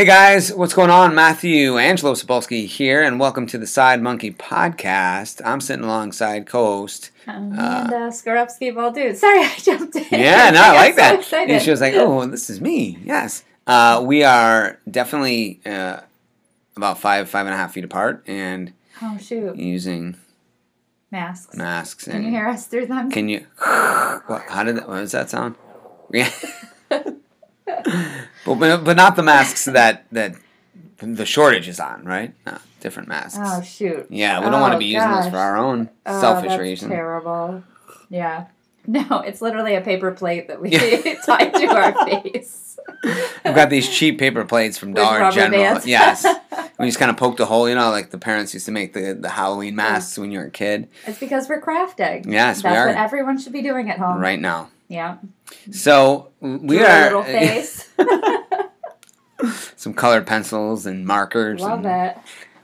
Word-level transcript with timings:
Hey 0.00 0.06
guys, 0.06 0.50
what's 0.50 0.72
going 0.72 0.88
on? 0.88 1.14
Matthew 1.14 1.76
Angelo 1.76 2.14
Sapolsky 2.14 2.64
here, 2.64 3.02
and 3.02 3.20
welcome 3.20 3.46
to 3.48 3.58
the 3.58 3.66
Side 3.66 4.00
Monkey 4.00 4.30
Podcast. 4.30 5.42
I'm 5.44 5.60
sitting 5.60 5.84
alongside 5.84 6.46
co-host. 6.46 7.10
Amanda 7.26 8.06
uh, 8.06 8.10
Skorupski 8.10 8.72
Baldu. 8.72 9.14
Sorry, 9.14 9.40
I 9.40 9.54
jumped 9.58 9.94
in. 9.96 10.06
Yeah, 10.10 10.52
no, 10.52 10.62
I 10.62 10.72
like 10.74 10.94
so 10.94 10.96
that. 11.02 11.18
excited. 11.18 11.52
And 11.52 11.62
she 11.62 11.70
was 11.70 11.82
like, 11.82 11.92
"Oh, 11.96 12.24
this 12.24 12.48
is 12.48 12.62
me." 12.62 12.98
Yes, 13.04 13.44
uh, 13.66 14.02
we 14.02 14.24
are 14.24 14.80
definitely 14.90 15.60
uh, 15.66 16.00
about 16.78 16.98
five, 16.98 17.28
five 17.28 17.44
and 17.44 17.52
a 17.54 17.58
half 17.58 17.74
feet 17.74 17.84
apart, 17.84 18.24
and 18.26 18.72
oh 19.02 19.18
shoot, 19.18 19.54
using 19.56 20.16
masks. 21.10 21.54
masks. 21.54 22.04
Can 22.06 22.24
you 22.24 22.30
hear 22.30 22.48
us 22.48 22.66
through 22.66 22.86
them? 22.86 23.10
Can 23.10 23.28
you? 23.28 23.46
What? 23.58 24.44
How 24.48 24.64
did 24.64 24.76
that? 24.76 24.88
What 24.88 25.00
does 25.00 25.12
that 25.12 25.28
sound? 25.28 25.56
Yeah. 26.10 26.32
but, 28.46 28.78
but 28.84 28.96
not 28.96 29.16
the 29.16 29.22
masks 29.22 29.64
that 29.66 30.04
that 30.12 30.34
the 30.98 31.24
shortage 31.26 31.68
is 31.68 31.80
on, 31.80 32.04
right? 32.04 32.34
No, 32.46 32.58
different 32.80 33.08
masks. 33.08 33.38
oh 33.40 33.62
shoot. 33.62 34.06
Yeah, 34.10 34.40
we 34.40 34.50
don't 34.50 34.60
want 34.60 34.72
to 34.72 34.76
Oh, 34.76 34.78
be 34.80 34.86
using 34.86 35.10
this 35.10 35.24
gosh. 35.26 35.30
for 35.32 35.38
our 35.38 35.56
own 35.56 35.88
Oh, 36.06 36.20
selfish 36.20 36.48
that's 36.50 36.60
reason. 36.60 36.90
Terrible. 36.90 37.62
Yeah. 38.08 38.46
No, 38.86 39.20
it's 39.20 39.42
literally 39.42 39.74
a 39.74 39.82
paper 39.82 40.10
plate 40.10 40.48
that 40.48 40.60
we 40.60 40.70
Yeah. 40.70 41.14
tied 41.26 41.52
to 41.54 41.66
our 41.66 41.92
face. 42.06 42.78
We've 43.04 43.54
got 43.54 43.68
these 43.68 43.86
cheap 43.88 44.18
paper 44.18 44.44
plates 44.46 44.78
from 44.78 44.94
Dollar 44.94 45.30
General. 45.30 45.60
bands. 45.74 45.86
Yes. 45.86 46.24
We 46.78 46.86
just 46.86 46.98
kind 46.98 47.10
of 47.10 47.18
poked 47.18 47.38
a 47.40 47.44
hole, 47.44 47.68
you 47.68 47.74
know, 47.74 47.90
like 47.90 48.08
the 48.08 48.16
parents 48.16 48.54
used 48.54 48.64
to 48.64 48.72
make 48.72 48.94
the, 48.94 49.12
the 49.12 49.28
Halloween 49.28 49.76
masks 49.76 50.16
when 50.18 50.30
you 50.32 50.38
were 50.38 50.46
a 50.46 50.50
kid. 50.50 50.88
It's 51.06 51.18
because 51.18 51.46
we're 51.46 51.60
crafting. 51.60 52.24
Yes, 52.24 52.60
we 52.60 52.62
That's 52.70 52.76
are. 52.78 52.86
what 52.86 52.96
everyone 52.96 53.38
should 53.38 53.52
be 53.52 53.60
doing 53.60 53.90
at 53.90 53.98
home. 53.98 54.18
Right 54.18 54.40
now. 54.40 54.70
Yeah. 54.88 55.18
So 55.70 56.30
we 56.40 56.80
are 56.82 57.04
little 57.04 57.22
face. 57.24 57.88
some 59.76 59.94
colored 59.94 60.26
pencils 60.26 60.86
and 60.86 61.06
markers. 61.06 61.60
Love 61.60 61.84
and 61.84 62.10
it. 62.10 62.18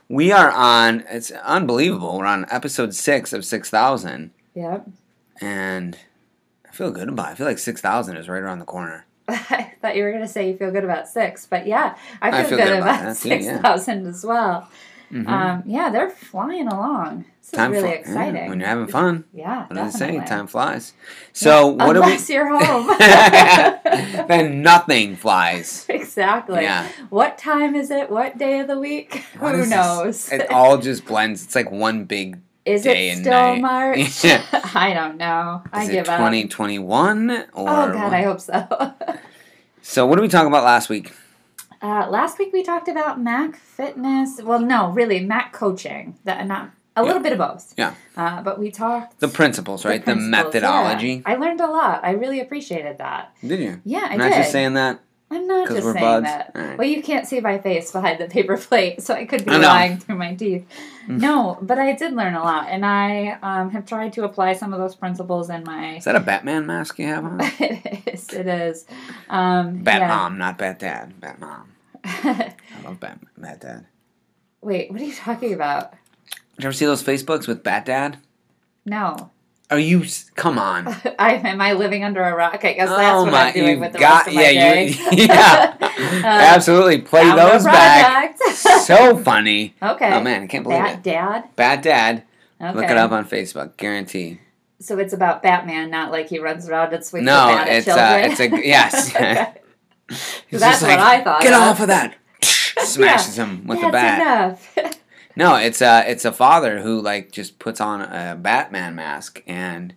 We 0.09 0.31
are 0.31 0.51
on. 0.51 1.03
It's 1.09 1.31
unbelievable. 1.31 2.17
We're 2.17 2.25
on 2.25 2.45
episode 2.49 2.93
six 2.93 3.33
of 3.33 3.43
six 3.43 3.69
thousand, 3.69 4.31
Yep. 4.55 4.87
and 5.41 5.97
I 6.67 6.71
feel 6.71 6.91
good 6.91 7.09
about. 7.09 7.29
it. 7.29 7.31
I 7.31 7.35
feel 7.35 7.47
like 7.47 7.59
six 7.59 7.81
thousand 7.81 8.17
is 8.17 8.29
right 8.29 8.41
around 8.41 8.59
the 8.59 8.65
corner. 8.65 9.05
I 9.27 9.73
thought 9.81 9.95
you 9.97 10.03
were 10.03 10.11
going 10.11 10.23
to 10.23 10.27
say 10.27 10.49
you 10.49 10.57
feel 10.57 10.71
good 10.71 10.85
about 10.85 11.07
six, 11.07 11.45
but 11.45 11.67
yeah, 11.67 11.97
I 12.21 12.31
feel, 12.31 12.39
I 12.39 12.43
feel 12.43 12.57
good, 12.57 12.67
good 12.67 12.77
about 12.79 13.01
about, 13.01 13.15
that 13.15 13.21
too, 13.21 13.29
yeah. 13.43 13.53
6,000 13.55 14.07
as 14.07 14.25
well. 14.25 14.69
Mhm. 15.11 15.27
Um, 15.27 15.63
yeah, 15.65 15.89
they're 15.89 16.09
flying 16.09 16.67
along. 16.67 17.25
This 17.41 17.53
is 17.53 17.59
really 17.69 17.79
fl- 17.81 17.87
yeah, 17.87 17.91
exciting. 17.93 18.49
when 18.49 18.59
you're 18.59 18.67
having 18.67 18.87
fun. 18.87 19.23
Yeah, 19.33 19.67
What 19.67 19.75
does 19.77 19.95
it 19.95 19.97
say? 19.97 20.19
Time 20.25 20.47
flies. 20.47 20.91
So 21.31 21.67
what 21.67 21.93
do 21.93 22.01
we? 22.01 22.05
Unless 22.07 22.29
you're 22.29 22.47
home. 22.59 22.87
then 24.27 24.61
nothing 24.61 25.15
flies. 25.15 25.85
exactly. 25.87 26.63
Yeah. 26.63 26.89
What 27.09 27.37
time 27.37 27.73
is 27.75 27.89
it? 27.89 28.09
What 28.09 28.37
day 28.37 28.59
of 28.59 28.67
the 28.67 28.77
week? 28.77 29.23
What 29.39 29.55
Who 29.55 29.61
is 29.61 29.69
this? 29.69 29.77
knows? 29.77 30.31
It 30.31 30.49
all 30.51 30.77
just 30.77 31.05
blends. 31.05 31.43
It's 31.45 31.55
like 31.55 31.71
one 31.71 32.03
big. 32.03 32.39
is 32.65 32.83
day 32.83 33.11
it 33.11 33.19
still. 33.19 33.55
March? 33.57 34.23
Yeah. 34.25 34.43
I 34.75 34.93
don't 34.93 35.15
know. 35.17 35.63
I 35.71 35.83
Is 35.83 35.89
it 35.89 35.91
give 35.93 36.09
up. 36.09 36.17
2021 36.17 37.29
or? 37.31 37.45
Oh 37.53 37.65
God? 37.93 38.13
I 38.13 38.23
hope 38.23 38.41
so. 38.41 38.93
So 39.81 40.05
what 40.05 40.15
did 40.15 40.21
we 40.23 40.27
talk 40.27 40.47
about 40.47 40.65
last 40.65 40.89
week? 40.89 41.13
Uh, 41.81 42.07
last 42.09 42.39
week 42.39 42.51
we 42.53 42.63
talked 42.63 42.87
about 42.87 43.19
Mac 43.21 43.55
fitness. 43.55 44.41
Well, 44.41 44.59
no, 44.59 44.91
really 44.91 45.19
Mac 45.19 45.53
coaching. 45.53 46.17
That 46.23 46.45
not 46.47 46.71
a 46.95 47.03
little 47.03 47.21
bit 47.21 47.31
of 47.31 47.37
both. 47.37 47.73
Yeah. 47.77 47.93
Uh, 48.15 48.41
but 48.41 48.59
we 48.59 48.71
talked 48.71 49.19
The 49.19 49.27
principles, 49.27 49.85
right? 49.85 50.01
The, 50.01 50.13
principles, 50.13 50.29
methodology. 50.29 51.13
yeah. 51.13 51.21
I 51.25 51.35
learned 51.35 51.61
a 51.61 51.67
lot. 51.67 52.03
I 52.03 52.11
really 52.11 52.39
appreciated 52.39 52.97
that. 52.97 53.33
Did 53.45 53.59
you? 53.59 53.81
Yeah, 53.85 54.07
I 54.09 54.13
I'm 54.13 54.17
not 54.17 54.31
just 54.33 54.51
saying 54.51 54.73
that. 54.73 54.99
I'm 55.29 55.45
not 55.45 55.67
just 55.67 55.83
saying 55.83 55.99
buds? 55.99 56.25
that. 56.25 56.51
Alright. 56.55 56.77
Well, 56.77 56.87
you 56.87 57.03
can't 57.03 57.27
see 57.27 57.41
my 57.41 57.57
face 57.57 57.91
behind 57.91 58.19
the 58.19 58.27
paper 58.27 58.57
plate, 58.57 59.01
so 59.01 59.13
I 59.13 59.25
could 59.25 59.43
be 59.43 59.51
I 59.51 59.57
lying 59.57 59.97
through 59.97 60.15
my 60.15 60.33
teeth. 60.35 60.65
Mm. 61.05 61.19
No, 61.19 61.57
but 61.61 61.77
I 61.77 61.93
did 61.93 62.13
learn 62.13 62.33
a 62.33 62.41
lot, 62.41 62.67
and 62.69 62.85
I 62.85 63.37
um, 63.41 63.71
have 63.71 63.85
tried 63.85 64.13
to 64.13 64.23
apply 64.23 64.53
some 64.53 64.73
of 64.73 64.79
those 64.79 64.95
principles 64.95 65.49
in 65.49 65.63
my. 65.65 65.97
Is 65.97 66.05
that 66.05 66.15
a 66.15 66.21
Batman 66.21 66.65
mask 66.65 66.97
you 66.99 67.07
have 67.07 67.25
on? 67.25 67.39
it 67.41 68.07
is. 68.07 68.29
It 68.29 68.47
is. 68.47 68.85
Um, 69.29 69.83
Bat 69.83 70.01
yeah. 70.01 70.07
mom, 70.07 70.37
not 70.37 70.57
Bat 70.57 70.79
dad. 70.79 71.19
Bat 71.19 71.39
mom. 71.39 71.73
I 72.05 72.53
love 72.85 72.99
Bat, 73.01 73.19
Bat 73.37 73.59
dad. 73.59 73.85
Wait, 74.61 74.89
what 74.91 75.01
are 75.01 75.05
you 75.05 75.13
talking 75.13 75.53
about? 75.53 75.91
Did 76.55 76.63
you 76.63 76.67
ever 76.67 76.73
see 76.73 76.85
those 76.85 77.03
Facebooks 77.03 77.47
with 77.47 77.63
Bat 77.63 77.85
dad? 77.85 78.17
No. 78.85 79.31
Are 79.69 79.79
you? 79.79 80.05
Come 80.35 80.57
on. 80.57 80.87
I 81.19 81.33
am 81.35 81.59
I 81.59 81.73
living 81.73 82.03
under 82.03 82.23
a 82.23 82.33
rock? 82.33 82.63
I 82.63 82.73
guess 82.73 82.87
that's 82.89 83.01
oh 83.15 83.23
what 83.23 83.31
my! 83.33 83.47
I'm 83.47 83.53
doing 83.53 83.79
with 83.81 83.93
the 83.93 83.99
got 83.99 84.25
rest 84.25 84.27
of 84.29 84.33
my 84.35 84.41
yeah 84.49 84.73
day. 84.73 84.87
you 84.87 84.95
yeah. 85.27 85.77
Absolutely 86.23 87.01
play 87.01 87.23
those 87.35 87.63
back. 87.65 88.37
so 88.37 89.17
funny. 89.17 89.75
okay. 89.81 90.13
Oh 90.13 90.21
man, 90.21 90.43
I 90.43 90.47
can't 90.47 90.63
believe 90.63 90.79
it 90.79 90.83
Bat 90.83 90.95
it. 90.97 91.03
Dad. 91.03 91.43
Bad 91.57 91.81
dad. 91.81 92.23
Okay. 92.61 92.73
Look 92.79 92.85
it 92.89 92.97
up 92.97 93.11
on 93.11 93.25
Facebook. 93.25 93.75
Guarantee. 93.77 94.39
So 94.79 94.99
it's 94.99 95.11
about 95.13 95.43
Batman, 95.43 95.89
not 95.89 96.11
like 96.11 96.29
he 96.29 96.39
runs 96.39 96.69
around 96.69 96.93
and 96.93 97.03
swings 97.03 97.25
No, 97.25 97.47
bat 97.47 97.67
it's, 97.67 97.87
at 97.87 97.97
uh, 97.97 98.21
children. 98.29 98.31
it's 98.31 98.63
a- 98.63 98.67
yes. 98.67 99.15
Okay. 99.15 99.53
That's 100.51 100.81
what 100.81 100.91
I 100.99 101.21
thought 101.23 101.41
Get 101.41 101.53
of." 101.53 101.59
off 101.61 101.79
of 101.81 101.87
that! 101.87 102.15
Smashes 102.41 103.37
him 103.37 103.67
with 103.67 103.81
That's 103.81 103.89
a 103.89 103.91
bat. 103.91 104.21
enough. 104.21 104.96
No, 105.37 105.55
it's 105.55 105.81
a 105.81 106.03
it's 106.09 106.25
a 106.25 106.31
father 106.31 106.81
who 106.81 106.99
like 107.01 107.31
just 107.31 107.59
puts 107.59 107.79
on 107.79 108.01
a 108.01 108.35
Batman 108.35 108.95
mask 108.95 109.43
and 109.47 109.93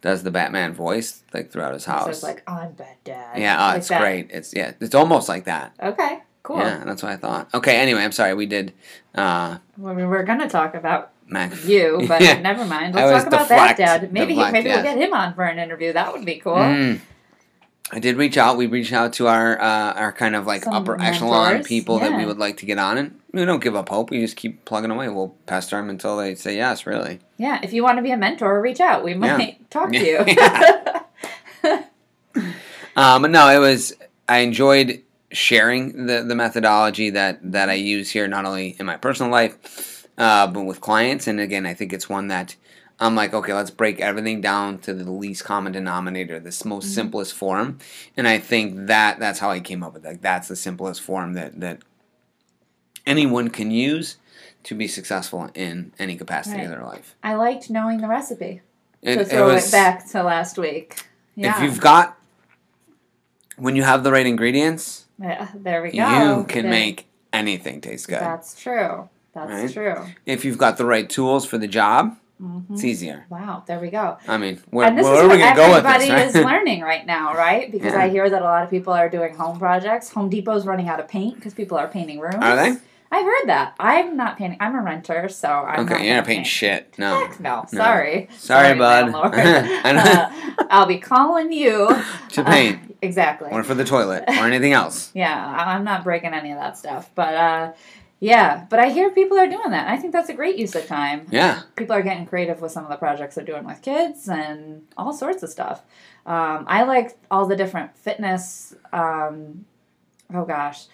does 0.00 0.22
the 0.22 0.30
Batman 0.30 0.72
voice 0.74 1.22
like 1.32 1.50
throughout 1.50 1.74
his 1.74 1.84
so 1.84 1.92
house. 1.92 2.08
it's 2.08 2.22
like 2.22 2.42
I'm 2.48 2.72
Bat 2.72 2.96
Dad. 3.04 3.38
yeah, 3.38 3.56
oh, 3.56 3.68
Like 3.68 3.78
it's 3.78 3.88
that. 3.88 4.00
great. 4.00 4.30
It's 4.30 4.54
yeah, 4.54 4.72
it's 4.80 4.94
almost 4.94 5.28
like 5.28 5.44
that. 5.44 5.74
Okay. 5.82 6.20
Cool. 6.42 6.58
Yeah, 6.58 6.82
that's 6.84 7.02
what 7.04 7.12
I 7.12 7.16
thought. 7.16 7.48
Okay, 7.54 7.76
anyway, 7.76 8.02
I'm 8.02 8.10
sorry. 8.12 8.34
We 8.34 8.46
did 8.46 8.72
uh 9.14 9.58
Well, 9.78 9.94
we 9.94 10.04
were 10.04 10.24
gonna 10.24 10.48
talk 10.48 10.74
about 10.74 11.10
Mac. 11.26 11.52
you, 11.64 12.04
but 12.08 12.20
Yeah. 12.20 12.40
never 12.40 12.64
mind. 12.64 12.94
Let's 12.94 13.24
talk 13.24 13.26
about 13.32 13.48
Bat 13.48 13.76
deflect- 13.76 13.78
Dad. 14.02 14.12
Maybe 14.12 14.34
deflect, 14.34 14.52
maybe 14.52 14.68
yes. 14.68 14.84
we'll 14.84 14.94
get 14.94 15.02
him 15.08 15.14
on 15.14 15.34
for 15.34 15.44
an 15.44 15.58
interview. 15.58 15.92
That 15.92 16.12
would 16.12 16.24
be 16.24 16.36
cool. 16.40 16.56
Mm. 16.56 17.00
I 17.94 17.98
did 17.98 18.16
reach 18.16 18.36
out. 18.38 18.56
We 18.56 18.66
reached 18.66 18.92
out 18.92 19.12
to 19.14 19.28
our 19.28 19.60
uh, 19.60 19.92
our 19.92 20.12
kind 20.12 20.34
of 20.34 20.46
like 20.46 20.64
Some 20.64 20.74
upper 20.74 21.00
echelon 21.00 21.48
mentors, 21.52 21.66
people 21.68 21.98
that 22.00 22.16
we 22.16 22.24
would 22.24 22.38
like 22.38 22.56
to 22.58 22.66
get 22.66 22.78
on, 22.78 22.98
and 22.98 23.20
we 23.32 23.44
don't 23.44 23.62
give 23.62 23.74
up 23.76 23.88
hope. 23.88 24.10
We 24.10 24.20
just 24.20 24.36
keep 24.36 24.64
plugging 24.64 24.90
away. 24.90 25.08
We'll 25.08 25.34
pester 25.46 25.76
them 25.76 25.88
until 25.90 26.16
they 26.16 26.34
say 26.34 26.56
yes. 26.56 26.86
Really. 26.86 27.20
Yeah. 27.38 27.60
If 27.62 27.72
you 27.72 27.82
want 27.82 27.98
to 27.98 28.02
be 28.02 28.10
a 28.10 28.16
mentor, 28.16 28.60
reach 28.60 28.80
out. 28.80 29.02
We 29.04 29.12
Yeah. 29.12 29.36
might 29.36 29.70
talk 29.70 29.90
to 29.92 29.98
you. 29.98 30.24
Um, 32.94 33.22
but 33.22 33.30
no, 33.30 33.48
it 33.48 33.58
was. 33.58 33.94
I 34.28 34.38
enjoyed 34.38 35.02
sharing 35.30 36.04
the 36.06 36.22
the 36.22 36.34
methodology 36.34 37.08
that 37.10 37.38
that 37.52 37.70
I 37.70 37.74
use 37.74 38.10
here, 38.10 38.28
not 38.28 38.44
only 38.44 38.76
in 38.78 38.84
my 38.84 38.98
personal 38.98 39.32
life, 39.32 40.06
uh, 40.18 40.46
but 40.46 40.64
with 40.64 40.82
clients. 40.82 41.26
And 41.26 41.40
again, 41.40 41.64
I 41.64 41.72
think 41.72 41.94
it's 41.94 42.10
one 42.10 42.28
that 42.28 42.54
I'm 43.00 43.14
like, 43.14 43.32
okay, 43.32 43.54
let's 43.54 43.70
break 43.70 43.98
everything 44.00 44.42
down 44.42 44.76
to 44.80 44.92
the 44.92 45.10
least 45.10 45.42
common 45.42 45.72
denominator, 45.72 46.38
this 46.38 46.66
most 46.66 46.84
Mm-hmm. 46.84 46.92
simplest 46.94 47.32
form. 47.32 47.78
And 48.14 48.28
I 48.28 48.38
think 48.38 48.88
that 48.88 49.18
that's 49.18 49.38
how 49.38 49.48
I 49.50 49.60
came 49.60 49.82
up 49.82 49.94
with 49.94 50.04
it. 50.04 50.08
Like 50.08 50.20
that's 50.20 50.48
the 50.48 50.56
simplest 50.56 51.00
form 51.00 51.32
that 51.32 51.60
that 51.60 51.78
anyone 53.06 53.48
can 53.50 53.70
use 53.70 54.16
to 54.64 54.74
be 54.74 54.86
successful 54.88 55.50
in 55.54 55.92
any 55.98 56.16
capacity 56.16 56.62
of 56.62 56.70
their 56.70 56.82
life. 56.84 57.14
I 57.22 57.34
liked 57.34 57.68
knowing 57.70 58.00
the 58.00 58.08
recipe. 58.08 58.60
It, 59.02 59.14
to 59.16 59.20
it 59.22 59.28
throw 59.28 59.50
it, 59.50 59.54
was 59.54 59.70
back 59.70 60.08
to 60.10 60.22
last 60.22 60.56
week. 60.58 61.04
Yeah. 61.34 61.56
if 61.56 61.62
you've 61.62 61.80
got 61.80 62.16
when 63.56 63.76
you 63.76 63.82
have 63.82 64.04
the 64.04 64.12
right 64.12 64.26
ingredients, 64.26 65.06
Yeah, 65.18 65.48
there 65.54 65.82
we 65.82 65.90
go. 65.92 66.38
you 66.38 66.44
can 66.44 66.62
There- 66.64 66.70
make 66.70 67.06
anything 67.32 67.80
taste 67.80 68.08
good. 68.08 68.20
That's 68.20 68.60
true. 68.60 69.08
That's 69.34 69.50
Right? 69.50 69.72
true. 69.72 70.04
if 70.26 70.44
you've 70.44 70.58
got 70.58 70.76
the 70.76 70.84
right 70.84 71.08
tools 71.08 71.46
for 71.46 71.56
the 71.58 71.66
job, 71.66 72.16
Mhm. 72.42 72.64
it's 72.72 72.84
easier. 72.84 73.24
Wow, 73.30 73.62
there 73.66 73.78
we 73.78 73.88
go. 73.90 74.18
I 74.28 74.36
mean, 74.36 74.60
where, 74.70 74.86
and 74.86 74.98
this 74.98 75.04
where 75.04 75.14
is 75.14 75.20
are 75.20 75.28
we 75.28 75.38
going 75.38 75.50
to 75.50 75.56
go 75.56 75.72
with 75.74 75.82
this? 75.84 75.92
everybody 75.94 76.22
this? 76.26 76.34
is 76.34 76.44
learning 76.52 76.82
right 76.82 77.06
now, 77.06 77.34
right? 77.34 77.70
Because 77.72 77.92
Yeah. 77.94 78.00
I 78.02 78.08
hear 78.08 78.28
that 78.28 78.42
a 78.42 78.44
lot 78.44 78.62
of 78.64 78.70
people 78.70 78.92
are 78.92 79.08
doing 79.08 79.34
home 79.34 79.58
projects. 79.58 80.10
Home 80.10 80.28
Depot's 80.28 80.66
running 80.66 80.88
out 80.88 81.00
of 81.00 81.08
paint 81.08 81.36
because 81.36 81.54
people 81.54 81.78
are 81.78 81.86
painting 81.88 82.18
rooms. 82.20 82.34
Are 82.40 82.56
they? 82.56 82.76
I've 83.12 83.26
heard 83.26 83.48
that. 83.48 83.74
I'm 83.78 84.16
not 84.16 84.38
painting. 84.38 84.56
I'm 84.58 84.74
a 84.74 84.82
renter, 84.82 85.28
so 85.28 85.48
I'm 85.48 85.84
not. 85.84 85.92
okay, 85.92 85.94
not 85.94 86.04
you're 86.04 86.16
not 86.16 86.26
painting 86.26 86.44
shit. 86.46 86.94
No. 86.98 87.26
Heck 87.26 87.38
no. 87.40 87.66
Sorry. 87.68 88.28
Sorry, 88.38 88.76
bud. 88.76 89.12
I 89.14 89.92
know. 89.92 90.54
Uh, 90.58 90.64
I'll 90.70 90.86
be 90.86 90.96
calling 90.96 91.52
you 91.52 91.88
To 92.30 92.42
paint. 92.42 92.80
Uh, 92.90 92.94
exactly. 93.02 93.50
Or 93.52 93.62
for 93.64 93.74
the 93.74 93.84
toilet. 93.84 94.24
Or 94.26 94.46
anything 94.46 94.72
else. 94.72 95.10
Yeah, 95.14 95.54
I'm 95.58 95.84
not 95.84 96.04
breaking 96.04 96.32
any 96.32 96.52
of 96.52 96.58
that 96.58 96.78
stuff. 96.78 97.10
But 97.14 97.34
uh, 97.34 97.72
yeah, 98.18 98.64
but 98.70 98.78
I 98.78 98.88
hear 98.88 99.10
people 99.10 99.38
are 99.38 99.46
doing 99.46 99.72
that. 99.72 99.88
I 99.88 99.98
think 99.98 100.14
that's 100.14 100.30
a 100.30 100.34
great 100.34 100.56
use 100.56 100.74
of 100.74 100.86
time. 100.86 101.26
Yeah. 101.30 101.62
People 101.76 101.94
are 101.94 102.02
getting 102.02 102.24
creative 102.24 102.62
with 102.62 102.72
some 102.72 102.84
of 102.84 102.90
the 102.90 102.96
projects 102.96 103.34
they're 103.34 103.44
doing 103.44 103.64
with 103.64 103.82
kids 103.82 104.26
and 104.26 104.84
all 104.96 105.12
sorts 105.12 105.42
of 105.42 105.50
stuff. 105.50 105.82
Um, 106.24 106.64
I 106.66 106.84
like 106.84 107.18
all 107.30 107.46
the 107.46 107.56
different 107.56 107.94
fitness. 107.94 108.74
Um, 108.90 109.66
oh 110.32 110.46
gosh. 110.46 110.86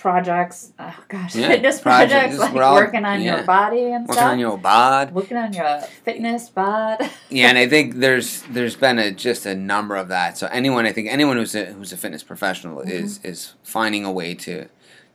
Projects, 0.00 0.72
oh 0.78 0.94
gosh, 1.08 1.34
Yeah, 1.36 1.48
fitness 1.48 1.80
projects, 1.80 2.36
projects, 2.36 2.38
like 2.38 2.54
working 2.54 3.04
on 3.04 3.20
yeah. 3.20 3.36
your 3.36 3.44
body 3.44 3.84
and 3.92 4.08
Working 4.08 4.12
stuff. 4.14 4.16
Working 4.16 4.28
on 4.32 4.38
your 4.38 4.58
bod. 4.58 5.12
Working 5.12 5.36
on 5.36 5.52
your 5.52 5.80
fitness 6.04 6.48
bod. 6.48 6.98
Yeah, 7.28 7.48
and 7.48 7.58
I 7.58 7.68
think 7.68 7.96
there's 7.96 8.42
there's 8.50 8.76
been 8.76 8.98
a 8.98 9.10
just 9.12 9.44
a 9.46 9.54
number 9.54 9.96
of 9.96 10.08
that. 10.08 10.38
So 10.38 10.48
anyone 10.50 10.86
I 10.86 10.92
think 10.92 11.08
anyone 11.10 11.36
who's 11.36 11.54
a 11.54 11.66
who's 11.66 11.92
a 11.92 11.96
fitness 11.96 12.22
professional 12.22 12.78
Mm-hmm. 12.78 12.90
is 12.90 13.20
is 13.24 13.54
finding 13.62 14.04
a 14.04 14.12
way 14.12 14.34
to 14.36 14.66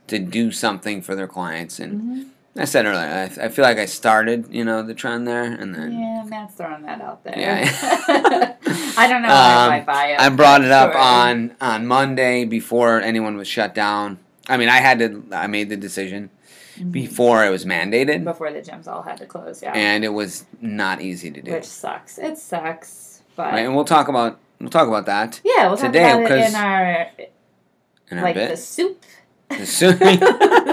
to 0.08 0.20
do 0.20 0.52
something 0.52 1.02
for 1.02 1.16
their 1.16 1.28
clients. 1.28 1.80
And 1.80 2.02
Mhm. 2.02 2.30
I 2.58 2.66
said 2.66 2.86
earlier, 2.86 3.02
I, 3.40 3.46
I 3.46 3.50
feel 3.50 3.64
like 3.66 3.78
I 3.80 3.86
started, 3.86 4.48
you 4.50 4.64
know, 4.64 4.82
the 4.82 4.94
trend 4.94 5.28
there, 5.28 5.44
and 5.44 5.76
then 5.76 5.92
Yeah, 6.00 6.24
Matt's 6.26 6.54
throwing 6.56 6.84
that 6.84 7.02
out 7.02 7.22
there. 7.26 7.38
Yeah. 7.38 7.66
I 8.98 9.08
don't 9.10 9.24
know 9.24 9.28
Um, 9.30 9.84
I. 9.90 10.16
I 10.20 10.30
brought 10.30 10.64
it 10.64 10.72
up 10.72 10.94
Sure. 10.94 11.02
on 11.02 11.56
on 11.60 11.86
Monday 11.88 12.46
before 12.46 13.02
anyone 13.02 13.36
was 13.36 13.48
shut 13.48 13.74
down. 13.76 14.20
I 14.48 14.58
mean, 14.58 14.70
I 14.70 14.78
had 14.78 15.00
to. 15.00 15.24
I 15.32 15.48
made 15.48 15.70
the 15.70 15.78
decision 15.78 16.30
Mhm. 16.78 16.92
before 16.92 17.46
it 17.46 17.50
was 17.50 17.66
mandated, 17.66 18.24
before 18.24 18.52
the 18.52 18.62
gyms 18.62 18.88
all 18.88 19.02
had 19.02 19.18
to 19.18 19.26
close. 19.26 19.64
Yeah, 19.64 19.72
and 19.74 20.04
it 20.04 20.10
was 20.14 20.46
not 20.62 21.02
easy 21.02 21.32
to 21.32 21.42
do. 21.42 21.52
which 21.52 21.66
sucks. 21.66 22.18
It 22.18 22.38
sucks, 22.38 23.22
but 23.36 23.54
Right, 23.54 23.60
and 23.66 23.76
we'll 23.76 23.86
talk 23.86 24.08
about 24.08 24.40
we'll 24.60 24.70
talk 24.70 24.88
about 24.88 25.06
that 25.08 25.42
yeah, 25.44 25.68
we'll 25.68 25.78
today, 25.78 26.04
talk 26.12 26.20
about 26.26 26.32
it 26.40 26.50
in 26.50 26.56
our 26.56 27.08
in 28.12 28.18
our 28.20 28.24
like 28.24 28.36
bit. 28.36 28.50
the 28.52 28.58
soup. 28.58 29.02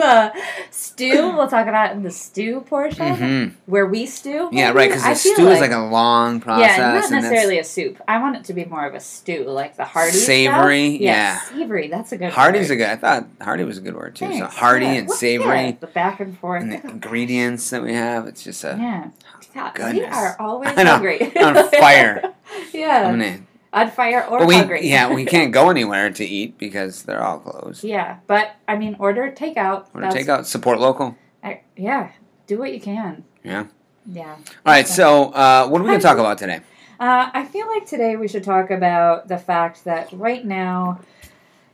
The 0.03 0.33
stew. 0.71 1.33
We'll 1.37 1.49
talk 1.49 1.67
about 1.69 1.93
in 1.93 2.03
the 2.03 2.11
stew 2.11 2.63
portion 2.63 3.15
Mhm. 3.17 3.53
where 3.67 3.87
we 3.87 4.07
stew. 4.07 4.49
Yeah, 4.53 4.71
right. 4.73 4.89
Because 4.89 5.05
the 5.05 5.15
stew 5.15 5.49
is 5.49 5.61
like 5.61 5.71
a 5.71 5.79
long 5.79 6.41
process. 6.41 6.77
yeah, 6.79 6.93
not 7.01 7.11
necessarily 7.11 7.59
a 7.59 7.65
soup. 7.65 7.99
I 8.09 8.19
want 8.21 8.37
it 8.37 8.45
to 8.45 8.53
be 8.55 8.65
more 8.65 8.85
of 8.87 8.95
a 8.95 9.01
stew, 9.01 9.45
like 9.45 9.77
the 9.77 9.85
hearty 9.85 10.13
Savory, 10.17 10.91
Stuff. 10.97 11.01
yeah. 11.01 11.41
savory. 11.41 11.89
That's 11.89 12.13
a 12.13 12.17
good. 12.17 12.33
Hearty's 12.33 12.69
word. 12.69 12.75
a 12.75 12.77
good. 12.79 12.89
I 12.89 12.97
thought 12.97 13.27
hearty 13.41 13.65
was 13.65 13.79
a 13.79 13.81
good 13.81 13.95
word 13.95 14.17
too. 14.17 14.33
so 14.39 14.47
hearty 14.47 14.87
yeah. 14.87 14.93
and 14.93 15.11
savory, 15.11 15.65
yeah, 15.67 15.73
the 15.79 15.87
back 15.87 16.21
and 16.21 16.37
forth. 16.39 16.63
and 16.63 16.73
the 16.73 16.83
ingredients 16.85 17.71
that 17.71 17.83
we 17.83 17.95
have. 17.95 18.27
It's 18.27 18.43
just 18.43 18.65
a. 18.65 18.77
yeah. 18.79 19.09
God, 19.55 19.73
we 19.77 20.01
goodness. 20.01 20.17
are 20.17 20.37
always 20.41 20.71
hungry. 20.75 21.21
On 21.37 21.55
fire. 21.73 22.33
yeah, 22.73 23.05
I'm 23.09 23.19
gonna, 23.21 23.41
on 23.73 23.91
fire 23.91 24.25
or 24.27 24.41
but 24.41 24.49
we 24.49 24.57
hungry. 24.57 24.89
yeah 24.89 25.13
we 25.13 25.25
can't 25.35 25.53
go 25.53 25.71
anywhere 25.71 26.11
to 26.11 26.25
eat 26.25 26.59
because 26.59 27.03
they're 27.05 27.23
all 27.23 27.39
closed. 27.39 27.85
yeah, 27.85 28.19
but 28.27 28.53
I 28.69 28.77
mean, 28.77 28.97
order 28.99 29.31
takeout. 29.31 29.87
Or 29.95 30.03
to 30.03 30.11
take 30.11 30.29
out 30.29 30.47
support 30.47 30.79
local. 30.81 31.17
I, 31.43 31.63
yeah, 31.77 32.13
do 32.47 32.59
what 32.59 32.73
you 32.73 32.81
can. 32.81 33.25
Yeah. 33.43 33.67
Yeah. 34.07 34.35
All 34.35 34.73
right. 34.73 34.87
So 34.89 35.31
uh, 35.33 35.69
what 35.69 35.81
are 35.81 35.85
we 35.85 35.91
gonna 35.91 36.01
talk 36.01 36.19
about 36.19 36.39
today? 36.39 36.61
Uh, 37.01 37.31
I 37.33 37.45
feel 37.47 37.67
like 37.67 37.87
today 37.87 38.17
we 38.17 38.29
should 38.29 38.45
talk 38.45 38.71
about 38.71 39.27
the 39.27 39.39
fact 39.39 39.85
that 39.85 40.13
right 40.13 40.45
now, 40.45 41.01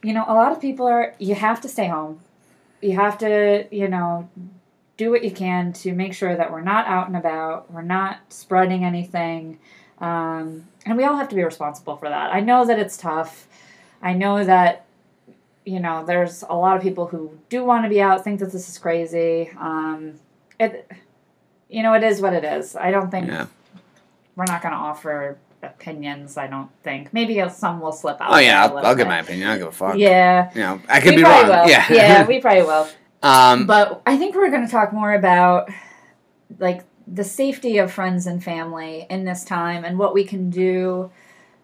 you 0.03 0.15
know, 0.15 0.25
a 0.27 0.33
lot 0.35 0.53
of 0.53 0.61
people 0.61 0.87
are, 0.87 1.15
you 1.19 1.35
have 1.35 1.61
to 1.63 1.69
stay 1.69 1.89
home. 1.89 2.21
You 2.81 2.97
have 2.97 3.19
to, 3.19 3.67
you 3.71 3.89
know, 3.89 4.31
do 4.97 5.11
what 5.11 5.23
you 5.25 5.31
can 5.31 5.73
to 5.75 5.93
make 5.93 6.15
sure 6.15 6.35
that 6.35 6.51
we're 6.51 6.63
not 6.63 6.87
out 6.87 7.09
and 7.09 7.17
about, 7.17 7.71
we're 7.71 7.83
not 7.83 8.21
spreading 8.31 8.85
anything. 8.85 9.59
Um, 9.99 10.67
and 10.89 10.97
we 10.97 11.05
all 11.05 11.17
have 11.17 11.29
to 11.29 11.37
be 11.37 11.45
responsible 11.45 11.97
for 11.97 12.09
that. 12.09 12.33
I 12.33 12.41
know 12.41 12.65
that 12.65 12.79
it's 12.79 12.97
tough. 12.97 13.47
I 14.03 14.15
know 14.15 14.43
that, 14.45 14.87
you 15.65 15.81
know, 15.81 16.05
there's 16.05 16.43
a 16.49 16.55
lot 16.55 16.77
of 16.77 16.83
people 16.83 17.07
who 17.07 17.39
do 17.49 17.65
want 17.65 17.85
to 17.85 17.89
be 17.89 18.01
out, 18.01 18.25
think 18.25 18.41
that 18.41 18.53
this 18.53 18.69
is 18.69 18.79
crazy. 18.79 19.51
Um, 19.59 20.15
it, 20.59 20.91
you 21.69 21.83
know, 21.83 21.93
it 21.95 22.03
is 22.03 22.21
what 22.21 22.33
it 22.33 22.45
is. 22.45 22.75
I 22.77 22.91
don't 22.91 23.11
think 23.11 23.27
Yeah. 23.29 23.47
we're 24.37 24.45
not 24.47 24.63
going 24.63 24.73
to 24.73 24.79
offer 24.79 25.37
opinions. 25.63 26.37
I 26.39 26.47
don't 26.47 26.71
think. 26.83 27.13
Maybe 27.13 27.43
some 27.51 27.81
will 27.81 27.93
slip 27.93 28.21
out. 28.21 28.33
Oh 28.33 28.39
yeah, 28.39 28.65
I'll, 28.65 28.79
I'll 28.79 28.95
give 28.95 29.09
my 29.09 29.19
opinion. 29.19 29.49
I'll 29.51 29.59
give 29.59 29.67
a 29.69 29.73
fuck. 29.73 29.97
Yeah, 29.99 30.51
You 30.55 30.61
know, 30.61 30.81
I 30.89 31.01
could 31.01 31.11
we 31.11 31.17
be 31.17 31.23
wrong. 31.25 31.47
will. 31.49 31.69
Yeah. 31.69 31.85
yeah, 31.93 32.27
we 32.29 32.41
probably 32.41 32.63
will. 32.63 32.89
um. 33.23 33.67
But 33.67 34.01
I 34.07 34.17
think 34.17 34.35
we're 34.37 34.51
going 34.51 34.65
to 34.65 34.71
talk 34.71 34.93
more 34.93 35.13
about 35.13 35.69
like 36.59 36.83
the 37.11 37.25
safety 37.25 37.79
of 37.79 37.91
friends 37.93 38.27
and 38.27 38.43
family 38.45 39.07
in 39.09 39.25
this 39.25 39.45
time 39.45 39.85
and 39.85 39.99
what 39.99 40.13
we 40.15 40.25
can 40.25 40.51
do 40.51 41.11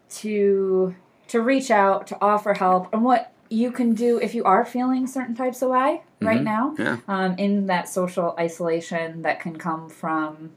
to 0.08 0.94
to 1.28 1.40
reach 1.40 1.70
out 1.70 2.06
to 2.06 2.16
offer 2.20 2.54
help 2.54 2.92
and 2.92 3.02
what 3.04 3.32
you 3.50 3.70
can 3.70 3.94
do 3.94 4.18
if 4.20 4.34
you 4.34 4.44
are 4.44 4.64
feeling 4.64 5.06
certain 5.06 5.34
types 5.34 5.60
of 5.62 5.70
way 5.70 6.02
right 6.20 6.40
Mhm. 6.40 6.44
now 6.44 6.74
Yeah. 6.78 6.96
um, 7.08 7.34
in 7.38 7.66
that 7.66 7.88
social 7.88 8.34
isolation 8.38 9.22
that 9.22 9.40
can 9.40 9.56
come 9.58 9.88
from 9.88 10.52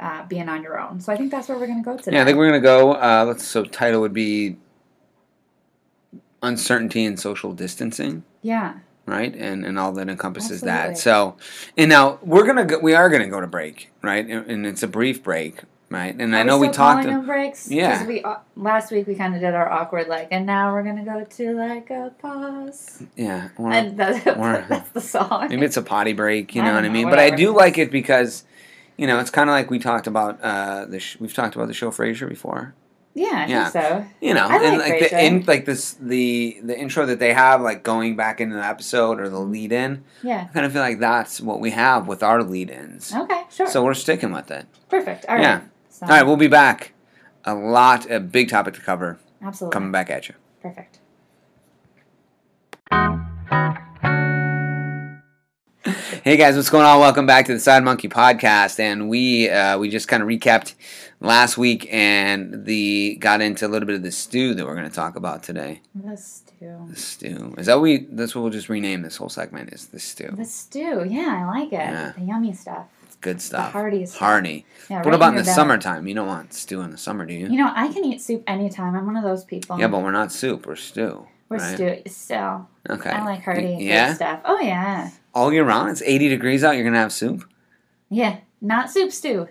uh, 0.00 0.26
being 0.26 0.48
on 0.48 0.62
your 0.62 0.78
own. 0.80 1.00
So 1.00 1.12
I 1.12 1.16
think 1.16 1.30
that's 1.30 1.48
where 1.48 1.56
we're 1.56 1.68
going 1.68 1.82
to 1.82 1.88
go 1.88 1.96
today. 1.96 2.16
Yeah, 2.16 2.22
I 2.22 2.24
think 2.24 2.36
we're 2.36 2.48
gonna 2.48 2.60
go. 2.60 2.94
Uh, 2.94 3.24
let's. 3.28 3.44
So 3.44 3.64
title 3.64 4.00
would 4.00 4.12
be 4.12 4.56
uncertainty 6.42 7.04
and 7.04 7.18
social 7.18 7.52
distancing. 7.52 8.24
yeah. 8.42 8.74
Right? 9.06 9.34
And 9.34 9.64
and 9.64 9.78
all 9.78 9.92
that 9.92 10.08
encompasses 10.08 10.62
that. 10.62 10.98
So, 10.98 11.36
and 11.76 11.88
now 11.88 12.18
we're 12.22 12.46
gonna 12.46 12.64
go, 12.64 12.78
we 12.78 12.94
are 12.94 13.08
gonna 13.08 13.28
go 13.28 13.40
to 13.40 13.46
break, 13.46 13.90
right? 14.02 14.26
And, 14.26 14.50
and 14.50 14.66
it's 14.66 14.82
a 14.82 14.88
brief 14.88 15.22
break, 15.22 15.62
right? 15.90 16.14
And 16.18 16.34
I 16.34 16.42
know 16.42 16.58
we 16.58 16.66
still 16.66 16.74
talked. 16.74 17.04
calling 17.04 17.24
breaks. 17.26 17.70
Yeah. 17.70 18.06
We 18.06 18.22
uh, 18.22 18.36
last 18.56 18.90
week 18.90 19.06
we 19.06 19.14
kind 19.14 19.34
of 19.34 19.40
did 19.40 19.54
our 19.54 19.70
awkward 19.70 20.08
like, 20.08 20.28
and 20.30 20.46
now 20.46 20.72
we're 20.72 20.82
gonna 20.82 21.04
go 21.04 21.24
to 21.24 21.54
like 21.54 21.90
a 21.90 22.12
pause. 22.18 23.02
yeah, 23.16 23.48
and 23.58 23.98
that's, 23.98 24.24
that's 24.68 24.90
the 24.90 25.00
song. 25.00 25.48
maybe 25.50 25.64
it's 25.64 25.76
a 25.76 25.82
potty 25.82 26.12
break. 26.12 26.54
You 26.54 26.62
know 26.62 26.74
what 26.74 26.84
I 26.84 26.88
know, 26.88 26.92
mean? 26.92 27.10
But 27.10 27.18
I 27.18 27.30
do 27.30 27.54
like 27.54 27.78
it 27.78 27.90
because. 27.90 28.44
You 28.96 29.08
know, 29.08 29.18
it's 29.18 29.30
kind 29.30 29.50
of 29.50 29.54
like 29.54 29.72
we 29.72 29.80
talked 29.80 30.06
about 30.06 30.40
uh, 30.40 30.84
the 30.84 31.00
sh- 31.00 31.16
we've 31.18 31.34
talked 31.34 31.56
about 31.56 31.66
the 31.66 31.74
show 31.74 31.90
Frasier 31.90 32.28
before. 32.28 32.76
Yeah, 33.14 33.28
I 33.32 33.46
yeah. 33.46 33.68
think 33.70 33.84
so. 33.84 34.06
You 34.20 34.34
know, 34.34 34.46
I 34.48 34.56
and 34.56 34.78
like 34.78 35.00
like 35.00 35.10
the 35.10 35.24
in, 35.24 35.44
like 35.46 35.64
this 35.66 35.92
the 36.00 36.58
the 36.62 36.76
intro 36.76 37.06
that 37.06 37.20
they 37.20 37.32
have 37.32 37.60
like 37.60 37.84
going 37.84 38.16
back 38.16 38.40
into 38.40 38.56
the 38.56 38.64
episode 38.64 39.20
or 39.20 39.28
the 39.28 39.38
lead 39.38 39.70
in. 39.70 40.02
Yeah. 40.22 40.48
I 40.50 40.52
kind 40.52 40.66
of 40.66 40.72
feel 40.72 40.82
like 40.82 40.98
that's 40.98 41.40
what 41.40 41.60
we 41.60 41.70
have 41.70 42.08
with 42.08 42.24
our 42.24 42.42
lead 42.42 42.70
ins. 42.70 43.14
Okay. 43.14 43.42
Sure. 43.50 43.68
So 43.68 43.84
we're 43.84 43.94
sticking 43.94 44.32
with 44.32 44.50
it. 44.50 44.66
Perfect. 44.88 45.26
All 45.28 45.36
right. 45.36 45.42
Yeah. 45.42 45.60
So, 45.90 46.06
All 46.06 46.12
right, 46.12 46.26
we'll 46.26 46.36
be 46.36 46.48
back. 46.48 46.92
A 47.44 47.54
lot, 47.54 48.10
a 48.10 48.18
big 48.18 48.48
topic 48.48 48.74
to 48.74 48.80
cover 48.80 49.20
absolutely. 49.40 49.74
coming 49.74 49.92
back 49.92 50.10
at 50.10 50.28
you. 50.28 50.34
Perfect. 50.60 50.98
Hey 56.24 56.38
guys, 56.38 56.56
what's 56.56 56.70
going 56.70 56.86
on? 56.86 57.00
Welcome 57.00 57.26
back 57.26 57.44
to 57.46 57.52
the 57.52 57.60
Side 57.60 57.84
Monkey 57.84 58.08
Podcast, 58.08 58.80
and 58.80 59.10
we 59.10 59.50
uh, 59.50 59.76
we 59.78 59.90
just 59.90 60.08
kind 60.08 60.22
of 60.22 60.28
recapped 60.28 60.74
last 61.24 61.56
week 61.58 61.88
and 61.90 62.64
the 62.64 63.16
got 63.20 63.40
into 63.40 63.66
a 63.66 63.68
little 63.68 63.86
bit 63.86 63.96
of 63.96 64.02
the 64.02 64.12
stew 64.12 64.54
that 64.54 64.64
we're 64.66 64.74
going 64.74 64.88
to 64.88 64.94
talk 64.94 65.16
about 65.16 65.42
today. 65.42 65.80
The 65.94 66.16
stew. 66.16 66.86
The 66.88 66.96
stew 66.96 67.54
is 67.58 67.66
that 67.66 67.74
what 67.74 67.82
we? 67.82 68.06
That's 68.10 68.34
what 68.34 68.42
we'll 68.42 68.50
just 68.52 68.68
rename 68.68 69.02
this 69.02 69.16
whole 69.16 69.28
segment 69.28 69.72
is 69.72 69.86
the 69.88 69.98
stew. 70.00 70.30
The 70.36 70.44
stew. 70.44 71.04
Yeah, 71.08 71.42
I 71.42 71.58
like 71.58 71.68
it. 71.68 71.76
Yeah. 71.76 72.12
The 72.16 72.24
yummy 72.24 72.52
stuff. 72.52 72.86
It's 73.06 73.16
good 73.16 73.40
stuff. 73.40 73.72
hearty 73.72 74.06
stuff. 74.06 74.18
Hearty. 74.20 74.66
Yeah. 74.88 74.98
What 74.98 75.06
right 75.06 75.14
about 75.14 75.30
in 75.30 75.36
the 75.36 75.44
summertime? 75.44 76.06
You 76.06 76.14
don't 76.14 76.26
want 76.26 76.52
stew 76.54 76.80
in 76.82 76.90
the 76.90 76.98
summer, 76.98 77.26
do 77.26 77.34
you? 77.34 77.48
You 77.48 77.58
know, 77.58 77.72
I 77.74 77.88
can 77.92 78.04
eat 78.04 78.20
soup 78.20 78.42
anytime. 78.46 78.94
I'm 78.94 79.06
one 79.06 79.16
of 79.16 79.24
those 79.24 79.44
people. 79.44 79.78
yeah, 79.78 79.88
but 79.88 80.02
we're 80.02 80.10
not 80.12 80.30
soup. 80.32 80.66
We're 80.66 80.76
stew. 80.76 81.26
we're 81.48 81.58
right? 81.58 81.74
stew. 81.74 82.02
Still, 82.06 82.68
Okay. 82.88 83.10
I 83.10 83.24
like 83.24 83.42
hearty 83.42 83.76
Yeah. 83.80 84.14
stuff. 84.14 84.40
Oh 84.44 84.60
yeah. 84.60 85.10
All 85.34 85.52
year 85.52 85.64
round. 85.64 85.90
It's 85.90 86.02
80 86.02 86.28
degrees 86.28 86.62
out. 86.64 86.76
You're 86.76 86.84
gonna 86.84 86.98
have 86.98 87.12
soup. 87.12 87.48
Yeah. 88.10 88.38
Not 88.60 88.90
soup 88.90 89.10
stew. 89.12 89.48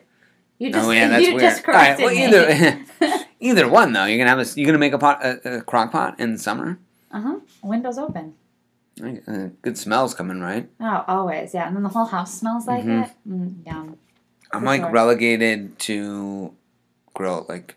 You 0.63 0.71
just 0.71 0.87
oh 0.87 0.91
yeah, 0.91 1.07
that's 1.09 1.23
you 1.27 1.35
weird. 1.35 1.41
just 1.41 1.67
All 1.67 1.73
right, 1.73 1.97
corrected 1.97 2.05
well, 2.05 3.09
either 3.09 3.25
either 3.39 3.67
one 3.69 3.91
though. 3.91 4.05
You're 4.05 4.17
gonna 4.17 4.29
have 4.29 4.39
a 4.39 4.59
you're 4.59 4.65
gonna 4.65 4.77
make 4.77 4.93
a 4.93 4.97
pot 4.97 5.23
a, 5.25 5.57
a 5.57 5.61
crock 5.61 5.91
pot 5.91 6.19
in 6.19 6.37
summer. 6.37 6.79
uh 7.11 7.21
huh. 7.21 7.39
Windows 7.61 7.97
open. 7.97 8.35
Uh, 9.03 9.49
good 9.61 9.77
smells 9.77 10.13
coming, 10.13 10.39
right? 10.39 10.69
Oh, 10.79 11.03
always. 11.07 11.53
Yeah, 11.53 11.67
and 11.67 11.75
then 11.75 11.83
the 11.83 11.89
whole 11.89 12.05
house 12.05 12.33
smells 12.33 12.67
like 12.67 12.85
Mhm. 12.85 13.05
it. 13.05 13.11
Mm, 13.27 13.65
yum. 13.65 13.97
I'm 14.53 14.61
For 14.61 14.65
like 14.65 14.81
sure. 14.81 14.91
relegated 14.91 15.79
to 15.79 16.53
grill 17.13 17.45
like 17.49 17.75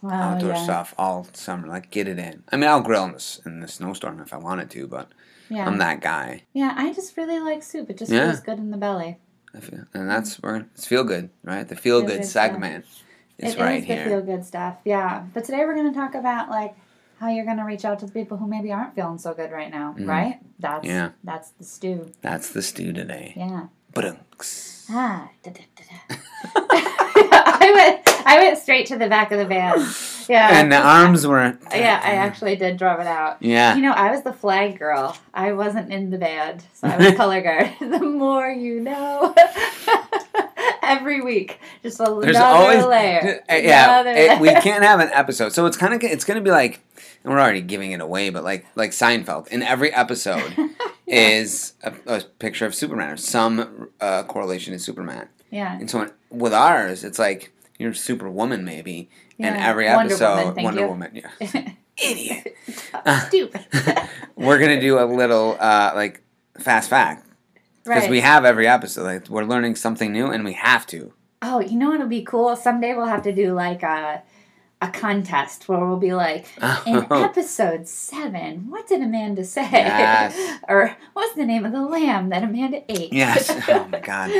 Wow. 0.00 0.32
outdoor 0.34 0.52
Oh, 0.52 0.54
yeah. 0.54 0.62
stuff 0.64 0.94
all 0.96 1.26
summer. 1.34 1.66
Like 1.68 1.90
get 1.90 2.08
it 2.08 2.18
in. 2.18 2.44
I 2.50 2.56
mean, 2.56 2.70
I'll 2.70 2.80
grill 2.80 3.04
in 3.04 3.12
the, 3.12 3.40
in 3.44 3.60
the 3.60 3.68
snowstorm 3.68 4.20
if 4.20 4.32
I 4.32 4.38
wanted 4.38 4.70
to, 4.70 4.86
but 4.86 5.08
Yeah. 5.50 5.66
I'm 5.66 5.76
that 5.78 6.00
guy. 6.00 6.44
Yeah, 6.54 6.72
I 6.76 6.92
just 6.94 7.16
really 7.18 7.38
like 7.40 7.62
soup. 7.62 7.90
It 7.90 7.98
just 7.98 8.10
Yeah. 8.10 8.26
feels 8.30 8.40
good 8.40 8.58
in 8.58 8.70
the 8.70 8.78
belly. 8.78 9.18
I 9.54 9.60
feel, 9.60 9.84
and 9.94 10.08
that's 10.08 10.36
where 10.42 10.56
it's 10.74 10.86
feel 10.86 11.04
good, 11.04 11.30
right? 11.44 11.66
The 11.68 11.76
feel 11.76 12.00
good 12.00 12.08
good 12.18 12.24
stuff. 12.24 12.52
segment 12.52 12.84
is 13.38 13.54
It 13.54 13.58
right 13.60 13.80
is 13.82 13.86
the 13.88 13.94
here. 13.94 14.04
feel 14.06 14.22
good 14.22 14.44
stuff. 14.44 14.76
Yeah. 14.84 15.24
But 15.34 15.44
today 15.44 15.64
we're 15.64 15.74
going 15.74 15.92
to 15.92 15.98
talk 15.98 16.14
about 16.14 16.50
like 16.50 16.74
how 17.18 17.28
you're 17.30 17.44
going 17.44 17.56
to 17.58 17.64
reach 17.64 17.84
out 17.84 17.98
to 18.00 18.06
the 18.06 18.12
people 18.12 18.36
who 18.38 18.46
maybe 18.46 18.72
aren't 18.72 18.94
feeling 18.94 19.18
so 19.18 19.34
good 19.34 19.50
right 19.50 19.70
now, 19.70 19.94
Mhm. 19.98 20.06
right? 20.08 20.38
That's 20.58 20.86
Yeah. 20.86 21.10
that's 21.24 21.50
the 21.50 21.64
stew. 21.64 22.10
That's 22.22 22.50
the 22.50 22.62
stew 22.62 22.92
today. 22.92 23.34
Yeah. 23.36 23.66
Ba-dunks. 23.92 24.86
Ah. 24.90 25.28
da, 25.42 25.50
da, 25.50 25.60
da, 25.76 25.84
da. 26.08 26.16
I 27.32 27.72
went 27.74 28.06
I 28.26 28.38
went 28.38 28.58
straight 28.58 28.86
to 28.86 28.96
the 28.98 29.08
back 29.08 29.32
of 29.32 29.38
the 29.38 29.46
band. 29.46 29.82
Yeah. 30.30 30.60
And 30.60 30.70
the 30.70 30.76
arms 30.76 31.26
weren't. 31.26 31.60
Yeah, 31.74 32.00
I 32.04 32.12
actually 32.12 32.54
did 32.54 32.76
drum 32.76 33.00
it 33.00 33.08
out. 33.08 33.42
Yeah. 33.42 33.74
You 33.74 33.82
know, 33.82 33.90
I 33.90 34.12
was 34.12 34.22
the 34.22 34.32
flag 34.32 34.78
girl. 34.78 35.16
I 35.34 35.50
wasn't 35.54 35.92
in 35.92 36.10
the 36.10 36.18
band, 36.18 36.62
so 36.72 36.86
I 36.86 36.96
was 36.98 37.14
color 37.16 37.40
guard. 37.40 37.72
the 37.80 37.98
more 37.98 38.48
you 38.48 38.78
know. 38.78 39.34
Every 40.82 41.20
week, 41.20 41.58
just 41.82 41.98
another 41.98 42.20
There's 42.20 42.36
always 42.36 42.84
layer. 42.84 43.42
Yeah. 43.48 44.00
Another 44.00 44.10
it- 44.16 44.40
we 44.40 44.50
can't 44.60 44.84
have 44.84 45.00
an 45.00 45.10
episode, 45.12 45.52
so 45.52 45.66
it's 45.66 45.76
kind 45.76 45.94
of 45.94 46.02
it's 46.04 46.24
gonna 46.24 46.40
be 46.40 46.50
like, 46.52 46.80
and 47.24 47.32
we're 47.32 47.40
already 47.40 47.60
giving 47.60 47.90
it 47.90 48.00
away, 48.00 48.30
but 48.30 48.44
like 48.44 48.66
like 48.76 48.90
Seinfeld. 48.90 49.48
In 49.48 49.62
every 49.62 49.92
episode 49.92 50.52
is 51.08 51.72
a, 51.82 51.92
a 52.06 52.20
picture 52.38 52.66
of 52.66 52.74
Superman 52.74 53.10
or 53.10 53.16
some 53.16 53.88
uh, 54.00 54.22
correlation 54.24 54.72
to 54.74 54.78
Superman. 54.78 55.28
Yeah. 55.50 55.76
And 55.76 55.90
so 55.90 56.08
with 56.30 56.52
ours, 56.54 57.02
it's 57.02 57.18
like 57.18 57.52
you're 57.80 57.94
Superwoman 57.94 58.64
maybe, 58.64 59.08
and 59.38 59.56
every 59.56 59.86
Wonder 59.86 60.12
episode 60.12 60.44
Woman, 60.48 60.64
Wonder 60.64 60.80
you. 60.80 60.86
Woman. 60.86 61.22
Yeah. 61.40 61.72
Idiot. 62.02 62.54
Stupid. 63.26 63.64
We're 64.36 64.58
gonna 64.58 64.80
do 64.80 64.98
a 64.98 65.06
little 65.06 65.56
uh, 65.58 65.92
like 65.94 66.22
fast 66.58 66.90
fact 66.90 67.26
because 67.84 68.02
right. 68.02 68.10
we 68.10 68.20
have 68.20 68.44
every 68.44 68.68
episode. 68.68 69.04
Like 69.04 69.28
we're 69.28 69.44
learning 69.44 69.76
something 69.76 70.12
new, 70.12 70.26
and 70.26 70.44
we 70.44 70.52
have 70.52 70.86
to. 70.88 71.12
oh, 71.42 71.60
you 71.60 71.76
know 71.78 71.90
what'll 71.90 72.06
be 72.06 72.22
cool? 72.22 72.54
Someday 72.54 72.94
we'll 72.94 73.06
have 73.06 73.22
to 73.22 73.32
do 73.32 73.54
like 73.54 73.82
a 73.82 74.22
a 74.82 74.88
contest 74.88 75.68
where 75.68 75.78
we'll 75.78 75.98
be 75.98 76.14
like, 76.14 76.46
in 76.86 77.06
episode 77.10 77.86
seven, 77.86 78.70
what 78.70 78.86
did 78.86 79.02
Amanda 79.02 79.44
say? 79.44 79.68
Yes. 79.70 80.60
or 80.68 80.96
what's 81.12 81.34
the 81.34 81.44
name 81.44 81.66
of 81.66 81.72
the 81.72 81.82
lamb 81.82 82.30
that 82.30 82.42
Amanda 82.42 82.82
ate? 82.88 83.12
Yes. 83.12 83.50
Oh 83.68 83.88
my 83.88 84.00
god. 84.00 84.30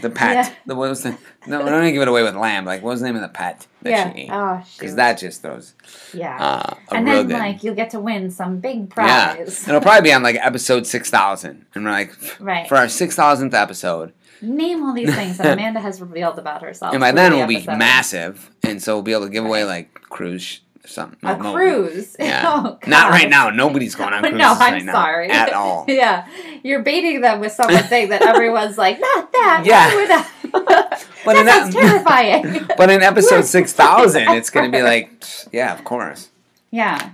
The 0.00 0.10
pet. 0.10 0.34
Yeah. 0.46 0.54
The 0.66 0.74
what 0.76 0.88
was 0.88 1.02
the? 1.02 1.16
No, 1.46 1.64
gonna 1.64 1.92
give 1.92 2.02
it 2.02 2.08
away 2.08 2.22
with 2.22 2.36
lamb. 2.36 2.64
Like 2.64 2.82
what 2.82 2.90
was 2.90 3.00
the 3.00 3.06
name 3.06 3.16
of 3.16 3.22
the 3.22 3.28
pet 3.28 3.66
that 3.82 3.90
yeah. 3.90 4.12
she 4.12 4.20
ate? 4.20 4.30
Oh, 4.30 4.62
Because 4.78 4.94
that 4.96 5.18
just 5.18 5.42
throws 5.42 5.74
yeah. 6.12 6.36
uh, 6.42 6.74
and 6.94 7.06
then 7.06 7.28
like 7.28 7.62
you'll 7.62 7.74
get 7.74 7.90
to 7.90 8.00
win 8.00 8.30
some 8.30 8.58
big 8.58 8.90
prize. 8.90 9.08
yeah, 9.08 9.68
it'll 9.68 9.80
probably 9.80 10.08
be 10.08 10.12
on 10.12 10.22
like 10.22 10.36
episode 10.36 10.86
six 10.86 11.10
thousand, 11.10 11.66
and 11.74 11.84
we're 11.84 11.90
like, 11.90 12.14
Right. 12.40 12.68
for 12.68 12.76
our 12.76 12.88
six 12.88 13.14
thousandth 13.16 13.54
episode, 13.54 14.12
Name 14.40 14.84
all 14.84 14.94
these 14.94 15.12
things 15.14 15.36
that 15.38 15.46
Amanda 15.52 15.80
has 15.80 16.00
revealed 16.00 16.38
about 16.38 16.62
herself. 16.62 16.92
and 16.94 17.00
by 17.00 17.10
then 17.10 17.32
the 17.32 17.38
we'll 17.38 17.46
be 17.48 17.64
massive, 17.66 18.50
and 18.62 18.80
so 18.82 18.94
we'll 18.94 19.02
be 19.02 19.12
able 19.12 19.24
to 19.24 19.30
give 19.30 19.44
away 19.44 19.64
like 19.64 19.92
cruise 19.94 20.60
something. 20.88 21.18
A 21.22 21.36
No, 21.36 21.52
cruise. 21.54 22.16
Yeah. 22.18 22.42
Oh, 22.48 22.78
Not 22.86 23.10
right 23.10 23.28
now. 23.28 23.50
Nobody's 23.50 23.94
going 23.94 24.12
on 24.12 24.20
cruises 24.22 24.38
no, 24.38 24.52
I'm 24.52 24.72
right 24.74 24.84
now 24.84 24.92
sorry. 24.92 25.30
at 25.30 25.52
all. 25.60 25.84
yeah, 25.88 26.26
you're 26.62 26.82
baiting 26.82 27.20
them 27.20 27.40
with 27.40 27.52
something 27.52 28.08
that 28.08 28.22
everyone's 28.22 28.78
like, 28.78 28.98
not 29.00 29.30
that. 29.32 29.62
Yeah. 29.64 30.24
But 30.50 31.34
that 31.34 31.36
in 31.36 31.46
that- 31.46 31.70
terrifying. 31.72 32.66
But 32.76 32.90
in 32.90 33.02
episode 33.02 33.44
six 33.44 33.72
thousand, 33.72 34.28
it's 34.30 34.50
gonna 34.50 34.70
be 34.70 34.82
like, 34.82 35.22
yeah, 35.52 35.72
of 35.74 35.84
course. 35.84 36.30
yeah. 36.70 37.10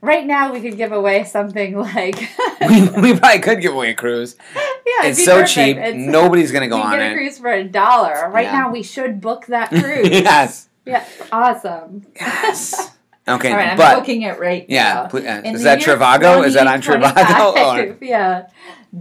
Right 0.00 0.24
now, 0.24 0.52
we 0.52 0.60
could 0.60 0.76
give 0.76 0.92
away 0.92 1.24
something 1.24 1.76
like. 1.76 2.16
We, 2.60 2.82
we 2.88 3.18
probably 3.18 3.40
could 3.40 3.60
give 3.60 3.72
away 3.74 3.90
a 3.90 3.94
cruise. 3.94 4.36
yeah, 4.54 5.08
It's 5.08 5.24
so 5.24 5.40
perfect. 5.40 5.50
cheap. 5.50 5.76
It's- 5.76 5.94
Nobody's 5.96 6.52
gonna 6.52 6.68
go 6.68 6.76
you 6.76 6.82
on 6.84 6.90
get 6.92 7.00
a 7.00 7.10
it. 7.10 7.14
cruise 7.14 7.38
for 7.38 7.50
a 7.50 7.64
dollar. 7.64 8.30
Right 8.30 8.44
Yeah. 8.46 8.58
now, 8.60 8.70
we 8.70 8.84
should 8.84 9.20
book 9.20 9.46
that 9.46 9.70
cruise. 9.70 10.08
yes. 10.10 10.68
Yeah, 10.86 11.04
awesome. 11.32 12.06
Yes. 12.14 12.90
Okay, 13.28 13.52
right, 13.52 13.68
I'm 13.70 13.76
but 13.76 13.98
booking 14.00 14.22
it 14.22 14.38
right 14.38 14.64
yeah, 14.68 15.08
now. 15.12 15.18
uh, 15.18 15.42
is 15.44 15.62
that 15.64 15.80
Trivago? 15.80 16.44
Is 16.44 16.54
that 16.54 16.66
on 16.66 16.80
Trivago? 16.80 17.90
Or? 17.94 17.96
Yeah, 18.04 18.48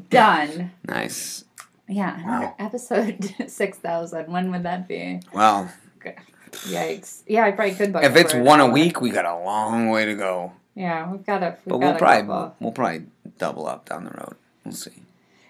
done. 0.10 0.72
Nice. 0.88 1.46
Yeah, 1.88 2.22
Wow. 2.26 2.56
episode 2.60 3.34
six 3.48 3.78
thousand. 3.78 4.32
When 4.32 4.52
would 4.52 4.64
that 4.64 4.88
be? 4.88 5.22
Well, 5.34 5.72
Yikes! 6.52 7.24
Yeah, 7.28 7.46
I 7.46 7.52
probably 7.52 7.76
could 7.76 7.94
book. 7.94 8.04
if 8.04 8.16
it 8.16 8.20
it's 8.26 8.34
one 8.34 8.60
a 8.60 8.68
week, 8.68 9.00
we 9.02 9.10
got 9.10 9.26
a 9.26 9.38
long 9.38 9.90
way 9.90 10.06
to 10.06 10.16
go. 10.16 10.54
yeah, 10.76 11.10
we've 11.12 11.26
got 11.26 11.40
to. 11.40 11.58
We've 11.66 11.74
But 11.74 11.78
got 11.80 11.90
we'll 11.92 11.98
probably 11.98 12.22
couple. 12.28 12.56
we'll 12.60 12.72
probably 12.72 13.04
double 13.38 13.68
up 13.68 13.88
down 13.88 14.06
the 14.06 14.12
road. 14.12 14.36
We'll 14.66 14.74
see. 14.74 14.92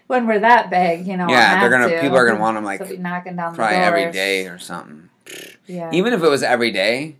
When 0.07 0.25
we're 0.27 0.39
that 0.39 0.69
big, 0.69 1.05
you 1.07 1.17
know. 1.17 1.27
Yeah, 1.29 1.59
they're 1.59 1.69
gonna 1.69 1.89
to. 1.89 2.01
people 2.01 2.17
are 2.17 2.27
gonna 2.27 2.39
want 2.39 2.55
them 2.55 2.63
like 2.65 2.85
So 2.85 2.95
knocking 2.95 3.35
down 3.35 3.55
probably 3.55 3.77
every 3.77 4.11
day 4.11 4.47
or 4.47 4.57
something. 4.59 5.09
Yeah, 5.65 5.91
Even 5.91 6.13
if 6.13 6.23
it 6.23 6.29
was 6.29 6.43
every 6.43 6.71
day 6.71 7.15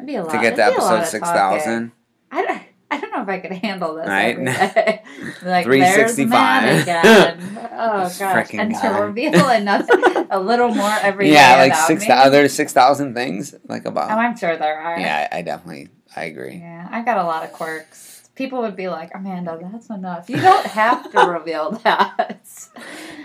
That'd 0.00 0.06
be 0.06 0.14
a 0.16 0.22
lot. 0.24 0.32
to 0.32 0.38
get 0.40 0.56
to 0.56 0.62
a 0.62 0.66
lot 0.68 0.72
episode 0.72 1.06
six 1.10 1.28
thousand. 1.28 1.92
I 2.32 2.42
don't, 2.44 2.62
I 2.90 3.00
don't 3.00 3.12
know 3.12 3.22
if 3.22 3.28
I 3.28 3.38
could 3.38 3.52
handle 3.52 3.94
this 3.94 4.06
Right? 4.08 4.38
like, 5.42 5.64
365. 5.64 5.66
There's 5.66 6.16
the 6.16 6.26
man 6.26 6.82
again. 6.82 7.56
Oh 7.82 8.02
gosh! 8.02 8.18
frickin' 8.50 8.60
And 8.60 8.72
guy. 8.72 8.80
to 8.98 9.02
reveal 9.04 9.48
another, 9.48 10.26
a 10.30 10.38
little 10.38 10.74
more 10.74 10.90
every 11.00 11.32
Yeah, 11.32 11.56
like 11.56 11.74
six. 11.74 12.02
me. 12.06 12.12
Other 12.12 12.46
six 12.48 12.72
thousand 12.74 13.14
things 13.14 13.54
like 13.68 13.86
about? 13.86 14.10
Oh. 14.10 14.14
I'm 14.20 14.36
sure 14.36 14.54
there 14.56 14.78
are. 14.78 14.98
Yeah, 15.00 15.28
I 15.32 15.38
I 15.38 15.42
definitely 15.42 15.88
I 16.14 16.24
agree. 16.24 16.56
Yeah, 16.56 16.86
I 16.90 17.00
got 17.02 17.16
a 17.16 17.24
lot 17.24 17.42
of 17.42 17.52
quirks. 17.54 18.28
People 18.34 18.60
would 18.62 18.76
be 18.76 18.88
like, 18.88 19.10
Amanda, 19.14 19.58
that's 19.72 19.88
enough. 19.88 20.28
You 20.28 20.40
don't 20.40 20.66
have 20.66 21.10
to 21.12 21.20
reveal 21.30 21.70
that. 21.84 22.46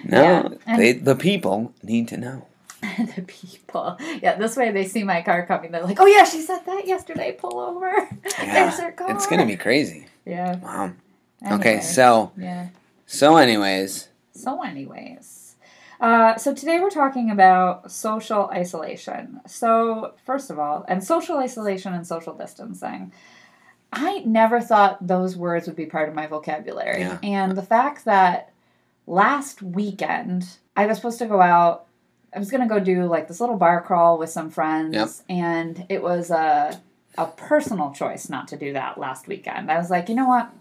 No, 0.05 0.57
Yeah, 0.67 0.77
they 0.77 0.93
the 0.93 1.15
people 1.15 1.73
need 1.83 2.07
to 2.09 2.17
know. 2.17 2.47
the 3.15 3.21
people. 3.23 3.97
Yeah, 4.21 4.35
this 4.35 4.55
way 4.57 4.71
they 4.71 4.85
see 4.85 5.03
my 5.03 5.21
car 5.21 5.45
coming. 5.45 5.71
They're 5.71 5.83
like, 5.83 5.99
oh, 5.99 6.05
yeah, 6.05 6.23
she 6.25 6.41
said 6.41 6.59
that 6.65 6.87
yesterday. 6.87 7.31
Pull 7.37 7.59
over. 7.59 8.07
There's 8.39 8.79
her 8.79 8.91
car. 8.91 9.11
It's 9.11 9.27
gonna 9.27 9.45
be 9.45 9.57
crazy. 9.57 10.07
Yeah. 10.25 10.55
Wow. 10.57 10.93
Anyway, 11.41 11.59
Okay, 11.59 11.81
so 11.81 12.31
Yeah. 12.37 12.67
so 13.05 13.37
anyways, 13.37 14.09
So, 14.33 14.61
anyways. 14.63 15.55
Uh, 15.99 16.35
so 16.35 16.53
today 16.53 16.79
we're 16.79 16.89
talking 16.89 17.31
about 17.31 17.89
social 17.91 18.49
isolation. 18.51 19.39
So, 19.47 20.13
first 20.25 20.49
of 20.49 20.59
all, 20.59 20.83
and 20.87 21.03
social 21.03 21.37
isolation 21.37 21.93
and 21.93 22.05
social 22.05 22.33
distancing. 22.33 23.11
I 23.93 24.19
never 24.25 24.59
thought 24.59 25.05
those 25.05 25.37
words 25.37 25.67
would 25.67 25.75
be 25.77 25.85
part 25.85 26.09
of 26.09 26.15
my 26.15 26.27
vocabulary. 26.27 26.99
Yeah. 27.01 27.17
And 27.23 27.55
the 27.55 27.61
fact 27.61 28.03
that 28.05 28.51
last 29.07 29.61
weekend 29.61 30.57
I 30.75 30.85
was 30.85 30.97
supposed 30.97 31.19
to 31.19 31.27
go 31.27 31.39
out, 31.41 31.84
I 32.35 32.39
was 32.39 32.51
going 32.51 32.61
to 32.61 32.67
go 32.67 32.79
do 32.79 33.05
like 33.05 33.27
this 33.27 33.39
little 33.39 33.55
bar 33.55 33.81
crawl 33.81 34.17
with 34.17 34.29
some 34.29 34.49
friends, 34.49 34.93
Yep. 34.93 35.09
and 35.29 35.85
it 35.87 36.03
was 36.03 36.29
a, 36.31 36.81
a 37.17 37.27
personal 37.27 37.93
choice 37.93 38.29
not 38.29 38.49
to 38.49 38.57
do 38.57 38.73
that 38.73 38.97
last 38.99 39.27
weekend. 39.27 39.71
I 39.71 39.77
was 39.77 39.89
like, 39.89 40.09
you 40.09 40.15
know 40.15 40.27
what? 40.27 40.51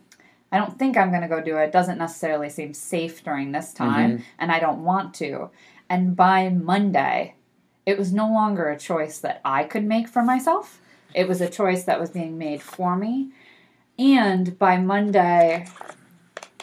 I 0.52 0.59
don't 0.59 0.78
think 0.78 0.97
I'm 0.97 1.11
going 1.11 1.23
to 1.23 1.28
go 1.28 1.43
do 1.43 1.57
it. 1.57 1.64
It 1.64 1.73
doesn't 1.73 1.99
necessarily 1.99 2.49
seem 2.49 2.75
safe 2.75 3.25
during 3.25 3.50
this 3.50 3.75
mm-hmm. 3.75 3.93
time, 3.93 4.25
and 4.38 4.52
I 4.52 4.61
don't 4.61 4.85
want 4.85 5.14
to. 5.14 5.50
And 5.90 6.14
by 6.14 6.49
Monday, 6.49 7.35
it 7.85 7.99
was 7.99 8.12
no 8.12 8.28
longer 8.28 8.69
a 8.69 8.78
choice 8.78 9.19
that 9.19 9.40
I 9.45 9.64
could 9.64 9.85
make 9.85 10.09
for 10.09 10.23
myself. 10.23 10.81
It 11.12 11.28
was 11.28 11.40
a 11.40 11.50
choice 11.50 11.85
that 11.85 12.00
was 12.00 12.11
being 12.11 12.38
made 12.38 12.62
for 12.62 12.97
me. 12.97 13.31
And 13.99 14.59
by 14.59 14.78
Monday, 14.78 15.66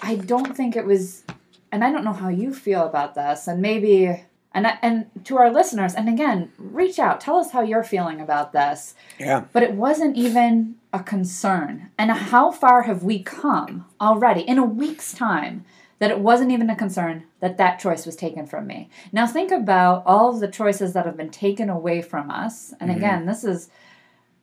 I 0.02 0.16
don't 0.16 0.56
think 0.56 0.76
it 0.76 0.86
was, 0.86 1.24
and 1.72 1.84
I 1.84 1.92
don't 1.92 2.04
know 2.04 2.14
how 2.14 2.30
you 2.30 2.54
feel 2.54 2.86
about 2.86 3.16
this, 3.16 3.48
and 3.48 3.62
maybe, 3.62 4.24
and 4.54 4.68
I, 4.68 4.78
and 4.82 5.06
to 5.26 5.38
our 5.38 5.50
listeners, 5.50 5.96
and 5.96 6.10
again, 6.10 6.52
reach 6.58 7.00
out, 7.00 7.22
tell 7.22 7.38
us 7.38 7.52
how 7.52 7.62
you're 7.62 7.84
feeling 7.84 8.20
about 8.20 8.52
this. 8.52 8.96
yeah, 9.18 9.46
But 9.54 9.64
it 9.64 9.74
wasn't 9.74 10.18
even 10.18 10.76
a 10.92 11.02
concern. 11.02 11.90
And 11.98 12.12
how 12.12 12.52
far 12.52 12.82
have 12.84 13.02
we 13.04 13.24
come 13.24 13.86
already 14.02 14.42
in 14.42 14.58
a 14.58 14.66
week's 14.66 15.14
time 15.14 15.64
that 16.00 16.12
it 16.12 16.20
wasn't 16.20 16.52
even 16.52 16.70
a 16.70 16.76
concern 16.76 17.24
that 17.40 17.58
that 17.58 17.80
choice 17.80 18.06
was 18.06 18.18
taken 18.18 18.46
from 18.46 18.68
me? 18.68 18.90
Now 19.14 19.26
think 19.26 19.52
about 19.52 20.04
all 20.06 20.34
of 20.34 20.42
the 20.42 20.50
choices 20.50 20.92
that 20.94 21.06
have 21.06 21.16
been 21.16 21.30
taken 21.30 21.70
away 21.70 22.02
from 22.02 22.30
us. 22.30 22.74
And 22.80 22.90
mm-hmm. 22.90 22.98
again, 22.98 23.26
this 23.26 23.46
is 23.46 23.70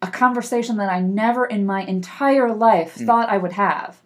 a 0.00 0.06
conversation 0.06 0.78
that 0.78 0.90
I 0.90 1.00
never 1.00 1.44
in 1.44 1.66
my 1.66 1.82
entire 1.82 2.54
life 2.54 2.94
mm. 2.94 3.04
thought 3.04 3.28
I 3.28 3.36
would 3.36 3.52
have. 3.52 4.00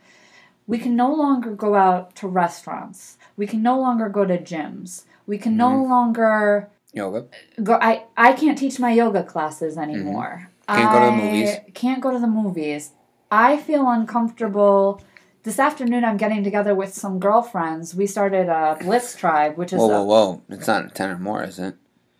We 0.66 0.78
can 0.78 0.96
no 0.96 1.12
longer 1.12 1.50
go 1.54 1.74
out 1.74 2.16
to 2.16 2.28
restaurants. 2.28 3.18
We 3.36 3.46
can 3.46 3.62
no 3.62 3.78
longer 3.78 4.08
go 4.08 4.24
to 4.24 4.38
gyms. 4.38 5.04
We 5.26 5.38
can 5.38 5.56
no 5.56 5.82
longer 5.82 6.68
yoga. 6.92 7.26
go 7.62 7.74
I, 7.80 8.04
I 8.16 8.32
can't 8.32 8.58
teach 8.58 8.78
my 8.78 8.92
yoga 8.92 9.22
classes 9.22 9.78
anymore. 9.78 10.50
Mm-hmm. 10.68 10.76
Can't 10.76 10.92
go 10.92 10.98
to 11.00 11.04
the 11.06 11.12
I 11.12 11.16
movies. 11.16 11.56
Can't 11.74 12.00
go 12.02 12.10
to 12.12 12.18
the 12.18 12.26
movies. 12.26 12.90
I 13.30 13.56
feel 13.56 13.88
uncomfortable. 13.88 15.02
This 15.44 15.58
afternoon 15.58 16.04
I'm 16.04 16.16
getting 16.16 16.44
together 16.44 16.74
with 16.74 16.94
some 16.94 17.18
girlfriends. 17.18 17.94
We 17.94 18.06
started 18.06 18.48
a 18.48 18.76
Blitz 18.80 19.16
Tribe, 19.16 19.56
which 19.56 19.72
is 19.72 19.78
Whoa, 19.78 19.88
whoa, 19.88 20.04
whoa! 20.04 20.42
It's 20.48 20.66
not 20.68 20.94
ten 20.94 21.10
or 21.10 21.18
more, 21.18 21.42
is 21.42 21.58
it? 21.58 21.74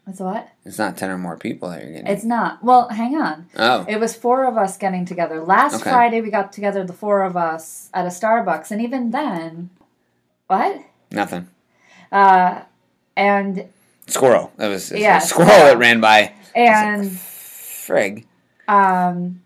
It's 0.09 0.19
what? 0.19 0.49
It's 0.65 0.79
not 0.79 0.97
ten 0.97 1.11
or 1.11 1.19
more 1.19 1.37
people 1.37 1.71
that 1.71 1.83
you're 1.83 1.93
getting. 1.93 2.09
It's 2.09 2.25
not. 2.25 2.65
Well, 2.65 2.89
hang 2.89 3.15
on. 3.17 3.47
oh, 3.57 3.87
It 3.89 4.01
was 4.01 4.17
four 4.17 4.45
of 4.47 4.57
us 4.57 4.77
getting 4.77 5.05
together. 5.05 5.41
Last 5.41 5.77
Okay. 5.81 5.91
Friday 5.91 6.21
we 6.21 6.31
got 6.31 6.53
together 6.53 6.83
the 6.85 6.93
four 6.93 7.23
of 7.23 7.37
us 7.37 7.89
at 7.95 8.05
a 8.07 8.09
Starbucks 8.09 8.73
and 8.73 8.81
even 8.83 9.13
then 9.13 9.71
what? 10.49 10.81
nothing. 11.13 11.49
Uh 12.11 12.63
and 13.16 13.69
Squirrel. 14.07 14.52
It 14.59 14.69
was 14.69 14.90
Yeah, 14.90 15.19
a 15.19 15.21
squirrel 15.21 15.49
squirrel. 15.50 15.66
that 15.69 15.78
ran 15.78 16.00
by. 16.00 16.33
and 16.54 17.04
Frig. 17.11 18.25
um, 18.69 19.42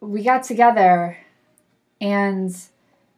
we 0.00 0.22
got 0.22 0.42
together 0.44 1.18
and 2.00 2.56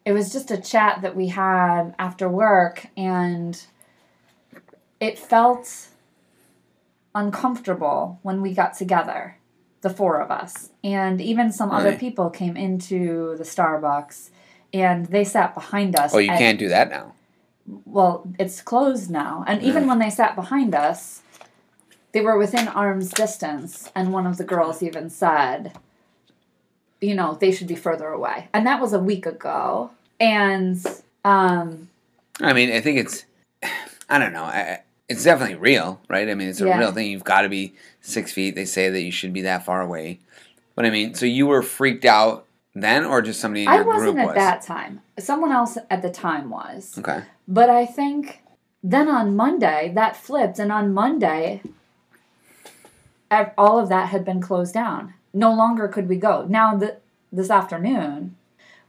it 0.04 0.12
was 0.12 0.32
just 0.32 0.50
a 0.50 0.61
chat 0.61 1.02
that 1.02 1.14
we 1.14 1.28
had 1.28 1.94
after 1.99 2.28
work 2.28 2.87
and 2.97 3.62
it 4.99 5.18
felt 5.18 5.88
uncomfortable 7.14 8.18
when 8.23 8.40
we 8.40 8.54
got 8.54 8.75
together 8.75 9.37
the 9.82 9.90
four 9.90 10.21
of 10.21 10.30
us 10.30 10.71
and 10.82 11.21
even 11.21 11.52
some 11.52 11.71
other 11.71 11.97
people 11.97 12.30
came 12.30 12.56
into 12.56 13.37
the 13.37 13.44
starbucks 13.44 14.30
and 14.73 15.06
they 15.06 15.25
sat 15.25 15.54
behind 15.54 15.94
us 15.97 16.14
Oh, 16.14 16.18
you 16.18 16.30
and- 16.30 16.38
can't 16.38 16.59
do 16.59 16.68
that 16.68 16.88
now. 16.90 17.12
Well, 17.85 18.28
it's 18.38 18.61
closed 18.61 19.11
now. 19.11 19.45
And 19.47 19.62
even 19.62 19.87
when 19.87 19.99
they 19.99 20.11
sat 20.11 20.35
behind 20.35 20.75
us, 20.75 21.23
they 22.12 22.21
were 22.21 22.37
within 22.38 22.69
arm's 22.69 23.11
distance. 23.11 23.90
And 23.95 24.12
one 24.12 24.26
of 24.26 24.37
the 24.37 24.45
girls 24.45 24.83
even 24.83 25.09
said, 25.11 25.73
you 27.00 27.14
know, 27.14 27.35
they 27.35 27.52
should 27.52 27.66
be 27.66 27.75
further 27.75 28.09
away. 28.09 28.49
And 28.52 28.66
that 28.66 28.81
was 28.81 28.92
a 28.92 28.99
week 28.99 29.26
ago. 29.26 29.90
And 30.21 30.85
um, 31.25 31.88
I 32.40 32.52
mean, 32.52 32.71
I 32.73 32.81
think 32.81 32.99
it's. 32.99 33.25
I 34.09 34.19
don't 34.19 34.33
know. 34.33 34.45
I, 34.45 34.81
it's 35.09 35.25
definitely 35.25 35.57
real, 35.57 36.00
right? 36.09 36.28
I 36.28 36.35
mean, 36.35 36.49
it's 36.49 36.61
a 36.61 36.66
Yeah. 36.66 36.78
real 36.78 36.92
thing. 36.92 37.11
You've 37.11 37.25
got 37.25 37.42
to 37.42 37.49
be 37.49 37.75
six 38.00 38.33
feet. 38.33 38.54
They 38.54 38.64
say 38.64 38.88
that 38.90 39.00
you 39.02 39.11
should 39.11 39.33
be 39.33 39.42
that 39.42 39.64
far 39.64 39.81
away. 39.81 40.19
But 40.75 40.85
I 40.87 40.90
mean, 40.90 41.14
so 41.14 41.26
you 41.26 41.47
were 41.47 41.62
freaked 41.62 42.04
out 42.04 42.47
then, 42.75 43.05
or 43.05 43.21
just 43.23 43.41
somebody 43.41 43.62
in 43.62 43.69
I 43.69 43.76
your 43.76 43.85
wasn't 43.85 44.14
group 44.14 44.19
at 44.19 44.26
was? 44.29 44.35
that 44.37 44.62
time. 44.62 45.00
Someone 45.19 45.52
else 45.52 45.76
at 45.91 46.02
the 46.02 46.11
time 46.11 46.50
was. 46.50 46.97
Okay. 46.99 47.23
But 47.47 47.69
I 47.71 47.85
think 47.87 48.43
then 48.83 49.09
on 49.09 49.37
Monday 49.37 49.93
that 49.95 50.17
flipped, 50.17 50.59
and 50.59 50.73
on 50.73 50.93
Monday, 50.95 51.62
ev- 53.31 53.52
all 53.59 53.79
of 53.79 53.88
that 53.88 54.09
had 54.09 54.25
been 54.25 54.41
closed 54.41 54.75
down. 54.75 55.14
No 55.35 55.52
longer 55.52 55.88
could 55.88 56.09
we 56.09 56.17
go. 56.17 56.47
Now 56.49 56.79
th- 56.79 56.95
this 57.31 57.50
afternoon, 57.50 58.37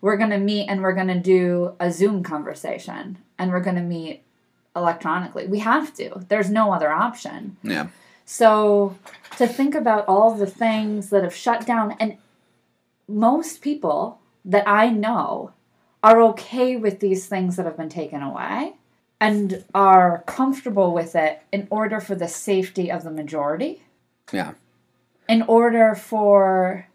we're 0.01 0.17
gonna 0.17 0.37
meet 0.39 0.67
and 0.67 0.81
we're 0.81 0.93
gonna 0.93 1.19
do 1.19 1.75
a 1.79 1.91
Zoom 1.91 2.23
conversation, 2.23 3.17
and 3.37 3.51
we're 3.51 3.61
gonna 3.61 3.81
meet 3.81 4.21
electronically. 4.75 5.47
We 5.47 5.59
have 5.59 5.93
to. 5.95 6.25
There's 6.29 6.49
no 6.49 6.73
other 6.73 6.91
option. 6.91 7.57
Yeah. 7.63 7.87
So 8.25 8.97
to 9.37 9.47
think 9.47 9.75
about 9.75 10.05
all 10.07 10.33
the 10.33 10.45
things 10.47 11.09
that 11.09 11.23
have 11.23 11.35
shut 11.35 11.65
down, 11.65 11.95
and 11.99 12.17
most 13.07 13.61
people 13.61 14.19
that 14.45 14.67
I 14.67 14.89
know 14.89 15.53
are 16.03 16.21
okay 16.21 16.75
with 16.75 16.99
these 16.99 17.27
things 17.27 17.55
that 17.55 17.65
have 17.65 17.77
been 17.77 17.89
taken 17.89 18.21
away 18.21 18.73
and 19.21 19.63
are 19.73 20.23
comfortable 20.27 20.93
with 20.93 21.15
it 21.15 21.41
in 21.51 21.67
order 21.69 21.99
for 22.01 22.15
the 22.15 22.27
safety 22.27 22.91
of 22.91 23.03
the 23.03 23.11
majority, 23.11 23.83
Yeah. 24.31 24.51
in 25.29 25.43
order 25.43 25.95
for 25.95 26.87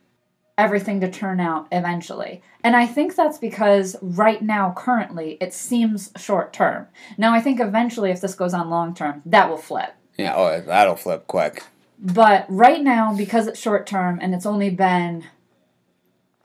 everything 0.59 1.01
to 1.01 1.11
turn 1.11 1.41
out 1.41 1.69
eventually. 1.73 2.43
And 2.63 2.77
I 2.77 2.85
think 2.85 3.15
that's 3.15 3.39
because 3.39 3.97
right 4.03 4.43
now, 4.43 4.75
currently, 4.77 5.39
it 5.41 5.55
seems 5.55 6.11
short 6.19 6.53
term. 6.53 6.89
Now, 7.17 7.33
I 7.33 7.41
think 7.41 7.61
eventually, 7.61 8.11
if 8.11 8.21
this 8.21 8.35
goes 8.35 8.53
on 8.53 8.69
long 8.69 8.93
term, 8.95 9.23
that 9.25 9.49
will 9.49 9.57
flip. 9.57 9.95
Yeah. 10.19 10.35
Oh, 10.37 10.61
that'll 10.61 10.97
flip 10.97 11.27
quick. 11.29 11.63
But 11.99 12.45
right 12.49 12.83
now, 12.83 13.15
because 13.15 13.47
it's 13.47 13.59
short 13.59 13.87
term 13.87 14.19
and 14.21 14.35
it's 14.35 14.47
only 14.47 14.69
been 14.71 15.25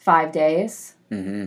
five 0.03 0.31
days, 0.31 0.95
hmm 1.10 1.45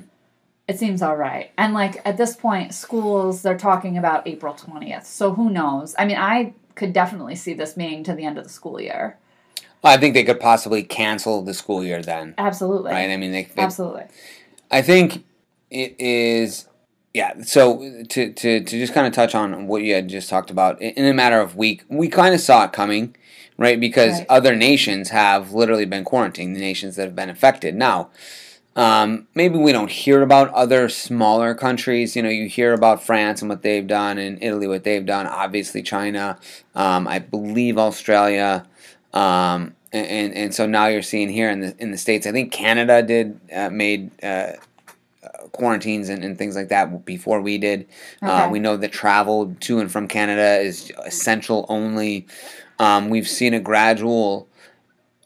it 0.69 0.79
seems 0.81 1.01
all 1.01 1.17
right. 1.17 1.53
And 1.57 1.75
like 1.75 2.01
at 2.05 2.17
this 2.17 2.35
point, 2.35 2.75
schools, 2.75 3.43
they're 3.43 3.57
talking 3.57 3.97
about 3.97 4.27
April 4.27 4.53
20th. 4.53 5.05
So 5.05 5.33
who 5.33 5.49
knows? 5.49 5.95
I 5.97 6.05
mean, 6.05 6.17
I 6.17 6.55
could 6.75 6.93
definitely 6.93 7.37
see 7.37 7.55
this 7.55 7.75
being 7.75 8.03
to 8.05 8.15
the 8.15 8.25
end 8.25 8.37
of 8.37 8.43
the 8.45 8.51
school 8.51 8.81
year. 8.81 9.17
Well, 9.83 9.95
I 9.95 9.97
think 9.97 10.15
they 10.15 10.25
could 10.25 10.41
possibly 10.41 10.83
cancel 10.83 11.43
the 11.43 11.55
school 11.55 11.85
year 11.85 12.03
then, 12.03 12.35
Absolutely. 12.37 12.91
right? 12.91 13.11
I 13.11 13.17
mean, 13.17 13.31
they, 13.31 13.45
they 13.45 13.63
Absolutely. 13.63 14.05
I 14.71 14.83
think 14.83 15.25
it 15.71 15.95
is. 16.01 16.67
Yeah. 17.15 17.43
So 17.43 18.03
to 18.09 18.33
to 18.33 18.61
to 18.65 18.79
just 18.79 18.93
kind 18.93 19.07
of 19.07 19.13
touch 19.13 19.37
on 19.37 19.69
what 19.69 19.83
you 19.83 19.95
had 19.95 20.09
just 20.09 20.29
talked 20.29 20.51
about 20.51 20.83
in 20.83 21.05
a 21.07 21.15
matter 21.15 21.41
of 21.41 21.55
week, 21.55 21.85
we 21.89 22.09
kind 22.09 22.35
of 22.35 22.41
saw 22.41 22.65
it 22.65 22.73
coming, 22.73 23.15
right? 23.57 23.79
Because 23.79 24.19
Right. 24.19 24.27
other 24.29 24.57
nations 24.57 25.11
have 25.11 25.53
literally 25.53 25.85
been 25.85 26.03
quarantined. 26.03 26.57
The 26.57 26.61
nations 26.61 26.97
that 26.97 27.05
have 27.05 27.15
been 27.15 27.31
affected 27.31 27.77
now. 27.77 28.11
Um, 28.77 29.27
maybe 29.35 29.59
we 29.59 29.73
don't 29.73 29.91
hear 29.91 30.23
about 30.23 30.53
other 30.53 30.89
smaller 30.89 31.55
countries. 31.55 32.15
You 32.15 32.23
know, 32.23 32.29
you 32.29 32.47
hear 32.47 32.75
about 32.75 33.03
France 33.03 33.41
and 33.41 33.49
what 33.49 33.63
they've 33.63 33.87
done, 33.87 34.19
and 34.19 34.39
Italy 34.43 34.69
what 34.69 34.85
they've 34.85 35.05
done. 35.05 35.27
Obviously, 35.27 35.83
China. 35.83 36.39
Um, 36.75 37.09
I 37.09 37.19
believe 37.19 37.79
Australia. 37.79 38.67
Um, 39.15 39.75
and, 39.93 40.07
and 40.07 40.35
and 40.35 40.55
so 40.55 40.67
now 40.67 40.87
you're 40.87 41.03
seeing 41.03 41.31
here 41.31 41.51
in 41.51 41.61
the 41.61 41.77
in 41.79 41.91
the 41.91 41.99
states. 41.99 42.27
I 42.27 42.33
think 42.33 42.53
Canada 42.53 43.03
did 43.03 43.41
uh, 43.55 43.71
made 43.71 44.11
uh, 44.23 44.53
quarantines 45.53 46.09
and, 46.09 46.23
and 46.23 46.37
things 46.37 46.55
like 46.55 46.69
that 46.69 47.05
before 47.05 47.41
we 47.41 47.59
did. 47.59 47.89
Uh, 48.21 48.49
we 48.51 48.59
know 48.59 48.77
that 48.77 48.93
travel 48.93 49.55
to 49.61 49.79
and 49.79 49.91
from 49.91 50.07
Canada 50.07 50.61
is 50.61 50.93
essential 51.05 51.65
only. 51.69 52.27
Um, 52.79 53.09
we've 53.09 53.29
seen 53.29 53.55
a 53.55 53.61
gradual 53.61 54.49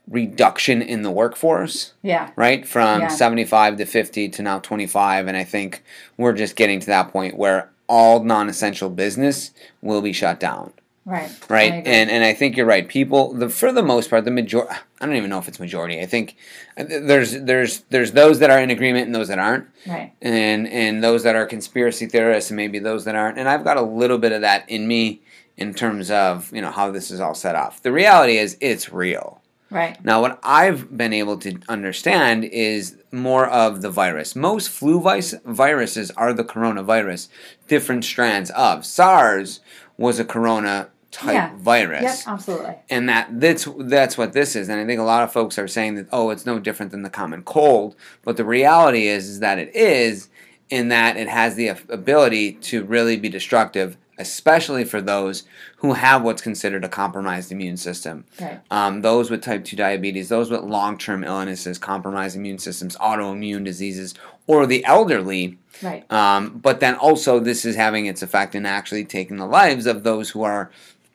reduction 0.09 0.83
in 0.83 1.03
the 1.03 1.11
workforce, 1.11 1.93
Yeah. 2.03 2.31
right? 2.37 2.67
From 2.67 3.03
Yeah. 3.03 3.09
75 3.09 3.77
to 3.77 3.85
50 3.87 4.29
to 4.31 4.43
now 4.43 4.59
25. 4.59 5.29
And 5.29 5.37
I 5.37 5.45
think 5.45 5.83
we're 6.17 6.33
just 6.33 6.57
getting 6.57 6.81
to 6.81 6.87
that 6.87 7.13
point 7.13 7.37
where 7.37 7.71
all 7.87 8.23
non 8.23 8.49
essential 8.49 8.89
business 8.91 9.51
will 9.83 10.01
be 10.01 10.13
shut 10.13 10.39
down 10.41 10.73
Right. 11.07 11.29
Right 11.49 11.73
and 11.73 12.09
and 12.11 12.23
i 12.23 12.33
think 12.35 12.57
you're 12.57 12.67
right 12.67 12.87
people 12.87 13.33
the 13.33 13.49
for 13.49 13.73
the 13.73 13.83
most 13.83 14.11
part 14.11 14.25
the 14.25 14.31
major 14.31 14.71
i 14.71 15.07
don't 15.07 15.17
even 15.17 15.29
know 15.31 15.39
if 15.39 15.49
it's 15.49 15.59
majority 15.59 15.99
i 16.01 16.07
think 16.07 16.37
uh, 16.77 16.85
there's 16.87 17.33
there's 17.41 17.81
there's 17.91 18.13
those 18.13 18.39
that 18.41 18.51
are 18.51 18.61
in 18.61 18.71
agreement 18.71 19.07
and 19.07 19.15
those 19.15 19.27
that 19.29 19.39
aren't 19.41 19.67
right. 19.89 20.13
and 20.23 20.69
and 20.69 21.03
those 21.03 21.25
that 21.25 21.35
are 21.35 21.47
conspiracy 21.47 22.07
theorists 22.07 22.51
and 22.51 22.57
maybe 22.57 22.79
those 22.79 23.07
that 23.07 23.17
aren't 23.17 23.39
and 23.39 23.49
i've 23.49 23.65
got 23.65 23.77
a 23.77 23.83
little 23.83 24.19
bit 24.19 24.31
of 24.31 24.43
that 24.43 24.69
in 24.69 24.87
me 24.87 25.21
in 25.57 25.75
terms 25.75 26.11
of 26.13 26.53
you 26.55 26.61
know 26.61 26.71
how 26.71 26.93
this 26.93 27.11
is 27.11 27.19
all 27.19 27.35
set 27.35 27.57
off 27.57 27.83
the 27.83 27.91
reality 27.91 28.37
is 28.37 28.57
it's 28.61 28.93
real 28.93 29.40
Right. 29.71 30.05
now, 30.05 30.21
what 30.21 30.41
I've 30.43 30.97
been 30.97 31.13
able 31.13 31.39
to 31.39 31.59
understand 31.69 32.45
is 32.45 32.97
more 33.13 33.47
of 33.47 33.83
the 33.83 33.91
virus. 33.91 34.35
Most 34.35 34.69
flu 34.69 35.01
vis- 35.01 35.35
viruses 35.45 36.11
are 36.13 36.33
the 36.33 36.45
coronavirus, 36.45 37.29
different 37.69 38.05
strands 38.05 38.51
of. 38.51 38.85
SARS 38.85 39.61
was 39.97 40.19
a 40.19 40.25
corona 40.25 40.89
type 41.13 41.35
Yeah. 41.35 41.51
virus. 41.59 42.03
Yep. 42.03 42.35
Absolutely. 42.35 42.75
And 42.89 43.09
that 43.09 43.29
that's 43.41 43.67
that's 43.79 44.17
what 44.19 44.33
this 44.33 44.55
is. 44.57 44.69
And 44.69 44.81
I 44.81 44.87
think 44.87 45.01
a 45.01 45.05
lot 45.05 45.23
of 45.25 45.33
folks 45.33 45.59
are 45.59 45.67
saying 45.69 45.97
that 45.97 46.07
oh, 46.13 46.31
it's 46.31 46.47
no 46.47 46.59
different 46.59 46.93
than 46.93 47.03
the 47.03 47.11
common 47.11 47.43
cold. 47.43 47.97
But 48.25 48.37
the 48.37 48.45
reality 48.45 49.07
is 49.09 49.29
is 49.29 49.41
that 49.41 49.59
it 49.59 49.75
is 49.75 50.29
in 50.69 50.89
that 50.89 51.17
it 51.17 51.29
has 51.29 51.57
the 51.57 51.69
ability 51.69 52.53
to 52.53 52.85
really 52.85 53.17
be 53.17 53.29
destructive, 53.29 53.97
especially 54.21 54.85
for 54.85 55.01
those 55.01 55.45
who 55.79 55.95
have 55.95 56.23
what's 56.23 56.43
considered 56.43 56.85
a 56.85 56.89
compromised 56.89 57.51
immune 57.51 57.79
system. 57.79 58.25
Right. 58.41 58.61
Um, 58.71 59.01
those 59.01 59.31
with 59.31 59.43
type 59.43 59.65
2 59.65 59.77
diabetes, 59.77 60.29
those 60.29 60.51
with 60.51 60.61
long 60.61 60.99
term 60.99 61.25
illnesses, 61.25 61.79
compromised 61.79 62.37
immune 62.37 62.59
systems, 62.59 62.97
autoimmune 62.99 63.65
diseases, 63.65 64.15
or 64.47 64.67
the 64.67 64.85
elderly. 64.85 65.59
Right. 65.83 66.11
Um, 66.13 66.59
but 66.59 66.81
then 66.81 66.95
also, 66.97 67.41
this 67.41 67.65
is 67.65 67.77
having 67.77 68.07
its 68.07 68.23
effect 68.23 68.55
in 68.55 68.67
actually 68.67 69.05
taking 69.07 69.39
the 69.39 69.47
lives 69.47 69.87
of 69.87 70.03
those 70.03 70.31
who 70.31 70.43
are 70.43 70.71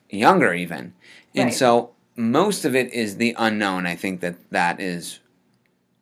younger, 0.09 0.53
even. 0.53 0.93
And 1.35 1.45
Right. 1.45 1.53
so, 1.53 1.91
most 2.15 2.65
of 2.65 2.75
it 2.75 2.91
is 2.93 3.17
the 3.17 3.35
unknown. 3.37 3.85
I 3.85 3.95
think 3.95 4.21
that 4.21 4.35
that 4.49 4.79
is 4.79 5.19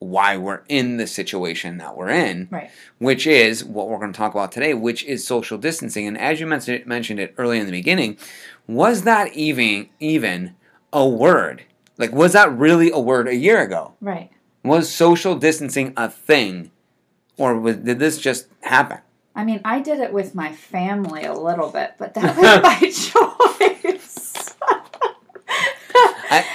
why 0.03 0.37
we're 0.37 0.61
in 0.69 0.97
the 0.97 1.07
situation 1.07 1.77
that 1.77 1.95
we're 1.97 2.09
in 2.09 2.47
Right. 2.51 2.69
which 2.99 3.25
is 3.27 3.63
what 3.63 3.89
we're 3.89 3.97
going 3.99 4.13
to 4.13 4.17
talk 4.17 4.33
about 4.33 4.51
today, 4.51 4.73
which 4.73 5.03
is 5.05 5.25
social 5.25 5.57
distancing. 5.57 6.07
And 6.07 6.17
as 6.17 6.39
you 6.39 6.45
mentioned, 6.47 6.85
mentioned 6.85 7.19
it 7.19 7.33
early 7.37 7.59
in 7.59 7.65
the 7.65 7.71
beginning, 7.71 8.17
was 8.67 9.01
that 9.03 9.33
even 9.33 9.89
even 9.99 10.55
a 10.91 11.07
word? 11.07 11.63
Like, 11.97 12.11
was 12.11 12.33
that 12.33 12.51
really 12.55 12.91
a 12.91 12.99
word 12.99 13.27
a 13.27 13.35
year 13.35 13.61
ago? 13.61 13.93
Right. 14.01 14.31
Was 14.63 14.89
social 14.89 15.35
distancing 15.35 15.93
a 15.97 16.09
thing, 16.09 16.71
or 17.37 17.59
was, 17.59 17.77
did 17.77 17.99
this 17.99 18.17
just 18.17 18.47
happen? 18.61 18.99
I 19.35 19.43
mean, 19.43 19.61
I 19.65 19.79
did 19.81 19.99
it 19.99 20.13
with 20.13 20.33
my 20.35 20.51
family 20.53 21.23
a 21.23 21.33
little 21.33 21.69
bit, 21.69 21.93
but 21.97 22.13
that 22.13 22.37
was 22.37 22.61
by 22.61 22.79
choice. 23.89 24.32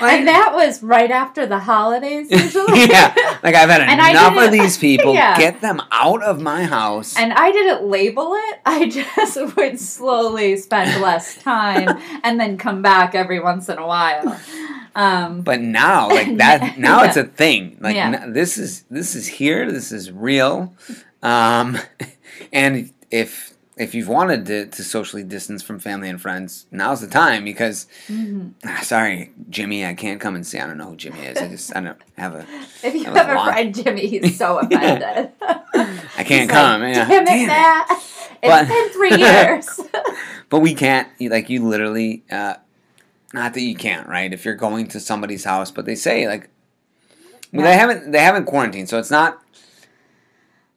I, 0.01 0.17
and 0.17 0.29
that 0.29 0.53
was 0.55 0.83
right 0.83 1.11
after 1.11 1.47
the 1.47 1.59
holidays, 1.59 2.29
yeah, 2.31 3.15
like 3.43 3.55
I've 3.55 3.69
had 3.71 3.81
And 3.89 4.01
enough 4.01 4.37
of 4.37 4.53
these 4.53 4.77
people. 4.79 5.15
yeah. 5.23 5.37
Get 5.39 5.61
them 5.61 5.81
out 5.93 6.23
of 6.23 6.41
my 6.41 6.65
house. 6.65 7.17
And 7.17 7.33
I 7.33 7.53
didn't 7.53 7.85
label 7.89 8.35
it. 8.35 8.61
I 8.67 8.89
just 8.89 9.57
would 9.57 9.79
slowly 9.79 10.57
spend 10.57 11.01
less 11.03 11.41
time 11.43 12.01
and 12.23 12.39
then 12.41 12.59
come 12.59 12.83
back 12.83 13.15
every 13.15 13.41
once 13.41 13.69
in 13.69 13.79
a 13.79 13.87
while. 13.87 14.41
Um, 14.95 15.43
But 15.43 15.61
now, 15.61 16.09
like 16.09 16.37
that, 16.39 16.79
now 16.79 17.05
it's 17.05 17.17
a 17.17 17.25
thing. 17.25 17.77
Like 17.81 17.95
Yeah. 17.95 18.23
n- 18.23 18.33
this 18.33 18.59
is 18.59 18.85
this 18.91 19.15
is 19.15 19.27
here. 19.27 19.71
This 19.71 19.93
is 19.93 20.11
real. 20.11 20.75
Um, 21.23 21.79
and 22.53 22.93
if 23.11 23.55
if 23.79 23.95
you've 23.95 24.09
wanted 24.09 24.47
to, 24.47 24.67
to 24.67 24.83
socially 24.85 25.23
distance 25.23 25.63
from 25.63 25.79
family 25.79 26.09
and 26.09 26.21
friends, 26.21 26.67
now's 26.71 27.01
the 27.01 27.07
time 27.07 27.45
because. 27.45 27.87
mhm. 28.09 28.53
ah, 28.67 28.81
Sorry, 28.83 29.31
Jimmy, 29.51 29.85
I 29.87 29.95
can't 29.95 30.21
come 30.21 30.35
and 30.35 30.47
see. 30.47 30.59
I 30.59 30.67
don't 30.67 30.79
know 30.79 30.91
who 30.91 30.97
Jimmy 30.97 31.21
is. 31.21 31.39
I 31.39 31.49
just 31.57 31.75
I 31.77 31.81
don't 31.81 31.99
have 32.17 32.35
a. 32.35 32.47
If 32.83 32.95
you 32.95 33.05
have 33.05 33.29
a 33.29 33.35
long. 33.35 33.53
friend 33.53 33.75
Jimmy, 33.75 34.07
he's 34.07 34.37
so 34.39 34.59
offended. 34.63 35.31
I 35.43 36.25
can't 36.25 36.29
He's 36.43 36.51
come. 36.51 36.81
Like, 36.83 36.95
yeah. 36.95 37.09
Damn 37.09 37.23
it, 37.23 37.27
Damn 37.27 37.41
it." 37.41 37.47
Matt. 37.47 37.87
It's 37.91 38.41
But- 38.43 38.69
been 38.69 38.89
three 38.93 39.17
years. 39.17 39.81
But 40.49 40.61
we 40.61 40.75
can't. 40.75 41.09
Like 41.21 41.51
you 41.51 41.67
literally. 41.67 42.25
Uh, 42.31 42.55
not 43.35 43.53
that 43.55 43.61
you 43.61 43.75
can't, 43.77 44.09
right? 44.09 44.33
If 44.33 44.45
you're 44.45 44.55
going 44.55 44.87
to 44.89 45.01
somebody's 45.01 45.45
house, 45.45 45.71
but 45.71 45.85
they 45.85 45.95
say 45.95 46.27
like. 46.27 46.49
Well, 47.53 47.65
Yeah. 47.65 47.71
they 47.71 47.77
haven't. 47.79 48.13
They 48.13 48.21
haven't 48.21 48.45
quarantined, 48.47 48.89
so 48.89 48.99
it's 48.99 49.11
not 49.11 49.43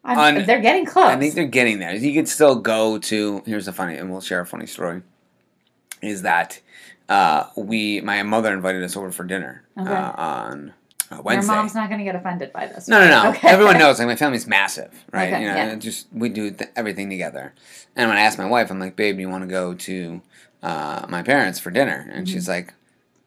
I'm, 0.04 0.44
they're 0.46 0.60
getting 0.60 0.84
close. 0.86 1.06
I 1.06 1.16
think 1.16 1.34
they're 1.34 1.44
getting 1.46 1.78
there. 1.78 1.94
You 1.94 2.12
could 2.12 2.28
still 2.28 2.56
go 2.56 2.98
to. 2.98 3.42
Here's 3.46 3.68
a 3.68 3.72
funny, 3.72 3.96
and 3.96 4.10
we'll 4.10 4.20
share 4.20 4.40
a 4.40 4.46
funny 4.46 4.66
story. 4.66 5.02
Is 6.00 6.22
that 6.22 6.60
uh, 7.08 7.44
we? 7.56 8.00
My 8.00 8.22
mother 8.24 8.52
invited 8.52 8.82
us 8.82 8.96
over 8.96 9.12
for 9.12 9.24
dinner 9.24 9.62
Okay. 9.78 9.88
uh, 9.92 10.12
on 10.16 10.74
uh, 11.12 11.22
Your 11.30 11.42
mom's 11.44 11.74
not 11.74 11.88
going 11.88 11.98
to 11.98 12.04
get 12.04 12.16
offended 12.16 12.52
by 12.52 12.66
this. 12.66 12.88
no, 12.88 12.98
no, 13.00 13.08
no. 13.22 13.30
Okay. 13.36 13.48
Everyone 13.48 13.78
knows. 13.78 13.98
Like 14.00 14.08
my 14.08 14.16
family's 14.16 14.46
massive, 14.46 14.92
right? 15.12 15.32
Okay, 15.32 15.42
you 15.42 15.48
know, 15.48 15.54
yeah. 15.54 15.74
just 15.76 16.08
we 16.12 16.28
do 16.28 16.50
th- 16.50 16.70
everything 16.74 17.08
together. 17.08 17.54
And 17.94 18.08
when 18.08 18.18
I 18.18 18.22
asked 18.22 18.38
my 18.38 18.46
wife, 18.48 18.70
I'm 18.70 18.80
like, 18.80 18.96
"Babe, 18.96 19.16
do 19.16 19.20
you 19.20 19.28
want 19.28 19.42
to 19.44 19.48
go 19.48 19.74
to 19.74 20.20
uh, 20.64 21.06
my 21.08 21.22
parents 21.22 21.60
for 21.60 21.70
dinner?" 21.70 22.08
And 22.12 22.26
Mm-hmm. 22.26 22.32
she's 22.32 22.48
like, 22.48 22.74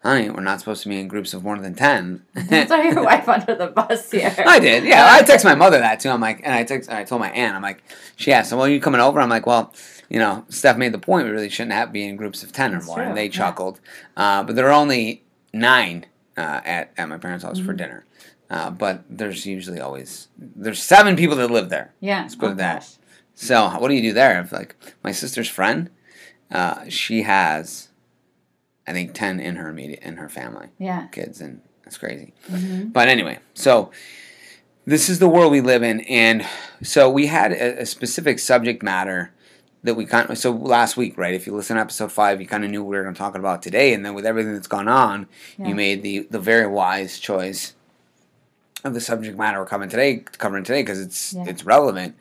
honey, 0.05 0.29
we're 0.29 0.41
not 0.41 0.59
supposed 0.59 0.83
to 0.83 0.89
be 0.89 0.99
in 0.99 1.07
groups 1.07 1.33
of 1.33 1.43
more 1.43 1.57
than 1.57 1.73
10. 1.75 2.23
Don't 2.49 2.67
throw 2.67 2.81
your 2.81 3.03
wife 3.03 3.27
under 3.27 3.55
the 3.55 3.67
bus 3.67 4.11
here. 4.11 4.33
I 4.45 4.59
did, 4.59 4.83
yeah. 4.85 5.07
I 5.09 5.23
text 5.23 5.43
my 5.43 5.55
mother 5.55 5.79
that 5.79 5.99
too. 5.99 6.09
I'm 6.09 6.21
like, 6.21 6.41
and 6.43 6.53
I 6.53 6.63
text, 6.63 6.89
I 6.91 7.03
told 7.03 7.21
my 7.21 7.31
aunt, 7.31 7.55
I'm 7.55 7.61
like, 7.61 7.83
she 8.15 8.31
asked, 8.31 8.51
well, 8.51 8.61
are 8.63 8.69
you 8.69 8.79
coming 8.79 9.01
over? 9.01 9.19
I'm 9.19 9.29
like, 9.29 9.45
well, 9.45 9.73
you 10.09 10.19
know, 10.19 10.45
Steph 10.49 10.77
made 10.77 10.91
the 10.93 10.99
point 10.99 11.25
we 11.25 11.31
really 11.31 11.49
shouldn't 11.49 11.73
have 11.73 11.91
be 11.91 12.05
in 12.05 12.15
groups 12.15 12.43
of 12.43 12.51
10 12.53 12.71
That's 12.71 12.83
or 12.85 12.87
more. 12.87 12.95
true, 12.97 13.05
And 13.05 13.17
they 13.17 13.25
yeah. 13.25 13.31
chuckled. 13.31 13.79
Uh, 14.15 14.43
but 14.43 14.55
there 14.55 14.67
are 14.67 14.73
only 14.73 15.23
nine 15.53 16.05
uh, 16.37 16.61
at, 16.63 16.91
at 16.97 17.09
my 17.09 17.17
parents' 17.17 17.43
house 17.43 17.57
for 17.59 17.65
Mm-hmm. 17.67 17.77
dinner. 17.77 18.05
Uh, 18.47 18.69
but 18.69 19.03
there's 19.09 19.47
usually 19.47 19.79
always, 19.79 20.27
there's 20.37 20.81
seven 20.81 21.15
people 21.15 21.35
that 21.35 21.49
live 21.49 21.69
there. 21.69 21.93
Yeah. 21.99 22.21
Let's 22.21 22.35
put 22.35 22.51
oh 22.51 22.53
that. 22.55 22.81
gosh. 22.81 22.91
So 23.33 23.67
what 23.79 23.87
do 23.87 23.95
you 23.95 24.03
do 24.03 24.13
there? 24.13 24.39
If 24.39 24.51
like 24.51 24.75
my 25.03 25.11
sister's 25.11 25.49
friend, 25.49 25.89
uh, 26.51 26.85
she 26.87 27.23
has, 27.23 27.89
I 28.87 28.93
think 28.93 29.13
ten 29.13 29.39
in 29.39 29.55
her 29.57 29.69
immediate 29.69 29.99
in 30.03 30.17
her 30.17 30.29
family 30.29 30.67
Yeah. 30.79 31.07
kids, 31.11 31.41
and 31.41 31.61
that's 31.83 31.97
crazy. 31.97 32.33
hmm 32.49 32.85
But 32.89 33.07
anyway, 33.07 33.39
so 33.53 33.91
this 34.85 35.09
is 35.09 35.19
the 35.19 35.27
world 35.29 35.51
we 35.51 35.61
live 35.61 35.81
in, 35.83 36.01
and 36.01 36.45
so 36.83 37.09
we 37.09 37.27
had 37.27 37.51
a, 37.51 37.81
a 37.81 37.85
specific 37.85 38.37
subject 38.39 38.83
matter 38.83 39.31
that 39.83 39.95
we 39.95 40.05
kind 40.05 40.29
of 40.29 40.37
so 40.37 40.51
last 40.51 40.97
week, 40.97 41.17
right? 41.17 41.33
If 41.33 41.45
you 41.47 41.55
listen 41.55 41.75
to 41.75 41.81
episode 41.81 42.11
five, 42.11 42.41
you 42.41 42.47
kind 42.47 42.63
of 42.63 42.71
knew 42.71 42.83
what 42.83 42.89
we 42.89 42.97
were 42.97 43.03
going 43.03 43.13
to 43.15 43.19
talk 43.19 43.35
about 43.35 43.61
today, 43.61 43.93
and 43.93 44.05
then 44.05 44.13
with 44.13 44.25
everything 44.25 44.53
that's 44.53 44.67
gone 44.67 44.87
on, 44.87 45.27
Yeah. 45.57 45.67
you 45.69 45.75
made 45.75 46.01
the 46.03 46.27
the 46.29 46.39
very 46.39 46.67
wise 46.67 47.17
choice 47.19 47.73
of 48.83 48.93
the 48.93 49.01
subject 49.01 49.37
matter 49.37 49.59
we're 49.59 49.65
covering 49.65 49.89
today, 49.89 50.17
covering 50.37 50.63
today 50.63 50.81
because 50.83 50.99
it's 51.01 51.33
Yeah. 51.33 51.45
it's 51.47 51.65
relevant, 51.65 52.15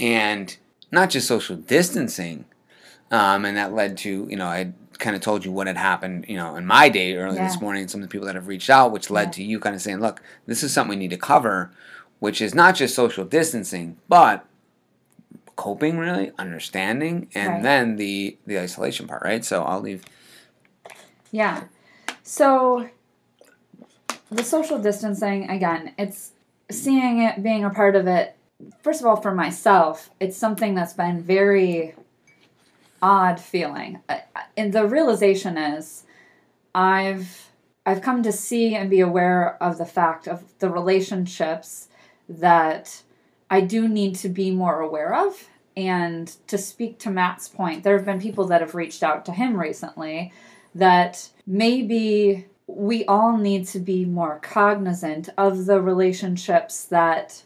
and 0.00 0.56
not 0.90 1.10
just 1.10 1.28
social 1.28 1.54
distancing, 1.56 2.44
um, 3.12 3.44
and 3.44 3.56
that 3.56 3.72
led 3.72 3.96
to 3.98 4.26
you 4.28 4.36
know 4.36 4.46
I 4.46 4.72
kind 5.00 5.16
of 5.16 5.22
told 5.22 5.44
you 5.44 5.50
what 5.52 5.66
had 5.66 5.76
happened 5.76 6.26
you 6.28 6.36
know 6.36 6.54
in 6.56 6.66
my 6.66 6.88
day 6.88 7.16
early 7.16 7.36
Yeah. 7.36 7.46
this 7.48 7.60
morning, 7.60 7.82
and 7.82 7.90
some 7.90 8.02
of 8.02 8.08
the 8.08 8.12
people 8.12 8.26
that 8.26 8.34
have 8.36 8.46
reached 8.48 8.70
out, 8.70 8.92
which 8.92 9.10
led 9.10 9.28
Yeah. 9.28 9.32
to 9.32 9.42
you 9.44 9.58
kind 9.60 9.74
of 9.74 9.82
saying, 9.82 10.00
look, 10.00 10.22
this 10.46 10.62
is 10.62 10.72
something 10.72 10.90
we 10.90 10.96
need 10.96 11.10
to 11.10 11.16
cover, 11.16 11.70
which 12.20 12.40
is 12.40 12.54
not 12.54 12.74
just 12.76 12.94
social 12.94 13.24
distancing, 13.24 13.96
but 14.08 14.44
coping 15.56 15.98
really 15.98 16.32
understanding 16.38 17.28
and 17.34 17.48
Right. 17.54 17.62
then 17.62 17.96
the 17.96 18.38
the 18.46 18.58
isolation 18.58 19.06
part 19.06 19.22
right 19.22 19.44
so 19.44 19.62
i'll 19.62 19.80
leave 19.80 20.02
Yeah. 21.32 21.64
So 22.22 22.88
the 24.30 24.42
social 24.44 24.78
distancing 24.78 25.50
again, 25.50 25.92
it's 25.98 26.32
seeing 26.70 27.20
it, 27.20 27.42
being 27.42 27.64
a 27.64 27.70
part 27.70 27.94
of 27.96 28.06
it. 28.06 28.36
First 28.82 29.00
of 29.00 29.06
all, 29.06 29.16
for 29.16 29.34
myself, 29.34 30.10
it's 30.20 30.36
something 30.36 30.74
that's 30.74 30.92
been 30.92 31.20
very 31.22 31.94
odd 33.02 33.40
feeling. 33.40 34.00
And 34.56 34.72
the 34.72 34.86
realization 34.86 35.56
is 35.56 36.04
I've 36.74 37.50
I've 37.86 38.02
come 38.02 38.22
to 38.22 38.32
see 38.32 38.74
and 38.74 38.90
be 38.90 39.00
aware 39.00 39.60
of 39.62 39.78
the 39.78 39.86
fact 39.86 40.28
of 40.28 40.44
the 40.58 40.68
relationships 40.68 41.88
that 42.28 43.02
I 43.48 43.62
do 43.62 43.88
need 43.88 44.14
to 44.16 44.28
be 44.28 44.50
more 44.50 44.80
aware 44.80 45.14
of. 45.14 45.48
And 45.76 46.28
to 46.46 46.58
speak 46.58 46.98
to 47.00 47.10
Matt's 47.10 47.48
point, 47.48 47.82
there 47.82 47.96
have 47.96 48.04
been 48.04 48.20
people 48.20 48.46
that 48.48 48.60
have 48.60 48.74
reached 48.74 49.02
out 49.02 49.24
to 49.26 49.32
him 49.32 49.58
recently 49.58 50.32
that 50.74 51.30
maybe 51.46 52.46
we 52.66 53.04
all 53.06 53.36
need 53.36 53.66
to 53.68 53.80
be 53.80 54.04
more 54.04 54.38
cognizant 54.40 55.28
of 55.36 55.66
the 55.66 55.80
relationships 55.80 56.84
that 56.84 57.42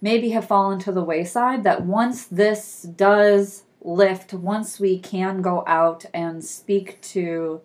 maybe 0.00 0.30
have 0.30 0.46
fallen 0.46 0.78
to 0.80 0.92
the 0.92 1.04
wayside. 1.04 1.64
That 1.64 1.82
once 1.84 2.24
this 2.26 2.82
does 2.82 3.62
lift, 3.80 4.32
once 4.32 4.80
we 4.80 4.98
can 4.98 5.42
go 5.42 5.64
out 5.66 6.04
and 6.12 6.44
speak 6.44 7.00
to 7.00 7.60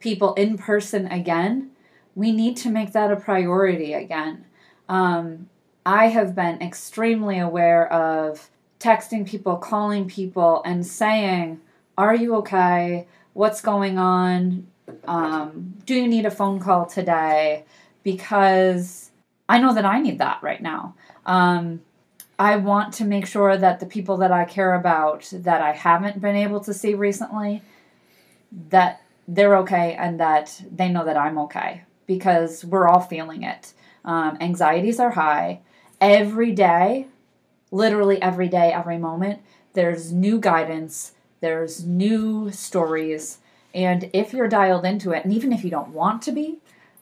people 0.00 0.34
in 0.34 0.58
person 0.58 1.06
again, 1.06 1.70
we 2.14 2.32
need 2.32 2.56
to 2.58 2.70
make 2.70 2.92
that 2.92 3.12
a 3.12 3.16
priority 3.16 3.92
again. 3.94 4.44
Um, 4.88 5.48
I 5.86 6.08
have 6.08 6.34
been 6.34 6.60
extremely 6.60 7.38
aware 7.38 7.90
of 7.92 8.50
texting 8.78 9.26
people, 9.26 9.56
calling 9.56 10.08
people, 10.08 10.62
and 10.64 10.86
saying, 10.86 11.60
Are 11.96 12.14
you 12.14 12.34
okay? 12.36 13.06
What's 13.32 13.60
going 13.60 13.98
on? 13.98 14.66
Um, 15.06 15.74
do 15.84 15.94
you 15.94 16.08
need 16.08 16.26
a 16.26 16.30
phone 16.30 16.60
call 16.60 16.86
today? 16.86 17.64
Because 18.02 19.10
I 19.48 19.58
know 19.60 19.74
that 19.74 19.84
I 19.84 20.00
need 20.00 20.18
that 20.18 20.42
right 20.42 20.62
now. 20.62 20.94
Um, 21.26 21.80
I 22.38 22.56
want 22.56 22.94
to 22.94 23.04
make 23.04 23.26
sure 23.26 23.56
that 23.56 23.80
the 23.80 23.86
people 23.86 24.18
that 24.18 24.30
I 24.30 24.44
care 24.44 24.74
about 24.74 25.28
that 25.32 25.60
I 25.60 25.72
haven't 25.72 26.20
been 26.20 26.36
able 26.36 26.60
to 26.60 26.72
see 26.72 26.94
recently, 26.94 27.62
that 28.70 29.02
they're 29.26 29.56
okay 29.58 29.94
and 29.98 30.20
that 30.20 30.62
they 30.70 30.88
know 30.88 31.04
that 31.04 31.16
I'm 31.16 31.38
okay 31.38 31.82
because 32.06 32.64
we're 32.64 32.88
all 32.88 33.00
feeling 33.00 33.42
it. 33.42 33.74
Um, 34.04 34.38
anxieties 34.40 35.00
are 35.00 35.10
high. 35.10 35.60
Every 36.00 36.52
day, 36.52 37.08
literally 37.70 38.20
every 38.22 38.48
day, 38.48 38.72
every 38.72 38.98
moment, 38.98 39.40
there's 39.74 40.12
new 40.12 40.38
guidance, 40.38 41.12
there's 41.40 41.84
new 41.84 42.50
stories. 42.50 43.38
And 43.74 44.10
if 44.12 44.32
you're 44.32 44.48
dialed 44.48 44.84
into 44.84 45.12
it, 45.12 45.24
and 45.24 45.32
even 45.32 45.52
if 45.52 45.62
you 45.62 45.70
don't 45.70 45.90
want 45.90 46.22
to 46.22 46.32
be, 46.32 46.58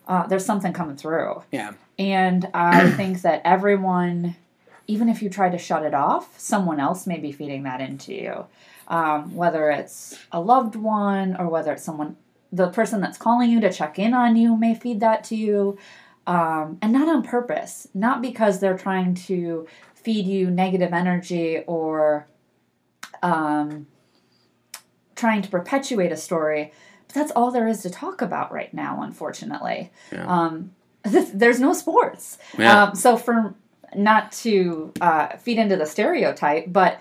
uh, 0.08 0.26
there's 0.26 0.44
something 0.44 0.72
coming 0.72 0.96
through. 0.96 1.42
yeah 1.52 1.74
And 1.98 2.48
I 2.52 2.90
think 2.90 3.22
that 3.22 3.42
everyone, 3.44 4.36
even 4.86 5.08
if 5.08 5.22
you 5.22 5.28
try 5.28 5.48
to 5.48 5.58
shut 5.58 5.84
it 5.84 5.94
off, 5.94 6.38
someone 6.38 6.80
else 6.80 7.06
may 7.06 7.18
be 7.18 7.32
feeding 7.32 7.64
that 7.64 7.80
into 7.80 8.14
you. 8.14 8.46
Um, 8.88 9.34
whether 9.34 9.70
it's 9.70 10.18
a 10.30 10.40
loved 10.40 10.76
one 10.76 11.36
or 11.36 11.48
whether 11.48 11.72
it's 11.72 11.82
someone, 11.82 12.16
the 12.52 12.68
person 12.68 13.00
that's 13.00 13.18
calling 13.18 13.50
you 13.50 13.60
to 13.60 13.72
check 13.72 13.98
in 13.98 14.14
on 14.14 14.36
you 14.36 14.56
may 14.56 14.74
feed 14.74 15.00
that 15.00 15.24
to 15.24 15.36
you. 15.36 15.78
Um, 16.28 16.78
and 16.82 16.92
not 16.92 17.08
on 17.08 17.22
purpose, 17.22 17.86
not 17.94 18.20
because 18.20 18.58
they're 18.58 18.76
trying 18.76 19.14
to 19.26 19.68
feed 19.94 20.26
you 20.26 20.50
negative 20.50 20.92
energy 20.92 21.62
or 21.66 22.26
um, 23.22 23.86
trying 25.14 25.42
to 25.42 25.48
perpetuate 25.48 26.12
a 26.12 26.16
story. 26.16 26.72
But 27.06 27.14
that's 27.14 27.32
all 27.32 27.50
there 27.50 27.68
is 27.68 27.82
to 27.82 27.90
talk 27.90 28.22
about 28.22 28.52
right 28.52 28.72
now, 28.74 29.02
unfortunately. 29.02 29.92
Yeah. 30.12 30.26
Um, 30.26 30.72
there's 31.04 31.60
no 31.60 31.72
sports. 31.72 32.38
Yeah. 32.58 32.84
Um, 32.84 32.94
so 32.94 33.16
for 33.16 33.54
not 33.94 34.32
to 34.32 34.92
uh, 35.00 35.36
feed 35.36 35.58
into 35.58 35.76
the 35.76 35.86
stereotype, 35.86 36.64
but 36.68 37.00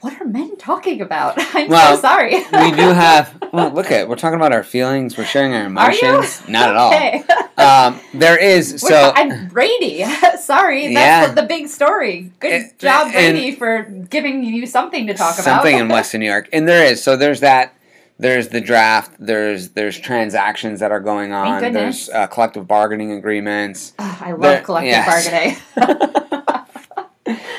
what 0.00 0.20
are 0.20 0.24
men 0.24 0.56
talking 0.56 1.00
about? 1.00 1.34
I'm 1.54 1.68
Well, 1.68 1.94
so 1.96 2.00
sorry. 2.02 2.34
we 2.34 2.70
do 2.72 2.88
have 2.92 3.36
well 3.52 3.70
look 3.70 3.90
at 3.90 4.08
we're 4.08 4.16
talking 4.16 4.36
about 4.36 4.52
our 4.52 4.64
feelings 4.64 5.16
we're 5.18 5.24
sharing 5.26 5.52
our 5.54 5.66
emotions 5.66 6.42
not 6.48 6.70
at 6.70 6.76
all 6.76 6.88
Okay. 6.94 7.22
um, 7.58 8.00
there 8.14 8.36
is 8.38 8.82
We're- 8.82 8.94
so 8.94 9.12
I'm 9.14 9.48
Brady. 9.48 10.04
Sorry, 10.40 10.92
that's 10.92 10.92
Yeah. 10.94 11.26
what 11.26 11.34
the 11.36 11.42
big 11.44 11.68
story. 11.68 12.32
Good 12.40 12.52
And- 12.52 12.78
job, 12.78 13.12
Brady, 13.12 13.52
for 13.54 13.82
giving 13.82 14.42
you 14.42 14.66
something 14.66 15.06
to 15.06 15.14
talk 15.14 15.34
about. 15.34 15.44
something 15.44 15.78
in 15.78 15.88
Western 15.88 16.20
New 16.20 16.26
York, 16.28 16.48
and 16.52 16.66
there 16.66 16.84
is. 16.84 17.00
So 17.02 17.16
there's 17.16 17.40
that. 17.40 17.74
There's 18.18 18.48
the 18.48 18.60
draft. 18.60 19.12
There's 19.18 19.70
there's 19.70 19.98
transactions 19.98 20.80
that 20.80 20.92
are 20.92 21.00
going 21.00 21.32
on. 21.32 21.72
There's 21.72 22.08
uh, 22.10 22.26
collective 22.28 22.68
bargaining 22.68 23.12
agreements. 23.12 23.92
Ugh, 23.98 24.18
I 24.20 24.30
love 24.32 24.40
There- 24.42 24.60
collective 24.62 24.90
yes. 24.92 25.28
bargaining. 25.76 26.28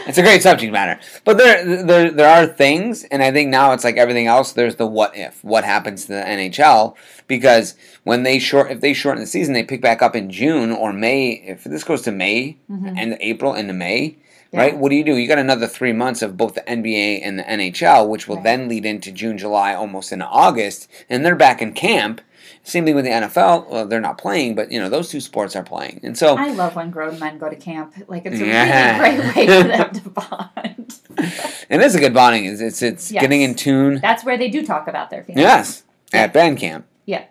It's 0.06 0.18
a 0.18 0.22
great 0.22 0.44
subject 0.44 0.72
matter, 0.74 1.00
but 1.24 1.38
there 1.38 1.82
there 1.84 2.12
there 2.12 2.30
are 2.30 2.46
things, 2.46 3.06
and 3.06 3.24
I 3.24 3.32
think 3.32 3.50
now 3.50 3.72
it's 3.72 3.86
like 3.86 3.96
everything 3.96 4.28
else. 4.28 4.52
There's 4.52 4.76
the 4.76 4.86
what 4.86 5.16
if, 5.16 5.42
what 5.44 5.64
happens 5.64 6.06
to 6.06 6.10
the 6.14 6.22
NHL 6.22 6.96
because 7.28 7.76
when 8.04 8.24
they 8.24 8.38
short 8.38 8.70
if 8.70 8.82
they 8.82 8.94
shorten 8.94 9.22
the 9.22 9.28
season, 9.28 9.54
they 9.54 9.64
pick 9.64 9.82
back 9.82 10.02
up 10.02 10.14
in 10.18 10.30
June 10.30 10.74
or 10.74 10.92
May. 10.92 11.32
If 11.32 11.64
this 11.64 11.86
goes 11.86 12.02
to 12.04 12.12
May 12.12 12.58
Mhm. 12.70 12.96
and 12.98 13.18
April 13.22 13.54
into 13.56 13.72
May, 13.74 14.18
Yeah. 14.54 14.60
right? 14.62 14.78
What 14.78 14.90
do 14.90 14.96
you 14.96 15.04
do? 15.04 15.18
You 15.18 15.28
got 15.28 15.40
another 15.40 15.68
three 15.68 15.94
months 15.94 16.22
of 16.22 16.38
both 16.38 16.54
the 16.54 16.62
NBA 16.62 17.22
and 17.24 17.40
the 17.40 17.44
NHL, 17.44 18.08
which 18.08 18.28
will 18.28 18.36
Right. 18.38 18.44
then 18.44 18.70
lead 18.70 18.86
into 18.86 19.12
June, 19.12 19.38
July, 19.38 19.74
almost 19.74 20.12
into 20.12 20.26
August, 20.26 20.88
and 21.10 21.26
they're 21.26 21.36
back 21.36 21.62
in 21.62 21.74
camp. 21.74 22.22
Same 22.66 22.86
thing 22.86 22.96
with 22.96 23.04
the 23.06 23.12
NFL. 23.12 23.68
Well, 23.70 23.86
they're 23.88 24.00
not 24.00 24.18
playing, 24.18 24.56
but 24.56 24.72
you 24.72 24.80
know 24.80 24.88
those 24.90 25.10
two 25.10 25.20
sports 25.20 25.54
are 25.56 25.64
playing, 25.64 26.00
and 26.04 26.18
so 26.18 26.38
I 26.38 26.48
love 26.52 26.76
when 26.78 26.92
grown 26.92 27.20
men 27.20 27.38
go 27.38 27.50
to 27.50 27.56
camp. 27.58 27.94
Like 28.08 28.26
it's 28.26 28.40
a 28.40 28.46
Yeah. 28.46 29.02
really 29.02 29.18
great 29.34 29.48
way 29.48 29.62
for 29.62 29.68
them 29.68 29.92
to 29.94 30.10
bond. 30.10 31.00
And 31.70 31.82
it 31.82 31.86
is 31.86 31.96
a 31.96 32.00
good 32.00 32.14
bonding. 32.14 32.46
It's 32.46 32.62
it's, 32.62 32.82
it's 32.82 33.12
Yes. 33.12 33.22
getting 33.22 33.42
in 33.42 33.56
tune. 33.56 34.00
That's 34.02 34.24
where 34.24 34.38
they 34.38 34.50
do 34.50 34.66
talk 34.66 34.88
about 34.88 35.10
their 35.10 35.24
feelings. 35.24 35.42
Yes, 35.42 35.84
at 36.14 36.32
band 36.34 36.60
camp. 36.60 36.86
Yeah. 37.06 37.24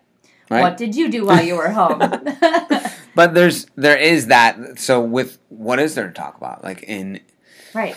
Right. 0.50 0.61
What 0.62 0.76
did 0.76 0.94
you 0.96 1.08
do 1.11 1.24
while 1.26 1.42
you 1.42 1.54
were 1.56 1.68
home? 1.70 2.00
But 3.14 3.35
there's 3.35 3.66
there 3.77 3.96
is 3.96 4.27
that. 4.29 4.79
So 4.79 5.01
with 5.01 5.38
what 5.48 5.79
is 5.79 5.94
there 5.94 6.07
to 6.07 6.12
talk 6.12 6.37
about? 6.37 6.62
Like 6.64 6.83
in 6.85 7.20
right. 7.75 7.96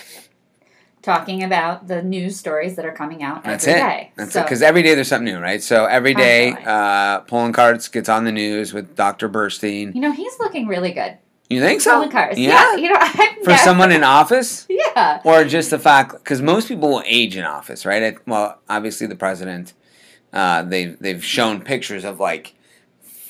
Talking 1.01 1.43
about 1.43 1.87
the 1.87 2.01
news 2.01 2.35
stories 2.35 2.75
that 2.77 2.85
are 2.85 2.91
coming 2.91 3.21
out 3.21 3.43
that's 3.43 3.67
every 3.67 3.79
it. 3.79 3.83
day. 3.83 4.11
That's 4.15 4.33
so, 4.33 4.39
it. 4.39 4.43
Because 4.43 4.63
every 4.63 4.81
day 4.81 4.95
there's 4.95 5.07
something 5.07 5.31
new, 5.31 5.39
right? 5.39 5.61
So 5.61 5.85
every 5.85 6.15
day, 6.15 6.53
uh, 6.65 7.21
Poloncarz 7.21 7.91
gets 7.91 8.09
on 8.09 8.23
the 8.23 8.31
news 8.31 8.73
with 8.73 8.95
Dr. 8.95 9.29
Burstein. 9.29 9.93
you 9.93 10.01
know, 10.01 10.11
he's 10.11 10.33
looking 10.39 10.65
really 10.65 10.91
good. 10.93 11.19
You 11.47 11.61
think 11.61 11.81
so? 11.81 12.09
Cars. 12.09 12.39
Yeah. 12.39 12.75
you 12.75 12.89
know, 12.89 12.97
I'm 12.99 13.43
For 13.43 13.55
someone 13.57 13.91
in 13.91 14.03
office. 14.03 14.65
Yeah. 14.67 15.21
or 15.23 15.43
just 15.43 15.69
the 15.69 15.77
fact 15.77 16.13
because 16.13 16.41
most 16.41 16.67
people 16.67 16.89
will 16.89 17.03
age 17.05 17.37
in 17.37 17.43
office, 17.45 17.85
right? 17.85 18.01
It, 18.01 18.27
well, 18.27 18.59
obviously 18.67 19.05
the 19.05 19.15
president, 19.15 19.73
uh, 20.33 20.63
they've 20.63 20.97
they've 20.99 21.23
shown 21.23 21.61
pictures 21.61 22.03
of 22.03 22.19
like 22.19 22.55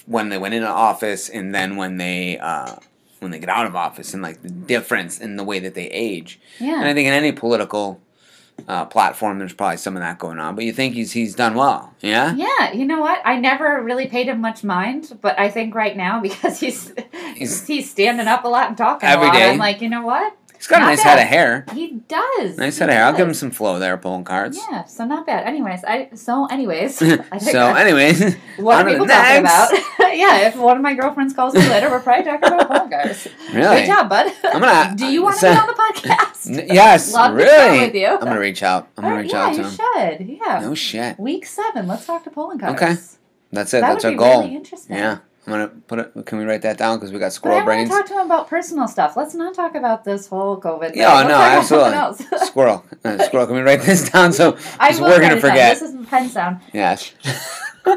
when 0.05 0.29
they 0.29 0.37
went 0.37 0.53
into 0.53 0.67
office 0.67 1.29
and 1.29 1.53
then 1.53 1.75
when 1.75 1.97
they 1.97 2.37
uh, 2.39 2.75
when 3.19 3.31
they 3.31 3.39
get 3.39 3.49
out 3.49 3.65
of 3.65 3.75
office 3.75 4.13
and 4.13 4.21
like 4.21 4.41
the 4.41 4.49
difference 4.49 5.19
in 5.19 5.35
the 5.35 5.43
way 5.43 5.59
that 5.59 5.73
they 5.73 5.87
age. 5.87 6.39
Yeah. 6.59 6.75
And 6.79 6.85
I 6.85 6.93
think 6.93 7.07
in 7.07 7.13
any 7.13 7.31
political 7.31 8.01
uh, 8.67 8.85
platform, 8.85 9.39
there's 9.39 9.53
probably 9.53 9.77
some 9.77 9.95
of 9.97 10.01
that 10.01 10.17
going 10.19 10.39
on. 10.39 10.55
But 10.55 10.63
you 10.65 10.73
think 10.73 10.93
he's 10.93 11.11
he's 11.11 11.35
done 11.35 11.55
well, 11.55 11.93
yeah? 12.01 12.33
Yeah, 12.35 12.71
you 12.73 12.85
know 12.85 12.99
what? 13.01 13.19
I 13.25 13.37
never 13.37 13.81
really 13.83 14.07
paid 14.07 14.27
him 14.27 14.39
much 14.41 14.63
mind, 14.63 15.17
but 15.21 15.37
I 15.39 15.49
think 15.49 15.75
right 15.75 15.95
now 15.97 16.21
because 16.29 16.59
he's 16.59 16.93
He's- 17.35 17.67
he's, 17.67 17.89
standing 17.91 18.27
up 18.27 18.45
a 18.45 18.47
lot 18.47 18.69
and 18.69 18.77
talking 18.77 19.09
Every 19.09 19.25
a 19.25 19.29
lot, 19.29 19.33
day. 19.37 19.49
I'm 19.49 19.57
like, 19.57 19.81
you 19.81 19.89
know 19.89 20.05
what? 20.05 20.37
He's 20.65 20.71
got 20.71 20.81
a 20.81 20.85
nice 20.85 21.03
bad. 21.03 21.19
head 21.19 21.23
of 21.25 21.29
hair. 21.29 21.65
He 21.75 21.91
does. 22.07 22.57
Nice 22.57 22.77
He 22.77 22.79
head 22.81 22.89
of 22.89 22.95
hair. 22.95 23.05
I'll 23.05 23.13
give 23.15 23.27
him 23.27 23.35
some 23.35 23.51
flow 23.51 23.77
there, 23.77 23.99
Poloncarz. 23.99 24.57
Yeah, 24.71 24.85
so 24.85 25.05
not 25.05 25.27
bad. 25.27 25.45
Anyways, 25.45 25.83
I 25.83 26.09
so 26.15 26.47
anyways, 26.47 26.99
I 27.31 27.37
so, 27.37 27.75
anyways, 27.75 28.33
what 28.57 28.83
are 28.83 28.89
people 28.89 29.05
talking 29.05 29.41
about? 29.41 29.69
yeah, 30.17 30.47
if 30.47 30.55
one 30.55 30.75
of 30.77 30.81
my 30.81 30.95
girlfriends 30.95 31.35
calls 31.35 31.53
me 31.53 31.61
later, 31.69 31.91
we're 31.91 31.99
probably 31.99 32.23
talking 32.25 32.47
about 32.51 32.67
Poloncarz. 32.89 33.27
Really? 33.53 33.81
Good 33.81 33.85
job, 33.85 34.09
bud. 34.09 34.33
I'm 34.43 34.59
gonna- 34.59 34.95
Do 34.95 35.05
you 35.05 35.21
want 35.21 35.35
to 35.35 35.41
so- 35.41 35.53
be 35.53 35.59
on 35.59 35.67
the 35.67 35.73
podcast? 35.73 36.73
Yes, 36.73 37.13
Love 37.13 37.35
really. 37.35 37.81
with 37.81 37.93
you. 37.93 38.07
I'm 38.07 38.19
gonna 38.19 38.39
reach 38.39 38.63
out. 38.63 38.87
I'm 38.97 39.03
gonna 39.03 39.15
Oh, 39.17 39.19
reach 39.19 39.31
yeah, 39.33 39.45
out 39.45 39.49
to 39.51 39.57
you 39.57 39.63
him. 39.67 39.71
should. 39.71 40.27
Yeah. 40.41 40.59
No 40.61 40.73
shit. 40.73 41.19
Week 41.19 41.45
seven. 41.45 41.85
Let's 41.87 42.07
talk 42.07 42.23
to 42.23 42.31
Poloncarz. 42.31 42.71
Okay. 42.73 42.95
That's 43.51 43.73
it. 43.73 43.81
That 43.81 43.93
That's 43.93 44.03
would 44.03 44.05
our 44.05 44.11
be 44.13 44.17
goal. 44.17 44.41
really 44.41 44.55
interesting. 44.55 44.95
Yeah. 44.97 45.19
I'm 45.47 45.51
gonna 45.53 45.67
put 45.67 45.99
it. 45.99 46.25
Can 46.25 46.39
we 46.39 46.45
write 46.45 46.63
that 46.63 46.77
down? 46.77 46.97
Because 46.97 47.11
we 47.11 47.19
got 47.19 47.31
squirrel 47.31 47.57
But 47.59 47.63
squirrel 47.63 47.77
I 47.79 47.83
want 47.83 47.91
to 47.91 47.97
talk 47.97 48.05
to 48.07 48.13
him 48.21 48.25
about 48.25 48.49
personal 48.49 48.87
stuff. 48.87 49.15
Let's 49.15 49.35
not 49.35 49.53
talk 49.53 49.75
about 49.75 50.03
this 50.03 50.27
whole 50.27 50.59
COVID. 50.59 50.89
thing. 50.89 50.97
Yeah, 50.99 51.13
Let's 51.13 51.29
no, 51.29 51.35
absolutely. 51.85 52.37
squirrel. 52.47 52.83
Uh, 53.03 53.23
squirrel. 53.23 53.45
Can 53.45 53.55
we 53.55 53.61
write 53.61 53.81
this 53.81 54.09
down? 54.09 54.33
So 54.33 54.57
I 54.79 54.89
we're 54.99 55.19
gonna 55.21 55.25
it 55.25 55.29
down. 55.29 55.39
forget. 55.41 55.79
This 55.79 55.89
is 55.89 55.95
the 55.95 56.03
pen 56.05 56.29
sound. 56.29 56.61
Yes. 56.73 57.13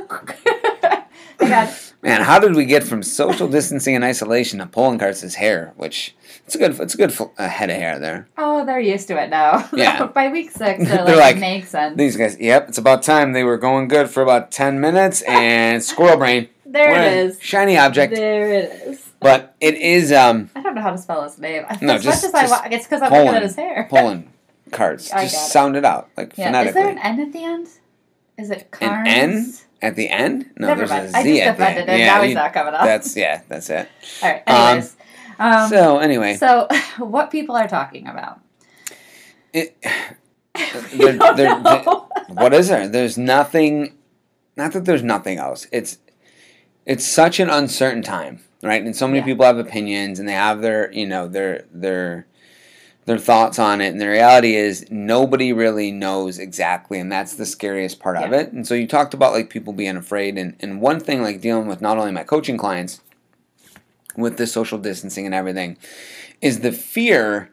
Man, 2.00 2.20
how 2.20 2.38
did 2.38 2.54
we 2.54 2.64
get 2.64 2.84
from 2.84 3.02
social 3.02 3.48
distancing 3.48 3.96
and 3.96 4.04
isolation 4.04 4.60
to 4.60 4.66
Poloncarz 4.66 5.24
as 5.24 5.34
hair? 5.36 5.72
Which 5.76 6.14
it's 6.46 6.54
a 6.54 6.58
good. 6.58 6.78
It's 6.78 6.94
a 6.94 6.96
good 6.96 7.12
uh, 7.38 7.48
head 7.48 7.70
of 7.70 7.76
hair 7.76 7.98
there. 7.98 8.28
Oh, 8.36 8.64
they're 8.64 8.78
used 8.80 9.08
to 9.08 9.20
it 9.20 9.30
now. 9.30 9.68
Yeah. 9.72 10.06
By 10.06 10.28
week 10.28 10.50
six, 10.50 10.84
they're, 10.84 11.04
They're 11.04 11.16
like, 11.16 11.34
like, 11.34 11.38
makes 11.38 11.70
sense. 11.70 11.96
These 11.96 12.16
guys. 12.16 12.38
Yep. 12.38 12.68
It's 12.68 12.78
about 12.78 13.02
time. 13.02 13.32
They 13.32 13.42
were 13.42 13.56
going 13.56 13.88
good 13.88 14.10
for 14.10 14.22
about 14.22 14.50
ten 14.52 14.80
minutes, 14.80 15.22
and 15.22 15.82
squirrel 15.82 16.18
brain. 16.18 16.48
There 16.72 16.90
it 17.02 17.12
is. 17.26 17.40
Shiny 17.42 17.76
object. 17.78 18.14
There 18.14 18.52
it 18.52 18.70
is. 18.86 19.10
But 19.20 19.54
it 19.60 19.74
is 19.74 20.12
um 20.12 20.50
I 20.54 20.62
don't 20.62 20.74
know 20.74 20.80
how 20.82 20.90
to 20.90 20.98
spell 20.98 21.22
his 21.24 21.38
name. 21.38 21.64
No, 21.82 21.94
as 21.94 22.04
just- 22.04 22.22
much 22.22 22.28
as 22.28 22.34
I 22.34 22.40
just 22.42 22.62
wa- 22.64 22.68
it's 22.70 22.86
because 22.86 23.02
I'm 23.02 23.10
looking 23.10 23.26
Poland. 23.26 23.36
at 23.36 23.42
his 23.42 23.56
hair. 23.56 23.86
pulling 23.90 24.30
cards. 24.70 25.10
I 25.12 25.22
Just 25.24 25.34
it. 25.48 25.50
sound 25.50 25.76
it 25.76 25.84
out 25.84 26.10
like 26.16 26.36
Yeah. 26.36 26.60
Is 26.62 26.74
there 26.74 26.88
an 26.88 26.98
N 26.98 27.20
at 27.20 27.32
the 27.32 27.42
end? 27.44 27.68
Is 28.38 28.50
it 28.50 28.68
An 28.80 29.06
N? 29.06 29.54
At 29.80 29.96
the 29.96 30.08
end? 30.08 30.50
No, 30.58 30.68
Never 30.68 30.80
there's 30.86 30.90
mind. 30.90 31.14
a 31.14 31.18
I 31.18 31.22
Z 31.22 31.36
just 31.36 31.46
at 31.48 31.56
the 31.58 31.64
end. 31.68 31.88
him. 31.88 31.98
now 32.00 32.20
you- 32.20 32.26
he's 32.28 32.34
not 32.34 32.52
coming 32.52 32.74
up. 32.74 32.84
That's 32.84 33.16
yeah. 33.16 33.40
That's 33.48 33.70
it. 33.70 33.88
All 34.22 34.30
right. 34.30 34.42
Um, 34.46 34.56
Anyways. 34.56 34.96
Um, 35.40 35.70
so 35.70 35.98
anyway, 35.98 36.34
so, 36.34 36.66
what 36.98 37.30
people 37.30 37.54
are 37.56 37.68
talking 37.68 38.08
about? 38.08 38.40
it, 39.52 39.76
They're- 40.94 41.16
don't 41.16 41.36
they're- 41.36 42.34
what 42.34 42.52
is 42.52 42.68
there? 42.68 42.88
There's 42.88 43.16
nothing. 43.16 43.94
Not 44.56 44.72
that 44.72 44.84
there's 44.84 45.04
nothing 45.04 45.38
else. 45.38 45.66
It's 45.72 45.98
it's 46.88 47.06
such 47.06 47.38
an 47.38 47.50
uncertain 47.50 48.02
time, 48.02 48.40
right? 48.62 48.82
And 48.82 48.96
so 48.96 49.06
many 49.06 49.18
Yeah. 49.18 49.26
people 49.26 49.44
have 49.44 49.58
opinions 49.58 50.18
and 50.18 50.26
they 50.28 50.32
have 50.32 50.62
their 50.62 50.90
you 50.92 51.06
know 51.06 51.28
their 51.28 51.66
their 51.72 52.26
their 53.04 53.18
thoughts 53.18 53.58
on 53.58 53.80
it. 53.80 53.88
And 53.88 54.00
the 54.00 54.08
reality 54.08 54.54
is 54.56 54.86
nobody 54.90 55.52
really 55.52 55.90
knows 55.92 56.38
exactly, 56.38 56.98
and 56.98 57.12
that's 57.12 57.34
the 57.34 57.46
scariest 57.46 58.00
part 58.00 58.16
of 58.16 58.32
it. 58.32 58.52
And 58.52 58.66
so 58.66 58.74
you 58.74 58.86
talked 58.86 59.14
about 59.14 59.32
like 59.32 59.50
people 59.50 59.72
being 59.72 59.96
afraid, 59.96 60.36
and 60.38 60.56
and 60.60 60.80
one 60.80 60.98
thing 60.98 61.22
like 61.22 61.40
dealing 61.40 61.68
with 61.68 61.80
not 61.80 61.98
only 61.98 62.10
my 62.12 62.24
coaching 62.24 62.56
clients 62.56 63.00
with 64.16 64.36
the 64.38 64.46
social 64.46 64.78
distancing 64.78 65.26
and 65.26 65.34
everything 65.34 65.76
is 66.40 66.60
the 66.60 66.72
fear 66.72 67.50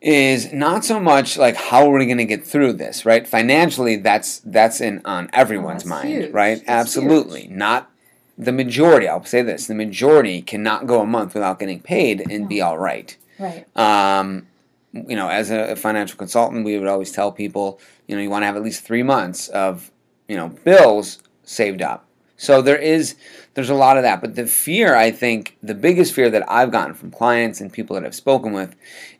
is 0.00 0.52
not 0.52 0.84
so 0.84 0.98
much 1.00 1.38
like 1.38 1.54
how 1.56 1.86
are 1.88 1.96
we 1.96 2.04
going 2.06 2.18
to 2.18 2.24
get 2.24 2.44
through 2.44 2.72
this 2.72 3.06
right 3.06 3.26
financially 3.26 3.96
that's 3.96 4.40
that's 4.40 4.80
in 4.80 5.00
on 5.04 5.30
everyone's 5.32 5.84
oh, 5.86 5.88
that's 5.88 6.04
mind 6.04 6.22
huge. 6.24 6.32
right 6.32 6.58
That's 6.58 6.68
absolutely 6.68 7.46
not 7.48 7.88
the 8.38 8.52
majority 8.52 9.06
i'll 9.08 9.24
say 9.24 9.42
this 9.42 9.66
the 9.66 9.74
majority 9.74 10.40
cannot 10.42 10.86
go 10.86 11.00
a 11.00 11.06
month 11.06 11.34
without 11.34 11.58
getting 11.58 11.80
paid 11.80 12.20
and 12.30 12.48
be 12.48 12.60
all 12.60 12.78
right 12.78 13.16
Right. 13.38 13.66
um, 13.76 14.46
you 14.92 15.16
know, 15.16 15.28
as 15.28 15.50
a 15.50 15.74
financial 15.74 16.18
consultant, 16.18 16.64
we 16.66 16.78
would 16.78 16.86
always 16.86 17.10
tell 17.10 17.32
people, 17.32 17.80
you 18.06 18.14
know, 18.14 18.20
you 18.22 18.28
want 18.28 18.42
to 18.42 18.46
have 18.46 18.56
at 18.56 18.62
least 18.62 18.84
three 18.84 19.02
months 19.02 19.48
of, 19.48 19.90
you 20.28 20.36
know, 20.36 20.48
bills 20.50 21.18
saved 21.44 21.80
up. 21.80 22.04
So 22.36 22.60
there 22.60 22.76
is, 22.76 23.16
there's 23.54 23.70
a 23.70 23.74
lot 23.74 23.96
of 23.96 24.02
that. 24.02 24.20
But 24.20 24.34
the 24.34 24.46
fear, 24.46 24.94
I 24.94 25.10
think, 25.10 25.56
the 25.62 25.74
biggest 25.74 26.12
fear 26.12 26.28
that 26.28 26.48
I've 26.48 26.70
gotten 26.70 26.94
from 26.94 27.10
clients 27.10 27.60
and 27.60 27.72
people 27.72 27.94
that 27.94 28.04
I've 28.04 28.14
spoken 28.14 28.52
with 28.52 28.76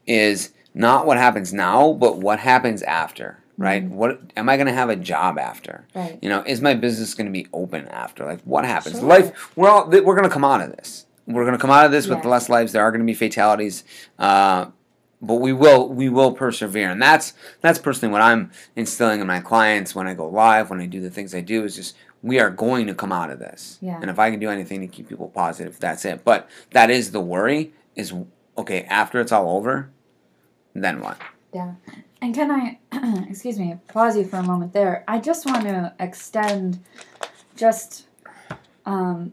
is 0.07 0.53
not 0.75 1.07
what 1.07 1.17
happens 1.17 1.53
now, 1.55 1.95
but 1.95 2.19
what 2.19 2.39
happens 2.41 2.83
after. 2.83 3.39
Right? 3.59 3.85
What 3.85 4.21
am 4.37 4.49
I 4.49 4.57
going 4.57 4.67
to 4.67 4.73
have 4.73 4.89
a 4.89 4.97
job 4.97 5.39
after? 5.39 5.87
Right. 5.95 6.19
You 6.23 6.29
know, 6.29 6.43
is 6.47 6.61
my 6.61 6.75
business 6.75 7.15
going 7.15 7.27
to 7.27 7.33
be 7.33 7.47
open 7.53 7.87
after? 7.89 8.25
Like, 8.25 8.41
what 8.43 8.65
happens? 8.65 8.99
Sure. 8.99 9.09
Life. 9.09 9.57
We're 9.57 9.69
all. 9.69 9.89
We're 9.89 10.01
going 10.17 10.23
to 10.25 10.31
come 10.31 10.45
out 10.45 10.61
of 10.63 10.75
this. 10.77 11.07
We're 11.27 11.45
going 11.45 11.53
to 11.57 11.59
come 11.61 11.71
out 11.71 11.85
of 11.87 11.93
this 11.93 12.07
with 12.09 12.25
less 12.25 12.49
lives. 12.49 12.73
There 12.73 12.83
are 12.83 12.91
going 12.91 13.01
to 13.03 13.07
be 13.07 13.15
fatalities. 13.15 13.85
Uh, 14.19 14.67
but 15.25 15.37
we 15.37 15.53
will 15.53 15.89
we 15.89 16.09
will 16.09 16.33
persevere 16.33 16.91
and 16.91 17.01
that's 17.01 17.33
that's 17.61 17.79
personally 17.79 18.11
what 18.11 18.21
i'm 18.21 18.51
instilling 18.75 19.21
in 19.21 19.27
my 19.29 19.39
clients 19.39 19.95
when 19.95 20.09
i 20.09 20.15
go 20.15 20.29
live 20.29 20.69
when 20.69 20.81
i 20.81 20.87
do 20.87 21.01
the 21.01 21.11
things 21.11 21.33
i 21.33 21.41
do 21.41 21.63
is 21.63 21.77
just 21.77 21.95
we 22.23 22.41
are 22.41 22.51
going 22.51 22.89
to 22.89 22.95
come 22.95 23.13
out 23.13 23.31
of 23.31 23.39
this 23.39 23.79
Yeah. 23.81 24.01
and 24.03 24.11
if 24.11 24.19
i 24.19 24.33
can 24.33 24.41
do 24.41 24.51
anything 24.51 24.81
to 24.81 24.89
keep 24.89 25.09
people 25.09 25.29
positive 25.29 25.79
that's 25.79 26.05
it 26.05 26.25
but 26.25 26.51
that 26.73 26.91
is 26.91 27.13
the 27.13 27.21
worry 27.21 27.73
is 27.95 28.13
okay 28.59 28.83
after 28.91 29.21
it's 29.21 29.31
all 29.31 29.57
over 29.57 29.91
then 30.75 31.01
what 31.01 31.19
Yeah. 31.55 31.75
And 32.23 32.33
can 32.33 32.53
I, 32.53 32.79
excuse 33.29 33.59
me, 33.59 33.77
pause 33.89 34.17
you 34.17 34.25
for 34.25 34.37
a 34.37 34.45
moment 34.45 34.73
there? 34.73 35.05
I 35.09 35.19
just 35.19 35.45
want 35.45 35.65
to 35.65 35.93
extend 35.99 36.79
just 37.57 38.07
um, 38.87 39.33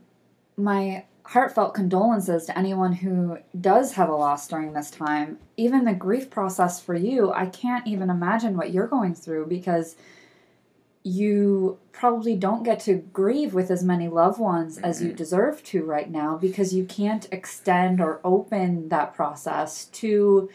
my 0.57 1.05
heartfelt 1.21 1.75
condolences 1.75 2.47
to 2.47 2.57
anyone 2.57 2.91
who 2.91 3.37
does 3.61 3.93
have 3.93 4.09
a 4.09 4.15
loss 4.15 4.47
during 4.47 4.73
this 4.73 4.89
time. 4.89 5.37
Even 5.55 5.85
the 5.85 5.93
grief 5.93 6.31
process 6.31 6.81
for 6.81 6.95
you, 6.95 7.31
I 7.31 7.45
can't 7.45 7.85
even 7.85 8.09
imagine 8.09 8.57
what 8.57 8.73
you're 8.73 8.87
going 8.87 9.13
through 9.13 9.45
because 9.45 9.95
you 11.03 11.77
probably 11.91 12.35
don't 12.35 12.63
get 12.63 12.79
to 12.79 12.95
grieve 12.95 13.53
with 13.53 13.69
as 13.69 13.83
many 13.83 14.07
loved 14.07 14.39
ones 14.39 14.79
as 14.79 15.01
you 15.01 15.13
deserve 15.13 15.63
to 15.65 15.85
right 15.85 16.09
now 16.09 16.35
because 16.37 16.73
you 16.73 16.85
can't 16.85 17.27
extend 17.31 18.01
or 18.01 18.19
open 18.23 18.89
that 18.89 19.13
process 19.13 19.85
to 19.85 20.49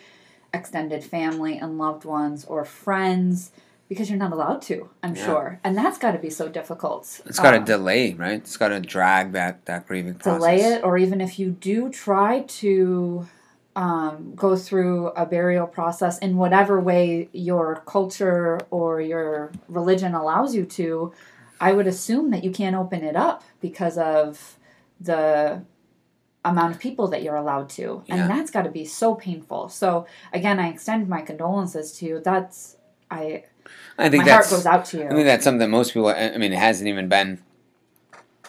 extended 0.54 1.02
family 1.04 1.58
and 1.58 1.78
loved 1.78 2.04
ones 2.04 2.44
or 2.44 2.64
friends 2.64 3.50
because 3.88 4.08
you're 4.08 4.18
not 4.18 4.32
allowed 4.32 4.62
to, 4.62 4.88
I'm 5.02 5.14
Yeah. 5.14 5.24
sure. 5.26 5.60
And 5.62 5.76
that's 5.76 5.98
got 5.98 6.12
to 6.12 6.18
be 6.18 6.30
so 6.30 6.48
difficult. 6.48 7.20
it's 7.26 7.38
got 7.38 7.50
to 7.52 7.58
Um, 7.58 7.64
delay 7.64 8.14
right 8.14 8.40
it's 8.40 8.56
got 8.56 8.68
to 8.68 8.80
drag 8.80 9.32
that 9.32 9.64
that 9.66 9.86
grieving 9.86 10.14
process 10.14 10.38
delay 10.38 10.60
it, 10.62 10.84
or 10.84 10.96
even 10.98 11.20
if 11.20 11.38
you 11.38 11.50
do 11.50 11.90
try 11.90 12.40
to 12.62 13.26
um, 13.76 14.32
go 14.36 14.54
through 14.56 15.08
a 15.08 15.26
burial 15.26 15.66
process 15.66 16.18
in 16.18 16.36
whatever 16.36 16.80
way 16.80 17.28
your 17.32 17.82
culture 17.86 18.60
or 18.70 19.00
your 19.00 19.50
religion 19.68 20.14
allows 20.14 20.54
you 20.54 20.64
to, 20.64 21.12
I 21.60 21.72
would 21.72 21.88
assume 21.88 22.30
that 22.30 22.44
you 22.44 22.52
can't 22.52 22.76
open 22.76 23.02
it 23.02 23.16
up 23.16 23.42
because 23.60 23.98
of 23.98 24.56
the 25.00 25.62
amount 26.44 26.74
of 26.74 26.80
people 26.80 27.08
that 27.08 27.22
you're 27.22 27.36
allowed 27.36 27.68
to. 27.70 28.02
Yeah. 28.06 28.16
And 28.16 28.30
that's 28.30 28.50
got 28.50 28.62
to 28.62 28.70
be 28.70 28.84
so 28.84 29.14
painful. 29.14 29.68
So, 29.68 30.06
again, 30.32 30.58
I 30.58 30.68
extend 30.68 31.08
my 31.08 31.22
condolences 31.22 31.92
to 31.98 32.06
you. 32.06 32.20
That's, 32.22 32.76
I, 33.10 33.44
i 33.98 34.08
think 34.08 34.24
my 34.26 34.32
heart 34.32 34.50
goes 34.50 34.66
out 34.66 34.84
to 34.86 34.98
you. 34.98 35.06
I 35.06 35.10
think 35.10 35.24
that's 35.24 35.44
something 35.44 35.60
that 35.60 35.68
most 35.68 35.94
people. 35.94 36.08
I 36.08 36.36
mean, 36.36 36.52
it 36.52 36.58
hasn't 36.58 36.88
even 36.88 37.08
been 37.08 37.42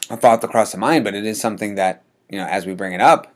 a 0.10 0.18
thought 0.18 0.42
that 0.42 0.50
crossed 0.50 0.74
the 0.74 0.78
mind, 0.78 1.04
but 1.04 1.16
it 1.16 1.26
is 1.26 1.40
something 1.40 1.76
that 1.76 2.04
you 2.30 2.38
know, 2.38 2.46
as 2.48 2.66
we 2.66 2.74
bring 2.74 2.94
it 2.94 3.02
up, 3.02 3.34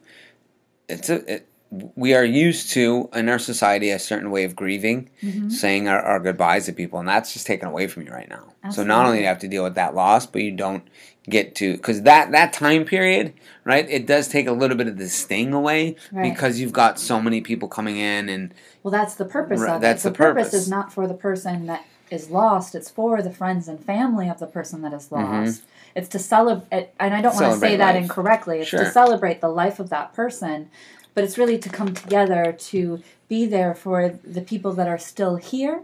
it's 0.87 1.09
a. 1.09 1.35
It, 1.35 1.45
we 1.71 2.15
are 2.15 2.25
used 2.25 2.71
to 2.71 3.09
in 3.13 3.29
our 3.29 3.37
society 3.37 3.91
a 3.91 3.99
certain 3.99 4.31
way 4.31 4.43
of 4.43 4.55
grieving, 4.55 5.07
Mhm. 5.21 5.51
saying 5.51 5.87
our, 5.87 6.01
our 6.01 6.19
goodbyes 6.19 6.65
to 6.65 6.73
people, 6.73 6.97
and 6.97 7.07
that's 7.07 7.31
just 7.31 7.45
taken 7.45 7.67
away 7.67 7.85
from 7.85 8.07
you 8.07 8.11
right 8.11 8.27
now. 8.27 8.48
So 8.71 8.83
not 8.83 9.05
only 9.05 9.19
do 9.19 9.21
you 9.21 9.27
have 9.27 9.39
to 9.39 9.47
deal 9.47 9.63
with 9.63 9.75
that 9.75 9.95
loss, 9.95 10.25
but 10.25 10.41
you 10.41 10.51
don't 10.51 10.83
get 11.29 11.55
to 11.55 11.73
because 11.75 12.01
that 12.03 12.31
that 12.31 12.51
time 12.53 12.83
period, 12.85 13.33
right? 13.63 13.89
It 13.89 14.05
does 14.05 14.27
take 14.27 14.47
a 14.47 14.51
little 14.51 14.75
bit 14.75 14.87
of 14.87 14.97
the 14.97 15.07
sting 15.07 15.53
away 15.53 15.95
Right. 16.11 16.31
because 16.33 16.59
you've 16.59 16.73
got 16.73 16.99
so 16.99 17.21
many 17.21 17.39
people 17.41 17.67
coming 17.67 17.97
in 17.97 18.27
and 18.29 18.53
Well, 18.83 18.91
that's 18.91 19.15
the 19.15 19.25
purpose 19.25 19.61
Right, 19.61 19.75
of 19.75 19.81
that's 19.81 20.03
it. 20.05 20.09
the 20.09 20.15
purpose. 20.15 20.47
purpose. 20.47 20.61
is 20.61 20.69
not 20.69 20.91
for 20.91 21.07
the 21.07 21.13
person 21.13 21.67
that 21.67 21.83
is 22.11 22.29
lost. 22.29 22.75
It's 22.75 22.89
for 22.89 23.21
the 23.21 23.29
friends 23.31 23.67
and 23.67 23.79
family 23.79 24.27
of 24.29 24.39
the 24.39 24.47
person 24.47 24.81
that 24.81 24.93
is 24.93 25.07
Mhm. 25.09 25.11
lost. 25.45 25.63
It's 25.95 26.09
to 26.09 26.19
celebrate, 26.19 26.89
and 26.99 27.13
I 27.13 27.21
don't 27.21 27.35
want 27.35 27.53
to 27.53 27.59
say 27.59 27.75
that 27.77 27.95
incorrectly. 27.95 28.59
It's 28.59 28.69
Sure. 28.69 28.83
to 28.83 28.91
celebrate 28.91 29.41
the 29.41 29.49
life 29.49 29.79
of 29.79 29.89
that 29.89 30.13
person, 30.13 30.69
but 31.13 31.23
it's 31.23 31.37
really 31.37 31.57
to 31.59 31.69
come 31.69 31.93
together 31.93 32.51
to 32.57 33.01
be 33.27 33.45
there 33.45 33.73
for 33.75 34.09
the 34.23 34.41
people 34.41 34.73
that 34.73 34.87
are 34.87 34.97
still 34.97 35.35
here. 35.37 35.81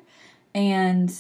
And 0.54 1.14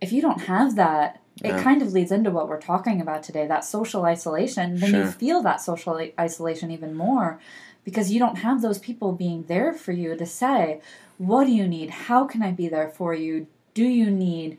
if 0.00 0.12
you 0.12 0.20
don't 0.22 0.42
have 0.42 0.76
that, 0.76 1.20
it 1.42 1.50
Yeah. 1.50 1.62
kind 1.62 1.82
of 1.82 1.92
leads 1.92 2.10
into 2.10 2.30
what 2.30 2.48
we're 2.48 2.60
talking 2.60 3.00
about 3.00 3.22
today 3.22 3.46
that 3.46 3.64
social 3.64 4.04
isolation. 4.04 4.78
Then 4.80 4.90
you 4.94 5.06
feel 5.06 5.42
that 5.42 5.60
social 5.60 6.00
isolation 6.18 6.70
even 6.70 6.94
more 6.96 7.38
because 7.84 8.10
you 8.12 8.18
don't 8.18 8.38
have 8.38 8.60
those 8.60 8.78
people 8.78 9.12
being 9.12 9.44
there 9.44 9.72
for 9.72 9.92
you 9.92 10.16
to 10.16 10.26
say, 10.26 10.80
What 11.16 11.46
do 11.46 11.52
you 11.52 11.66
need? 11.66 11.90
How 11.90 12.24
can 12.26 12.42
I 12.42 12.50
be 12.52 12.68
there 12.68 12.88
for 12.88 13.12
you? 13.14 13.46
Do 13.74 13.84
you 13.84 14.10
need 14.10 14.58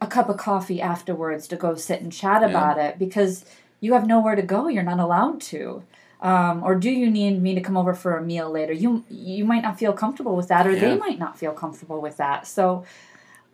a 0.00 0.06
cup 0.06 0.28
of 0.28 0.36
coffee 0.36 0.80
afterwards 0.82 1.46
to 1.48 1.56
go 1.56 1.74
sit 1.76 2.00
and 2.02 2.12
chat 2.12 2.42
Yeah. 2.42 2.48
about 2.48 2.78
it? 2.78 2.98
Because 2.98 3.44
you 3.80 3.92
have 3.94 4.06
nowhere 4.06 4.34
to 4.34 4.42
go, 4.42 4.68
you're 4.68 4.82
not 4.82 4.98
allowed 5.00 5.40
to. 5.42 5.82
Um, 6.20 6.62
or 6.62 6.74
do 6.74 6.90
you 6.90 7.10
need 7.10 7.42
me 7.42 7.54
to 7.54 7.60
come 7.60 7.76
over 7.76 7.92
for 7.94 8.16
a 8.16 8.22
meal 8.22 8.50
later? 8.50 8.72
You 8.72 9.04
you 9.10 9.44
might 9.44 9.62
not 9.62 9.78
feel 9.78 9.92
comfortable 9.92 10.36
with 10.36 10.48
that, 10.48 10.66
or 10.66 10.74
they 10.74 10.96
might 10.96 11.18
not 11.18 11.38
feel 11.38 11.52
comfortable 11.52 12.00
with 12.00 12.16
that. 12.16 12.46
So 12.46 12.84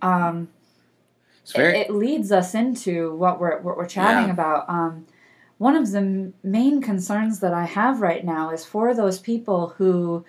um, 0.02 0.48
very 1.52 1.78
it, 1.78 1.88
it 1.88 1.94
leads 1.94 2.32
us 2.32 2.54
into 2.54 3.14
what 3.14 3.40
we're 3.40 3.60
what 3.60 3.76
we're 3.76 3.86
chatting 3.86 4.26
Yeah. 4.26 4.32
about. 4.32 4.68
Um, 4.68 5.06
one 5.58 5.76
of 5.76 5.90
the 5.92 5.98
m- 5.98 6.34
main 6.42 6.80
concerns 6.80 7.40
that 7.40 7.52
I 7.52 7.66
have 7.66 8.00
right 8.00 8.24
now 8.24 8.50
is 8.50 8.64
for 8.64 8.94
those 8.94 9.18
people 9.18 9.74
who, 9.76 10.24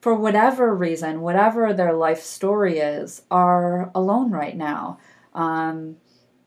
for 0.00 0.12
whatever 0.14 0.74
reason, 0.74 1.20
whatever 1.20 1.72
their 1.72 1.92
life 1.92 2.22
story 2.22 2.78
is, 2.78 3.22
are 3.30 3.90
alone 3.94 4.32
right 4.32 4.56
now. 4.56 4.98
Um, 5.34 5.96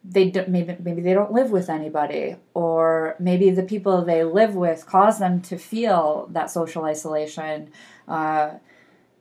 they 0.03 0.29
do, 0.29 0.45
maybe 0.47 0.75
maybe 0.81 1.01
they 1.01 1.13
don't 1.13 1.31
live 1.31 1.51
with 1.51 1.69
anybody, 1.69 2.35
or 2.53 3.15
maybe 3.19 3.49
the 3.51 3.63
people 3.63 4.03
they 4.03 4.23
live 4.23 4.55
with 4.55 4.85
cause 4.85 5.19
them 5.19 5.41
to 5.43 5.57
feel 5.57 6.27
that 6.31 6.49
social 6.49 6.85
isolation. 6.85 7.69
Uh, 8.07 8.51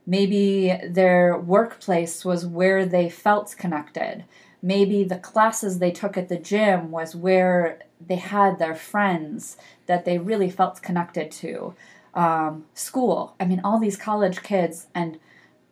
maybe 0.07 0.75
their 0.89 1.37
workplace 1.39 2.25
was 2.25 2.47
where 2.47 2.87
they 2.87 3.09
felt 3.11 3.55
connected 3.59 4.25
maybe 4.63 5.05
the 5.05 5.19
classes 5.19 5.79
they 5.79 5.91
took 5.91 6.17
at 6.17 6.29
the 6.29 6.37
gym 6.39 6.91
was 6.91 7.15
where 7.15 7.79
they 8.05 8.17
had 8.17 8.59
their 8.59 8.75
friends 8.75 9.57
that 9.87 10.05
they 10.05 10.19
really 10.19 10.51
felt 10.51 10.83
connected 10.83 11.31
to. 11.31 11.75
Um, 12.15 12.65
school. 12.75 13.35
I 13.39 13.45
mean 13.45 13.61
all 13.63 13.79
these 13.79 13.97
college 13.97 14.43
kids 14.43 14.87
and 14.95 15.19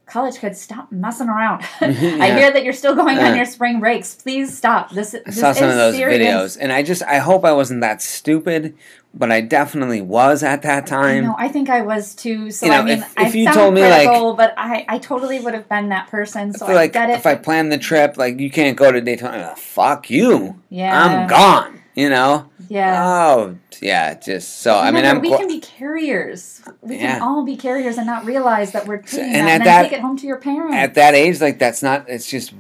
college 0.05 0.39
kids 0.39 0.61
stop 0.61 0.93
messing 0.93 1.29
around. 1.29 1.65
I 1.81 1.91
hear 2.39 2.53
that 2.53 2.63
you're 2.63 2.73
still 2.73 2.95
going 2.95 3.17
Yeah. 3.17 3.31
on 3.31 3.37
your 3.37 3.47
spring 3.47 3.81
breaks. 3.81 4.15
Please 4.15 4.57
stop. 4.57 4.91
This, 4.93 5.17
I 5.27 5.31
saw 5.31 5.53
some 5.53 5.69
is 5.69 5.75
of 5.75 5.79
those 5.79 5.97
serious. 5.97 6.19
videos, 6.21 6.59
and 6.61 6.73
I 6.73 6.83
just 6.85 7.03
I 7.03 7.19
hope 7.19 7.45
I 7.45 7.53
wasn't 7.53 7.81
that 7.81 8.01
stupid, 8.03 8.77
but 9.19 9.33
I 9.33 9.41
definitely 9.41 10.01
was 10.03 10.43
at 10.43 10.63
that 10.63 10.87
time. 10.87 11.25
No, 11.25 11.35
I 11.39 11.49
think 11.49 11.71
I 11.71 11.81
was 11.81 12.15
too. 12.15 12.51
So 12.51 12.67
You 12.67 12.73
know, 12.73 12.79
I 12.81 12.83
mean, 12.85 12.99
if- 12.99 13.15
I 13.19 13.27
if 13.27 13.35
you 13.35 13.45
sound 13.45 13.57
told 13.57 13.75
me, 13.75 13.81
like- 13.83 14.37
but 14.37 14.55
I, 14.57 14.85
I 14.89 14.99
totally 14.99 15.41
would 15.41 15.55
have 15.55 15.69
been 15.69 15.89
that 15.89 16.09
person. 16.09 16.53
So 16.53 16.67
I 16.67 16.69
feel 16.69 16.77
I 16.79 16.81
like 16.83 16.93
get 16.93 17.11
it. 17.11 17.15
if 17.15 17.27
I 17.27 17.35
planned 17.35 17.73
the 17.73 17.79
trip, 17.79 18.17
like 18.19 18.39
you 18.39 18.51
can't 18.51 18.77
go 18.77 18.93
to 18.93 19.01
Daytona. 19.01 19.39
Uh, 19.39 19.55
fuck 19.55 20.11
you. 20.11 20.61
yeah, 20.69 20.97
I'm 21.03 21.29
gone. 21.29 21.81
You 21.95 22.11
know. 22.11 22.51
Yeah. 22.69 23.03
Oh 23.07 23.57
yeah, 23.81 24.15
just 24.15 24.59
so 24.61 24.77
I 24.77 24.91
mean 24.91 25.05
I'm. 25.07 25.21
we 25.21 25.31
can 25.31 25.47
be 25.49 25.61
carriers. 25.61 26.61
We 26.83 26.97
Yeah. 26.99 27.15
can 27.15 27.23
all 27.23 27.43
be 27.45 27.57
carriers 27.57 27.97
and 27.97 28.07
not 28.07 28.25
realize 28.27 28.73
that 28.73 28.87
we're 28.87 28.99
taking 28.99 29.35
and 29.35 29.35
that 29.35 29.39
at 29.39 29.41
and 29.41 29.49
then 29.49 29.65
that- 29.65 29.83
take 29.85 29.93
it 29.93 30.01
home 30.01 30.17
to 30.19 30.27
your 30.27 30.37
parents. 30.39 30.75
at 30.75 30.95
that 30.95 31.15
age, 31.15 31.41
like 31.41 31.59
that's 31.59 31.83
not. 31.83 32.05
It's 32.09 32.29
just. 32.29 32.53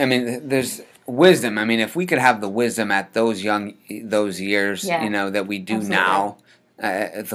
I 0.00 0.06
mean, 0.06 0.48
there's 0.48 0.80
wisdom. 1.06 1.58
I 1.58 1.64
mean, 1.64 1.80
if 1.80 1.94
we 1.96 2.06
could 2.06 2.18
have 2.18 2.40
the 2.40 2.48
wisdom 2.48 2.90
at 2.90 3.12
those 3.14 3.42
young, 3.42 3.74
those 4.02 4.40
years, 4.40 4.84
Yeah. 4.84 5.02
you 5.04 5.10
know, 5.10 5.30
that 5.30 5.46
we 5.46 5.58
do 5.58 5.74
Absolutely. 5.76 5.96
now, 5.96 6.36
uh, 6.82 6.86
it 7.14 7.32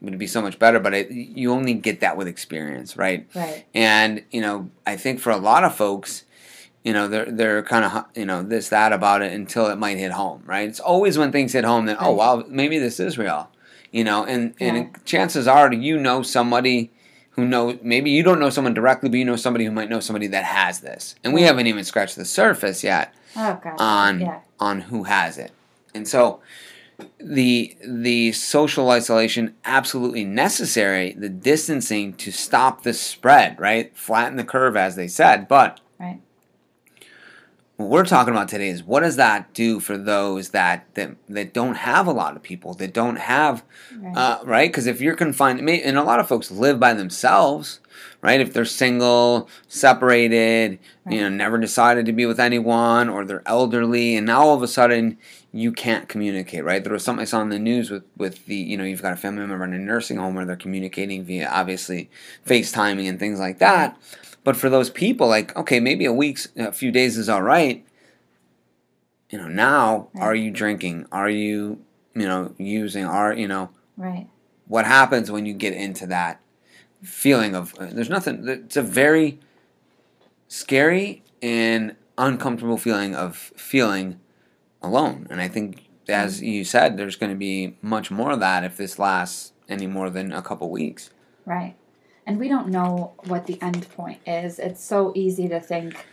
would 0.00 0.18
be 0.18 0.26
so 0.26 0.42
much 0.42 0.58
better. 0.58 0.80
But 0.80 0.94
it, 0.94 1.10
you 1.10 1.52
only 1.52 1.74
get 1.74 2.00
that 2.00 2.16
with 2.16 2.26
experience, 2.28 2.96
right? 2.96 3.26
right. 3.34 3.64
And 3.74 4.22
you 4.30 4.40
know, 4.40 4.70
I 4.86 4.96
think 4.96 5.20
for 5.20 5.30
a 5.30 5.36
lot 5.36 5.64
of 5.64 5.74
folks, 5.74 6.24
you 6.84 6.92
know, 6.92 7.06
they're 7.06 7.26
they're 7.30 7.62
kind 7.62 7.84
of 7.84 8.04
you 8.16 8.24
know 8.26 8.42
this 8.42 8.68
that 8.70 8.92
about 8.92 9.22
it 9.22 9.32
until 9.32 9.66
it 9.68 9.76
might 9.76 9.98
hit 9.98 10.12
home, 10.12 10.42
right? 10.46 10.68
It's 10.68 10.80
always 10.80 11.16
when 11.18 11.30
things 11.32 11.52
hit 11.52 11.64
home 11.64 11.86
that 11.86 11.98
oh 12.00 12.08
Right. 12.08 12.16
wow 12.16 12.44
maybe 12.48 12.78
this 12.78 12.98
is 12.98 13.16
real, 13.18 13.48
you 13.92 14.02
know, 14.04 14.24
and 14.24 14.54
Yeah. 14.58 14.74
and 14.74 15.04
chances 15.04 15.46
are 15.46 15.72
you 15.72 15.98
know 15.98 16.22
somebody 16.22 16.90
who 17.32 17.46
know 17.46 17.78
maybe 17.82 18.10
you 18.10 18.22
don't 18.22 18.38
know 18.40 18.50
someone 18.50 18.74
directly, 18.74 19.08
but 19.08 19.18
you 19.18 19.24
know 19.24 19.36
somebody 19.36 19.64
who 19.64 19.70
might 19.72 19.88
know 19.90 20.00
somebody 20.00 20.26
that 20.28 20.44
has 20.44 20.80
this, 20.80 21.14
and 21.24 21.32
we 21.32 21.42
haven't 21.42 21.66
even 21.66 21.84
scratched 21.84 22.16
the 22.16 22.24
surface 22.24 22.84
yet 22.84 23.14
Oh 23.36 23.58
on 23.78 24.20
yeah. 24.20 24.40
on 24.60 24.82
who 24.82 25.04
has 25.04 25.38
it, 25.38 25.52
and 25.94 26.06
so 26.06 26.40
the 27.18 27.76
the 27.84 28.32
social 28.32 28.90
isolation 28.90 29.54
absolutely 29.64 30.24
necessary 30.24 31.12
the 31.14 31.28
distancing 31.28 32.12
to 32.14 32.30
stop 32.30 32.82
the 32.82 32.92
spread 32.92 33.58
right? 33.58 33.96
Flatten 33.96 34.36
the 34.36 34.44
curve 34.44 34.76
as 34.76 34.94
they 34.96 35.08
said 35.08 35.48
but 35.48 35.80
Right. 35.98 36.20
What 37.82 37.90
we're 37.90 38.04
talking 38.04 38.32
about 38.34 38.48
today 38.48 38.68
is 38.68 38.82
what 38.82 39.00
does 39.00 39.16
that 39.16 39.52
do 39.54 39.80
for 39.80 39.96
those 39.98 40.50
that 40.50 40.86
that, 40.94 41.16
that 41.28 41.52
don't 41.52 41.74
have 41.76 42.06
a 42.06 42.12
lot 42.12 42.36
of 42.36 42.42
people 42.42 42.74
that 42.74 42.92
don't 42.92 43.16
have 43.16 43.62
Right. 43.96 44.16
uh, 44.16 44.38
right? 44.44 44.70
Because 44.70 44.86
if 44.86 45.00
you're 45.00 45.16
confined 45.16 45.68
and 45.68 45.98
a 45.98 46.02
lot 46.02 46.18
of 46.20 46.28
folks 46.28 46.50
live 46.50 46.80
by 46.80 46.94
themselves 46.94 47.80
right? 48.22 48.40
If 48.40 48.52
they're 48.52 48.64
single 48.64 49.48
separated 49.68 50.78
you 51.10 51.20
know 51.20 51.28
never 51.28 51.58
decided 51.58 52.06
to 52.06 52.12
be 52.12 52.24
with 52.26 52.38
anyone 52.40 53.08
or 53.08 53.24
they're 53.24 53.42
elderly 53.46 54.16
and 54.16 54.26
now 54.26 54.40
all 54.42 54.54
of 54.54 54.62
a 54.62 54.68
sudden 54.68 55.18
you 55.52 55.72
can't 55.72 56.08
communicate 56.08 56.64
right? 56.64 56.82
There 56.82 56.92
was 56.92 57.04
something 57.04 57.22
i 57.22 57.24
saw 57.26 57.42
in 57.42 57.48
the 57.50 57.58
news 57.58 57.90
with 57.90 58.04
with 58.16 58.46
the 58.46 58.56
you 58.56 58.76
know 58.76 58.84
you've 58.84 59.02
got 59.02 59.12
a 59.12 59.16
family 59.16 59.44
member 59.46 59.64
in 59.64 59.72
a 59.74 59.78
nursing 59.78 60.16
home 60.16 60.34
where 60.34 60.44
they're 60.44 60.56
communicating 60.56 61.24
via 61.24 61.48
obviously 61.50 62.10
facetiming 62.46 63.08
and 63.08 63.18
things 63.18 63.38
like 63.40 63.58
that 63.58 63.96
but 64.44 64.56
for 64.56 64.68
those 64.70 64.90
people 64.90 65.28
like 65.28 65.54
okay 65.56 65.80
maybe 65.80 66.04
a 66.04 66.12
week's 66.12 66.48
a 66.56 66.72
few 66.72 66.90
days 66.90 67.16
is 67.18 67.28
all 67.28 67.42
right 67.42 67.84
you 69.30 69.38
know 69.38 69.48
now 69.48 70.08
Right. 70.14 70.22
are 70.22 70.34
you 70.34 70.50
drinking 70.50 71.06
are 71.12 71.30
you 71.30 71.82
you 72.14 72.26
know 72.26 72.54
using 72.58 73.04
are 73.04 73.32
you 73.32 73.48
know 73.48 73.70
right. 73.96 74.26
what 74.66 74.84
happens 74.86 75.30
when 75.30 75.46
you 75.46 75.54
get 75.54 75.72
into 75.72 76.06
that 76.08 76.40
feeling 77.02 77.54
of 77.54 77.74
uh, 77.78 77.86
there's 77.90 78.10
nothing 78.10 78.46
it's 78.48 78.76
a 78.76 78.82
very 78.82 79.38
scary 80.48 81.22
and 81.40 81.96
uncomfortable 82.18 82.76
feeling 82.76 83.14
of 83.14 83.36
feeling 83.56 84.20
alone 84.82 85.26
and 85.30 85.40
i 85.40 85.48
think 85.48 85.88
as 86.08 86.42
you 86.42 86.64
said 86.64 86.96
there's 86.96 87.16
going 87.16 87.30
to 87.30 87.36
be 87.38 87.76
much 87.80 88.10
more 88.10 88.32
of 88.32 88.40
that 88.40 88.64
if 88.64 88.76
this 88.76 88.98
lasts 88.98 89.52
any 89.68 89.86
more 89.86 90.10
than 90.10 90.32
a 90.32 90.42
couple 90.42 90.68
weeks 90.70 91.10
Right. 91.44 91.74
And 92.26 92.38
we 92.38 92.48
don't 92.48 92.68
know 92.68 93.12
what 93.26 93.46
the 93.46 93.60
end 93.60 93.88
point 93.96 94.20
is. 94.26 94.58
It's 94.58 94.82
so 94.82 95.12
easy 95.14 95.48
to 95.48 95.60
think 95.60 96.06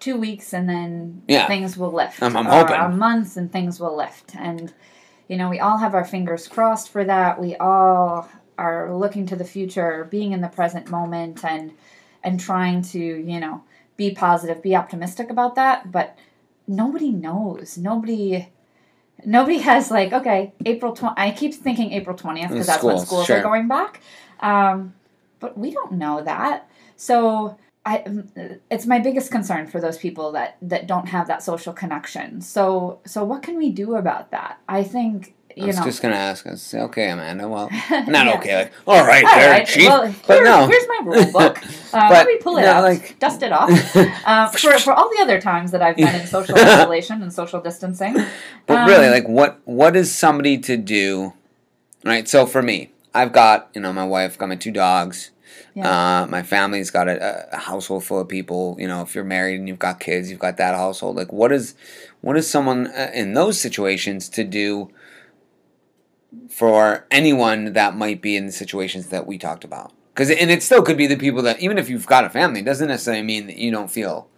two 0.00 0.16
weeks 0.16 0.52
and 0.52 0.68
then 0.68 1.22
Yeah. 1.28 1.46
things 1.46 1.76
will 1.76 1.92
lift. 1.92 2.22
I'm- 2.22 2.36
I'm 2.36 2.46
or 2.46 2.50
hoping. 2.50 2.76
A 2.76 2.88
month 2.88 3.36
and 3.36 3.50
things 3.50 3.78
will 3.80 3.96
lift. 3.96 4.34
And, 4.36 4.72
you 5.28 5.36
know, 5.36 5.48
we 5.48 5.60
all 5.60 5.78
have 5.78 5.94
our 5.94 6.04
fingers 6.04 6.48
crossed 6.48 6.88
for 6.90 7.04
that. 7.04 7.40
We 7.40 7.56
all 7.56 8.28
are 8.58 8.92
looking 8.94 9.26
to 9.26 9.36
the 9.36 9.44
future, 9.44 10.06
being 10.10 10.32
in 10.32 10.40
the 10.40 10.48
present 10.48 10.90
moment 10.90 11.44
and 11.44 11.72
and 12.24 12.40
trying 12.40 12.82
to, 12.82 12.98
you 12.98 13.38
know, 13.38 13.62
be 13.96 14.10
positive, 14.12 14.60
be 14.60 14.74
optimistic 14.74 15.30
about 15.30 15.54
that. 15.54 15.92
But 15.92 16.16
nobody 16.66 17.12
knows. 17.12 17.78
Nobody 17.78 18.48
nobody 19.24 19.58
has 19.58 19.90
like 19.90 20.12
okay 20.12 20.52
april 20.66 20.92
20 20.92 21.14
i 21.16 21.30
keep 21.30 21.54
thinking 21.54 21.90
april 21.92 22.14
20th 22.14 22.50
because 22.50 22.66
that's 22.66 22.82
when 22.84 22.98
Schools, 22.98 23.24
sure. 23.26 23.38
are 23.38 23.42
going 23.42 23.66
back 23.66 24.00
um, 24.40 24.92
but 25.40 25.56
we 25.58 25.70
don't 25.70 25.92
know 25.92 26.22
that 26.22 26.68
so 26.96 27.56
I, 27.84 28.02
it's 28.68 28.84
my 28.84 28.98
biggest 28.98 29.30
concern 29.30 29.68
for 29.68 29.80
those 29.80 29.96
people 29.96 30.32
that 30.32 30.56
that 30.62 30.86
don't 30.88 31.08
have 31.08 31.28
that 31.28 31.42
social 31.42 31.72
connection 31.72 32.40
so 32.40 33.00
so 33.06 33.22
what 33.24 33.42
can 33.42 33.56
we 33.56 33.70
do 33.70 33.94
about 33.94 34.30
that 34.32 34.58
i 34.68 34.82
think 34.82 35.34
i 35.50 35.60
you 35.60 35.66
was 35.68 35.76
know 35.78 35.84
just 35.84 36.02
going 36.02 36.12
to 36.12 36.18
ask 36.18 36.46
us 36.48 36.74
okay 36.74 37.08
amanda 37.10 37.48
well 37.48 37.70
not 37.90 38.26
Yeah. 38.26 38.34
okay 38.38 38.56
like 38.64 38.72
all 38.88 39.06
right 39.06 39.24
all 39.24 39.36
there 39.36 39.50
right, 39.50 39.66
chief 39.66 39.88
well, 39.88 40.12
but 40.26 40.42
no 40.42 40.66
here's 40.66 40.86
my 40.88 41.00
rule 41.04 41.32
book. 41.32 41.58
Uh, 41.94 42.08
let 42.10 42.26
me 42.26 42.36
pull 42.38 42.58
it 42.58 42.62
no, 42.62 42.72
out, 42.72 42.82
like- 42.82 43.18
dust 43.20 43.42
it 43.42 43.52
off. 43.52 43.70
Uh, 44.26 44.48
for, 44.50 44.78
for 44.80 44.92
all 44.92 45.08
the 45.16 45.22
other 45.22 45.40
times 45.40 45.70
that 45.70 45.80
I've 45.80 45.96
been 45.96 46.14
in 46.14 46.26
social 46.26 46.54
isolation 46.58 47.22
and 47.22 47.32
social 47.32 47.60
distancing. 47.62 48.14
But 48.66 48.76
um, 48.78 48.88
really, 48.88 49.08
like, 49.08 49.26
what 49.26 49.60
what 49.64 49.96
is 49.96 50.14
somebody 50.14 50.58
to 50.58 50.76
do? 50.76 51.32
Right. 52.04 52.28
So 52.28 52.44
for 52.44 52.60
me, 52.60 52.90
I've 53.16 53.32
got 53.32 53.70
you 53.74 53.80
know 53.80 53.92
my 53.92 54.04
wife, 54.04 54.36
got 54.36 54.48
my 54.48 54.56
two 54.56 54.70
dogs. 54.70 55.30
Yeah. 55.74 56.22
Uh, 56.22 56.26
my 56.26 56.42
family's 56.42 56.90
got 56.90 57.08
a, 57.08 57.54
a 57.54 57.56
household 57.56 58.04
full 58.04 58.20
of 58.20 58.28
people. 58.28 58.76
You 58.78 58.88
know, 58.88 59.02
if 59.02 59.14
you're 59.14 59.24
married 59.24 59.58
and 59.58 59.68
you've 59.68 59.78
got 59.78 60.00
kids, 60.00 60.30
you've 60.30 60.38
got 60.38 60.58
that 60.58 60.74
household. 60.74 61.16
Like, 61.16 61.32
what 61.32 61.52
is 61.52 61.74
what 62.20 62.36
is 62.36 62.48
someone 62.48 62.88
uh, 62.88 63.10
in 63.14 63.34
those 63.34 63.60
situations 63.60 64.28
to 64.30 64.44
do 64.44 64.90
for 66.50 67.06
anyone 67.10 67.72
that 67.72 67.96
might 67.96 68.20
be 68.20 68.36
in 68.36 68.46
the 68.46 68.52
situations 68.52 69.08
that 69.08 69.26
we 69.26 69.38
talked 69.38 69.64
about? 69.64 69.92
Because 70.12 70.30
and 70.30 70.50
it 70.50 70.62
still 70.62 70.82
could 70.82 70.96
be 70.96 71.06
the 71.06 71.16
people 71.16 71.42
that 71.42 71.60
even 71.60 71.78
if 71.78 71.88
you've 71.88 72.06
got 72.06 72.24
a 72.24 72.30
family, 72.30 72.60
it 72.60 72.66
doesn't 72.66 72.88
necessarily 72.88 73.22
mean 73.22 73.46
that 73.46 73.56
you 73.56 73.70
don't 73.70 73.90
feel 73.90 74.28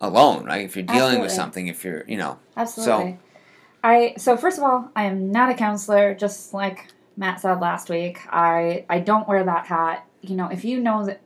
alone, 0.00 0.44
right? 0.44 0.64
If 0.64 0.76
you're 0.76 0.84
dealing 0.84 1.20
with 1.20 1.32
something, 1.32 1.68
if 1.68 1.84
you're 1.84 2.04
you 2.06 2.16
know 2.16 2.38
Absolutely. 2.56 3.18
I 3.82 4.14
so 4.16 4.36
first 4.36 4.58
of 4.58 4.64
all, 4.64 4.90
I 4.96 5.04
am 5.04 5.30
not 5.30 5.50
a 5.50 5.54
counselor, 5.54 6.14
just 6.14 6.54
like 6.54 6.88
Matt 7.16 7.40
said 7.40 7.60
last 7.60 7.88
week. 7.90 8.18
I 8.30 8.84
I 8.88 8.98
don't 9.00 9.26
wear 9.28 9.44
that 9.44 9.66
hat. 9.66 10.06
You 10.20 10.36
know, 10.36 10.48
if 10.48 10.64
you 10.64 10.80
know 10.80 11.04
that 11.06 11.20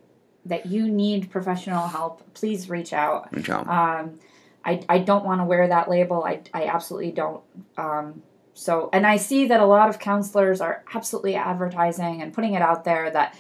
that 0.47 0.67
you 0.67 0.89
need 0.89 1.31
professional 1.31 1.89
help, 1.89 2.23
please 2.35 2.69
reach 2.71 2.93
out. 2.93 3.33
reach 3.35 3.51
out. 3.51 3.67
Um, 3.69 4.19
I, 4.65 4.83
I 4.89 4.99
don't 4.99 5.25
want 5.25 5.41
to 5.41 5.45
wear 5.45 5.69
that 5.69 5.89
label. 5.91 6.25
I, 6.25 6.41
I 6.55 6.65
absolutely 6.67 7.13
don't. 7.13 7.43
Um, 7.77 8.23
so, 8.55 8.89
and 8.93 9.07
I 9.07 9.17
see 9.19 9.47
that 9.49 9.61
a 9.61 9.67
lot 9.67 9.89
of 9.89 9.99
counselors 9.99 10.61
are 10.61 10.83
absolutely 10.95 11.37
advertising 11.37 12.23
and 12.23 12.33
putting 12.33 12.55
it 12.55 12.63
out 12.63 12.85
there 12.85 13.11
that 13.11 13.37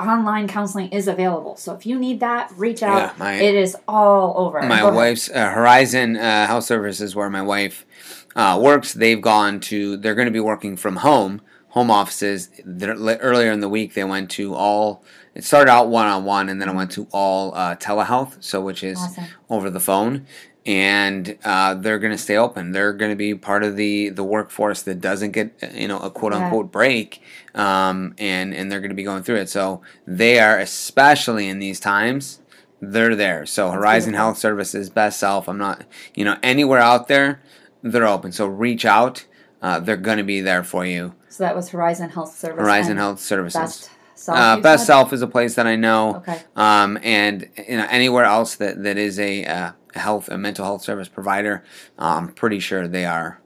online 0.00 0.48
counseling 0.48 0.88
is 0.90 1.08
available. 1.08 1.56
So 1.56 1.74
if 1.74 1.86
you 1.86 1.98
need 1.98 2.20
that, 2.20 2.50
reach 2.56 2.82
out. 2.82 2.98
Yeah, 2.98 3.12
my- 3.18 3.34
it 3.34 3.54
is 3.54 3.76
all 3.86 4.34
over. 4.38 4.60
my 4.62 4.80
Go 4.80 4.92
wife's 4.92 5.30
uh, 5.30 5.50
Horizon 5.50 6.16
uh, 6.16 6.46
Health 6.46 6.64
Services, 6.64 7.14
where 7.14 7.30
my 7.30 7.42
wife 7.42 7.86
uh, 8.34 8.58
works, 8.62 8.92
they've 8.92 9.20
gone 9.22 9.60
to. 9.60 9.96
They're 9.96 10.14
going 10.14 10.26
to 10.26 10.32
be 10.32 10.40
working 10.40 10.76
from 10.76 10.96
home, 10.96 11.40
home 11.76 11.90
offices. 11.90 12.48
Earlier 12.66 13.52
in 13.52 13.60
the 13.60 13.68
week, 13.68 13.92
they 13.92 14.02
went 14.04 14.30
to 14.30 14.54
all. 14.54 15.04
It 15.34 15.44
started 15.44 15.70
out 15.70 15.88
one 15.88 16.06
on 16.06 16.24
one, 16.24 16.48
and 16.48 16.58
then 16.58 16.70
it 16.70 16.74
went 16.74 16.90
to 16.92 17.06
all 17.12 17.54
uh, 17.54 17.76
telehealth, 17.76 18.42
so 18.42 18.62
which 18.62 18.82
is 18.82 18.98
Awesome. 18.98 19.24
over 19.50 19.68
the 19.68 19.78
phone. 19.80 20.26
And 20.64 21.36
uh, 21.44 21.74
they're 21.74 21.98
going 21.98 22.12
to 22.12 22.18
stay 22.18 22.36
open. 22.38 22.72
They're 22.72 22.94
going 22.94 23.10
to 23.12 23.16
be 23.16 23.34
part 23.34 23.62
of 23.62 23.76
the, 23.76 24.08
the 24.08 24.24
workforce 24.24 24.82
that 24.82 25.00
doesn't 25.02 25.32
get 25.32 25.52
you 25.74 25.86
know 25.86 25.98
a 26.00 26.10
quote 26.10 26.32
Yeah. 26.32 26.44
unquote 26.44 26.72
break, 26.72 27.20
um, 27.54 28.14
and 28.18 28.54
and 28.54 28.72
they're 28.72 28.80
going 28.80 28.88
to 28.96 28.96
be 28.96 29.04
going 29.04 29.22
through 29.22 29.36
it. 29.36 29.50
So 29.50 29.82
they 30.06 30.40
are 30.40 30.58
especially 30.58 31.46
in 31.48 31.58
these 31.58 31.78
times 31.78 32.40
they're 32.80 33.14
there. 33.14 33.44
So 33.46 33.70
Horizon 33.70 34.12
beautiful. 34.12 34.24
Health 34.28 34.38
Services, 34.38 34.88
Best 34.90 35.20
Self. 35.20 35.46
I'm 35.48 35.58
not, 35.58 35.84
you 36.14 36.24
know, 36.24 36.36
anywhere 36.42 36.80
out 36.80 37.06
there, 37.08 37.40
they're 37.82 38.06
open. 38.08 38.32
So 38.32 38.46
reach 38.46 38.84
out. 38.86 39.24
Uh, 39.62 39.78
they're 39.80 39.96
going 39.96 40.18
to 40.18 40.24
be 40.24 40.40
there 40.40 40.62
for 40.64 40.84
you. 40.84 41.14
So 41.36 41.44
that 41.44 41.54
was 41.54 41.68
Horizon 41.68 42.08
Health 42.08 42.34
Service. 42.34 42.62
Horizon 42.62 42.92
and 42.92 43.00
Health 43.00 43.20
Services. 43.20 43.60
Best 43.60 43.90
Self. 44.14 44.38
uh, 44.38 44.56
Best 44.60 44.84
said? 44.84 44.86
Self 44.86 45.12
is 45.12 45.20
a 45.20 45.26
place 45.26 45.54
that 45.56 45.66
I 45.66 45.76
know. 45.76 46.16
Okay. 46.16 46.40
Um, 46.56 46.98
and 47.02 47.46
you 47.68 47.76
know 47.76 47.86
anywhere 47.90 48.24
else 48.24 48.54
that, 48.54 48.82
that 48.84 48.96
is 48.96 49.20
a, 49.20 49.44
uh, 49.44 49.72
health 49.92 50.30
a 50.30 50.38
mental 50.38 50.64
health 50.64 50.80
service 50.82 51.08
provider, 51.08 51.62
uh, 51.98 52.16
I'm 52.16 52.28
pretty 52.32 52.58
sure 52.58 52.88
they 52.88 53.04
are 53.04 53.38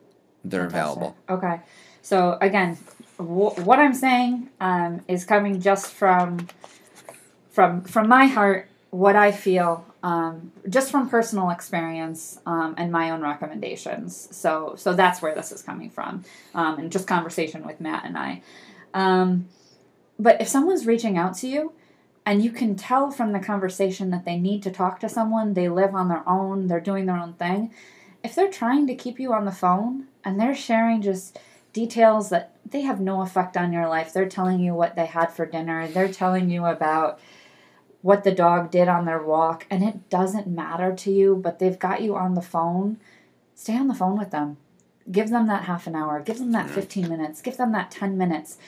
they're 0.45 0.67
available. 0.67 1.17
Okay. 1.29 1.61
So 2.03 2.39
again, 2.41 2.77
wh- 3.17 3.59
what 3.67 3.81
I'm 3.81 3.95
saying 3.95 4.51
um, 4.61 5.01
is 5.09 5.25
coming 5.25 5.61
just 5.61 5.89
from 5.93 6.47
from 7.51 7.83
from 7.83 8.09
my 8.09 8.27
heart, 8.27 8.69
what 8.91 9.17
I 9.17 9.33
feel, 9.33 9.85
um, 10.03 10.53
just 10.69 10.91
from 10.91 11.09
personal 11.09 11.51
experience 11.51 12.41
um, 12.47 12.75
and 12.79 12.91
my 12.91 13.11
own 13.11 13.23
recommendations. 13.23 14.29
So 14.31 14.75
so 14.77 14.95
that's 14.95 15.21
where 15.23 15.35
this 15.35 15.53
is 15.53 15.63
coming 15.63 15.91
from, 15.91 16.25
um, 16.55 16.79
and 16.79 16.93
just 16.93 17.07
conversation 17.07 17.67
with 17.67 17.81
Matt 17.81 18.05
and 18.05 18.17
I. 18.17 18.43
Um, 18.95 19.49
but 20.19 20.41
if 20.41 20.49
someone's 20.49 20.87
reaching 20.87 21.17
out 21.17 21.37
to 21.39 21.49
you. 21.49 21.73
And 22.27 22.45
you 22.45 22.53
can 22.53 22.77
tell 22.77 23.11
from 23.11 23.33
the 23.33 23.41
conversation 23.41 24.11
that 24.11 24.27
they 24.27 24.39
need 24.39 24.63
to 24.65 24.71
talk 24.71 25.01
to 25.01 25.09
someone, 25.09 25.55
they 25.55 25.71
live 25.71 25.95
on 25.95 26.09
their 26.09 26.23
own, 26.29 26.69
they're 26.69 26.79
doing 26.79 27.07
their 27.07 27.17
own 27.17 27.33
thing. 27.33 27.73
If 28.23 28.35
they're 28.35 28.51
trying 28.51 28.87
to 28.89 28.95
keep 28.95 29.19
you 29.19 29.33
on 29.33 29.47
the 29.47 29.51
phone 29.51 30.07
and 30.23 30.39
they're 30.39 30.55
sharing 30.55 31.01
just 31.01 31.39
details 31.73 32.31
that 32.31 32.57
they 32.69 32.83
have 32.83 33.01
no 33.01 33.23
effect 33.23 33.57
on 33.57 33.73
your 33.73 33.89
life. 33.89 34.13
They're 34.13 34.29
telling 34.29 34.61
you 34.61 34.75
what 34.75 34.97
they 34.97 35.07
had 35.07 35.33
for 35.33 35.47
dinner. 35.47 35.89
They're 35.89 36.13
telling 36.13 36.51
you 36.51 36.67
about 36.67 37.21
what 38.03 38.25
the 38.25 38.33
dog 38.33 38.71
did 38.71 38.89
on 38.89 39.05
their 39.05 39.23
walk, 39.23 39.67
and 39.71 39.85
it 39.85 40.09
doesn't 40.09 40.47
matter 40.47 40.95
to 40.95 41.11
you, 41.11 41.37
but 41.37 41.59
they've 41.59 41.79
got 41.79 42.03
you 42.03 42.17
on 42.17 42.35
the 42.35 42.43
phone. 42.43 42.99
Stay 43.55 43.77
on 43.77 43.89
the 43.89 43.95
phone 43.95 44.19
with 44.19 44.31
them. 44.31 44.57
Give 45.11 45.29
them 45.29 45.47
that 45.49 45.65
half 45.65 45.87
an 45.87 45.95
hour. 45.95 46.21
Give 46.21 46.39
them 46.39 46.53
that 46.53 46.69
mm. 46.69 46.71
15 46.71 47.09
minutes. 47.09 47.43
Give 47.43 47.57
them 47.57 47.73
that 47.73 47.91
10 47.91 48.17
minutes. 48.17 48.59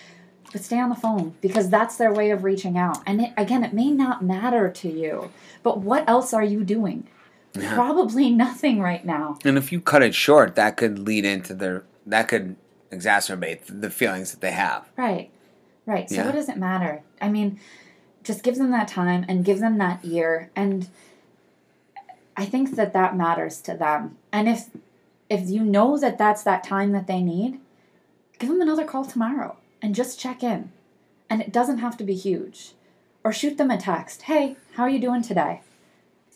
But 0.52 0.62
stay 0.62 0.78
on 0.78 0.90
the 0.90 0.96
phone 0.96 1.34
because 1.40 1.70
that's 1.70 1.96
their 1.96 2.12
way 2.12 2.30
of 2.30 2.44
reaching 2.44 2.76
out. 2.76 2.98
And 3.06 3.22
it, 3.22 3.32
again, 3.38 3.64
it 3.64 3.72
may 3.72 3.90
not 3.90 4.22
matter 4.22 4.68
to 4.68 4.88
you, 4.88 5.30
but 5.62 5.78
what 5.78 6.06
else 6.06 6.34
are 6.34 6.44
you 6.44 6.62
doing? 6.62 7.06
Yeah. 7.54 7.74
Probably 7.74 8.30
nothing 8.30 8.80
right 8.80 9.04
now. 9.04 9.38
And 9.44 9.56
if 9.56 9.72
you 9.72 9.80
cut 9.80 10.02
it 10.02 10.14
short, 10.14 10.54
that 10.56 10.76
could 10.76 10.98
lead 10.98 11.24
into 11.24 11.54
their 11.54 11.84
that 12.06 12.28
could 12.28 12.56
exacerbate 12.90 13.60
the 13.68 13.88
feelings 13.88 14.32
that 14.32 14.40
they 14.40 14.52
have. 14.52 14.88
Right. 14.96 15.30
Right. 15.86 16.08
So 16.08 16.16
Yeah. 16.16 16.26
what 16.26 16.34
does 16.34 16.48
it 16.48 16.56
matter? 16.56 17.02
I 17.20 17.28
mean, 17.28 17.60
just 18.22 18.42
give 18.42 18.56
them 18.56 18.70
that 18.70 18.88
time 18.88 19.24
and 19.28 19.44
give 19.44 19.58
them 19.60 19.78
that 19.78 20.00
ear 20.04 20.50
and 20.54 20.88
I 22.36 22.44
think 22.46 22.76
that 22.76 22.92
that 22.92 23.16
matters 23.16 23.60
to 23.62 23.74
them. 23.74 24.16
And 24.32 24.48
if 24.48 24.70
if 25.28 25.48
you 25.48 25.62
know 25.62 25.98
that 25.98 26.18
that's 26.18 26.42
that 26.42 26.64
time 26.64 26.92
that 26.92 27.06
they 27.06 27.22
need, 27.22 27.58
give 28.38 28.48
them 28.50 28.60
another 28.60 28.84
call 28.84 29.04
tomorrow 29.04 29.56
and 29.80 29.94
just 29.94 30.18
check 30.18 30.42
in. 30.42 30.72
And 31.30 31.40
it 31.40 31.52
doesn't 31.52 31.78
have 31.78 31.96
to 31.98 32.04
be 32.04 32.14
huge. 32.14 32.72
Or 33.24 33.32
shoot 33.32 33.56
them 33.56 33.70
a 33.70 33.78
text. 33.78 34.22
Hey, 34.22 34.56
how 34.74 34.82
are 34.82 34.90
you 34.90 34.98
doing 34.98 35.22
today? 35.22 35.62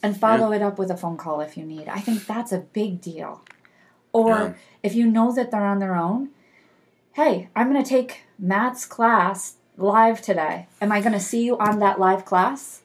And 0.03 0.17
follow 0.17 0.53
it 0.53 0.63
up 0.63 0.79
with 0.79 0.91
a 0.91 0.97
phone 0.97 1.17
call 1.17 1.41
if 1.41 1.57
you 1.57 1.65
need. 1.65 1.89
I 1.89 1.99
think 1.99 2.27
that's 2.27 2.53
a 2.53 2.59
big 2.59 3.01
deal. 3.01 3.43
Or 4.13 4.29
Yeah. 4.29 4.53
if 4.83 4.95
you 4.95 5.11
know 5.11 5.33
that 5.33 5.51
they're 5.51 5.67
on 5.67 5.79
their 5.81 5.97
own, 5.97 6.31
hey, 7.13 7.49
I'm 7.57 7.71
going 7.71 7.83
to 7.83 7.89
take 7.89 8.23
Matt's 8.39 8.87
class 8.87 9.56
live 9.77 10.23
today. 10.23 10.67
Am 10.81 10.93
I 10.93 11.01
going 11.01 11.13
to 11.13 11.21
see 11.21 11.45
you 11.45 11.59
on 11.59 11.79
that 11.81 11.99
live 11.99 12.25
class? 12.25 12.83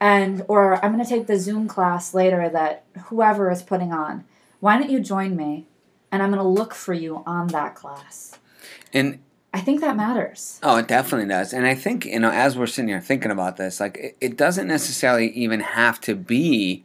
And 0.00 0.44
or 0.48 0.84
I'm 0.84 0.92
going 0.92 1.04
to 1.04 1.08
take 1.08 1.26
the 1.26 1.38
Zoom 1.38 1.68
class 1.68 2.14
later 2.14 2.48
that 2.48 2.84
whoever 3.06 3.50
is 3.50 3.62
putting 3.62 3.92
on. 3.92 4.24
Why 4.60 4.78
don't 4.78 4.90
you 4.90 5.00
join 5.00 5.36
me? 5.36 5.66
And 6.10 6.22
I'm 6.22 6.30
going 6.30 6.42
to 6.42 6.48
look 6.48 6.74
for 6.74 6.94
you 6.94 7.22
on 7.26 7.48
that 7.48 7.74
class. 7.74 8.38
And 8.92 9.20
I 9.52 9.60
think 9.60 9.80
that 9.80 9.96
matters. 9.96 10.58
Oh, 10.62 10.76
it 10.76 10.88
definitely 10.88 11.28
does. 11.28 11.52
And 11.52 11.66
I 11.66 11.74
think, 11.74 12.04
you 12.06 12.18
know, 12.18 12.30
as 12.30 12.56
we're 12.56 12.66
sitting 12.66 12.88
here 12.88 13.00
thinking 13.00 13.30
about 13.30 13.56
this, 13.56 13.80
like 13.80 13.96
it, 13.96 14.16
it 14.20 14.36
doesn't 14.36 14.66
necessarily 14.66 15.30
even 15.30 15.60
have 15.60 16.00
to 16.02 16.14
be 16.14 16.84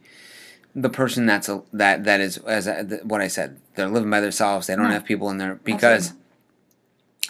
the 0.74 0.88
person 0.88 1.26
that's 1.26 1.48
a, 1.48 1.62
that 1.72 2.04
that 2.04 2.20
is 2.20 2.38
as 2.38 2.68
I, 2.68 2.84
th- 2.84 3.02
what 3.02 3.20
I 3.20 3.28
said. 3.28 3.58
They're 3.74 3.88
living 3.88 4.10
by 4.10 4.20
themselves. 4.20 4.66
They 4.66 4.76
don't 4.76 4.90
have 4.90 5.04
people 5.04 5.30
in 5.30 5.38
there 5.38 5.56
because 5.64 6.12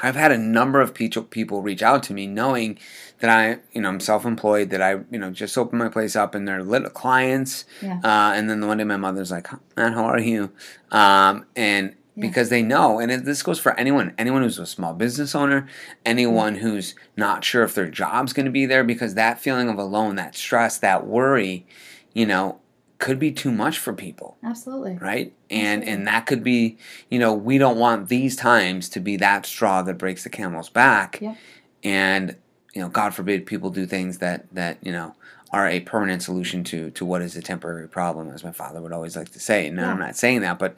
I've 0.03 0.17
had 0.17 0.33
a 0.33 0.39
number 0.39 0.81
of 0.81 0.95
people 0.95 1.63
reach 1.63 1.83
out 1.83 2.03
to 2.05 2.15
me 2.15 2.27
knowing 2.27 2.79
that 3.21 3.31
I, 3.31 3.59
you 3.73 3.83
know, 3.83 3.89
I'm 3.89 4.01
self-employed, 4.01 4.71
that 4.71 4.81
I, 4.81 4.93
you 5.11 5.19
know, 5.19 5.31
just 5.31 5.59
opened 5.59 5.79
my 5.79 5.89
place 5.89 6.17
up 6.17 6.35
and 6.35 6.49
they're 6.49 6.63
little 6.63 6.91
clients. 6.91 7.65
Yeah. 7.83 8.01
Uh, 8.03 8.33
and 8.35 8.49
then 8.49 8.67
one 8.67 8.79
day 8.79 8.85
my 8.85 8.97
mother's 8.97 9.31
like, 9.31 9.49
"Man, 9.77 9.93
how 9.93 10.05
are 10.05 10.19
you?" 10.21 10.53
Um, 10.91 11.45
and 11.55 11.95
Yeah. 12.17 12.27
because 12.29 12.49
they 12.49 12.63
know, 12.63 12.99
and 12.99 13.11
it, 13.13 13.25
this 13.25 13.43
goes 13.43 13.59
for 13.59 13.79
anyone, 13.79 14.15
anyone 14.19 14.43
who's 14.43 14.59
a 14.59 14.67
small 14.67 14.95
business 14.95 15.35
owner, 15.35 15.67
anyone 16.07 16.57
who's 16.57 16.95
not 17.17 17.45
sure 17.45 17.63
if 17.63 17.75
their 17.75 17.89
job's 17.91 18.33
going 18.33 18.47
to 18.47 18.53
be 18.53 18.67
there, 18.67 18.85
because 18.85 19.15
that 19.15 19.41
feeling 19.41 19.69
of 19.69 19.79
alone, 19.79 20.17
that 20.17 20.35
stress, 20.35 20.79
that 20.79 21.07
worry, 21.07 21.67
you 22.15 22.27
know, 22.27 22.60
could 23.01 23.19
be 23.19 23.33
too 23.33 23.51
much 23.51 23.79
for 23.79 23.93
people 23.93 24.37
Absolutely. 24.45 24.97
right 25.01 25.33
and 25.51 25.83
and 25.83 26.07
that 26.07 26.27
could 26.27 26.45
be 26.45 26.79
you 27.09 27.19
know 27.19 27.33
we 27.35 27.59
don't 27.59 27.79
want 27.79 28.09
these 28.09 28.37
times 28.37 28.89
to 28.91 29.01
be 29.01 29.17
that 29.17 29.45
straw 29.47 29.83
that 29.83 29.99
breaks 29.99 30.23
the 30.23 30.31
camel's 30.31 30.69
back 30.69 31.19
Yeah. 31.21 31.35
and 31.83 32.37
you 32.75 32.81
know 32.83 32.89
god 32.89 33.15
forbid 33.15 33.47
people 33.47 33.71
do 33.71 33.87
things 33.87 34.19
that 34.19 34.47
that 34.55 34.79
you 34.83 34.93
know 34.93 35.15
are 35.53 35.67
a 35.67 35.81
permanent 35.81 36.23
solution 36.23 36.63
to 36.65 36.91
to 36.91 37.05
what 37.05 37.23
is 37.23 37.35
a 37.35 37.43
temporary 37.43 37.89
problem 37.89 38.31
as 38.31 38.45
my 38.45 38.53
father 38.53 38.81
would 38.81 38.93
always 38.93 39.17
like 39.17 39.31
to 39.31 39.41
say 39.41 39.67
and 39.67 39.81
i'm 39.81 39.99
not 39.99 40.15
saying 40.17 40.41
that 40.43 40.59
but 40.59 40.77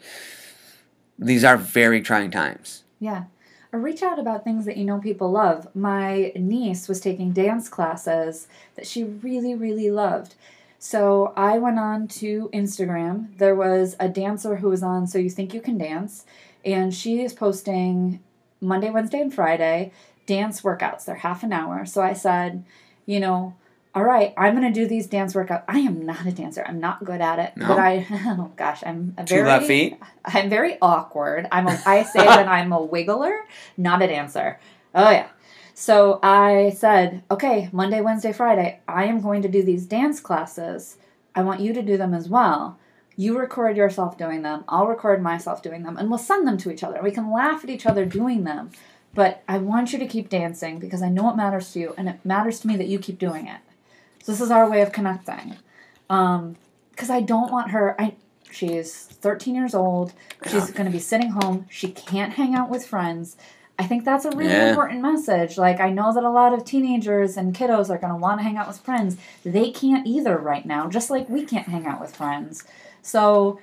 these 1.18 1.44
are 1.44 1.56
very 1.56 2.00
trying 2.00 2.30
times 2.30 2.84
Yeah. 3.00 3.24
Or 3.74 3.78
reach 3.80 4.02
out 4.02 4.18
about 4.18 4.44
things 4.44 4.66
that 4.66 4.76
you 4.76 4.84
know 4.84 4.98
people 4.98 5.30
love. 5.30 5.66
My 5.74 6.30
niece 6.36 6.88
was 6.88 7.00
taking 7.00 7.32
dance 7.32 7.70
classes 7.70 8.46
that 8.74 8.86
she 8.86 9.02
really, 9.02 9.54
really 9.54 9.90
loved. 9.90 10.34
So 10.84 11.32
I 11.36 11.58
went 11.58 11.78
on 11.78 12.08
to 12.08 12.50
Instagram. 12.52 13.38
There 13.38 13.54
was 13.54 13.94
a 14.00 14.08
dancer 14.08 14.56
who 14.56 14.68
was 14.68 14.82
on 14.82 15.06
So 15.06 15.16
You 15.16 15.30
Think 15.30 15.54
You 15.54 15.60
Can 15.60 15.78
Dance, 15.78 16.26
and 16.64 16.92
she 16.92 17.22
is 17.22 17.32
posting 17.32 18.18
Monday, 18.60 18.90
Wednesday, 18.90 19.20
and 19.20 19.32
Friday 19.32 19.92
dance 20.26 20.62
workouts. 20.62 21.04
They're 21.04 21.14
half 21.14 21.44
an 21.44 21.52
hour. 21.52 21.86
So 21.86 22.02
I 22.02 22.14
said, 22.14 22.64
you 23.06 23.20
know, 23.20 23.54
all 23.94 24.02
right, 24.02 24.34
I'm 24.36 24.56
going 24.56 24.66
to 24.66 24.80
do 24.80 24.88
these 24.88 25.06
dance 25.06 25.34
workouts. 25.34 25.62
I 25.68 25.78
am 25.78 26.04
not 26.04 26.26
a 26.26 26.32
dancer. 26.32 26.64
I'm 26.66 26.80
not 26.80 27.04
good 27.04 27.20
at 27.20 27.38
it. 27.38 27.56
No? 27.56 27.68
But 27.68 27.78
I, 27.78 28.04
oh 28.10 28.50
gosh, 28.56 28.82
I'm 28.84 29.14
a 29.16 29.24
two 29.24 29.36
very. 29.36 29.46
left 29.46 29.66
feet 29.66 30.00
I'm 30.24 30.50
very 30.50 30.78
awkward. 30.82 31.46
I'm 31.52 31.68
a, 31.68 31.80
I 31.86 32.02
say 32.02 32.18
that 32.24 32.48
I'm 32.48 32.72
a 32.72 32.84
wiggler, 32.84 33.38
not 33.76 34.02
a 34.02 34.08
dancer. 34.08 34.58
Oh 34.96 35.10
yeah. 35.10 35.28
So 35.74 36.18
I 36.22 36.74
said, 36.76 37.22
okay, 37.30 37.68
Monday, 37.72 38.00
Wednesday, 38.00 38.32
Friday, 38.32 38.80
I 38.86 39.04
am 39.04 39.20
going 39.20 39.42
to 39.42 39.48
do 39.48 39.62
these 39.62 39.86
dance 39.86 40.20
classes. 40.20 40.96
I 41.34 41.42
want 41.42 41.60
you 41.60 41.72
to 41.72 41.82
do 41.82 41.96
them 41.96 42.12
as 42.14 42.28
well. 42.28 42.78
You 43.16 43.38
record 43.38 43.76
yourself 43.76 44.18
doing 44.18 44.42
them. 44.42 44.64
I'll 44.68 44.86
record 44.86 45.22
myself 45.22 45.62
doing 45.62 45.82
them, 45.82 45.96
and 45.96 46.08
we'll 46.08 46.18
send 46.18 46.46
them 46.46 46.58
to 46.58 46.70
each 46.70 46.82
other. 46.82 47.00
We 47.02 47.10
can 47.10 47.30
laugh 47.32 47.64
at 47.64 47.70
each 47.70 47.86
other 47.86 48.04
doing 48.04 48.44
them. 48.44 48.70
But 49.14 49.42
I 49.46 49.58
want 49.58 49.92
you 49.92 49.98
to 49.98 50.06
keep 50.06 50.30
dancing 50.30 50.78
because 50.78 51.02
I 51.02 51.10
know 51.10 51.28
it 51.30 51.36
matters 51.36 51.72
to 51.72 51.78
you, 51.80 51.94
and 51.98 52.08
it 52.08 52.24
matters 52.24 52.60
to 52.60 52.68
me 52.68 52.76
that 52.76 52.88
you 52.88 52.98
keep 52.98 53.18
doing 53.18 53.46
it. 53.46 53.60
So 54.22 54.32
this 54.32 54.40
is 54.40 54.50
our 54.50 54.68
way 54.70 54.80
of 54.80 54.92
connecting. 54.92 55.56
Um, 56.08 56.56
because 56.90 57.10
I 57.10 57.20
don't 57.20 57.50
want 57.50 57.70
her. 57.70 57.94
I 58.00 58.14
she's 58.50 59.04
13 59.04 59.54
years 59.54 59.74
old. 59.74 60.12
She's 60.44 60.68
Yeah. 60.68 60.74
going 60.76 60.86
to 60.86 60.92
be 60.92 60.98
sitting 60.98 61.30
home. 61.30 61.66
She 61.70 61.90
can't 61.90 62.34
hang 62.34 62.54
out 62.54 62.68
with 62.70 62.86
friends. 62.86 63.36
I 63.82 63.86
think 63.86 64.04
that's 64.04 64.24
a 64.24 64.30
really 64.30 64.50
Yeah. 64.52 64.68
important 64.70 65.02
message. 65.02 65.58
Like 65.58 65.80
I 65.80 65.90
know 65.90 66.12
that 66.14 66.22
a 66.22 66.30
lot 66.30 66.52
of 66.54 66.64
teenagers 66.64 67.36
and 67.36 67.52
kiddos 67.54 67.90
are 67.90 67.98
going 67.98 68.12
to 68.12 68.18
want 68.18 68.38
to 68.38 68.44
hang 68.44 68.56
out 68.56 68.68
with 68.68 68.78
friends. 68.78 69.16
They 69.44 69.70
can't 69.72 70.06
either 70.06 70.38
right 70.38 70.64
now, 70.64 70.86
just 70.88 71.10
like 71.10 71.28
we 71.28 71.44
can't 71.44 71.66
hang 71.66 71.86
out 71.86 72.00
with 72.00 72.14
friends. 72.14 72.64
So 73.02 73.58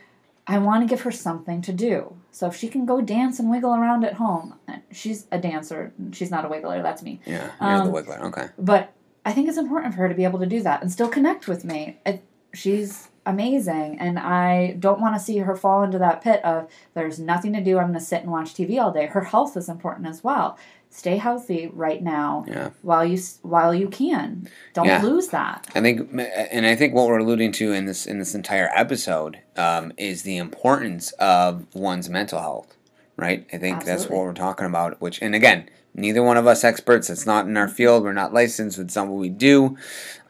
I 0.46 0.58
want 0.58 0.84
to 0.84 0.88
give 0.88 1.02
her 1.02 1.12
something 1.12 1.62
to 1.62 1.72
do. 1.72 2.16
So 2.32 2.48
if 2.48 2.56
she 2.56 2.68
can 2.68 2.86
go 2.86 3.00
dance 3.02 3.40
and 3.40 3.50
wiggle 3.50 3.74
around 3.74 4.04
at 4.04 4.16
home, 4.16 4.56
she's 4.92 5.28
a 5.32 5.38
dancer. 5.38 5.94
She's 6.12 6.32
not 6.32 6.44
a 6.44 6.50
wiggler. 6.50 6.82
That's 6.84 7.02
me. 7.04 7.22
Yeah, 7.26 7.52
you're 7.62 7.70
um, 7.70 7.92
the 7.92 7.94
wiggler. 7.94 8.20
Okay. 8.24 8.48
But 8.58 8.92
I 9.26 9.32
think 9.32 9.48
it's 9.48 9.58
important 9.58 9.94
for 9.94 10.00
her 10.02 10.10
to 10.10 10.16
be 10.16 10.24
able 10.24 10.40
to 10.40 10.46
do 10.46 10.62
that 10.64 10.82
and 10.82 10.92
still 10.92 11.08
connect 11.10 11.48
with 11.48 11.64
me. 11.64 11.98
It, 12.06 12.24
she's 12.54 13.09
amazing, 13.30 14.00
and 14.00 14.20
I 14.20 14.74
don't 14.80 15.00
want 15.00 15.16
to 15.16 15.20
see 15.20 15.38
her 15.38 15.56
fall 15.56 15.84
into 15.84 16.00
that 16.00 16.22
pit 16.22 16.44
of 16.44 16.70
there's 16.94 17.20
nothing 17.20 17.54
to 17.54 17.64
do. 17.64 17.78
I'm 17.78 17.88
going 17.88 18.00
to 18.00 18.06
sit 18.06 18.24
and 18.24 18.32
watch 18.32 18.54
TV 18.54 18.82
all 18.82 18.92
day. 18.92 19.08
Her 19.08 19.24
health 19.24 19.56
is 19.56 19.70
important 19.70 20.08
as 20.08 20.24
well 20.24 20.58
stay 20.90 21.18
healthy 21.18 21.70
right 21.74 22.02
now 22.02 22.44
yeah. 22.48 22.72
while 22.82 23.06
you 23.06 23.22
while 23.44 23.74
you 23.74 23.88
can 23.88 24.50
don't 24.74 24.88
yeah. 24.88 25.02
lose 25.02 25.28
that 25.28 25.68
i 25.76 25.82
think 25.82 26.10
and 26.12 26.66
i 26.66 26.76
think 26.76 26.94
what 26.94 27.08
we're 27.08 27.20
alluding 27.20 27.52
to 27.52 27.72
in 27.72 27.86
this 27.86 28.06
in 28.06 28.18
this 28.20 28.34
entire 28.34 28.70
episode 28.74 29.40
um, 29.56 29.92
is 29.98 30.24
the 30.24 30.38
importance 30.38 31.12
of 31.14 31.66
one's 31.76 32.10
mental 32.10 32.40
health 32.40 32.76
right 33.18 33.46
i 33.54 33.58
think 33.58 33.78
Absolutely. 33.78 33.86
that's 33.86 34.10
what 34.10 34.24
we're 34.24 34.34
talking 34.34 34.66
about 34.66 35.00
which 35.00 35.22
and 35.22 35.36
again 35.36 35.70
neither 35.94 36.24
one 36.24 36.38
of 36.38 36.48
us 36.48 36.64
experts 36.64 37.10
it's 37.10 37.26
not 37.26 37.46
in 37.46 37.56
our 37.56 37.68
field 37.68 38.04
we're 38.04 38.14
not 38.14 38.34
licensed 38.34 38.80
it's 38.80 38.96
not 38.96 39.08
what 39.08 39.20
we 39.20 39.30
do 39.30 39.78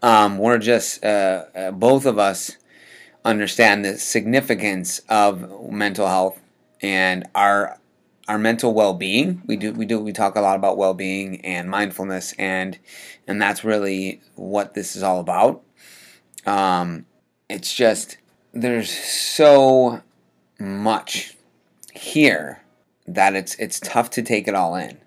um, 0.01 0.37
we're 0.37 0.57
just 0.57 1.03
uh, 1.03 1.45
uh, 1.55 1.71
both 1.71 2.05
of 2.05 2.17
us 2.17 2.57
understand 3.26 3.86
the 3.86 3.97
significance 3.97 4.99
of 5.09 5.72
mental 5.72 6.07
health 6.07 6.39
and 6.82 7.28
our 7.36 7.78
our 8.28 8.38
mental 8.38 8.74
well-being. 8.76 9.41
We 9.47 9.57
do 9.57 9.74
we 9.74 9.86
do 9.86 9.99
we 9.99 10.13
talk 10.13 10.36
a 10.36 10.41
lot 10.41 10.55
about 10.55 10.78
well-being 10.78 11.43
and 11.43 11.70
mindfulness 11.70 12.34
and 12.34 12.78
and 13.28 13.41
that's 13.41 13.63
really 13.63 14.22
what 14.36 14.74
this 14.74 14.95
is 14.95 15.03
all 15.03 15.20
about. 15.20 15.63
Um, 16.45 17.05
it's 17.49 17.74
just 17.74 18.17
there's 18.53 18.91
so 18.91 20.01
much 20.59 21.36
here 21.93 22.61
that 23.07 23.36
it's 23.36 23.55
it's 23.55 23.80
tough 23.80 24.09
to 24.11 24.22
take 24.22 24.47
it 24.47 24.55
all 24.55 24.76
in. 24.76 24.99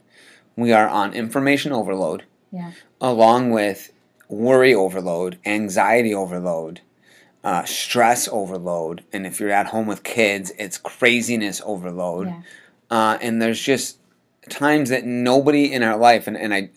We 0.56 0.72
are 0.72 0.88
on 0.88 1.14
information 1.14 1.72
overload. 1.72 2.24
Yeah. 2.50 2.72
Along 3.00 3.50
with 3.50 3.92
worry 4.28 4.74
overload, 4.74 5.38
anxiety 5.46 6.14
overload, 6.14 6.80
uh, 7.44 7.64
stress 7.64 8.28
overload, 8.28 9.04
and 9.12 9.26
if 9.26 9.40
you're 9.40 9.50
at 9.50 9.66
home 9.66 9.86
with 9.86 10.02
kids, 10.02 10.52
it's 10.58 10.78
craziness 10.78 11.60
overload. 11.64 12.28
Yeah. 12.28 12.42
Uh, 12.90 13.18
and 13.20 13.40
there's 13.40 13.60
just 13.60 13.98
times 14.48 14.90
that 14.90 15.04
nobody 15.04 15.72
in 15.72 15.82
our 15.82 15.96
life, 15.96 16.26
and, 16.26 16.36
and 16.36 16.52
I, 16.52 16.70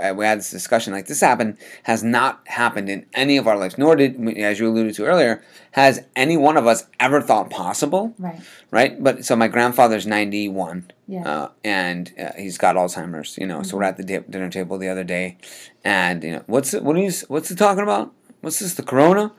I, 0.00 0.12
we 0.12 0.24
had 0.24 0.38
this 0.38 0.50
discussion, 0.50 0.92
like 0.92 1.06
this 1.06 1.20
happened, 1.20 1.56
has 1.84 2.02
not 2.02 2.40
happened 2.46 2.88
in 2.88 3.06
any 3.14 3.36
of 3.36 3.46
our 3.46 3.56
lives, 3.56 3.78
nor 3.78 3.96
did, 3.96 4.16
as 4.38 4.58
you 4.58 4.68
alluded 4.68 4.94
to 4.94 5.04
earlier, 5.04 5.42
has 5.72 6.04
any 6.16 6.36
one 6.36 6.56
of 6.56 6.66
us 6.66 6.86
ever 6.98 7.20
thought 7.20 7.50
possible. 7.50 8.14
Right. 8.18 8.40
Right? 8.70 9.02
But 9.02 9.24
so 9.24 9.36
my 9.36 9.48
grandfather's 9.48 10.06
91. 10.06 10.90
Yeah. 11.06 11.28
Uh, 11.28 11.48
and 11.62 12.12
uh, 12.18 12.32
he's 12.36 12.58
got 12.58 12.76
Alzheimer's, 12.76 13.38
you 13.38 13.46
know. 13.46 13.58
Mm-hmm. 13.58 13.64
So 13.64 13.76
we're 13.76 13.84
at 13.84 13.96
the 13.96 14.04
di- 14.04 14.24
dinner 14.28 14.50
table 14.50 14.78
the 14.78 14.88
other 14.88 15.04
day, 15.04 15.38
and 15.84 16.24
you 16.24 16.30
know, 16.32 16.42
what's 16.46 16.74
it, 16.74 16.82
what 16.82 16.96
are 16.96 17.00
you, 17.00 17.12
what's 17.28 17.48
he 17.48 17.54
talking 17.54 17.82
about? 17.82 18.12
What's 18.40 18.58
this? 18.58 18.74
The 18.74 18.82
corona? 18.82 19.32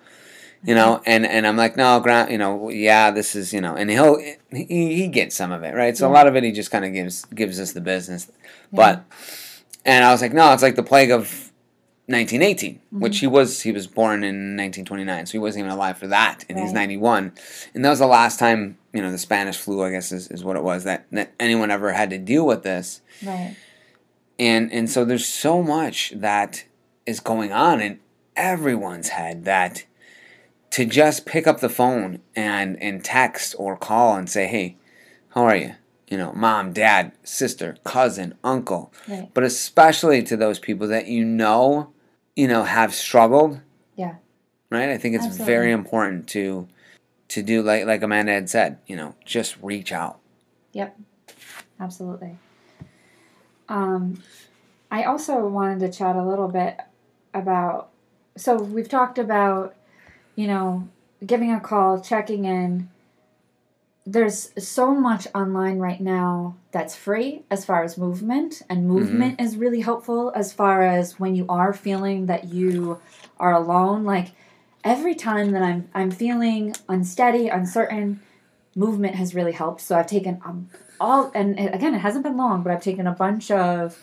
You 0.63 0.73
know 0.73 1.01
and 1.05 1.25
and 1.25 1.45
i'm 1.45 1.57
like 1.57 1.75
no 1.75 1.99
grant 1.99 2.31
you 2.31 2.37
know 2.37 2.69
yeah 2.69 3.11
this 3.11 3.35
is 3.35 3.53
you 3.53 3.61
know 3.61 3.75
and 3.75 3.89
he'll 3.89 4.17
he, 4.51 4.95
he 4.95 5.07
gets 5.07 5.35
some 5.35 5.51
of 5.51 5.63
it 5.63 5.73
right 5.73 5.97
so 5.97 6.05
yeah. 6.05 6.11
a 6.11 6.13
lot 6.13 6.27
of 6.27 6.35
it 6.35 6.43
he 6.43 6.51
just 6.51 6.71
kind 6.71 6.85
of 6.85 6.93
gives 6.93 7.25
gives 7.25 7.59
us 7.59 7.73
the 7.73 7.81
business 7.81 8.31
but 8.71 9.05
and 9.85 10.03
i 10.03 10.11
was 10.11 10.21
like 10.21 10.33
no 10.33 10.53
it's 10.53 10.63
like 10.63 10.75
the 10.75 10.83
plague 10.83 11.11
of 11.11 11.51
1918 12.07 12.75
mm-hmm. 12.75 12.99
which 12.99 13.19
he 13.19 13.27
was 13.27 13.61
he 13.61 13.71
was 13.71 13.87
born 13.87 14.23
in 14.23 14.57
1929 14.57 15.25
so 15.25 15.31
he 15.31 15.37
wasn't 15.37 15.59
even 15.59 15.71
alive 15.71 15.97
for 15.97 16.07
that 16.07 16.45
and 16.49 16.57
right. 16.57 16.63
he's 16.63 16.73
91 16.73 17.33
and 17.73 17.85
that 17.85 17.89
was 17.89 17.99
the 17.99 18.07
last 18.07 18.39
time 18.39 18.77
you 18.93 19.01
know 19.01 19.11
the 19.11 19.17
spanish 19.17 19.57
flu 19.57 19.83
i 19.83 19.89
guess 19.89 20.11
is, 20.11 20.27
is 20.29 20.43
what 20.43 20.55
it 20.55 20.63
was 20.63 20.83
that, 20.83 21.05
that 21.11 21.33
anyone 21.39 21.71
ever 21.71 21.93
had 21.93 22.09
to 22.09 22.17
deal 22.17 22.45
with 22.45 22.63
this 22.63 23.01
right 23.25 23.55
and 24.39 24.71
and 24.71 24.89
so 24.89 25.05
there's 25.05 25.25
so 25.25 25.61
much 25.61 26.11
that 26.15 26.65
is 27.05 27.19
going 27.19 27.51
on 27.51 27.81
in 27.81 27.99
everyone's 28.35 29.09
head 29.09 29.45
that 29.45 29.85
to 30.73 30.85
just 30.85 31.27
pick 31.27 31.45
up 31.45 31.59
the 31.59 31.69
phone 31.69 32.19
and 32.35 32.81
and 32.81 33.03
text 33.03 33.53
or 33.59 33.77
call 33.77 34.15
and 34.15 34.27
say, 34.27 34.47
"Hey, 34.47 34.75
how 35.29 35.43
are 35.43 35.55
you?" 35.55 35.75
You 36.07 36.17
know, 36.17 36.33
mom, 36.33 36.73
dad, 36.73 37.11
sister, 37.23 37.77
cousin, 37.83 38.33
uncle. 38.43 38.91
Right. 39.07 39.29
But 39.35 39.43
especially 39.43 40.23
to 40.23 40.35
those 40.35 40.57
people 40.57 40.87
that 40.87 41.05
you 41.07 41.25
know, 41.25 41.93
you 42.35 42.47
know, 42.47 42.63
have 42.63 42.93
struggled. 42.95 43.61
Yeah. 43.95 44.15
Right? 44.71 44.89
I 44.89 44.97
think 44.97 45.13
it's 45.15 45.25
Absolutely. 45.25 45.53
very 45.53 45.71
important 45.71 46.27
to 46.29 46.67
to 47.29 47.43
do 47.43 47.61
like 47.61 47.85
like 47.85 48.01
Amanda 48.01 48.31
had 48.31 48.49
said, 48.49 48.79
you 48.87 48.95
know, 48.95 49.13
just 49.23 49.55
reach 49.61 49.91
out. 49.91 50.19
Yep. 50.71 50.97
Absolutely. 51.79 52.39
Um 53.69 54.23
I 54.89 55.03
also 55.03 55.47
wanted 55.47 55.81
to 55.81 55.91
chat 55.95 56.15
a 56.15 56.23
little 56.23 56.47
bit 56.47 56.79
about 57.31 57.89
so 58.35 58.57
we've 58.57 58.89
talked 58.89 59.19
about 59.19 59.75
you 60.35 60.47
know, 60.47 60.87
giving 61.25 61.51
a 61.51 61.59
call, 61.59 62.01
checking 62.01 62.45
in. 62.45 62.89
There's 64.05 64.51
so 64.57 64.93
much 64.93 65.27
online 65.33 65.79
right 65.79 66.01
now 66.01 66.57
that's 66.71 66.95
free 66.95 67.43
as 67.49 67.63
far 67.63 67.83
as 67.83 67.97
movement, 67.97 68.61
and 68.69 68.87
movement 68.87 69.37
mm-hmm. 69.37 69.45
is 69.45 69.55
really 69.55 69.79
helpful 69.79 70.31
as 70.35 70.51
far 70.51 70.83
as 70.83 71.19
when 71.19 71.35
you 71.35 71.45
are 71.47 71.71
feeling 71.71 72.25
that 72.25 72.45
you 72.45 72.99
are 73.39 73.53
alone. 73.53 74.03
Like 74.03 74.33
every 74.83 75.15
time 75.15 75.51
that 75.51 75.61
I'm 75.61 75.87
I'm 75.93 76.11
feeling 76.11 76.75
unsteady, 76.89 77.47
uncertain, 77.47 78.19
movement 78.75 79.15
has 79.15 79.33
really 79.33 79.53
helped. 79.53 79.81
So 79.81 79.97
I've 79.97 80.07
taken 80.07 80.41
um, 80.45 80.69
all, 80.99 81.31
and 81.33 81.57
again, 81.59 81.95
it 81.95 81.99
hasn't 81.99 82.23
been 82.23 82.37
long, 82.37 82.63
but 82.63 82.71
I've 82.71 82.83
taken 82.83 83.07
a 83.07 83.13
bunch 83.13 83.51
of 83.51 83.97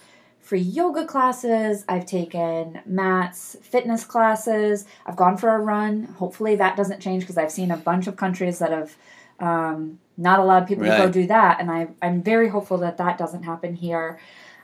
free 0.50 0.60
yoga 0.60 1.06
classes. 1.06 1.84
I've 1.88 2.06
taken 2.06 2.80
Matt's 2.84 3.56
fitness 3.62 4.02
classes. 4.02 4.84
I've 5.06 5.14
gone 5.14 5.36
for 5.36 5.54
a 5.54 5.60
run. 5.60 6.06
Hopefully 6.18 6.56
that 6.56 6.76
doesn't 6.76 6.98
change 6.98 7.22
because 7.22 7.38
I've 7.38 7.52
seen 7.52 7.70
a 7.70 7.76
bunch 7.76 8.08
of 8.08 8.16
countries 8.16 8.58
that 8.58 8.72
have 8.72 8.96
um, 9.38 10.00
not 10.16 10.40
allowed 10.40 10.66
people 10.66 10.86
right. 10.86 10.96
to 10.96 11.06
go 11.06 11.12
do 11.12 11.28
that, 11.28 11.60
and 11.60 11.70
I, 11.70 11.86
I'm 12.02 12.20
very 12.20 12.48
hopeful 12.48 12.78
that 12.78 12.96
that 12.96 13.16
doesn't 13.16 13.44
happen 13.44 13.76
here. 13.76 14.18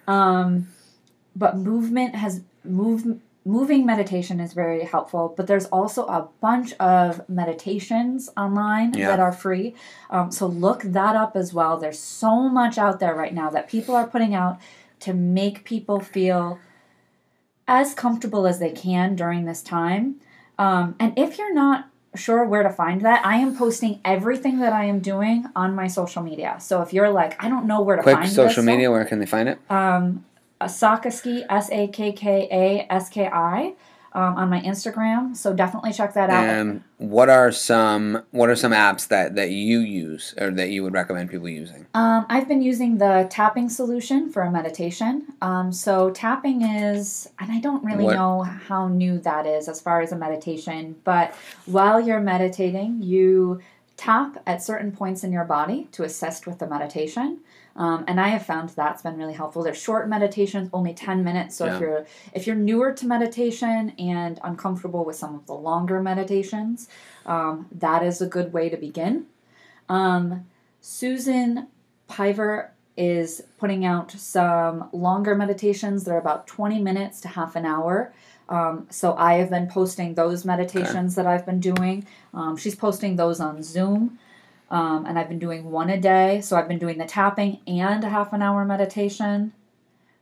Um, 0.09 0.66
but 1.37 1.57
movement 1.57 2.16
has 2.16 2.43
moved. 2.64 3.07
Moving 3.45 3.87
meditation 3.87 4.41
is 4.41 4.55
very 4.55 4.82
helpful, 4.82 5.32
but 5.37 5.47
there's 5.47 5.66
also 5.66 6.05
a 6.07 6.28
bunch 6.41 6.72
of 6.80 7.28
meditations 7.28 8.28
online 8.37 8.93
yeah. 8.95 9.07
that 9.07 9.20
are 9.20 9.30
free. 9.30 9.76
Um, 10.11 10.32
so 10.32 10.49
look 10.49 10.82
that 10.82 11.14
up 11.14 11.37
as 11.37 11.55
well. 11.55 11.78
There's 11.78 12.01
so 12.01 12.49
much 12.49 12.76
out 12.76 12.99
there 12.99 13.14
right 13.14 13.32
now 13.32 13.51
that 13.51 13.68
people 13.68 13.95
are 13.95 14.09
putting 14.09 14.34
out 14.34 14.59
to 15.01 15.12
make 15.12 15.64
people 15.64 16.01
feel 16.01 16.59
as 17.68 17.94
comfortable 17.94 18.47
as 18.47 18.59
they 18.59 18.70
can 18.70 19.16
during 19.16 19.44
this 19.44 19.62
time. 19.62 20.16
Um, 20.59 20.94
and 20.99 21.18
if 21.18 21.38
you're 21.38 21.55
not 21.55 21.88
sure 22.14 22.44
where 22.44 22.62
to 22.62 22.70
find 22.70 23.03
that, 23.03 23.24
I 23.24 23.36
am 23.36 23.57
posting 23.57 24.01
everything 24.05 24.61
that 24.61 24.72
I 24.72 24.84
am 24.84 25.01
doing 25.01 25.47
on 25.55 25.74
my 25.74 25.86
social 25.86 26.22
media. 26.22 26.57
So 26.61 26.82
if 26.82 26.92
you're 26.92 27.11
like, 27.11 27.42
I 27.42 27.49
don't 27.49 27.66
know 27.66 27.82
where 27.82 27.97
to 27.97 28.03
Quick 28.03 28.16
find 28.16 28.30
social 28.30 28.62
media, 28.62 28.90
where 28.90 29.05
can 29.05 29.18
they 29.18 29.26
find 29.26 29.49
it? 29.49 29.59
Um, 29.70 30.24
Sakkaski, 30.61 31.44
S 31.51 31.70
A 31.70 31.88
K 31.88 32.12
K 32.12 32.49
A 32.51 32.92
S 32.92 33.09
K 33.11 33.26
I 33.26 33.74
um, 34.16 34.34
on 34.38 34.48
my 34.48 34.60
Instagram. 34.62 35.36
So 35.36 35.52
definitely 35.52 35.92
check 35.92 36.14
that 36.14 36.30
out. 36.30 36.42
And 36.42 36.82
what 36.96 37.28
are 37.28 37.52
some 37.52 38.22
what 38.30 38.48
are 38.48 38.56
some 38.56 38.72
apps 38.72 39.08
that 39.08 39.36
that 39.36 39.50
you 39.50 39.80
use 39.80 40.34
or 40.38 40.50
that 40.52 40.70
you 40.70 40.82
would 40.82 40.94
recommend 40.94 41.30
people 41.30 41.48
using? 41.48 41.86
Um, 41.92 42.24
I've 42.30 42.48
been 42.48 42.62
using 42.62 42.96
the 42.96 43.26
tapping 43.30 43.68
solution 43.68 44.32
for 44.32 44.42
a 44.42 44.50
meditation. 44.50 45.26
Um, 45.42 45.70
so 45.70 46.10
tapping 46.10 46.62
is, 46.62 47.28
and 47.38 47.52
I 47.52 47.60
don't 47.60 47.84
really 47.84 48.04
what? 48.04 48.16
know 48.16 48.42
how 48.42 48.88
new 48.88 49.18
that 49.20 49.46
is 49.46 49.68
as 49.68 49.82
far 49.82 50.00
as 50.00 50.12
a 50.12 50.16
meditation, 50.16 50.96
but 51.04 51.34
while 51.66 52.00
you're 52.00 52.20
meditating, 52.20 53.02
you 53.02 53.60
tap 53.98 54.42
at 54.46 54.62
certain 54.62 54.92
points 54.92 55.24
in 55.24 55.32
your 55.32 55.44
body 55.44 55.88
to 55.92 56.04
assist 56.04 56.46
with 56.46 56.58
the 56.58 56.66
meditation. 56.66 57.40
Um, 57.77 58.05
and 58.09 58.18
I 58.18 58.29
have 58.29 58.45
found 58.45 58.70
that's 58.70 59.03
been 59.03 59.18
really 59.18 59.35
helpful. 59.35 59.62
They're 59.62 59.74
short 59.74 60.09
meditations, 60.09 60.70
only 60.72 60.95
10 60.95 61.22
minutes. 61.22 61.57
So 61.57 61.66
yeah. 61.66 61.74
if 61.74 61.81
you're 61.81 62.07
if 62.33 62.47
you're 62.47 62.57
newer 62.57 62.93
to 62.93 63.07
meditation 63.07 63.91
and 63.99 64.41
uncomfortable 64.43 65.05
with 65.05 65.16
some 65.16 65.35
of 65.35 65.47
the 65.47 65.55
longer 65.55 66.03
meditations, 66.03 66.89
um, 67.27 67.66
that 67.72 68.03
is 68.03 68.20
a 68.20 68.27
good 68.27 68.53
way 68.53 68.68
to 68.70 68.77
begin. 68.77 69.27
Um, 69.89 70.47
Susan 70.81 71.68
Piver 72.09 72.72
is 72.97 73.43
putting 73.59 73.85
out 73.85 74.11
some 74.12 74.89
longer 74.93 75.35
meditations. 75.35 76.05
They're 76.05 76.18
about 76.18 76.47
20 76.47 76.81
minutes 76.81 77.20
to 77.22 77.29
half 77.29 77.57
an 77.57 77.66
hour. 77.66 78.14
Um, 78.49 78.87
so 78.91 79.14
I 79.16 79.35
have 79.35 79.51
been 79.51 79.68
posting 79.68 80.14
those 80.14 80.45
meditations 80.45 81.18
okay. 81.18 81.22
that 81.22 81.27
I've 81.27 81.45
been 81.45 81.61
doing. 81.61 82.07
Um, 82.33 82.57
she's 82.57 82.74
posting 82.74 83.16
those 83.16 83.41
on 83.41 83.62
Zoom. 83.62 84.18
Um, 84.70 85.06
and 85.06 85.18
I've 85.18 85.28
been 85.28 85.38
doing 85.38 85.70
one 85.70 85.90
a 85.90 86.00
day. 86.00 86.40
So 86.40 86.56
I've 86.56 86.68
been 86.68 86.78
doing 86.78 86.98
the 86.98 87.04
tapping 87.04 87.60
and 87.66 88.02
a 88.04 88.08
half 88.08 88.32
an 88.32 88.42
hour 88.42 88.64
meditation. 88.64 89.52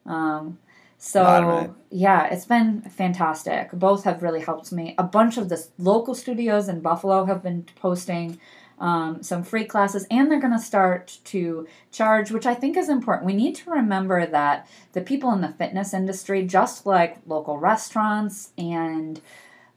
Um, 0.07 0.59
so 0.99 1.75
yeah, 1.91 2.27
it's 2.27 2.47
been 2.47 2.83
fantastic. 2.83 3.73
Both 3.73 4.05
have 4.05 4.23
really 4.23 4.41
helped 4.41 4.73
me. 4.73 4.95
A 4.97 5.03
bunch 5.03 5.37
of 5.37 5.49
the 5.49 5.67
local 5.79 6.15
studios 6.15 6.69
in 6.69 6.81
Buffalo 6.81 7.27
have 7.27 7.43
been 7.43 7.67
posting 7.77 8.39
um, 8.79 9.23
some 9.23 9.45
free 9.45 9.65
classes, 9.65 10.07
and 10.11 10.31
they're 10.31 10.41
going 10.41 10.53
to 10.53 10.59
start 10.59 11.19
to 11.25 11.67
charge, 11.93 12.31
which 12.31 12.47
I 12.47 12.55
think 12.55 12.77
is 12.77 12.89
important. 12.89 13.27
We 13.27 13.35
need 13.35 13.55
to 13.57 13.71
remember 13.71 14.27
that 14.27 14.67
the 14.93 15.01
people 15.01 15.33
in 15.33 15.43
the 15.43 15.49
fitness 15.49 15.95
industry, 15.95 16.45
just 16.47 16.87
like 16.87 17.19
local 17.27 17.59
restaurants 17.59 18.51
and 18.59 19.21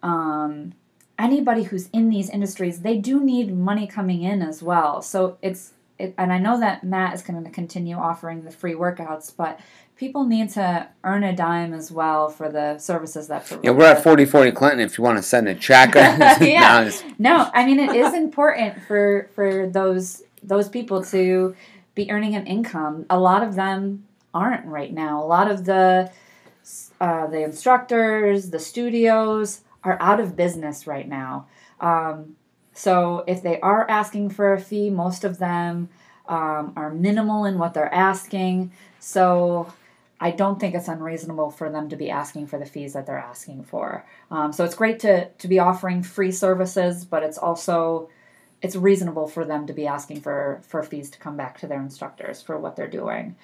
um, 0.02 0.74
anybody 1.18 1.64
who's 1.64 1.88
in 1.90 2.10
these 2.10 2.30
industries, 2.30 2.82
they 2.82 2.98
do 2.98 3.24
need 3.24 3.56
money 3.56 3.88
coming 3.88 4.22
in 4.24 4.42
as 4.42 4.62
well. 4.62 5.02
So 5.02 5.38
it's 5.42 5.74
it, 6.00 6.14
and 6.18 6.32
I 6.32 6.38
know 6.38 6.60
that 6.60 6.84
Matt 6.84 7.16
is 7.16 7.24
going 7.24 7.44
to 7.44 7.50
continue 7.50 7.96
offering 7.96 8.44
the 8.44 8.52
free 8.52 8.74
workouts, 8.74 9.34
but 9.36 9.60
people 9.96 10.26
need 10.26 10.50
to 10.52 10.88
earn 11.04 11.24
a 11.24 11.36
dime 11.36 11.74
as 11.74 11.92
well 11.92 12.30
for 12.30 12.50
the 12.50 12.78
services 12.78 13.28
that 13.30 13.52
yeah 13.64 13.72
we're 13.72 13.86
at 13.86 14.04
4040 14.04 14.52
clinton 14.52 14.80
if 14.80 14.96
you 14.96 15.04
want 15.04 15.18
to 15.18 15.24
send 15.24 15.48
a 15.48 15.56
check. 15.56 15.96
Yeah. 16.40 16.92
no, 17.18 17.38
no 17.38 17.52
i 17.54 17.66
mean 17.66 17.80
it 17.80 17.96
is 17.96 18.14
important 18.14 18.80
for 18.84 19.30
for 19.34 19.68
those 19.68 20.22
those 20.44 20.70
people 20.70 21.04
to 21.06 21.56
be 21.96 22.10
earning 22.12 22.36
an 22.36 22.48
income. 22.48 23.06
A 23.10 23.20
lot 23.20 23.44
of 23.44 23.56
them 23.56 24.06
aren't 24.34 24.66
right 24.66 24.94
now. 24.94 25.22
A 25.22 25.26
lot 25.26 25.52
of 25.52 25.66
the 25.66 26.12
uh, 27.00 27.28
the 27.28 27.44
instructors 27.44 28.50
the 28.50 28.60
studios 28.60 29.62
are 29.88 30.02
out 30.02 30.20
of 30.20 30.36
business 30.36 30.88
right 30.88 31.08
now 31.08 31.48
um, 31.80 32.36
so 32.74 33.24
if 33.28 33.42
they 33.42 33.60
are 33.62 33.90
asking 33.90 34.30
for 34.30 34.54
a 34.54 34.60
fee 34.60 34.90
most 34.90 35.24
of 35.24 35.40
them 35.40 35.90
um, 36.28 36.74
are 36.76 36.94
minimal 36.94 37.46
in 37.46 37.58
what 37.58 37.74
they're 37.74 37.94
asking 37.94 38.72
so 39.00 39.72
I 40.20 40.32
don't 40.32 40.60
think 40.60 40.74
it's 40.74 40.88
unreasonable 40.88 41.52
for 41.52 41.70
them 41.70 41.90
to 41.90 41.96
be 41.96 42.10
asking 42.10 42.48
for 42.48 42.58
the 42.58 42.66
fees 42.66 42.94
that 42.94 43.06
they're 43.06 43.18
asking 43.20 43.64
for. 43.66 44.06
Um, 44.32 44.52
so 44.52 44.64
it's 44.66 44.76
great 44.76 45.00
to 45.02 45.30
to 45.30 45.48
be 45.48 45.60
offering 45.60 46.02
free 46.02 46.32
services, 46.32 47.06
but 47.06 47.24
it's 47.24 47.38
also 47.38 48.10
it's 48.62 48.76
reasonable 48.76 49.28
for 49.28 49.46
them 49.46 49.68
to 49.68 49.74
be 49.74 49.86
asking 49.86 50.22
for 50.22 50.62
for 50.68 50.82
fees 50.82 51.12
to 51.12 51.20
come 51.20 51.38
back 51.38 51.60
to 51.60 51.68
their 51.68 51.82
instructors 51.82 52.42
for 52.42 52.58
what 52.58 52.76
they're 52.76 52.88
doing. 52.88 53.36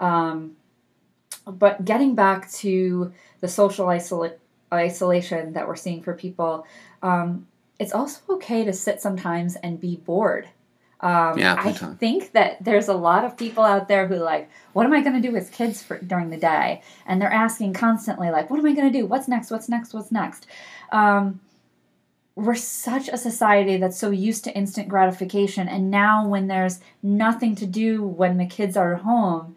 Um, 0.00 0.56
but 1.46 1.84
getting 1.84 2.14
back 2.14 2.50
to 2.52 3.12
the 3.40 3.48
social 3.48 3.86
isola- 3.86 4.36
isolation 4.78 5.52
that 5.52 5.66
we're 5.66 5.76
seeing 5.76 6.02
for 6.02 6.14
people, 6.14 6.66
um, 7.02 7.46
it's 7.78 7.92
also 7.92 8.20
okay 8.34 8.64
to 8.64 8.72
sit 8.72 9.00
sometimes 9.00 9.56
and 9.56 9.80
be 9.80 9.96
bored 9.96 10.48
um, 11.02 11.36
yeah, 11.36 11.56
I 11.58 11.72
time. 11.72 11.96
think 11.96 12.30
that 12.32 12.62
there's 12.62 12.86
a 12.86 12.94
lot 12.94 13.24
of 13.24 13.36
people 13.36 13.64
out 13.64 13.88
there 13.88 14.06
who 14.06 14.16
like, 14.16 14.48
what 14.72 14.86
am 14.86 14.92
I 14.92 15.02
going 15.02 15.20
to 15.20 15.28
do 15.28 15.32
with 15.32 15.50
kids 15.50 15.82
for, 15.82 15.98
during 15.98 16.30
the 16.30 16.36
day? 16.36 16.82
And 17.06 17.20
they're 17.20 17.32
asking 17.32 17.72
constantly, 17.72 18.30
like, 18.30 18.50
what 18.50 18.60
am 18.60 18.66
I 18.66 18.72
going 18.72 18.90
to 18.90 18.98
do? 18.98 19.06
What's 19.06 19.26
next? 19.26 19.50
What's 19.50 19.68
next? 19.68 19.92
What's 19.92 20.12
next? 20.12 20.46
Um, 20.92 21.40
we're 22.36 22.54
such 22.54 23.08
a 23.08 23.16
society 23.16 23.78
that's 23.78 23.98
so 23.98 24.10
used 24.10 24.44
to 24.44 24.56
instant 24.56 24.88
gratification, 24.88 25.68
and 25.68 25.90
now 25.90 26.26
when 26.26 26.46
there's 26.46 26.80
nothing 27.02 27.56
to 27.56 27.66
do 27.66 28.02
when 28.02 28.38
the 28.38 28.46
kids 28.46 28.74
are 28.74 28.94
home, 28.94 29.54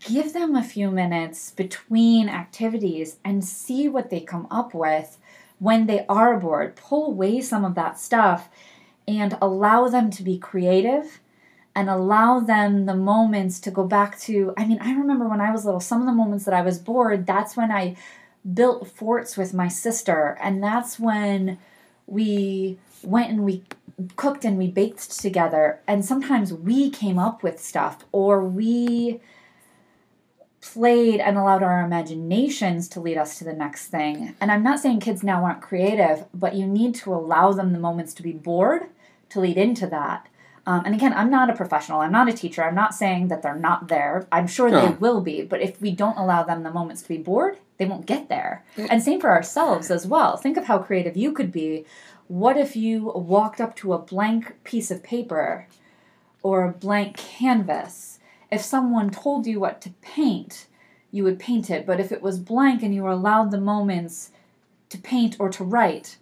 give 0.00 0.32
them 0.32 0.54
a 0.54 0.64
few 0.64 0.90
minutes 0.90 1.50
between 1.50 2.28
activities 2.28 3.16
and 3.24 3.44
see 3.44 3.88
what 3.88 4.10
they 4.10 4.20
come 4.20 4.46
up 4.50 4.74
with 4.74 5.18
when 5.58 5.86
they 5.86 6.04
are 6.08 6.38
bored. 6.38 6.76
Pull 6.76 7.06
away 7.06 7.40
some 7.40 7.64
of 7.64 7.74
that 7.74 7.98
stuff 7.98 8.48
and 9.06 9.36
allow 9.40 9.88
them 9.88 10.10
to 10.10 10.22
be 10.22 10.38
creative 10.38 11.20
and 11.74 11.88
allow 11.88 12.40
them 12.40 12.86
the 12.86 12.94
moments 12.94 13.58
to 13.60 13.70
go 13.70 13.84
back 13.84 14.18
to 14.18 14.52
i 14.56 14.64
mean 14.64 14.78
i 14.80 14.92
remember 14.92 15.28
when 15.28 15.40
i 15.40 15.50
was 15.50 15.64
little 15.64 15.80
some 15.80 16.00
of 16.00 16.06
the 16.06 16.12
moments 16.12 16.44
that 16.44 16.54
i 16.54 16.62
was 16.62 16.78
bored 16.78 17.26
that's 17.26 17.56
when 17.56 17.70
i 17.70 17.96
built 18.54 18.88
forts 18.88 19.36
with 19.36 19.54
my 19.54 19.68
sister 19.68 20.36
and 20.42 20.62
that's 20.62 20.98
when 20.98 21.58
we 22.06 22.78
went 23.02 23.30
and 23.30 23.44
we 23.44 23.62
cooked 24.16 24.44
and 24.44 24.58
we 24.58 24.66
baked 24.66 25.18
together 25.18 25.80
and 25.86 26.04
sometimes 26.04 26.52
we 26.52 26.90
came 26.90 27.18
up 27.18 27.42
with 27.42 27.60
stuff 27.60 28.04
or 28.12 28.44
we 28.44 29.20
played 30.62 31.20
and 31.20 31.36
allowed 31.36 31.62
our 31.62 31.84
imaginations 31.84 32.88
to 32.88 33.00
lead 33.00 33.18
us 33.18 33.36
to 33.36 33.44
the 33.44 33.52
next 33.52 33.88
thing. 33.88 34.34
And 34.40 34.50
I'm 34.50 34.62
not 34.62 34.78
saying 34.78 35.00
kids 35.00 35.22
now 35.22 35.44
aren't 35.44 35.60
creative, 35.60 36.24
but 36.32 36.54
you 36.54 36.66
need 36.66 36.94
to 36.96 37.12
allow 37.12 37.52
them 37.52 37.72
the 37.72 37.78
moments 37.78 38.14
to 38.14 38.22
be 38.22 38.32
bored 38.32 38.84
to 39.30 39.40
lead 39.40 39.58
into 39.58 39.86
that. 39.88 40.28
Um, 40.64 40.84
and 40.84 40.94
again, 40.94 41.12
I'm 41.12 41.30
not 41.30 41.50
a 41.50 41.56
professional. 41.56 42.00
I'm 42.00 42.12
not 42.12 42.28
a 42.28 42.32
teacher. 42.32 42.62
I'm 42.62 42.76
not 42.76 42.94
saying 42.94 43.28
that 43.28 43.42
they're 43.42 43.56
not 43.56 43.88
there. 43.88 44.28
I'm 44.30 44.46
sure 44.46 44.70
no. 44.70 44.80
they 44.80 44.92
will 44.94 45.20
be. 45.20 45.42
But 45.42 45.60
if 45.60 45.80
we 45.80 45.90
don't 45.90 46.16
allow 46.16 46.44
them 46.44 46.62
the 46.62 46.70
moments 46.70 47.02
to 47.02 47.08
be 47.08 47.18
bored, 47.18 47.58
they 47.78 47.84
won't 47.84 48.06
get 48.06 48.28
there. 48.28 48.64
And 48.76 49.02
same 49.02 49.20
for 49.20 49.30
ourselves 49.30 49.90
as 49.90 50.06
well. 50.06 50.36
Think 50.36 50.56
of 50.56 50.66
how 50.66 50.78
creative 50.78 51.16
you 51.16 51.32
could 51.32 51.50
be. 51.50 51.84
What 52.28 52.56
if 52.56 52.76
you 52.76 53.10
walked 53.16 53.60
up 53.60 53.74
to 53.76 53.92
a 53.92 53.98
blank 53.98 54.62
piece 54.62 54.92
of 54.92 55.02
paper 55.02 55.66
or 56.44 56.64
a 56.64 56.72
blank 56.72 57.16
canvas 57.16 58.11
if 58.52 58.60
someone 58.60 59.10
told 59.10 59.46
you 59.46 59.58
what 59.58 59.80
to 59.80 59.90
paint, 60.02 60.66
you 61.10 61.24
would 61.24 61.38
paint 61.38 61.70
it. 61.70 61.86
But 61.86 61.98
if 61.98 62.12
it 62.12 62.22
was 62.22 62.38
blank 62.38 62.82
and 62.82 62.94
you 62.94 63.02
were 63.02 63.10
allowed 63.10 63.50
the 63.50 63.60
moments 63.60 64.30
to 64.90 64.98
paint 64.98 65.36
or 65.40 65.48
to 65.48 65.64
write, 65.64 66.18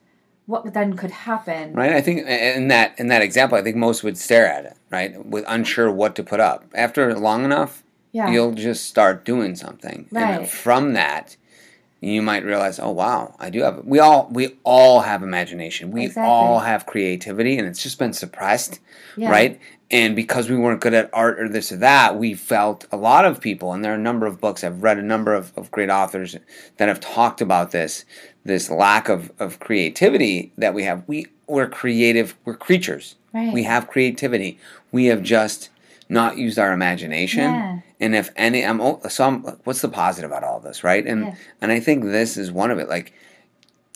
what 0.46 0.72
then 0.72 0.96
could 0.96 1.10
happen? 1.10 1.74
Right. 1.74 1.92
I 1.92 2.00
think 2.00 2.26
in 2.26 2.68
that 2.68 2.98
in 2.98 3.08
that 3.08 3.20
example, 3.20 3.58
I 3.58 3.62
think 3.62 3.76
most 3.76 4.04
would 4.04 4.16
stare 4.16 4.46
at 4.46 4.64
it, 4.64 4.76
right, 4.90 5.24
with 5.26 5.44
unsure 5.48 5.90
what 5.90 6.14
to 6.16 6.22
put 6.22 6.40
up. 6.40 6.64
After 6.74 7.14
long 7.18 7.44
enough, 7.44 7.82
yeah. 8.12 8.30
you'll 8.30 8.54
just 8.54 8.86
start 8.86 9.24
doing 9.24 9.56
something, 9.56 10.06
right. 10.10 10.40
and 10.40 10.48
from 10.48 10.92
that, 10.94 11.36
you 12.00 12.22
might 12.22 12.44
realize, 12.44 12.78
oh 12.78 12.90
wow, 12.90 13.34
I 13.38 13.50
do 13.50 13.62
have. 13.62 13.84
We 13.84 13.98
all 13.98 14.28
we 14.30 14.56
all 14.64 15.00
have 15.00 15.22
imagination. 15.22 15.90
We 15.90 16.06
exactly. 16.06 16.22
all 16.24 16.60
have 16.60 16.86
creativity, 16.86 17.58
and 17.58 17.68
it's 17.68 17.82
just 17.82 17.98
been 17.98 18.12
suppressed, 18.12 18.80
yeah. 19.16 19.30
right? 19.30 19.60
and 19.90 20.14
because 20.14 20.48
we 20.48 20.56
weren't 20.56 20.80
good 20.80 20.94
at 20.94 21.10
art 21.12 21.40
or 21.40 21.48
this 21.48 21.72
or 21.72 21.76
that, 21.78 22.16
we 22.16 22.34
felt 22.34 22.86
a 22.92 22.96
lot 22.96 23.24
of 23.24 23.40
people, 23.40 23.72
and 23.72 23.84
there 23.84 23.92
are 23.92 23.96
a 23.96 23.98
number 23.98 24.26
of 24.26 24.40
books, 24.40 24.62
I've 24.62 24.82
read 24.82 24.98
a 24.98 25.02
number 25.02 25.34
of, 25.34 25.52
of 25.56 25.70
great 25.70 25.90
authors 25.90 26.36
that 26.76 26.88
have 26.88 27.00
talked 27.00 27.40
about 27.40 27.72
this, 27.72 28.04
this 28.44 28.70
lack 28.70 29.08
of, 29.08 29.32
of 29.40 29.58
creativity 29.58 30.52
that 30.56 30.74
we 30.74 30.84
have. 30.84 31.02
We, 31.08 31.26
we're 31.48 31.68
creative, 31.68 32.36
we're 32.44 32.56
creatures. 32.56 33.16
Right. 33.34 33.52
We 33.52 33.64
have 33.64 33.88
creativity. 33.88 34.58
We 34.92 35.06
have 35.06 35.22
just 35.22 35.70
not 36.08 36.36
used 36.38 36.58
our 36.58 36.72
imagination. 36.72 37.42
Yeah. 37.42 37.80
And 38.00 38.16
if 38.16 38.30
any, 38.34 38.64
I'm, 38.64 38.80
so 39.08 39.26
I'm, 39.26 39.42
what's 39.64 39.82
the 39.82 39.88
positive 39.88 40.30
about 40.30 40.42
all 40.42 40.58
this, 40.58 40.82
right? 40.82 41.06
And, 41.06 41.26
yeah. 41.26 41.34
and 41.60 41.70
I 41.70 41.80
think 41.80 42.04
this 42.04 42.36
is 42.36 42.50
one 42.50 42.70
of 42.70 42.78
it, 42.78 42.88
like 42.88 43.12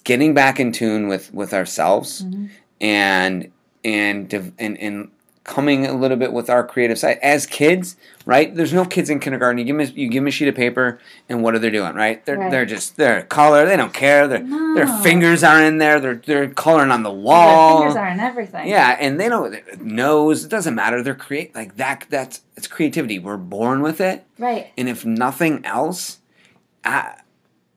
getting 0.04 0.34
back 0.34 0.60
in 0.60 0.72
tune 0.72 1.08
with, 1.08 1.32
with 1.32 1.54
ourselves 1.54 2.22
mm-hmm. 2.22 2.46
and, 2.80 3.50
and, 3.82 4.52
and, 4.58 4.78
and 4.78 5.10
coming 5.44 5.84
a 5.84 5.92
little 5.92 6.16
bit 6.16 6.32
with 6.32 6.48
our 6.48 6.66
creative 6.66 6.98
side. 6.98 7.18
As 7.22 7.46
kids 7.46 7.96
right 8.26 8.54
there's 8.54 8.72
no 8.72 8.84
kids 8.84 9.10
in 9.10 9.20
kindergarten. 9.20 9.58
You 9.58 9.64
give 9.64 9.76
them 9.76 9.96
you 9.96 10.08
give 10.08 10.22
them 10.22 10.28
a 10.28 10.30
sheet 10.30 10.48
of 10.48 10.54
paper 10.54 10.98
and 11.28 11.42
what 11.42 11.54
are 11.54 11.58
they 11.58 11.70
doing 11.70 11.94
right? 11.94 12.24
They're 12.24 12.38
right. 12.38 12.50
they're 12.50 12.64
just 12.64 12.96
they're 12.96 13.22
color 13.24 13.66
they 13.66 13.76
don't 13.76 13.92
care. 13.92 14.26
Their 14.26 14.42
no. 14.42 14.74
their 14.74 14.86
fingers 15.02 15.44
are 15.44 15.62
in 15.62 15.78
there. 15.78 16.00
They're 16.00 16.14
they're 16.14 16.48
coloring 16.48 16.90
on 16.90 17.02
the 17.02 17.12
wall. 17.12 17.80
Their 17.80 17.88
fingers 17.88 17.96
are 17.96 18.08
in 18.08 18.20
everything. 18.20 18.68
Yeah 18.68 18.96
and 18.98 19.20
they 19.20 19.28
don't 19.28 19.82
nose 19.82 20.44
it 20.44 20.48
doesn't 20.48 20.74
matter. 20.74 21.02
They're 21.02 21.14
create 21.14 21.54
like 21.54 21.76
that 21.76 22.06
that's 22.08 22.40
it's 22.56 22.66
creativity. 22.66 23.18
We're 23.18 23.36
born 23.36 23.82
with 23.82 24.00
it. 24.00 24.24
Right. 24.38 24.72
And 24.78 24.88
if 24.88 25.04
nothing 25.04 25.64
else 25.66 26.20
I, 26.86 27.18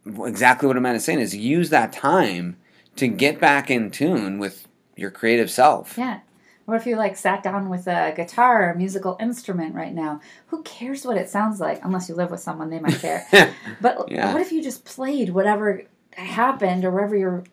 exactly 0.05 0.68
what 0.68 0.78
Amanda 0.78 0.97
is 0.97 1.05
saying 1.05 1.20
is 1.20 1.36
use 1.36 1.70
that 1.70 1.91
time 1.91 2.57
to 2.95 3.07
get 3.07 3.41
back 3.41 3.70
in 3.70 3.91
tune 3.91 4.39
with 4.39 4.68
your 4.95 5.11
creative 5.11 5.51
self. 5.51 5.97
Yeah 5.97 6.22
what 6.68 6.76
if 6.76 6.86
you 6.86 6.97
like 6.97 7.15
sat 7.15 7.43
down 7.43 7.70
with 7.70 7.88
a 7.88 8.11
guitar 8.13 8.65
or 8.65 8.72
a 8.72 8.78
musical 8.78 9.15
instrument 9.22 9.74
right 9.74 9.93
now? 9.93 10.20
Who 10.47 10.63
cares 10.63 11.05
what 11.05 11.15
it 11.15 11.30
sounds 11.30 11.61
like? 11.61 11.80
Unless 11.82 12.09
you 12.09 12.15
live 12.15 12.30
with 12.30 12.41
someone, 12.41 12.70
they 12.70 12.80
might 12.80 12.99
care. 12.99 13.26
but 13.82 14.11
yeah. 14.11 14.34
what 14.34 14.41
if 14.41 14.51
you 14.51 14.61
just 14.61 14.84
played 14.84 15.30
whatever 15.30 15.84
happened 16.11 16.84
or 16.84 16.91
wherever 16.91 17.15
your 17.15 17.45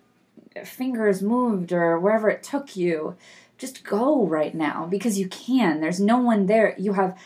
fingers 0.65 1.23
moved 1.23 1.73
or 1.73 1.97
wherever 2.01 2.29
it 2.29 2.43
took 2.43 2.75
you? 2.75 3.15
Just 3.57 3.85
go 3.85 4.27
right 4.27 4.53
now 4.53 4.87
because 4.91 5.17
you 5.17 5.29
can. 5.29 5.81
There's 5.81 6.01
no 6.01 6.19
one 6.19 6.47
there. 6.47 6.75
You 6.77 6.95
have 6.95 7.17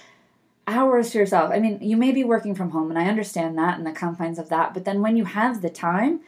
hours 0.66 1.12
to 1.12 1.18
yourself. 1.18 1.51
I 1.51 1.59
mean, 1.59 1.78
you 1.80 1.97
may 1.97 2.12
be 2.12 2.22
working 2.22 2.55
from 2.55 2.72
home, 2.72 2.91
and 2.91 2.99
I 2.99 3.07
understand 3.07 3.57
that 3.57 3.78
and 3.78 3.86
the 3.86 3.93
confines 3.93 4.39
of 4.39 4.51
that, 4.51 4.74
but 4.74 4.84
then 4.84 5.01
when 5.01 5.16
you 5.16 5.24
have 5.24 5.62
the 5.62 5.70
time, 5.70 6.20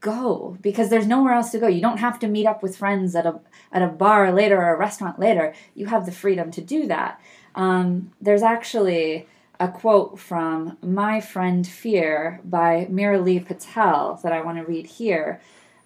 go 0.00 0.56
because 0.60 0.88
there's 0.88 1.06
nowhere 1.06 1.34
else 1.34 1.50
to 1.50 1.58
go. 1.58 1.66
You 1.66 1.80
don't 1.80 1.98
have 1.98 2.18
to 2.20 2.28
meet 2.28 2.46
up 2.46 2.62
with 2.62 2.76
friends 2.76 3.14
at 3.14 3.26
a 3.26 3.40
at 3.72 3.82
a 3.82 3.88
bar 3.88 4.32
later 4.32 4.60
or 4.60 4.74
a 4.74 4.78
restaurant 4.78 5.18
later. 5.18 5.54
You 5.74 5.86
have 5.86 6.06
the 6.06 6.12
freedom 6.12 6.50
to 6.52 6.60
do 6.60 6.86
that. 6.86 7.20
Um, 7.54 8.12
there's 8.20 8.42
actually 8.42 9.26
a 9.58 9.68
quote 9.68 10.18
from 10.18 10.78
My 10.82 11.20
Friend 11.20 11.66
Fear 11.66 12.40
by 12.44 12.88
Meera 12.90 13.22
Lee 13.22 13.40
Patel 13.40 14.18
that 14.22 14.32
I 14.32 14.40
want 14.40 14.58
to 14.58 14.64
read 14.64 14.86
here. 14.86 15.40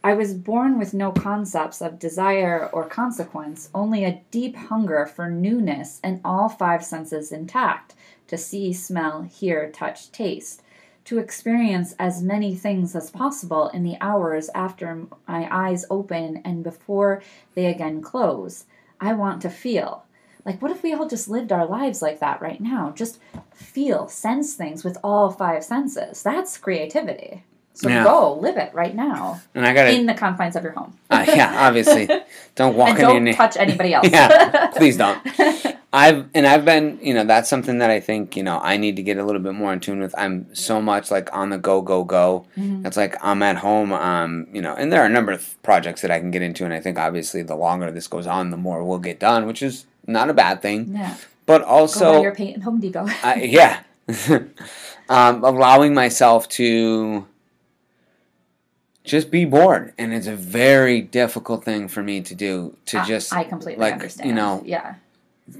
I 0.04 0.12
was 0.12 0.34
born 0.34 0.78
with 0.78 0.94
no 0.94 1.10
concepts 1.12 1.80
of 1.80 1.98
desire 1.98 2.68
or 2.72 2.86
consequence, 2.86 3.70
only 3.74 4.04
a 4.04 4.20
deep 4.30 4.54
hunger 4.54 5.06
for 5.06 5.30
newness 5.30 5.98
and 6.04 6.20
all 6.24 6.48
five 6.48 6.84
senses 6.84 7.32
intact 7.32 7.94
to 8.28 8.36
see, 8.36 8.72
smell, 8.72 9.22
hear, 9.22 9.70
touch, 9.70 10.12
taste 10.12 10.62
to 11.04 11.18
experience 11.18 11.94
as 11.98 12.22
many 12.22 12.54
things 12.54 12.96
as 12.96 13.10
possible 13.10 13.68
in 13.68 13.82
the 13.82 13.96
hours 14.00 14.50
after 14.54 15.06
my 15.28 15.48
eyes 15.50 15.84
open 15.90 16.40
and 16.44 16.64
before 16.64 17.22
they 17.54 17.66
again 17.66 18.00
close. 18.00 18.64
I 19.00 19.12
want 19.12 19.42
to 19.42 19.50
feel. 19.50 20.04
Like, 20.44 20.60
what 20.60 20.70
if 20.70 20.82
we 20.82 20.92
all 20.92 21.08
just 21.08 21.28
lived 21.28 21.52
our 21.52 21.66
lives 21.66 22.02
like 22.02 22.20
that 22.20 22.42
right 22.42 22.60
now? 22.60 22.92
Just 22.94 23.18
feel, 23.52 24.08
sense 24.08 24.54
things 24.54 24.84
with 24.84 24.98
all 25.02 25.30
five 25.30 25.64
senses. 25.64 26.22
That's 26.22 26.58
creativity. 26.58 27.44
So 27.76 27.88
Yeah. 27.88 28.04
go 28.04 28.34
live 28.34 28.56
it 28.56 28.72
right 28.72 28.94
now 28.94 29.40
And 29.54 29.66
I 29.66 29.74
got 29.74 29.88
in 29.88 30.06
the 30.06 30.14
confines 30.14 30.54
of 30.56 30.62
your 30.62 30.72
home. 30.72 30.94
uh, 31.10 31.24
yeah, 31.26 31.66
obviously, 31.66 32.08
don't 32.54 32.76
walk 32.76 32.90
and 32.90 32.98
in 33.00 33.04
don't 33.04 33.26
your 33.26 33.34
touch 33.34 33.56
anybody 33.56 33.92
else. 33.96 34.08
Yeah, 34.10 34.68
please 34.76 34.96
don't. 34.96 35.20
I've 35.92 36.26
and 36.34 36.44
I've 36.44 36.64
been, 36.64 36.98
you 37.02 37.14
know, 37.14 37.22
that's 37.24 37.48
something 37.48 37.78
that 37.78 37.88
I 37.90 38.00
think, 38.00 38.36
you 38.36 38.42
know, 38.42 38.58
I 38.60 38.76
need 38.78 38.96
to 38.96 39.02
get 39.02 39.16
a 39.18 39.24
little 39.24 39.40
bit 39.40 39.54
more 39.54 39.72
in 39.72 39.78
tune 39.78 40.00
with. 40.00 40.12
I'm 40.18 40.52
so 40.52 40.82
much 40.82 41.10
like 41.12 41.28
on 41.32 41.50
the 41.50 41.58
go, 41.58 41.82
go, 41.82 42.02
go. 42.04 42.46
Mhm. 42.58 42.84
It's 42.86 42.96
like 42.96 43.16
I'm 43.22 43.42
at 43.44 43.56
home, 43.56 43.92
um, 43.92 44.48
you 44.52 44.60
know, 44.60 44.74
and 44.74 44.92
there 44.92 45.02
are 45.02 45.06
a 45.06 45.08
number 45.18 45.30
of 45.30 45.60
projects 45.62 46.00
that 46.02 46.10
I 46.10 46.18
can 46.18 46.32
get 46.32 46.42
into, 46.42 46.64
and 46.64 46.72
I 46.74 46.80
think 46.80 46.98
obviously 46.98 47.42
the 47.42 47.54
longer 47.54 47.90
this 47.92 48.08
goes 48.08 48.26
on, 48.26 48.50
the 48.50 48.56
more 48.56 48.82
we'll 48.82 48.98
get 48.98 49.20
done, 49.20 49.46
which 49.46 49.62
is 49.62 49.86
not 50.06 50.28
a 50.30 50.34
bad 50.34 50.62
thing. 50.62 50.94
Yeah. 50.96 51.14
But 51.46 51.58
Go 51.60 51.64
buy 51.66 51.70
also, 51.70 52.22
your 52.22 52.34
paint 52.34 52.56
at 52.56 52.62
Home 52.64 52.80
Depot. 52.80 53.06
I, 53.22 53.34
yeah, 53.42 53.80
um, 55.08 55.44
allowing 55.44 55.94
myself 55.94 56.48
to 56.50 57.24
just 59.04 59.30
be 59.30 59.44
bored, 59.44 59.92
and 59.98 60.12
it's 60.14 60.26
a 60.26 60.34
very 60.34 61.00
difficult 61.02 61.62
thing 61.64 61.88
for 61.88 62.02
me 62.02 62.20
to 62.22 62.34
do. 62.34 62.76
To 62.86 63.00
I- 63.00 63.04
just 63.04 63.32
I 63.32 63.44
completely 63.44 63.82
like, 63.82 63.92
understand. 63.94 64.28
you 64.28 64.34
know, 64.34 64.62
yeah. 64.64 64.94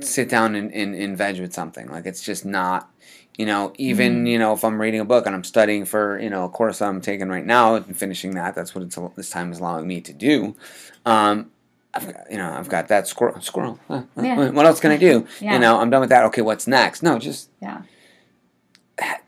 sit 0.01 0.29
down 0.31 0.55
and, 0.55 0.73
and, 0.73 0.95
and 0.95 1.17
veg 1.17 1.39
with 1.41 1.53
something. 1.53 1.87
Like 1.89 2.07
it's 2.07 2.23
just 2.23 2.45
not, 2.47 2.91
you 3.37 3.45
know, 3.45 3.73
even, 3.77 4.25
you 4.27 4.39
know, 4.39 4.55
if 4.55 4.65
I'm 4.65 4.81
reading 4.81 5.01
a 5.01 5.05
book 5.05 5.27
and 5.27 5.35
I'm 5.35 5.45
studying 5.45 5.85
for, 5.85 6.19
you 6.19 6.31
know, 6.31 6.45
a 6.45 6.49
course 6.49 6.81
I'm 6.81 7.01
taking 7.03 7.29
right 7.29 7.45
now 7.45 7.75
and 7.75 7.97
finishing 7.97 8.35
that, 8.37 8.55
that's 8.55 8.75
what 8.75 8.83
it's, 8.85 8.99
this 9.17 9.29
time 9.31 9.53
is 9.53 9.59
allowing 9.61 9.87
me 9.87 10.01
to 10.01 10.13
do. 10.15 10.57
Um, 11.05 11.51
I've 11.93 12.07
got, 12.13 12.31
you 12.31 12.39
know, 12.39 12.51
I've 12.51 12.69
got 12.71 12.89
that 12.89 13.07
squirrel, 13.07 13.41
squirrel. 13.43 13.79
Yeah. 13.91 14.51
What 14.51 14.65
else 14.67 14.81
can 14.81 14.91
I 14.91 14.97
do? 14.97 15.27
Yeah. 15.41 15.53
You 15.53 15.59
know, 15.59 15.79
I'm 15.81 15.91
done 15.91 16.01
with 16.01 16.09
that. 16.11 16.25
Okay. 16.25 16.43
What's 16.43 16.67
next? 16.67 17.03
No, 17.03 17.19
just 17.19 17.51
Yeah. 17.61 17.83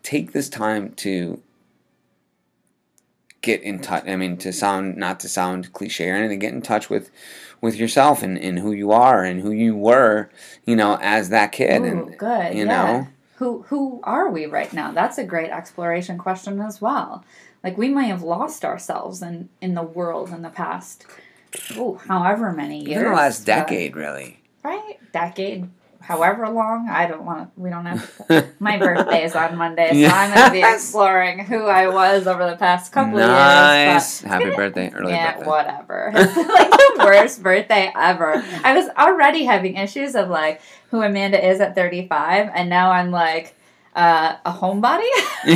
take 0.02 0.32
this 0.32 0.48
time 0.48 0.92
to 0.94 1.40
get 3.46 3.62
in 3.62 3.78
touch. 3.78 4.04
I 4.06 4.16
mean, 4.16 4.36
to 4.38 4.52
sound, 4.52 4.96
not 4.96 5.20
to 5.20 5.28
sound 5.28 5.72
cliche 5.72 6.10
or 6.10 6.16
anything, 6.16 6.40
get 6.40 6.52
in 6.52 6.60
touch 6.60 6.90
with, 6.90 7.10
with 7.60 7.76
yourself 7.76 8.22
and, 8.22 8.36
and 8.36 8.58
who 8.58 8.72
you 8.72 8.90
are 8.90 9.24
and 9.24 9.40
who 9.40 9.52
you 9.52 9.74
were, 9.74 10.28
you 10.66 10.76
know, 10.76 10.98
as 11.00 11.30
that 11.30 11.52
kid. 11.52 11.80
Ooh, 11.80 11.84
and, 11.84 12.18
good. 12.18 12.52
you 12.54 12.66
yeah. 12.66 12.82
know? 12.82 13.08
Who 13.36 13.62
who 13.68 14.00
are 14.02 14.30
we 14.30 14.46
right 14.46 14.72
now? 14.72 14.92
That's 14.92 15.18
a 15.18 15.24
great 15.24 15.50
exploration 15.50 16.16
question 16.16 16.58
as 16.60 16.80
well. 16.80 17.22
Like 17.62 17.76
we 17.76 17.90
might 17.90 18.04
have 18.04 18.22
lost 18.22 18.64
ourselves 18.64 19.20
in 19.20 19.50
in 19.60 19.74
the 19.74 19.82
world 19.82 20.30
in 20.30 20.40
the 20.40 20.48
past. 20.48 21.04
oh, 21.76 21.96
however 22.08 22.50
many 22.52 22.78
years. 22.78 23.00
Even 23.00 23.04
the 23.10 23.16
last 23.16 23.40
but- 23.40 23.46
decade, 23.46 23.94
really. 23.94 24.40
right? 24.64 24.98
Decade, 25.12 25.68
however 26.06 26.48
long. 26.48 26.88
I 26.88 27.06
don't 27.06 27.24
want. 27.24 27.54
to 27.54 27.60
We 27.60 27.68
don't 27.70 27.84
have. 27.86 28.54
My 28.60 28.78
birthday 28.78 29.24
is 29.24 29.34
on 29.34 29.56
Monday, 29.56 29.90
so 30.08 30.14
I'm 30.14 30.32
gonna 30.34 30.52
be 30.52 30.62
exploring 30.74 31.40
who 31.44 31.64
I 31.66 31.88
was 31.88 32.26
over 32.26 32.48
the 32.48 32.56
past 32.56 32.92
couple 32.92 33.14
of 33.18 33.26
years. 33.26 33.28
nice. 33.28 34.20
Happy 34.20 34.50
birthday, 34.56 34.90
early 34.94 35.12
yeah, 35.12 35.32
birthday. 35.34 35.50
whatever. 35.50 36.12
It's 36.14 36.36
like 36.36 36.70
the 36.70 37.02
worst 37.04 37.42
birthday 37.42 37.92
ever. 37.96 38.42
I 38.64 38.74
was 38.76 38.88
already 38.96 39.44
having 39.44 39.76
issues 39.76 40.14
of 40.14 40.28
like 40.28 40.60
who 40.90 41.02
Amanda 41.02 41.44
is 41.44 41.60
at 41.60 41.74
35, 41.74 42.50
and 42.54 42.70
now 42.70 42.92
I'm 42.92 43.10
like 43.10 43.54
uh, 43.96 44.36
a 44.44 44.52
homebody, 44.52 45.08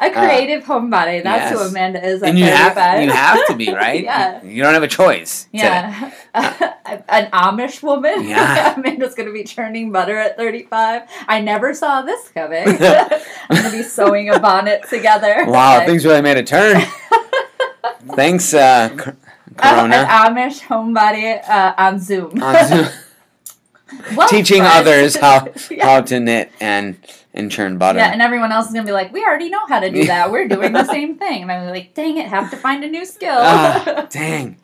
a 0.00 0.10
creative 0.10 0.64
homebody. 0.64 1.22
That's 1.22 1.52
who 1.52 1.64
Uh. 1.64 1.68
Amanda 1.68 2.04
is 2.04 2.22
at 2.22 2.30
And 2.30 2.38
you 2.38 2.46
35. 2.46 2.74
have 2.76 3.02
you 3.04 3.10
have 3.10 3.46
to 3.46 3.54
be 3.54 3.72
right. 3.84 4.02
Yeah. 4.02 4.42
You 4.42 4.62
don't 4.62 4.74
have 4.74 4.82
a 4.82 4.88
choice. 4.88 5.44
to- 5.44 5.48
Yeah, 5.58 6.10
an 6.34 7.30
Amish 7.30 7.82
woman. 7.82 8.24
Yeah. 8.26 8.74
Amanda's 8.76 9.14
gonna 9.14 9.32
be 9.32 9.44
churning 9.44 9.92
butter 9.92 10.18
at 10.18 10.36
35. 10.36 11.02
I 11.28 11.40
never 11.40 11.72
saw 11.74 12.02
this 12.02 12.28
coming. 12.28 12.66
I'm 12.68 13.56
gonna 13.56 13.70
be 13.70 13.82
sewing 13.84 14.28
a 14.28 14.38
bonnet 14.40 14.82
together. 14.90 15.44
Wow, 15.46 15.78
Like, 15.78 15.86
things 15.86 16.04
really 16.04 16.22
made 16.22 16.36
a 16.38 16.42
turn. 16.42 16.82
Thanks, 18.16 18.52
uh, 18.52 18.58
uh, 18.58 19.12
Corona. 19.56 19.96
an 19.96 20.34
Amish 20.34 20.60
homebody 20.62 21.40
uh, 21.48 21.74
on 21.78 22.00
Zoom. 22.00 22.42
On 22.42 22.66
Zoom. 22.68 22.86
Well, 24.16 24.28
Teaching 24.28 24.62
others 24.62 25.16
how 25.16 25.48
yeah. 25.70 25.84
how 25.86 26.00
to 26.02 26.20
knit 26.20 26.50
and 26.60 26.96
and 27.34 27.50
churn 27.50 27.78
butter. 27.78 27.98
Yeah, 27.98 28.12
and 28.12 28.20
everyone 28.20 28.52
else 28.52 28.66
is 28.68 28.72
gonna 28.74 28.84
be 28.86 28.92
like, 28.92 29.12
"We 29.12 29.24
already 29.24 29.48
know 29.48 29.64
how 29.66 29.80
to 29.80 29.90
do 29.90 30.04
that. 30.06 30.30
We're 30.30 30.48
doing 30.48 30.72
the 30.72 30.84
same 30.96 31.16
thing." 31.16 31.42
And 31.42 31.52
I'm 31.52 31.68
like, 31.70 31.94
"Dang 31.94 32.16
it, 32.18 32.26
have 32.28 32.50
to 32.50 32.56
find 32.56 32.84
a 32.84 32.88
new 32.88 33.04
skill." 33.06 33.36
Ah, 33.38 34.06
dang. 34.10 34.56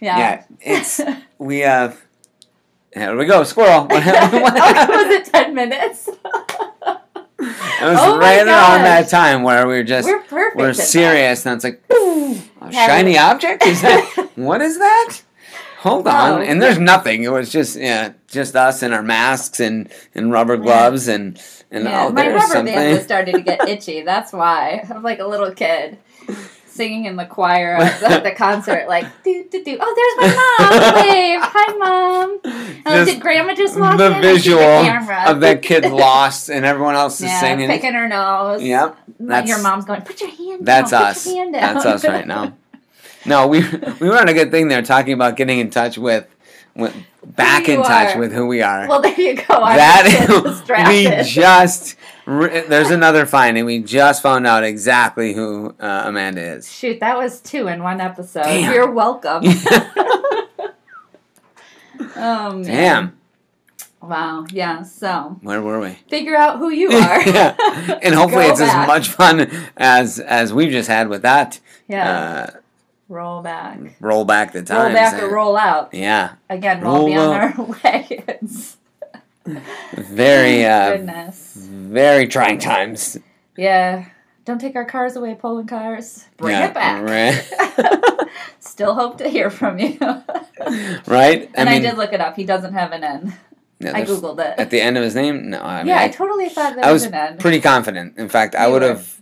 yeah. 0.00 0.18
Yeah, 0.18 0.44
it's 0.60 1.00
we 1.38 1.60
have. 1.60 2.00
Here 2.94 3.16
we 3.16 3.24
go, 3.26 3.44
squirrel. 3.44 3.86
What, 3.86 4.02
oh, 4.04 4.86
was 4.88 5.06
it 5.14 5.24
ten 5.26 5.54
minutes? 5.54 6.08
It 6.08 7.84
was 7.84 7.98
Oh 7.98 8.18
right 8.18 8.46
around 8.46 8.82
that 8.82 9.08
time 9.08 9.42
where 9.44 9.66
we 9.66 9.74
were 9.74 9.84
just 9.84 10.06
We're 10.08 10.20
perfect. 10.22 10.56
we're 10.56 10.70
at 10.70 10.76
that. 10.76 10.82
serious, 10.82 11.46
and 11.46 11.54
it's 11.54 11.64
like 11.64 11.82
a 11.90 12.72
shiny 12.72 13.16
object. 13.16 13.64
Is 13.64 13.80
that 13.82 14.30
what 14.36 14.60
is 14.60 14.78
that? 14.78 15.18
Hold 15.80 16.06
on, 16.08 16.40
Oh, 16.40 16.42
and 16.42 16.60
there's 16.60 16.78
nothing. 16.78 17.22
It 17.22 17.32
was 17.32 17.50
just 17.50 17.74
yeah, 17.76 18.12
just 18.28 18.54
us 18.54 18.82
and 18.82 18.92
our 18.92 19.02
masks 19.02 19.60
and 19.60 19.88
and 20.14 20.30
rubber 20.30 20.56
gloves 20.58 21.08
and 21.08 21.40
and 21.70 21.84
Yeah, 21.84 22.06
oh, 22.06 22.12
my 22.12 22.26
rubber 22.28 22.40
something. 22.40 22.74
band 22.74 22.96
was 22.96 23.02
starting 23.04 23.34
to 23.36 23.40
get 23.40 23.66
itchy. 23.68 24.02
That's 24.02 24.32
why 24.32 24.86
I'm 24.90 25.02
like 25.02 25.20
a 25.20 25.26
little 25.26 25.52
kid 25.52 25.96
singing 26.66 27.04
in 27.06 27.16
the 27.16 27.24
choir 27.26 27.76
at 27.76 28.22
the, 28.22 28.30
concert, 28.32 28.88
like 28.88 29.06
do 29.24 29.46
do 29.50 29.64
do. 29.64 29.78
Oh, 29.80 30.16
there's 30.18 30.30
my 30.30 30.68
mom. 30.68 30.94
Wave, 31.06 31.40
hi 31.42 31.72
mom. 31.76 32.40
Oh, 32.44 32.80
Just 32.96 33.10
did 33.12 33.20
Grandma 33.22 33.54
just 33.54 33.78
walk 33.78 33.96
the 33.98 34.16
in? 34.16 34.22
Visual 34.22 34.58
camera. 34.58 35.24
of 35.30 35.40
that 35.40 35.62
kid 35.62 35.84
lost 35.90 36.48
and 36.50 36.64
everyone 36.66 36.94
else 36.94 37.20
is 37.20 37.26
yeah, 37.28 37.40
singing. 37.40 37.68
picking 37.68 37.94
her 37.94 38.06
nose. 38.08 38.62
Yep, 38.62 38.96
that's- 39.18 39.48
your 39.48 39.62
mom's 39.62 39.84
going. 39.86 40.02
Put 40.02 40.20
your 40.20 40.30
hand. 40.30 40.60
Up. 40.60 40.66
That's 40.66 40.90
down. 40.90 41.02
us. 41.04 41.24
Put 41.24 41.30
your 41.34 41.42
hand 41.44 41.54
down. 41.54 41.74
That's 41.74 41.86
us 41.86 42.04
right 42.04 42.26
now. 42.26 42.54
No, 43.30 43.46
we 43.46 43.60
we 44.00 44.08
were 44.08 44.18
on 44.18 44.28
a 44.28 44.34
good 44.34 44.50
thing 44.50 44.66
there, 44.66 44.82
talking 44.82 45.12
about 45.12 45.36
getting 45.36 45.60
in 45.60 45.70
touch 45.70 45.96
with, 45.96 46.26
with 46.74 46.92
back 47.24 47.68
in 47.68 47.80
touch 47.80 48.16
are. 48.16 48.18
with 48.18 48.32
who 48.32 48.48
we 48.48 48.60
are. 48.60 48.88
well, 48.88 49.00
there 49.00 49.18
you 49.20 49.36
go. 49.36 49.54
I'm 49.54 49.76
that 49.76 50.88
we 50.88 51.22
just 51.30 51.96
there's 52.26 52.90
another 52.90 53.26
finding. 53.26 53.64
We 53.66 53.84
just 53.84 54.20
found 54.20 54.48
out 54.48 54.64
exactly 54.64 55.32
who 55.32 55.76
uh, 55.78 56.02
Amanda 56.06 56.42
is. 56.42 56.72
Shoot, 56.72 56.98
that 56.98 57.16
was 57.16 57.40
two 57.40 57.68
in 57.68 57.84
one 57.84 58.00
episode. 58.00 58.42
Damn. 58.42 58.74
You're 58.74 58.90
welcome. 58.90 59.44
oh. 62.16 62.64
Damn, 62.64 63.16
Wow. 64.02 64.44
Yeah. 64.50 64.82
So 64.82 65.38
where 65.42 65.62
were 65.62 65.78
we? 65.78 65.90
figure 66.08 66.36
out 66.36 66.58
who 66.58 66.70
you 66.70 66.88
are. 66.90 67.28
yeah. 67.28 67.54
And 68.02 68.12
hopefully 68.12 68.46
it's 68.46 68.58
back. 68.58 68.76
as 68.76 68.86
much 68.88 69.08
fun 69.08 69.70
as 69.76 70.18
as 70.18 70.52
we've 70.52 70.72
just 70.72 70.88
had 70.88 71.08
with 71.08 71.22
that. 71.22 71.60
Yeah. 71.86 72.10
Uh, 72.10 72.60
roll 73.10 73.42
back. 73.42 73.78
roll 74.00 74.24
back 74.24 74.52
the 74.52 74.62
time. 74.62 74.86
Roll 74.86 74.94
back 74.94 75.22
or 75.22 75.28
roll 75.34 75.56
out. 75.56 75.92
Yeah, 75.92 76.34
Again, 76.48 76.80
we'll 76.80 76.94
Roll 76.94 77.06
be 77.06 77.16
on 77.16 77.36
up. 77.36 77.58
our 77.58 77.64
wagons. 77.84 78.76
very 79.44 80.64
uh, 80.66 80.96
Goodness. 80.96 81.54
very 81.56 82.26
trying 82.26 82.58
times. 82.58 83.18
Yeah. 83.56 84.06
Don't 84.46 84.58
take 84.60 84.74
our 84.74 84.86
cars 84.86 85.16
away, 85.16 85.34
Poloncarz. 85.34 86.24
Bring 86.38 86.56
yeah, 86.56 86.68
it 86.68 86.74
back. 86.74 87.02
Right. 87.04 88.28
Still 88.58 88.94
hope 88.94 89.18
to 89.18 89.28
hear 89.28 89.50
from 89.50 89.78
you. 89.78 89.98
right? 91.06 91.50
and 91.54 91.68
I, 91.68 91.78
did 91.78 91.96
look 91.96 92.12
it 92.12 92.20
up. 92.20 92.36
He 92.36 92.44
doesn't 92.44 92.72
have 92.72 92.92
an 92.92 93.04
N. 93.04 93.34
I 93.82 94.02
googled 94.02 94.38
it. 94.40 94.58
at 94.58 94.70
the 94.70 94.80
end 94.80 94.96
of 94.96 95.04
his 95.04 95.14
name. 95.14 95.50
No, 95.50 95.60
I 95.60 95.78
mean, 95.78 95.88
yeah, 95.88 96.00
I, 96.00 96.04
I, 96.04 96.08
totally 96.08 96.48
thought 96.48 96.74
there 96.74 96.84
I 96.84 96.92
was, 96.92 97.02
was 97.02 97.08
an 97.12 97.14
N. 97.14 97.38
pretty 97.38 97.60
confident. 97.60 98.18
In 98.18 98.28
fact, 98.28 98.54
I 98.54 98.66
would 98.66 98.82
have 98.82 99.20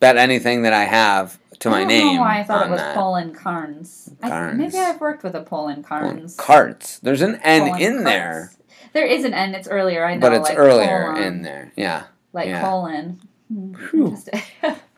bet 0.00 0.16
anything 0.16 0.62
that 0.62 0.72
I 0.72 0.84
have 0.84 1.38
to 1.60 1.70
my 1.70 1.84
name. 1.84 2.00
I 2.00 2.04
don't 2.04 2.14
know 2.14 2.20
why 2.20 2.40
I 2.40 2.44
thought 2.44 2.66
it 2.66 2.70
was 2.70 2.80
that. 2.80 2.94
Poland 2.94 3.34
Carnes. 3.34 4.10
I, 4.22 4.28
Carnes. 4.28 4.58
maybe 4.58 4.78
I've 4.78 5.00
worked 5.00 5.22
with 5.22 5.34
a 5.34 5.42
Poland 5.42 5.84
Carnes. 5.84 6.36
Carts. 6.36 6.98
There's 6.98 7.22
an 7.22 7.40
N 7.42 7.80
in 7.80 8.02
Carnes. 8.02 8.04
there, 8.04 8.52
There 8.92 9.06
is 9.06 9.24
an 9.24 9.34
N. 9.34 9.54
It's 9.54 9.68
earlier. 9.68 10.04
I 10.04 10.14
know. 10.14 10.20
but 10.20 10.32
it's 10.32 10.48
like 10.48 10.58
earlier 10.58 11.12
colon, 11.12 11.22
in 11.22 11.42
there. 11.42 11.72
Yeah. 11.76 12.04
Like 12.32 12.48
yeah. 12.48 12.62
colon. 12.62 13.20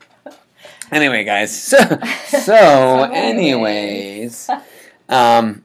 Anyway, 0.91 1.23
guys. 1.23 1.57
So, 1.57 1.77
so 2.25 3.03
anyways, 3.13 4.49
um, 5.09 5.63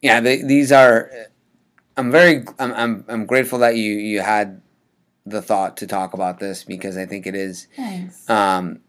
yeah, 0.00 0.20
they, 0.20 0.42
these 0.42 0.72
are. 0.72 1.10
I'm 1.96 2.10
very. 2.10 2.44
I'm, 2.58 2.72
I'm. 2.74 3.04
I'm 3.08 3.26
grateful 3.26 3.60
that 3.60 3.76
you 3.76 3.92
you 3.92 4.20
had 4.20 4.60
the 5.24 5.40
thought 5.40 5.76
to 5.76 5.86
talk 5.86 6.12
about 6.12 6.40
this 6.40 6.64
because 6.64 6.96
I 6.96 7.06
think 7.06 7.26
it 7.26 7.36
is. 7.36 7.68
Thanks. 7.76 8.28
Um, 8.28 8.80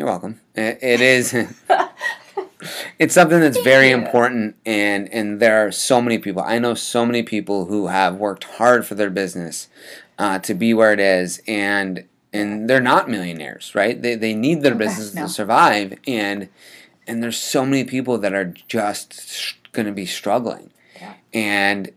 you're 0.00 0.08
welcome. 0.08 0.40
It, 0.54 0.78
it 0.80 1.00
is. 1.02 1.34
it's 2.98 3.12
something 3.12 3.38
that's 3.38 3.60
very 3.60 3.90
you. 3.90 3.96
important, 3.96 4.56
and 4.64 5.12
and 5.12 5.40
there 5.40 5.66
are 5.66 5.70
so 5.70 6.00
many 6.00 6.16
people. 6.16 6.42
I 6.42 6.58
know 6.58 6.72
so 6.72 7.04
many 7.04 7.22
people 7.22 7.66
who 7.66 7.88
have 7.88 8.16
worked 8.16 8.44
hard 8.44 8.86
for 8.86 8.94
their 8.94 9.10
business 9.10 9.68
uh, 10.18 10.38
to 10.38 10.54
be 10.54 10.72
where 10.72 10.94
it 10.94 11.00
is, 11.00 11.42
and 11.46 12.06
and 12.32 12.68
they're 12.68 12.80
not 12.80 13.10
millionaires, 13.10 13.74
right? 13.74 14.00
They 14.00 14.14
they 14.14 14.32
need 14.32 14.62
their 14.62 14.74
business 14.74 15.12
no. 15.12 15.24
to 15.24 15.28
survive, 15.28 15.98
and 16.06 16.48
and 17.06 17.22
there's 17.22 17.36
so 17.36 17.66
many 17.66 17.84
people 17.84 18.16
that 18.16 18.32
are 18.32 18.54
just 18.68 19.56
going 19.72 19.84
to 19.84 19.92
be 19.92 20.06
struggling. 20.06 20.70
Yeah. 20.98 21.12
And 21.34 21.92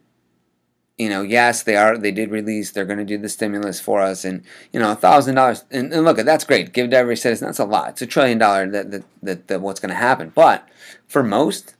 you 1.04 1.10
know, 1.10 1.22
yes, 1.22 1.64
they 1.64 1.76
are. 1.76 1.98
They 1.98 2.12
did 2.12 2.32
release. 2.32 2.72
They're 2.72 2.86
going 2.86 3.00
to 3.00 3.06
do 3.06 3.18
the 3.18 3.28
stimulus 3.28 3.82
for 3.82 4.00
us, 4.00 4.24
and 4.24 4.42
you 4.72 4.80
know, 4.80 4.92
a 4.92 4.96
thousand 4.96 5.36
dollars. 5.36 5.66
And 5.70 5.92
look, 5.92 6.16
that's 6.18 6.46
great. 6.46 6.72
Give 6.72 6.90
to 6.92 6.96
every 6.96 7.18
citizen. 7.18 7.48
That's 7.48 7.60
a 7.60 7.66
lot. 7.66 7.90
It's 7.90 8.02
a 8.02 8.08
trillion 8.08 8.38
dollar 8.38 8.70
that 8.70 8.92
that, 8.92 9.04
that, 9.22 9.48
that 9.50 9.62
what's 9.62 9.82
going 9.82 9.90
to 9.90 9.96
happen. 9.96 10.32
But 10.34 10.66
for 11.08 11.22
most, 11.24 11.76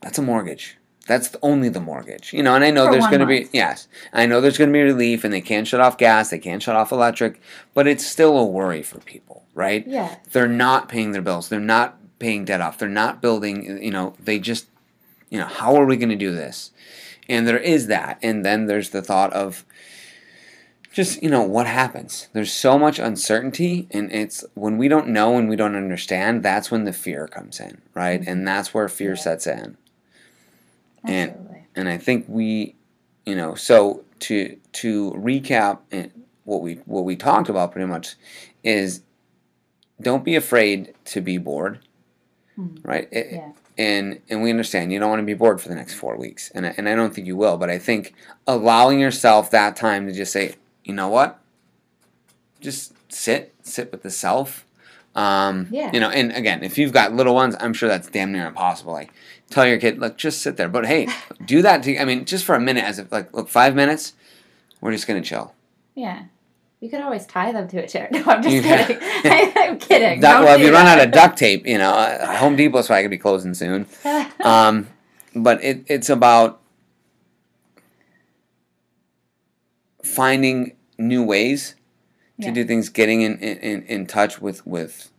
that's 0.00 0.18
a 0.18 0.22
mortgage. 0.22 0.76
That's 1.08 1.34
only 1.42 1.68
the 1.68 1.80
mortgage, 1.80 2.32
you 2.32 2.44
know. 2.44 2.54
And 2.54 2.62
I 2.62 2.70
know 2.70 2.86
For 2.86 2.92
there's 2.92 3.08
going 3.08 3.20
to 3.20 3.26
be 3.26 3.48
yes, 3.52 3.88
I 4.12 4.26
know 4.26 4.40
there's 4.40 4.56
going 4.56 4.70
to 4.70 4.72
be 4.72 4.82
relief, 4.82 5.24
and 5.24 5.34
they 5.34 5.40
can't 5.40 5.66
shut 5.66 5.80
off 5.80 5.98
gas, 5.98 6.30
they 6.30 6.38
can't 6.38 6.62
shut 6.62 6.76
off 6.76 6.92
electric, 6.92 7.40
but 7.74 7.88
it's 7.88 8.06
still 8.06 8.38
a 8.38 8.44
worry 8.44 8.82
for 8.82 9.00
people, 9.00 9.44
right? 9.52 9.84
Yeah. 9.86 10.16
They're 10.30 10.46
not 10.46 10.88
paying 10.88 11.10
their 11.10 11.22
bills. 11.22 11.48
They're 11.48 11.58
not 11.58 11.98
paying 12.20 12.44
debt 12.44 12.60
off. 12.60 12.78
They're 12.78 12.88
not 12.88 13.20
building. 13.20 13.82
You 13.82 13.90
know, 13.90 14.14
they 14.22 14.38
just, 14.38 14.68
you 15.28 15.38
know, 15.38 15.46
how 15.46 15.74
are 15.74 15.84
we 15.84 15.96
going 15.96 16.08
to 16.10 16.16
do 16.16 16.30
this? 16.30 16.70
And 17.28 17.46
there 17.48 17.58
is 17.58 17.86
that, 17.86 18.18
and 18.22 18.44
then 18.44 18.66
there's 18.66 18.90
the 18.90 19.02
thought 19.02 19.32
of 19.32 19.64
just 20.92 21.20
you 21.24 21.28
know 21.28 21.42
what 21.42 21.66
happens 21.66 22.28
there's 22.34 22.52
so 22.52 22.78
much 22.78 23.00
uncertainty 23.00 23.88
and 23.90 24.12
it's 24.12 24.44
when 24.54 24.78
we 24.78 24.86
don't 24.86 25.08
know 25.08 25.36
and 25.36 25.48
we 25.48 25.56
don't 25.56 25.74
understand 25.74 26.40
that's 26.44 26.70
when 26.70 26.84
the 26.84 26.92
fear 26.92 27.26
comes 27.26 27.58
in 27.58 27.80
right 27.94 28.22
and 28.28 28.46
that's 28.46 28.72
where 28.72 28.86
fear 28.88 29.14
Yeah. 29.14 29.14
sets 29.16 29.46
in 29.48 29.76
And- 31.02 31.30
Absolutely. 31.32 31.66
and 31.74 31.88
I 31.88 31.98
think 31.98 32.26
we, 32.28 32.76
you 33.26 33.34
know, 33.34 33.56
so 33.56 34.04
to 34.20 34.56
to 34.74 35.10
recap 35.12 35.80
what 36.44 36.62
we 36.62 36.74
what 36.86 37.04
we 37.04 37.16
talked 37.16 37.48
about 37.48 37.72
pretty 37.72 37.88
much 37.88 38.14
is 38.62 39.00
don't 40.00 40.24
be 40.24 40.36
afraid 40.36 40.94
to 41.06 41.20
be 41.20 41.38
bored, 41.38 41.80
Mhm. 42.56 42.78
right? 42.84 43.08
It- 43.10 43.32
Yeah. 43.32 43.50
And 43.76 44.20
and 44.30 44.42
we 44.42 44.50
understand 44.50 44.92
you 44.92 45.00
don't 45.00 45.10
want 45.10 45.20
to 45.20 45.26
be 45.26 45.34
bored 45.34 45.60
for 45.60 45.68
the 45.68 45.74
next 45.74 45.94
four 45.94 46.16
weeks, 46.16 46.50
and 46.54 46.64
I, 46.66 46.74
and 46.76 46.88
I 46.88 46.94
don't 46.94 47.12
think 47.12 47.26
you 47.26 47.36
will, 47.36 47.56
but 47.56 47.70
I 47.70 47.78
think 47.78 48.14
allowing 48.46 49.00
yourself 49.00 49.50
that 49.50 49.74
time 49.74 50.06
to 50.06 50.12
just 50.12 50.32
say, 50.32 50.54
you 50.84 50.94
know 50.94 51.08
what, 51.08 51.40
just 52.60 52.92
sit 53.12 53.52
sit 53.62 53.90
with 53.90 54.02
the 54.02 54.10
self. 54.10 54.64
Um, 55.16 55.68
Yeah. 55.70 55.90
You 55.92 56.00
know, 56.00 56.10
and 56.10 56.32
again, 56.32 56.62
if 56.64 56.76
you've 56.78 56.92
got 56.92 57.12
little 57.12 57.34
ones, 57.34 57.54
I'm 57.60 57.72
sure 57.72 57.88
that's 57.88 58.08
damn 58.08 58.32
near 58.32 58.46
impossible. 58.46 58.92
Like, 58.92 59.12
tell 59.50 59.66
your 59.66 59.78
kid, 59.78 59.98
look, 59.98 60.16
just 60.16 60.42
sit 60.42 60.56
there. 60.56 60.68
But 60.68 60.86
hey, 60.86 61.08
do 61.44 61.62
that. 61.62 61.82
To, 61.84 61.96
I 61.98 62.04
mean, 62.04 62.24
just 62.24 62.44
for 62.44 62.54
a 62.54 62.60
minute, 62.60 62.84
as 62.84 62.98
if 62.98 63.10
like, 63.12 63.32
look, 63.32 63.48
five 63.48 63.74
minutes, 63.74 64.14
we're 64.80 64.92
just 64.92 65.06
gonna 65.06 65.22
chill. 65.22 65.54
Yeah. 65.94 66.24
You 66.84 66.90
could 66.90 67.00
always 67.00 67.24
tie 67.24 67.50
them 67.50 67.66
to 67.68 67.78
a 67.82 67.88
chair. 67.88 68.08
No, 68.12 68.22
I'm 68.26 68.42
just 68.42 68.62
kidding. 68.62 68.98
I'm 69.56 69.78
kidding. 69.88 70.20
Duck- 70.20 70.34
Don't 70.34 70.44
well, 70.44 70.60
if 70.60 70.66
you 70.66 70.70
run 70.70 70.86
out 70.86 71.00
of 71.02 71.12
duct 71.12 71.38
tape, 71.38 71.66
you 71.66 71.78
know, 71.78 71.88
uh, 71.88 72.36
Home 72.36 72.56
Depot's 72.56 72.88
probably 72.88 73.04
gonna 73.04 73.08
be 73.08 73.16
closing 73.16 73.54
soon. 73.54 73.86
Um, 74.40 74.88
but 75.34 75.64
it, 75.64 75.82
it's 75.86 76.10
about 76.10 76.60
finding 80.02 80.76
new 80.98 81.22
ways 81.24 81.74
to 82.40 82.48
Yeah. 82.48 82.52
do 82.52 82.64
things, 82.66 82.90
getting 82.90 83.22
in, 83.22 83.38
in, 83.38 83.82
in 83.84 84.06
touch 84.06 84.42
with, 84.42 84.66
with 84.66 85.10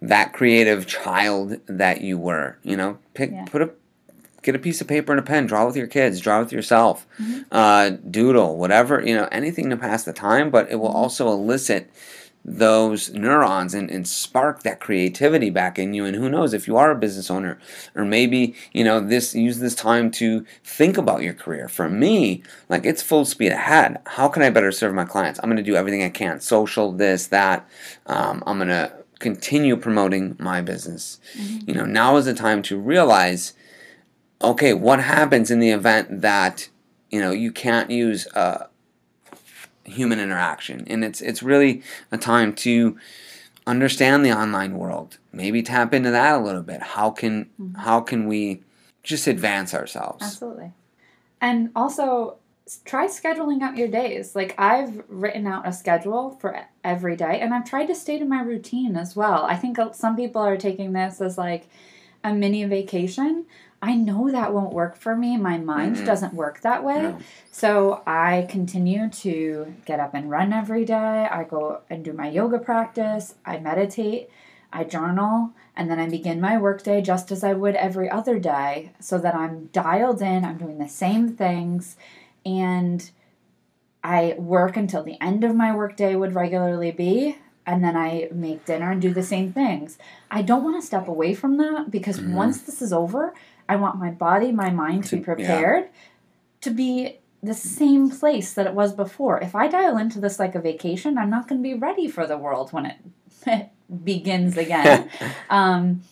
that 0.00 0.32
creative 0.32 0.86
child 0.86 1.58
that 1.66 2.00
you 2.00 2.16
were. 2.16 2.56
You 2.62 2.78
know, 2.78 2.98
pick 3.12 3.30
Yeah. 3.30 3.44
put 3.44 3.60
a 3.60 3.70
get 4.42 4.54
a 4.54 4.58
piece 4.58 4.80
of 4.80 4.86
paper 4.86 5.12
and 5.12 5.18
a 5.20 5.22
pen, 5.22 5.46
draw 5.46 5.66
with 5.66 5.76
your 5.76 5.86
kids, 5.86 6.20
draw 6.20 6.40
with 6.40 6.52
yourself, 6.52 7.06
Mhm. 7.20 7.44
uh, 7.50 7.90
doodle, 8.10 8.56
whatever 8.56 9.02
you 9.04 9.14
know, 9.14 9.28
anything 9.32 9.68
to 9.70 9.76
pass 9.76 10.04
the 10.04 10.12
time. 10.12 10.50
But 10.50 10.70
it 10.70 10.76
will 10.76 10.90
Mhm. 10.90 10.94
also 10.94 11.28
elicit 11.28 11.90
those 12.44 13.12
neurons 13.12 13.74
and, 13.74 13.90
and 13.90 14.06
spark 14.08 14.62
that 14.62 14.80
creativity 14.80 15.50
back 15.50 15.78
in 15.78 15.92
you 15.92 16.04
and 16.06 16.16
who 16.16 16.30
knows 16.30 16.54
if 16.54 16.66
you 16.66 16.76
are 16.78 16.90
a 16.90 16.96
business 16.96 17.30
owner 17.30 17.58
or 17.94 18.04
maybe 18.06 18.54
you 18.72 18.82
know 18.82 19.00
this 19.00 19.34
use 19.34 19.58
this 19.58 19.74
time 19.74 20.10
to 20.10 20.46
think 20.64 20.96
about 20.96 21.20
your 21.20 21.34
career 21.34 21.68
for 21.68 21.90
me 21.90 22.42
like 22.70 22.86
it's 22.86 23.02
full 23.02 23.26
speed 23.26 23.52
ahead 23.52 23.98
how 24.06 24.28
can 24.28 24.42
i 24.42 24.48
better 24.48 24.72
serve 24.72 24.94
my 24.94 25.04
clients 25.04 25.38
i'm 25.42 25.50
going 25.50 25.58
to 25.62 25.62
do 25.62 25.76
everything 25.76 26.02
i 26.02 26.08
can 26.08 26.40
social 26.40 26.90
this 26.92 27.26
that 27.26 27.68
um, 28.06 28.42
i'm 28.46 28.56
going 28.56 28.68
to 28.68 28.90
continue 29.18 29.76
promoting 29.76 30.34
my 30.38 30.62
business 30.62 31.18
Mhm. 31.38 31.68
you 31.68 31.74
know 31.74 31.84
now 31.84 32.16
is 32.16 32.24
the 32.24 32.32
time 32.34 32.62
to 32.62 32.78
realize 32.78 33.52
okay 34.42 34.72
what 34.72 35.00
happens 35.00 35.50
in 35.50 35.58
the 35.58 35.70
event 35.70 36.20
that 36.20 36.68
you 37.10 37.20
know 37.20 37.30
you 37.30 37.50
can't 37.52 37.90
use 37.90 38.26
uh, 38.34 38.66
human 39.84 40.20
interaction 40.20 40.84
and 40.88 41.04
it's 41.04 41.20
it's 41.20 41.42
really 41.42 41.82
a 42.12 42.18
time 42.18 42.52
to 42.52 42.96
understand 43.66 44.24
the 44.24 44.32
online 44.32 44.76
world 44.76 45.18
maybe 45.32 45.62
tap 45.62 45.92
into 45.94 46.10
that 46.10 46.34
a 46.34 46.42
little 46.42 46.62
bit 46.62 46.80
how 46.82 47.10
can 47.10 47.48
Mhm. 47.60 47.76
how 47.78 48.00
can 48.00 48.26
we 48.26 48.62
just 49.02 49.26
advance 49.26 49.74
ourselves 49.74 50.22
Absolutely. 50.24 50.72
And 51.40 51.70
also 51.74 52.36
try 52.84 53.06
scheduling 53.06 53.62
out 53.62 53.76
your 53.78 53.88
days. 53.88 54.36
Like 54.36 54.54
I've 54.58 55.02
written 55.08 55.46
out 55.46 55.66
a 55.66 55.72
schedule 55.72 56.36
for 56.40 56.66
every 56.84 57.16
day 57.16 57.40
and 57.40 57.54
I've 57.54 57.64
tried 57.64 57.86
to 57.86 57.94
stay 57.94 58.18
to 58.18 58.24
my 58.26 58.42
routine 58.42 58.96
as 58.96 59.16
well. 59.16 59.44
I 59.44 59.56
think 59.56 59.78
uh, 59.78 59.92
some 59.92 60.16
people 60.16 60.42
are 60.42 60.56
taking 60.58 60.92
this 60.92 61.20
as 61.22 61.38
like 61.38 61.68
a 62.22 62.34
mini 62.34 62.64
vacation. 62.64 63.46
I 63.80 63.94
know 63.94 64.30
that 64.30 64.52
won't 64.52 64.72
work 64.72 64.96
for 64.96 65.14
me. 65.14 65.36
My 65.36 65.56
mind 65.58 65.96
Mm-mm. 65.96 66.04
doesn't 66.06 66.34
work 66.34 66.60
that 66.62 66.82
way. 66.82 67.02
No. 67.02 67.18
So 67.52 68.02
I 68.06 68.46
continue 68.50 69.08
to 69.08 69.72
get 69.86 70.00
up 70.00 70.14
and 70.14 70.28
run 70.30 70.52
every 70.52 70.84
day. 70.84 70.94
I 71.30 71.44
go 71.44 71.80
and 71.88 72.04
do 72.04 72.12
my 72.12 72.28
yoga 72.28 72.58
practice. 72.58 73.34
I 73.46 73.58
meditate. 73.58 74.30
I 74.72 74.84
journal. 74.84 75.52
And 75.76 75.88
then 75.88 76.00
I 76.00 76.08
begin 76.08 76.40
my 76.40 76.58
workday 76.58 77.00
just 77.00 77.30
as 77.30 77.44
I 77.44 77.52
would 77.52 77.76
every 77.76 78.10
other 78.10 78.38
day 78.40 78.90
so 78.98 79.16
that 79.18 79.34
I'm 79.34 79.66
dialed 79.66 80.20
in. 80.22 80.44
I'm 80.44 80.58
doing 80.58 80.78
the 80.78 80.88
same 80.88 81.28
things. 81.36 81.96
And 82.44 83.08
I 84.02 84.34
work 84.38 84.76
until 84.76 85.02
the 85.04 85.20
end 85.22 85.44
of 85.44 85.54
my 85.54 85.74
workday 85.74 86.16
would 86.16 86.34
regularly 86.34 86.90
be. 86.90 87.38
And 87.66 87.84
then 87.84 87.96
I 87.96 88.28
make 88.32 88.64
dinner 88.64 88.90
and 88.90 89.00
do 89.00 89.12
the 89.12 89.22
same 89.22 89.52
things. 89.52 89.98
I 90.30 90.42
don't 90.42 90.64
want 90.64 90.80
to 90.80 90.86
step 90.86 91.06
away 91.06 91.34
from 91.34 91.58
that 91.58 91.90
because 91.90 92.18
Mhm. 92.18 92.34
once 92.34 92.62
this 92.62 92.80
is 92.80 92.92
over, 92.92 93.34
I 93.68 93.76
want 93.76 93.98
my 93.98 94.10
body, 94.10 94.52
my 94.52 94.70
mind 94.70 95.04
to 95.04 95.16
be 95.16 95.20
yeah. 95.20 95.24
prepared 95.24 95.88
to 96.60 96.70
be 96.70 97.18
the 97.42 97.54
same 97.54 98.10
place 98.10 98.54
that 98.54 98.66
it 98.66 98.74
was 98.74 98.92
before. 98.92 99.40
If 99.40 99.54
I 99.54 99.68
dial 99.68 99.96
into 99.96 100.20
this 100.20 100.38
like 100.38 100.54
a 100.54 100.60
vacation, 100.60 101.18
I'm 101.18 101.30
not 101.30 101.48
going 101.48 101.62
to 101.62 101.68
be 101.68 101.74
ready 101.74 102.08
for 102.08 102.26
the 102.26 102.36
world 102.36 102.72
when 102.72 102.86
it 102.86 103.70
begins 104.04 104.56
again. 104.56 105.08
um, 105.50 106.02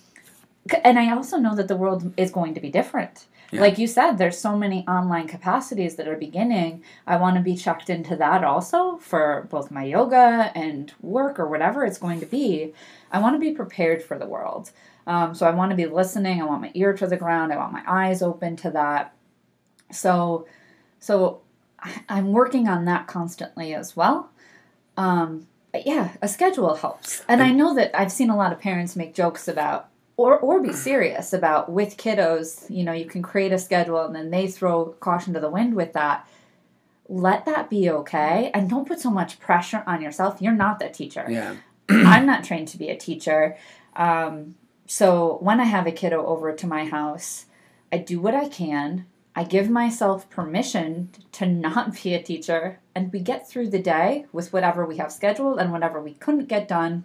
and 0.84 0.98
I 0.98 1.12
also 1.12 1.36
know 1.36 1.54
that 1.56 1.68
the 1.68 1.76
world 1.76 2.12
is 2.16 2.30
going 2.30 2.54
to 2.54 2.60
be 2.60 2.70
different. 2.70 3.26
Yeah. 3.52 3.60
Like 3.60 3.78
you 3.78 3.86
said, 3.86 4.14
there's 4.14 4.38
so 4.38 4.56
many 4.56 4.86
online 4.88 5.28
capacities 5.28 5.96
that 5.96 6.08
are 6.08 6.16
beginning. 6.16 6.82
I 7.06 7.16
want 7.16 7.36
to 7.36 7.42
be 7.42 7.56
checked 7.56 7.88
into 7.88 8.16
that 8.16 8.42
also 8.42 8.96
for 8.96 9.46
both 9.50 9.70
my 9.70 9.84
yoga 9.84 10.50
and 10.54 10.92
work 11.00 11.38
or 11.38 11.48
whatever 11.48 11.84
it's 11.84 11.98
going 11.98 12.18
to 12.20 12.26
be. 12.26 12.72
I 13.12 13.20
want 13.20 13.36
to 13.36 13.40
be 13.40 13.52
prepared 13.52 14.02
for 14.02 14.18
the 14.18 14.26
world. 14.26 14.72
Um, 15.06 15.34
so 15.34 15.46
I 15.46 15.50
want 15.50 15.70
to 15.70 15.76
be 15.76 15.86
listening. 15.86 16.40
I 16.40 16.44
want 16.44 16.62
my 16.62 16.72
ear 16.74 16.92
to 16.94 17.06
the 17.06 17.16
ground. 17.16 17.52
I 17.52 17.56
want 17.56 17.72
my 17.72 17.82
eyes 17.86 18.22
open 18.22 18.56
to 18.56 18.70
that. 18.70 19.14
So, 19.92 20.46
so 20.98 21.42
I'm 22.08 22.32
working 22.32 22.68
on 22.68 22.84
that 22.86 23.06
constantly 23.06 23.74
as 23.74 23.96
well. 23.96 24.30
Um, 24.96 25.46
but 25.72 25.86
yeah, 25.86 26.16
a 26.22 26.28
schedule 26.28 26.74
helps. 26.74 27.22
And 27.28 27.42
I 27.42 27.52
know 27.52 27.74
that 27.74 27.98
I've 27.98 28.10
seen 28.10 28.30
a 28.30 28.36
lot 28.36 28.52
of 28.52 28.60
parents 28.60 28.96
make 28.96 29.14
jokes 29.14 29.46
about 29.46 29.90
or 30.16 30.38
or 30.38 30.62
be 30.62 30.72
serious 30.72 31.32
about 31.32 31.70
with 31.70 31.96
kiddos, 31.98 32.68
you 32.70 32.82
know, 32.82 32.92
you 32.92 33.04
can 33.04 33.22
create 33.22 33.52
a 33.52 33.58
schedule 33.58 34.00
and 34.00 34.14
then 34.14 34.30
they 34.30 34.46
throw 34.46 34.86
caution 35.00 35.34
to 35.34 35.40
the 35.40 35.50
wind 35.50 35.74
with 35.74 35.92
that. 35.92 36.26
Let 37.08 37.44
that 37.44 37.68
be 37.68 37.90
okay 37.90 38.50
and 38.54 38.68
don't 38.68 38.88
put 38.88 39.00
so 39.00 39.10
much 39.10 39.38
pressure 39.38 39.84
on 39.86 40.00
yourself. 40.00 40.40
You're 40.40 40.54
not 40.54 40.78
the 40.78 40.88
teacher. 40.88 41.26
yeah 41.28 41.56
I'm 41.88 42.26
not 42.26 42.42
trained 42.42 42.68
to 42.68 42.78
be 42.78 42.88
a 42.88 42.96
teacher. 42.96 43.56
Um, 43.94 44.56
so 44.86 45.38
when 45.40 45.60
I 45.60 45.64
have 45.64 45.86
a 45.86 45.92
kiddo 45.92 46.24
over 46.26 46.52
to 46.52 46.66
my 46.66 46.84
house, 46.84 47.46
I 47.92 47.98
do 47.98 48.20
what 48.20 48.34
I 48.34 48.48
can. 48.48 49.06
I 49.34 49.44
give 49.44 49.68
myself 49.68 50.30
permission 50.30 51.10
to 51.32 51.46
not 51.46 52.02
be 52.02 52.14
a 52.14 52.22
teacher, 52.22 52.78
and 52.94 53.12
we 53.12 53.20
get 53.20 53.48
through 53.48 53.68
the 53.68 53.78
day 53.78 54.26
with 54.32 54.52
whatever 54.52 54.86
we 54.86 54.96
have 54.96 55.12
scheduled 55.12 55.58
and 55.58 55.72
whatever 55.72 56.00
we 56.00 56.14
couldn't 56.14 56.46
get 56.46 56.68
done. 56.68 57.04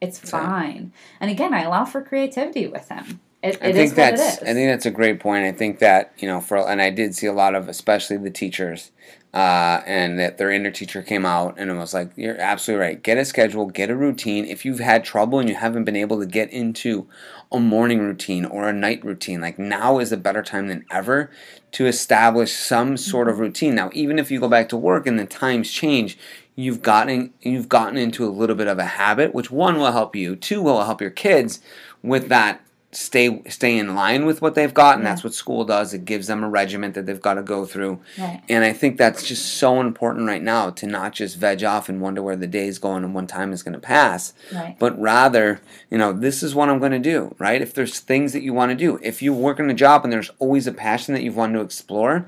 It's 0.00 0.18
fine. 0.18 0.92
And 1.20 1.30
again, 1.30 1.54
I 1.54 1.62
allow 1.62 1.84
for 1.84 2.02
creativity 2.02 2.66
with 2.66 2.88
him. 2.88 3.20
It, 3.42 3.56
I 3.62 3.72
think 3.72 3.92
it 3.92 3.96
that's. 3.96 4.42
I 4.42 4.52
think 4.52 4.70
that's 4.70 4.86
a 4.86 4.90
great 4.90 5.18
point. 5.18 5.44
I 5.44 5.52
think 5.52 5.78
that 5.78 6.12
you 6.18 6.28
know 6.28 6.40
for 6.40 6.58
and 6.58 6.82
I 6.82 6.90
did 6.90 7.14
see 7.14 7.26
a 7.26 7.32
lot 7.32 7.54
of 7.54 7.68
especially 7.68 8.18
the 8.18 8.30
teachers, 8.30 8.90
uh, 9.32 9.80
and 9.86 10.18
that 10.18 10.36
their 10.36 10.50
inner 10.50 10.70
teacher 10.70 11.02
came 11.02 11.24
out 11.24 11.54
and 11.56 11.70
it 11.70 11.74
was 11.74 11.94
like 11.94 12.10
you're 12.16 12.38
absolutely 12.38 12.84
right. 12.84 13.02
Get 13.02 13.16
a 13.16 13.24
schedule, 13.24 13.66
get 13.66 13.88
a 13.88 13.96
routine. 13.96 14.44
If 14.44 14.64
you've 14.64 14.80
had 14.80 15.04
trouble 15.04 15.38
and 15.38 15.48
you 15.48 15.54
haven't 15.54 15.84
been 15.84 15.96
able 15.96 16.18
to 16.20 16.26
get 16.26 16.50
into 16.50 17.06
a 17.50 17.58
morning 17.58 18.00
routine 18.00 18.44
or 18.44 18.68
a 18.68 18.72
night 18.74 19.04
routine, 19.04 19.40
like 19.40 19.58
now 19.58 20.00
is 20.00 20.12
a 20.12 20.16
better 20.18 20.42
time 20.42 20.68
than 20.68 20.84
ever 20.90 21.30
to 21.72 21.86
establish 21.86 22.52
some 22.52 22.96
sort 22.96 23.28
of 23.28 23.38
routine. 23.38 23.74
Now, 23.74 23.90
even 23.94 24.18
if 24.18 24.30
you 24.30 24.40
go 24.40 24.48
back 24.48 24.68
to 24.70 24.76
work 24.76 25.06
and 25.06 25.18
the 25.18 25.26
times 25.26 25.70
change, 25.70 26.18
you've 26.56 26.82
gotten 26.82 27.32
you've 27.40 27.68
gotten 27.70 27.96
into 27.96 28.26
a 28.26 28.28
little 28.28 28.56
bit 28.56 28.66
of 28.66 28.78
a 28.78 28.84
habit, 28.84 29.32
which 29.34 29.50
one 29.50 29.78
will 29.78 29.92
help 29.92 30.14
you, 30.14 30.36
two 30.36 30.60
will 30.60 30.84
help 30.84 31.00
your 31.00 31.10
kids 31.10 31.60
with 32.02 32.28
that 32.28 32.60
stay 32.92 33.40
stay 33.48 33.78
in 33.78 33.94
line 33.94 34.26
with 34.26 34.42
what 34.42 34.54
they've 34.56 34.74
got, 34.74 34.96
and 34.96 35.04
Yeah. 35.04 35.10
that's 35.10 35.22
what 35.22 35.32
school 35.32 35.64
does. 35.64 35.94
It 35.94 36.04
gives 36.04 36.26
them 36.26 36.42
a 36.42 36.48
regiment 36.48 36.94
that 36.94 37.06
they've 37.06 37.20
got 37.20 37.34
to 37.34 37.42
go 37.42 37.64
through. 37.64 38.00
Right. 38.18 38.42
And 38.48 38.64
I 38.64 38.72
think 38.72 38.96
that's 38.96 39.22
just 39.26 39.44
so 39.54 39.80
important 39.80 40.26
right 40.26 40.42
now 40.42 40.70
to 40.70 40.86
not 40.86 41.12
just 41.12 41.36
veg 41.36 41.62
off 41.62 41.88
and 41.88 42.00
wonder 42.00 42.20
where 42.22 42.34
the 42.36 42.48
day's 42.48 42.78
going 42.78 43.04
and 43.04 43.14
when 43.14 43.28
time 43.28 43.52
is 43.52 43.62
going 43.62 43.74
to 43.74 43.78
pass, 43.78 44.32
Right. 44.52 44.76
but 44.78 45.00
rather, 45.00 45.60
you 45.88 45.98
know, 45.98 46.12
this 46.12 46.42
is 46.42 46.54
what 46.54 46.68
I'm 46.68 46.80
going 46.80 46.90
to 46.92 46.98
do, 46.98 47.34
right? 47.38 47.62
If 47.62 47.74
there's 47.74 48.00
things 48.00 48.32
that 48.32 48.42
you 48.42 48.52
want 48.52 48.70
to 48.70 48.76
do, 48.76 48.98
if 49.02 49.22
you 49.22 49.32
work 49.32 49.60
in 49.60 49.70
a 49.70 49.74
job 49.74 50.02
and 50.02 50.12
there's 50.12 50.30
always 50.40 50.66
a 50.66 50.72
passion 50.72 51.14
that 51.14 51.22
you've 51.22 51.36
wanted 51.36 51.58
to 51.58 51.64
explore, 51.64 52.26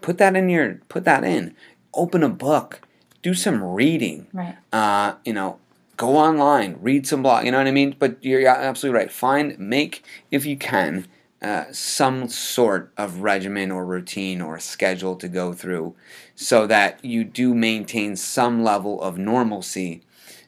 put 0.00 0.18
that 0.18 0.34
in 0.34 0.48
your 0.48 0.80
put 0.88 1.04
that 1.04 1.22
in. 1.24 1.54
Open 1.94 2.22
a 2.24 2.28
book, 2.28 2.80
do 3.22 3.32
some 3.34 3.62
reading. 3.62 4.26
Right. 4.32 4.56
Uh, 4.72 5.14
you 5.24 5.32
know, 5.32 5.58
go 6.00 6.16
online, 6.16 6.78
read 6.80 7.06
some 7.06 7.22
blog. 7.22 7.44
You 7.44 7.52
know 7.52 7.58
what 7.58 7.66
I 7.66 7.72
mean? 7.72 7.94
But 7.98 8.24
you're 8.24 8.48
absolutely 8.48 8.98
right. 8.98 9.12
Find 9.12 9.58
make 9.58 10.02
if 10.30 10.46
you 10.46 10.56
can 10.56 11.06
uh, 11.42 11.66
some 11.72 12.26
sort 12.26 12.90
of 12.96 13.20
regimen 13.20 13.70
or 13.70 13.84
routine 13.84 14.40
or 14.40 14.58
schedule 14.58 15.14
to 15.16 15.28
go 15.28 15.52
through, 15.52 15.94
so 16.34 16.66
that 16.66 17.04
you 17.04 17.22
do 17.22 17.54
maintain 17.54 18.16
some 18.16 18.64
level 18.64 19.02
of 19.02 19.18
normalcy 19.18 20.00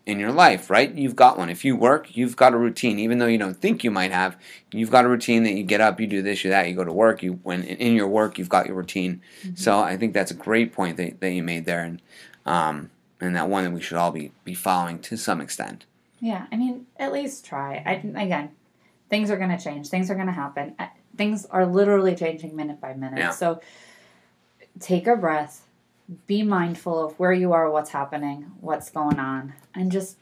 in 0.06 0.18
your 0.18 0.32
life. 0.32 0.70
Right? 0.70 0.94
You've 0.94 1.16
got 1.16 1.36
one. 1.36 1.50
If 1.50 1.66
you 1.66 1.76
work, 1.76 2.16
you've 2.16 2.34
got 2.34 2.54
a 2.54 2.58
routine. 2.58 2.98
Even 2.98 3.18
though 3.18 3.26
you 3.26 3.36
don't 3.36 3.60
think 3.60 3.84
you 3.84 3.90
might 3.90 4.10
have, 4.10 4.38
you've 4.72 4.90
got 4.90 5.04
a 5.04 5.08
routine 5.08 5.42
that 5.42 5.52
you 5.52 5.64
get 5.64 5.82
up, 5.82 6.00
you 6.00 6.06
do 6.06 6.22
this, 6.22 6.44
you 6.44 6.50
that, 6.50 6.66
you 6.66 6.74
go 6.74 6.84
to 6.84 6.92
work. 6.94 7.22
You 7.22 7.40
when 7.42 7.62
in 7.62 7.92
your 7.92 8.08
work, 8.08 8.38
you've 8.38 8.48
got 8.48 8.66
your 8.66 8.76
routine. 8.76 9.20
So 9.54 9.78
I 9.78 9.98
think 9.98 10.14
that's 10.14 10.30
a 10.30 10.34
great 10.48 10.72
point 10.72 10.96
that, 10.96 11.20
that 11.20 11.32
you 11.32 11.42
made 11.42 11.66
there, 11.66 11.84
and 11.84 12.00
um, 12.46 12.90
and 13.22 13.36
that 13.36 13.48
one 13.48 13.64
that 13.64 13.70
we 13.70 13.80
should 13.80 13.96
all 13.96 14.10
be 14.10 14.32
be 14.44 14.52
following 14.52 14.98
to 14.98 15.16
some 15.16 15.40
extent. 15.40 15.86
Yeah, 16.20 16.46
I 16.52 16.56
mean, 16.56 16.86
at 16.98 17.12
least 17.12 17.44
try. 17.44 17.82
I 17.86 17.92
again, 18.20 18.50
things 19.08 19.30
are 19.30 19.36
going 19.36 19.56
to 19.56 19.62
change. 19.62 19.88
Things 19.88 20.10
are 20.10 20.14
going 20.14 20.26
to 20.26 20.32
happen. 20.32 20.74
Things 21.16 21.46
are 21.46 21.64
literally 21.64 22.14
changing 22.16 22.56
minute 22.56 22.80
by 22.80 22.94
minute. 22.94 23.18
Yeah. 23.18 23.30
So 23.30 23.60
take 24.80 25.06
a 25.06 25.16
breath. 25.16 25.66
Be 26.26 26.42
mindful 26.42 27.06
of 27.06 27.18
where 27.18 27.32
you 27.32 27.52
are, 27.52 27.70
what's 27.70 27.90
happening, 27.90 28.50
what's 28.60 28.90
going 28.90 29.18
on, 29.18 29.54
and 29.74 29.90
just 29.92 30.18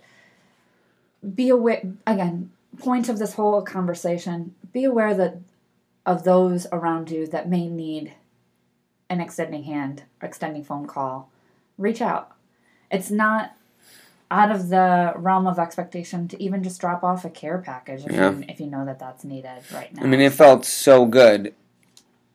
be 1.34 1.48
aware. 1.48 1.82
Again, 2.07 2.53
point 2.78 3.09
of 3.09 3.18
this 3.18 3.34
whole 3.34 3.62
conversation: 3.62 4.55
be 4.72 4.84
aware 4.84 5.14
that 5.14 5.38
of 6.05 6.24
those 6.24 6.66
around 6.70 7.11
you 7.11 7.26
that 7.28 7.48
may 7.48 7.66
need 7.66 8.12
an 9.09 9.20
extending 9.20 9.64
hand, 9.64 10.05
extending 10.22 10.62
phone 10.62 10.86
call. 10.86 11.30
Reach 11.78 12.03
out. 12.03 12.36
It's 12.91 13.11
not 13.11 13.53
out 14.30 14.51
of 14.51 14.68
the 14.68 15.12
realm 15.16 15.47
of 15.47 15.59
expectation 15.59 16.28
to 16.28 16.41
even 16.43 16.62
just 16.62 16.80
drop 16.80 17.03
off 17.03 17.24
a 17.24 17.30
care 17.30 17.59
package 17.59 18.05
if, 18.07 18.12
Yeah. 18.12 18.30
you, 18.30 18.45
if 18.49 18.61
you 18.61 18.66
know 18.66 18.84
that 18.84 18.99
that's 18.99 19.24
needed 19.24 19.62
right 19.74 19.93
now. 19.95 20.03
I 20.03 20.07
mean, 20.07 20.20
it 20.20 20.32
felt 20.32 20.64
so 20.64 21.05
good. 21.07 21.53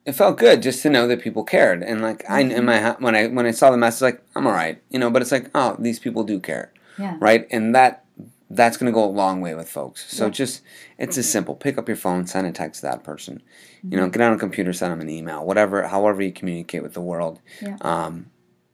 It 0.05 0.11
felt 0.13 0.37
good 0.37 0.61
just 0.61 0.83
to 0.83 0.89
know 0.89 1.07
that 1.07 1.21
people 1.21 1.43
cared, 1.43 1.81
and 1.81 2.01
like 2.01 2.23
I 2.29 2.41
in 2.41 2.63
my 2.65 2.79
ha- 2.79 2.97
when 2.99 3.15
I 3.15 3.25
when 3.27 3.47
I 3.47 3.51
saw 3.51 3.71
the 3.71 3.77
message, 3.77 4.01
like 4.03 4.21
I'm 4.35 4.45
all 4.45 4.53
right, 4.53 4.79
you 4.91 4.99
know. 4.99 5.09
But 5.09 5.23
it's 5.23 5.31
like, 5.31 5.49
oh, 5.55 5.75
these 5.79 5.97
people 5.97 6.23
do 6.23 6.39
care, 6.39 6.71
yeah, 6.99 7.17
right? 7.19 7.47
And 7.49 7.73
that 7.73 8.05
that's 8.51 8.77
going 8.77 8.85
to 8.85 8.93
go 8.93 9.03
a 9.03 9.09
long 9.09 9.41
way 9.41 9.55
with 9.55 9.67
folks. 9.67 10.05
So 10.15 10.25
Yeah. 10.25 10.31
just 10.31 10.61
it's 10.99 11.17
as 11.17 11.27
simple. 11.27 11.55
Pick 11.55 11.79
up 11.79 11.87
your 11.87 11.97
phone, 11.97 12.27
send 12.27 12.45
a 12.45 12.51
text 12.51 12.81
to 12.81 12.87
that 12.87 13.03
person. 13.03 13.41
You 13.81 13.97
know, 13.97 14.07
get 14.07 14.21
on 14.21 14.33
a 14.33 14.37
computer, 14.37 14.71
send 14.73 14.91
them 14.91 15.01
an 15.01 15.09
email, 15.09 15.43
whatever, 15.43 15.87
however 15.87 16.21
you 16.21 16.31
communicate 16.31 16.83
with 16.83 16.93
the 16.93 17.01
world. 17.01 17.39
Yeah. 17.59 17.77
Um, 17.81 18.27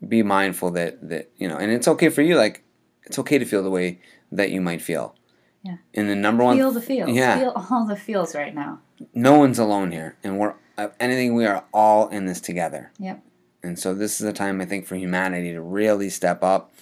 be 0.08 0.24
mindful 0.24 0.72
that 0.72 1.08
that 1.10 1.32
you 1.38 1.48
know, 1.48 1.58
and 1.58 1.72
it's 1.72 1.88
okay 1.88 2.10
for 2.10 2.22
you. 2.22 2.36
Like 2.36 2.64
it's 3.04 3.20
okay 3.20 3.38
to 3.38 3.46
feel 3.46 3.64
the 3.64 3.70
way 3.70 4.00
that 4.32 4.52
you 4.52 4.62
might 4.62 4.82
feel. 4.82 5.16
Yeah. 5.64 5.78
And 5.94 6.10
the 6.10 6.16
number 6.16 6.44
one 6.44 6.58
feel 6.58 6.72
the 6.72 6.82
feels. 6.82 7.12
yeah. 7.12 7.38
Feel 7.38 7.68
all 7.70 7.86
the 7.86 7.96
feels 7.96 8.34
right 8.36 8.54
now. 8.54 8.80
no 9.14 9.38
one's 9.38 9.60
alone 9.60 9.92
here, 9.92 10.18
and 10.24 10.40
we're 10.40 10.56
uh, 10.78 10.90
anything. 11.00 11.36
We 11.36 11.46
are 11.46 11.66
all 11.74 12.08
in 12.10 12.26
this 12.26 12.42
together. 12.42 12.92
Yep. 13.00 13.24
And 13.64 13.78
so 13.78 13.94
this 13.94 14.20
is 14.20 14.26
a 14.28 14.34
time 14.34 14.60
I 14.60 14.66
think 14.66 14.88
for 14.88 14.96
humanity 14.96 15.52
to 15.54 15.62
really 15.62 16.10
step 16.10 16.44
up 16.44 16.74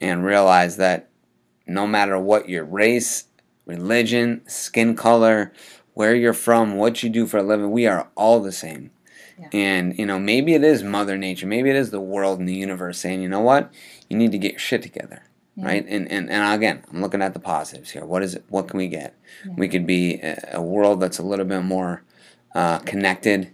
and 0.00 0.24
realize 0.24 0.78
that 0.78 1.10
no 1.66 1.86
matter 1.86 2.18
what 2.18 2.48
your 2.48 2.64
race, 2.64 3.24
religion, 3.66 4.40
skin 4.46 4.96
color, 4.96 5.52
where 5.92 6.14
you're 6.14 6.32
from, 6.32 6.76
what 6.76 7.02
you 7.02 7.10
do 7.10 7.26
for 7.26 7.38
a 7.38 7.42
living, 7.42 7.70
we 7.70 7.86
are 7.86 8.08
all 8.14 8.40
the 8.40 8.50
same. 8.52 8.90
Yeah. 9.38 9.48
And 9.52 9.98
you 9.98 10.06
know, 10.06 10.18
maybe 10.18 10.54
it 10.54 10.62
is 10.64 10.82
Mother 10.82 11.16
Nature, 11.16 11.46
maybe 11.46 11.70
it 11.70 11.76
is 11.76 11.90
the 11.90 12.00
world 12.00 12.38
and 12.38 12.48
the 12.48 12.54
universe 12.54 12.98
saying, 12.98 13.22
you 13.22 13.28
know 13.28 13.40
what, 13.40 13.72
you 14.08 14.16
need 14.16 14.32
to 14.32 14.38
get 14.38 14.52
your 14.52 14.58
shit 14.60 14.82
together, 14.82 15.22
Yeah. 15.56 15.66
right? 15.66 15.86
And, 15.88 16.10
and 16.10 16.30
and 16.30 16.54
again, 16.54 16.84
I'm 16.92 17.00
looking 17.00 17.22
at 17.22 17.34
the 17.34 17.40
positives 17.40 17.90
here. 17.90 18.04
What 18.04 18.22
is 18.22 18.34
it? 18.34 18.44
What 18.48 18.68
can 18.68 18.78
we 18.78 18.88
get? 18.88 19.16
Yeah. 19.46 19.54
We 19.56 19.68
could 19.68 19.86
be 19.86 20.14
a, 20.20 20.50
a 20.54 20.62
world 20.62 21.00
that's 21.00 21.18
a 21.18 21.22
little 21.22 21.46
bit 21.46 21.62
more 21.62 22.02
uh, 22.54 22.78
connected 22.80 23.50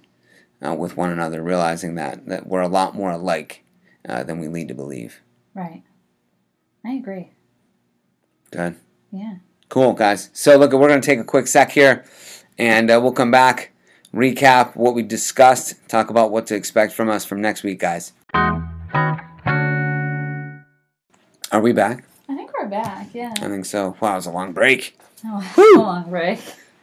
uh, 0.67 0.75
with 0.75 0.97
one 0.97 1.11
another, 1.11 1.43
realizing 1.43 1.95
that 1.95 2.27
that 2.27 2.47
we're 2.47 2.61
a 2.63 2.69
lot 2.69 2.95
more 2.95 3.11
alike 3.13 3.65
uh, 4.09 4.23
than 4.25 4.39
we 4.39 4.49
lead 4.49 4.69
to 4.69 4.75
believe. 4.75 5.21
Right. 5.55 5.83
I 6.85 6.93
agree. 6.93 7.31
Good. 8.51 8.77
Yeah. 9.13 9.37
Cool, 9.69 9.93
guys. 9.93 10.31
So, 10.33 10.57
look, 10.57 10.73
we're 10.73 10.89
going 10.89 11.01
to 11.01 11.07
take 11.07 11.19
a 11.19 11.25
quick 11.25 11.47
sec 11.47 11.71
here, 11.73 12.05
and 12.57 12.91
uh, 12.91 12.99
we'll 13.03 13.13
come 13.13 13.31
back, 13.31 13.73
recap 14.15 14.75
what 14.77 14.95
we 14.95 15.03
discussed, 15.03 15.75
talk 15.89 16.11
about 16.11 16.31
what 16.31 16.47
to 16.49 16.55
expect 16.55 16.93
from 16.93 17.09
us 17.09 17.25
from 17.25 17.41
next 17.41 17.63
week, 17.63 17.79
guys. 17.81 18.13
Are 21.51 21.61
we 21.63 21.73
back? 21.73 22.05
I 22.29 22.37
think 22.37 22.51
we're 22.59 22.67
back. 22.69 23.09
Yeah. 23.15 23.33
I 23.41 23.49
think 23.49 23.65
so. 23.65 23.97
Wow, 24.01 24.13
it 24.13 24.17
was 24.17 24.27
a 24.27 24.31
long 24.31 24.53
break. 24.53 24.99
Oh, 25.25 25.53
Woo! 25.57 25.77
a 25.81 25.83
long 25.83 26.11
break. 26.11 26.39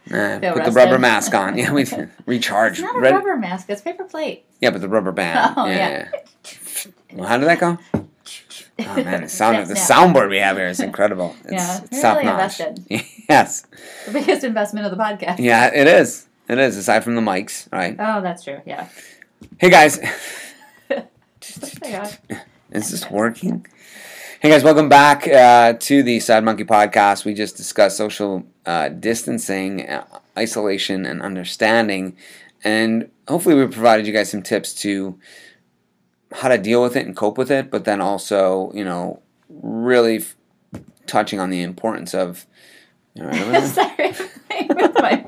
Feel 0.08 0.40
put 0.52 0.64
the 0.64 0.72
rubber 0.72 0.98
mask 0.98 1.34
on. 1.34 1.56
Yeah, 1.58 1.72
we 1.72 1.84
recharge. 2.26 2.74
It's 2.74 2.82
not 2.82 2.96
a 2.96 3.00
Ready- 3.00 3.16
rubber 3.16 3.36
mask. 3.36 3.70
It's 3.70 3.80
paper 3.80 4.04
plate. 4.04 4.44
Yeah, 4.60 4.70
but 4.70 4.80
the 4.80 4.88
rubber 4.88 5.12
band. 5.12 5.54
Oh, 5.56 5.66
yeah. 5.66 6.08
yeah. 6.12 6.90
Well, 7.12 7.28
how 7.28 7.38
did 7.38 7.48
that 7.48 7.60
go? 7.60 7.78
Oh 8.78 9.02
man, 9.02 9.22
the 9.22 9.28
sound 9.28 9.56
of 9.58 9.68
the 9.68 9.74
soundboard 9.74 10.28
we 10.28 10.38
have 10.38 10.56
here 10.58 10.66
is 10.66 10.80
incredible. 10.80 11.34
It's, 11.44 11.52
Yeah, 11.52 11.80
it's 11.84 12.02
top 12.02 12.16
really 12.18 12.26
notch. 12.26 12.60
invested. 12.60 13.04
yes. 13.28 13.66
The 14.04 14.12
biggest 14.12 14.44
investment 14.44 14.84
of 14.86 14.90
the 14.96 15.02
podcast. 15.02 15.38
Yeah, 15.38 15.72
it 15.72 15.86
is. 15.86 16.25
It 16.48 16.58
is. 16.58 16.76
Aside 16.76 17.02
from 17.02 17.16
the 17.16 17.20
mics, 17.20 17.70
right? 17.72 17.96
Oh, 17.98 18.20
that's 18.22 18.44
true. 18.44 18.60
Yeah. 18.64 18.88
Hey 19.58 19.68
guys, 19.68 19.98
is 22.70 22.90
this 22.90 23.10
working? 23.10 23.66
Hey 24.38 24.50
guys, 24.50 24.62
welcome 24.62 24.88
back 24.88 25.26
uh, 25.26 25.72
to 25.72 26.04
the 26.04 26.20
Side 26.20 26.44
Monkey 26.44 26.62
Podcast. 26.62 27.24
We 27.24 27.34
just 27.34 27.56
discussed 27.56 27.96
social 27.96 28.44
uh, 28.64 28.90
distancing, 28.90 29.88
uh, 29.88 30.06
isolation, 30.38 31.04
and 31.04 31.20
understanding, 31.20 32.16
and 32.62 33.10
hopefully 33.26 33.56
we 33.56 33.66
provided 33.66 34.06
you 34.06 34.12
guys 34.12 34.30
some 34.30 34.42
tips 34.42 34.72
to 34.74 35.18
how 36.30 36.46
to 36.48 36.58
deal 36.58 36.80
with 36.80 36.94
it 36.94 37.06
and 37.06 37.16
cope 37.16 37.38
with 37.38 37.50
it. 37.50 37.72
But 37.72 37.84
then 37.86 38.00
also, 38.00 38.70
you 38.72 38.84
know, 38.84 39.20
really 39.48 40.18
f- 40.18 40.36
touching 41.08 41.40
on 41.40 41.50
the 41.50 41.62
importance 41.62 42.14
of. 42.14 42.46
All 43.20 43.26
right. 43.26 43.62
Sorry. 43.66 44.14
With 44.68 44.94
my. 44.94 45.24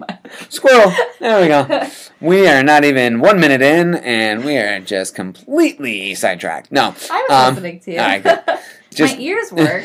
Squirrel. 0.49 0.93
There 1.20 1.41
we 1.41 1.49
go. 1.49 1.89
We 2.20 2.49
are 2.49 2.64
not 2.64 2.84
even 2.84 3.20
one 3.20 3.39
minute 3.39 3.62
in, 3.62 3.95
and 3.95 4.45
we 4.45 4.57
are 4.57 4.80
just 4.80 5.14
completely 5.14 6.16
sidetracked. 6.16 6.72
No. 6.72 6.93
I 7.11 7.26
was 7.28 7.30
Um, 7.30 7.55
listening 7.55 7.78
to 7.80 7.93
you. 7.93 7.99
all 8.01 8.07
right, 8.07 8.22
good. 8.24 8.41
Just 8.91 9.14
my 9.16 9.20
ears 9.22 9.53
work. 9.53 9.84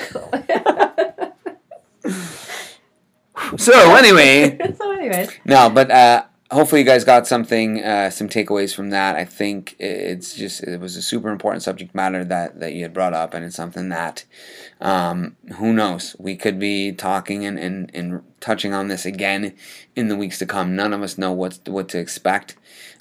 so 3.57 3.95
anyway, 3.95 4.57
so, 4.77 4.91
anyways, 4.91 5.29
no, 5.45 5.69
but 5.69 5.91
uh, 5.91 6.23
hopefully 6.53 6.81
you 6.81 6.87
guys 6.87 7.03
got 7.03 7.27
something, 7.27 7.83
uh, 7.83 8.09
some 8.09 8.29
takeaways 8.29 8.73
from 8.73 8.91
that. 8.91 9.15
I 9.15 9.25
think 9.25 9.75
it's 9.79 10.33
just 10.35 10.63
it 10.63 10.79
was 10.79 10.95
a 10.95 11.01
super 11.01 11.29
important 11.29 11.63
subject 11.63 11.93
matter 11.93 12.23
that 12.25 12.59
that 12.59 12.73
you 12.73 12.83
had 12.83 12.93
brought 12.93 13.13
up, 13.13 13.33
and 13.33 13.43
it's 13.43 13.55
something 13.55 13.89
that 13.89 14.23
um, 14.79 15.35
who 15.57 15.73
knows 15.73 16.15
we 16.19 16.35
could 16.35 16.59
be 16.59 16.91
talking 16.91 17.45
and, 17.45 17.59
and 17.59 17.91
and 17.93 18.21
touching 18.39 18.73
on 18.73 18.87
this 18.87 19.05
again 19.05 19.53
in 19.95 20.07
the 20.07 20.15
weeks 20.15 20.39
to 20.39 20.45
come. 20.45 20.75
None 20.75 20.93
of 20.93 21.01
us 21.01 21.17
know 21.17 21.31
what 21.31 21.59
what 21.67 21.89
to 21.89 21.99
expect, 21.99 22.55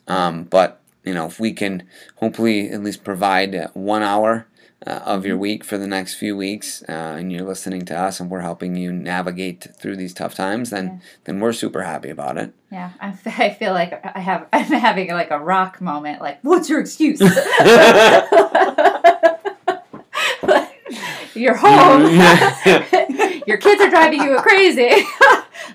um, 0.09 0.45
but 0.45 0.81
you 1.05 1.15
know 1.15 1.27
if 1.27 1.39
we 1.39 1.53
can 1.53 1.87
hopefully 2.17 2.71
at 2.71 2.83
least 2.83 3.05
provide 3.05 3.71
one 3.75 4.03
hour. 4.03 4.47
Uh, 4.85 4.99
of 5.05 5.25
your 5.25 5.37
week 5.37 5.63
for 5.63 5.79
the 5.79 5.87
next 5.87 6.15
few 6.15 6.37
weeks, 6.37 6.83
uh, 6.89 7.15
and 7.17 7.31
you're 7.31 7.47
listening 7.47 7.85
to 7.85 7.97
us, 7.97 8.19
and 8.19 8.29
we're 8.29 8.41
helping 8.41 8.75
you 8.75 8.93
navigate 8.93 9.69
through 9.79 9.95
these 9.95 10.13
tough 10.13 10.35
times, 10.35 10.71
then 10.71 10.87
Yeah. 10.87 10.99
then 11.25 11.39
we're 11.41 11.53
super 11.53 11.83
happy 11.83 12.11
about 12.11 12.37
it. 12.37 12.53
yeah, 12.69 12.91
I, 13.01 13.09
f- 13.11 13.27
I 13.39 13.51
feel 13.51 13.75
like 13.75 14.05
I 14.05 14.19
have 14.19 14.49
I'm 14.53 14.65
having 14.65 15.09
like 15.11 15.31
a 15.31 15.39
rock 15.39 15.81
moment. 15.81 16.21
Like, 16.21 16.41
what's 16.43 16.69
your 16.69 16.81
excuse? 16.81 17.21
You're 21.35 21.57
home. 21.57 22.03
your 23.47 23.57
kids 23.59 23.81
are 23.81 23.91
driving 23.91 24.23
you 24.23 24.37
crazy. 24.41 24.91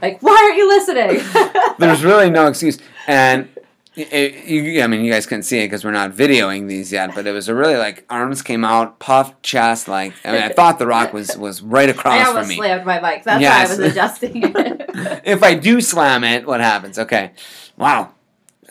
like, 0.01 0.22
why 0.22 0.36
aren't 0.43 0.58
you 0.58 0.68
listening? 0.68 1.22
There's 1.80 2.03
really 2.03 2.30
no 2.30 2.47
excuse. 2.47 2.78
And 3.08 3.47
It, 4.00 4.45
you, 4.45 4.82
I 4.84 4.88
mean, 4.88 5.04
you 5.04 5.12
guys 5.12 5.26
couldn't 5.26 5.43
see 5.43 5.58
it 5.60 5.66
because 5.66 5.84
we're 5.84 5.91
not 5.91 6.12
videoing 6.12 6.68
these 6.68 6.91
yet, 6.91 7.16
but 7.16 7.26
it 7.26 7.32
was 7.32 7.50
a 7.50 7.56
really 7.56 7.78
like 7.78 8.06
arms 8.12 8.43
came 8.43 8.64
out, 8.64 9.00
puffed 9.00 9.41
chest, 9.41 9.88
like 9.88 10.14
I 10.24 10.32
mean, 10.34 10.41
I 10.43 10.50
thought 10.50 10.78
the 10.78 10.86
Rock 10.86 11.14
was 11.14 11.36
was 11.36 11.64
right 11.64 11.89
I 11.89 11.91
across 11.93 12.28
almost 12.28 12.48
from 12.48 12.48
me. 12.50 12.56
I 12.70 12.74
almost 12.78 12.84
slammed 12.84 13.04
my 13.04 13.12
mic. 13.16 13.24
That's 13.24 13.41
Yes. 13.41 13.70
why 13.70 13.74
I 13.76 13.78
was 13.80 13.91
adjusting 13.91 14.43
it. 14.43 15.22
If 15.26 15.41
I 15.43 15.56
do 15.56 15.82
slam 15.82 16.24
it, 16.24 16.45
what 16.45 16.60
happens? 16.62 17.00
Okay, 17.00 17.32
wow, 17.76 18.14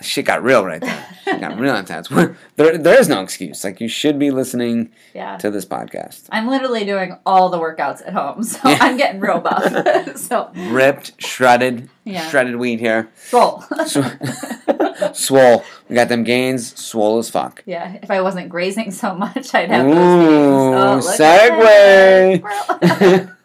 shit 0.01 0.24
got 0.26 0.42
real 0.42 0.64
right 0.64 0.80
there. 0.80 1.07
Shit 1.26 1.40
got 1.40 1.59
real 1.59 1.74
intense. 1.74 2.09
there, 2.55 2.78
there 2.78 3.01
is 3.01 3.09
no 3.09 3.20
excuse. 3.20 3.64
Like 3.64 3.80
you 3.80 3.88
should 3.88 4.16
be 4.16 4.30
listening 4.30 4.92
yeah. 5.12 5.36
to 5.38 5.51
this 5.51 5.64
podcast. 5.64 6.28
I'm 6.30 6.47
literally 6.47 6.84
doing 6.84 7.18
all 7.26 7.49
the 7.49 7.59
workouts 7.59 8.07
at 8.07 8.12
home, 8.12 8.44
so 8.44 8.61
Yeah. 8.68 8.78
I'm 8.80 8.97
getting 8.97 9.18
real 9.20 9.40
buff. 9.40 10.16
so, 10.16 10.53
Ripped, 10.55 11.20
shredded, 11.20 11.88
Yeah. 12.05 12.28
shredded 12.28 12.57
weed 12.57 12.78
here. 12.78 13.09
roll. 13.32 13.62
Sw- 13.86 13.99
swole. 15.14 15.64
We 15.88 15.97
got 15.97 16.09
them 16.09 16.22
gains. 16.22 16.78
Swole 16.80 17.18
as 17.18 17.28
fuck. 17.28 17.64
yeah, 17.66 17.99
if 18.03 18.11
I 18.11 18.20
wasn't 18.20 18.49
grazing 18.49 18.92
so 18.92 19.14
much, 19.14 19.53
I'd 19.53 19.70
have 19.70 19.86
Ooh, 19.86 19.94
those 20.74 21.07
gains. 21.18 22.42
Oh, 22.44 22.78
that. 22.82 23.36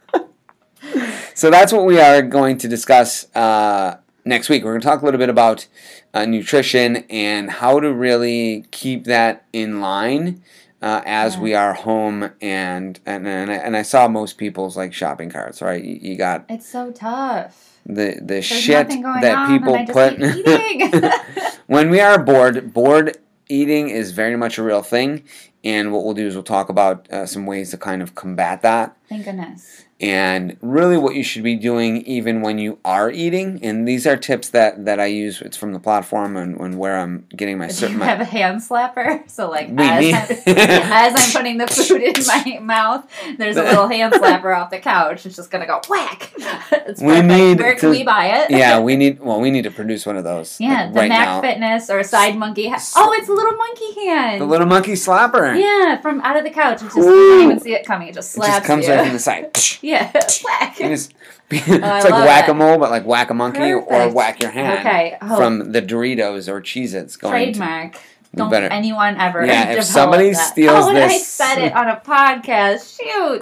so 1.34 1.50
that's 1.50 1.74
what 1.74 1.86
we 1.86 2.00
are 2.00 2.22
going 2.22 2.58
to 2.60 2.68
discuss 2.68 3.26
uh, 3.36 3.98
next 4.26 4.50
week. 4.50 4.64
We're 4.64 4.72
going 4.72 4.82
to 4.82 4.88
talk 4.88 5.02
a 5.02 5.06
little 5.06 5.18
bit 5.20 5.30
about 5.30 5.68
uh, 6.14 6.26
nutrition 6.26 6.98
and 7.10 7.50
how 7.50 7.80
to 7.80 7.92
really 7.94 8.66
keep 8.72 9.06
that 9.06 9.46
in 9.54 9.82
line 9.82 10.42
uh, 10.82 11.02
as 11.06 11.36
Yeah. 11.36 11.42
we 11.42 11.54
are 11.54 11.74
home. 11.74 12.32
And 12.42 13.00
and 13.06 13.28
and 13.28 13.52
I, 13.52 13.56
and 13.56 13.78
I 13.78 13.82
saw 13.84 14.08
most 14.08 14.38
people's 14.38 14.76
like 14.78 14.94
shopping 14.94 15.30
carts. 15.30 15.62
Right, 15.62 15.84
you, 15.84 16.00
you 16.02 16.16
got 16.18 16.46
It's 16.50 16.68
so 16.68 16.92
tough. 16.92 17.80
the 17.86 18.16
the 18.20 18.26
There's 18.26 18.46
shit 18.46 18.90
that 18.90 19.48
people 19.48 19.76
and 19.76 19.90
I 19.90 20.16
just 20.16 21.02
put. 21.02 21.62
when 21.68 21.90
we 21.90 22.00
are 22.00 22.18
bored, 22.22 22.74
bored 22.74 23.18
eating 23.50 23.90
is 23.90 24.12
very 24.12 24.36
much 24.38 24.58
a 24.58 24.64
real 24.64 24.82
thing. 24.82 25.24
And 25.64 25.92
what 25.94 26.04
we'll 26.04 26.16
do 26.16 26.26
is 26.26 26.34
we'll 26.34 26.44
talk 26.44 26.70
about 26.70 27.08
uh, 27.12 27.28
some 27.28 27.46
ways 27.46 27.70
to 27.70 27.78
kind 27.78 28.02
of 28.02 28.16
combat 28.16 28.64
that. 28.64 28.98
Thank 29.08 29.26
goodness. 29.26 29.86
And 30.02 30.58
really 30.62 30.98
what 30.98 31.14
you 31.16 31.24
should 31.24 31.44
be 31.44 31.56
doing 31.56 32.02
even 32.02 32.42
when 32.42 32.58
you 32.58 32.80
are 32.84 33.12
eating 33.12 33.60
and 33.64 33.88
these 33.88 34.08
are 34.08 34.18
tips 34.18 34.50
that 34.50 34.84
that 34.86 35.00
i 35.00 35.06
use 35.06 35.42
it's 35.42 35.56
from 35.56 35.74
the 35.74 35.80
platform 35.80 36.36
and, 36.36 36.60
and 36.60 36.78
where 36.78 36.98
i'm 36.98 37.26
getting 37.36 37.58
my 37.58 37.68
Do 37.68 37.88
you 37.90 37.98
my, 37.98 38.06
have 38.06 38.20
a 38.20 38.26
hand 38.26 38.62
slapper? 38.62 39.22
So 39.32 39.50
like 39.50 39.70
as, 39.78 40.44
as 40.48 41.14
I'm 41.16 41.32
putting 41.32 41.58
the 41.58 41.68
food 41.68 42.02
in 42.02 42.14
my 42.28 42.60
mouth, 42.62 43.10
there's 43.38 43.56
a 43.56 43.64
little 43.64 43.88
hand 43.88 44.14
slapper 44.14 44.56
off 44.58 44.70
the 44.72 44.80
couch. 44.80 45.26
It's 45.26 45.36
just 45.36 45.50
gonna 45.52 45.66
go 45.68 45.80
whack. 45.90 46.32
It's 46.72 47.00
We 47.02 47.08
perfect. 47.08 47.28
need 47.28 47.60
Where 47.60 47.74
to- 47.76 47.80
can 47.80 47.90
we 47.92 48.04
buy 48.04 48.26
it? 48.40 48.52
yeah 48.52 48.80
we 48.80 48.98
need 48.98 49.20
well 49.20 49.40
we 49.40 49.52
need 49.52 49.62
to 49.64 49.72
produce 49.72 50.06
one 50.06 50.18
of 50.18 50.24
those 50.24 50.60
Yeah, 50.60 50.86
like, 50.86 50.94
the 50.94 51.00
right 51.00 51.10
Mac 51.10 51.28
now 51.28 51.42
Fitness 51.42 51.90
or 51.90 52.04
Side 52.04 52.36
Monkey. 52.38 52.68
Ha- 52.70 52.82
oh, 52.98 53.14
it's 53.14 53.30
a 53.30 53.34
little 53.34 53.54
monkey 53.54 53.94
hand. 54.08 54.42
the 54.42 54.46
little 54.46 54.68
monkey 54.68 54.94
slapper 54.94 55.58
yeah, 55.60 56.02
from 56.02 56.20
out 56.22 56.36
of 56.38 56.44
the 56.44 56.50
couch. 56.50 56.82
It 56.82 56.86
just 56.86 56.98
you 56.98 57.04
can't 57.04 57.44
even 57.44 57.60
see 57.60 57.74
it 57.74 57.86
coming. 57.86 58.08
It 58.10 58.16
just 58.16 58.32
slaps. 58.32 58.50
it 58.50 58.52
just 58.60 58.66
comes 58.66 58.88
you. 58.88 58.94
right 58.94 59.04
from 59.04 59.14
the 59.14 59.20
side 59.20 59.58
yeah, 59.82 59.91
whack. 60.44 60.80
And 60.82 60.94
it's, 60.94 61.10
it's 61.52 61.68
Oh, 61.70 61.80
like 61.80 62.04
whack-a-mole 62.26 62.78
but 62.78 62.92
like 62.92 63.06
whack-a-monkey 63.06 63.74
or 63.74 64.10
whack 64.10 64.42
your 64.42 64.52
hand 64.52 64.80
Okay, 64.80 65.18
oh, 65.22 65.36
from 65.36 65.72
the 65.72 65.82
doritos 65.82 66.48
or 66.48 66.62
cheez-its 66.62 67.18
going 67.18 67.32
trademark. 67.54 67.94
We 68.34 68.38
Don't 68.38 68.50
better- 68.50 68.68
anyone 68.68 69.18
ever. 69.20 69.46
Yeah, 69.46 69.72
if 69.74 69.84
somebody 69.84 70.32
that. 70.32 70.38
steals 70.52 70.86
oh, 70.86 70.90
and 70.90 70.98
I 71.00 71.18
said 71.18 71.58
it 71.58 71.74
on 71.74 71.90
a 71.90 71.98
podcast. 71.98 72.98
Shoot, 72.98 73.42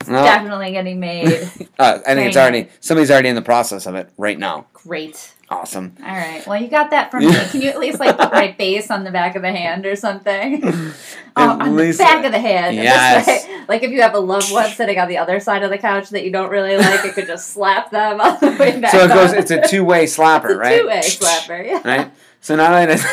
it's 0.00 0.08
Well, 0.10 0.24
definitely 0.24 0.72
getting 0.72 1.00
made. 1.00 1.26
uh, 1.78 1.98
i 2.06 2.14
think 2.14 2.28
it's 2.28 2.36
already 2.36 2.68
somebody's 2.80 3.10
already 3.10 3.28
in 3.30 3.34
the 3.36 3.40
process 3.42 3.86
of 3.86 3.94
it 3.94 4.10
right 4.18 4.38
now 4.38 4.66
Great. 4.74 5.32
Awesome 5.52 5.94
All 6.00 6.06
right. 6.06 6.46
Well, 6.46 6.60
you 6.60 6.68
got 6.68 6.90
that 6.90 7.10
from 7.10 7.26
me. 7.26 7.34
Can 7.50 7.60
you 7.60 7.68
at 7.68 7.78
least 7.78 8.00
like 8.00 8.16
put 8.16 8.32
my 8.32 8.52
face 8.52 8.90
on 8.90 9.04
the 9.04 9.10
back 9.10 9.36
of 9.36 9.42
the 9.42 9.52
hand 9.52 9.86
or 9.86 9.94
something? 9.96 10.62
oh, 11.36 11.50
on 11.50 11.76
the 11.76 11.94
back 11.96 12.24
uh, 12.24 12.26
of 12.26 12.32
the 12.32 12.38
hand. 12.38 12.76
Yes. 12.76 13.26
way- 13.26 13.64
like 13.68 13.82
if 13.82 13.90
you 13.90 14.02
have 14.02 14.14
a 14.14 14.18
loved 14.18 14.50
one 14.52 14.70
sitting 14.70 14.98
on 14.98 15.08
the 15.08 15.18
other 15.18 15.38
side 15.40 15.62
of 15.62 15.70
the 15.70 15.78
couch 15.78 16.10
that 16.10 16.24
you 16.24 16.32
don't 16.32 16.50
really 16.50 16.76
like, 16.76 17.04
it 17.04 17.14
could 17.14 17.26
just 17.26 17.50
slap 17.50 17.90
them 17.90 18.20
all 18.22 18.36
the 18.38 18.50
way 18.58 18.80
back. 18.80 18.90
so 18.90 19.04
it 19.04 19.08
goes 19.08 19.32
it's 19.32 19.50
a 19.50 19.66
two-way 19.68 20.04
slapper 20.04 20.44
It's 20.44 20.54
a 20.54 20.58
right 20.58 20.80
two-way 20.80 21.00
slapper. 21.00 21.66
Yeah. 21.66 21.80
right? 21.84 22.10
So 22.40 22.56
not 22.56 22.72
only 22.72 22.86
does 22.86 23.04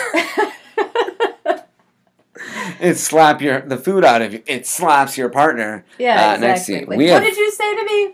it 2.80 2.96
slap 2.96 3.42
your 3.42 3.62
the 3.62 3.78
food 3.78 4.04
out 4.06 4.22
of 4.22 4.34
you, 4.34 4.44
it 4.46 4.66
slaps 4.68 5.18
your 5.18 5.30
partner. 5.30 5.84
Yeah, 5.98 6.34
uh, 6.34 6.38
next 6.38 6.66
to 6.68 6.74
exactly. 6.74 6.96
you. 6.96 7.00
We 7.00 7.12
what 7.12 7.24
have- 7.24 7.34
did 7.34 7.38
you 7.38 7.52
say 7.52 7.76
to 7.76 7.86
me? 7.86 8.14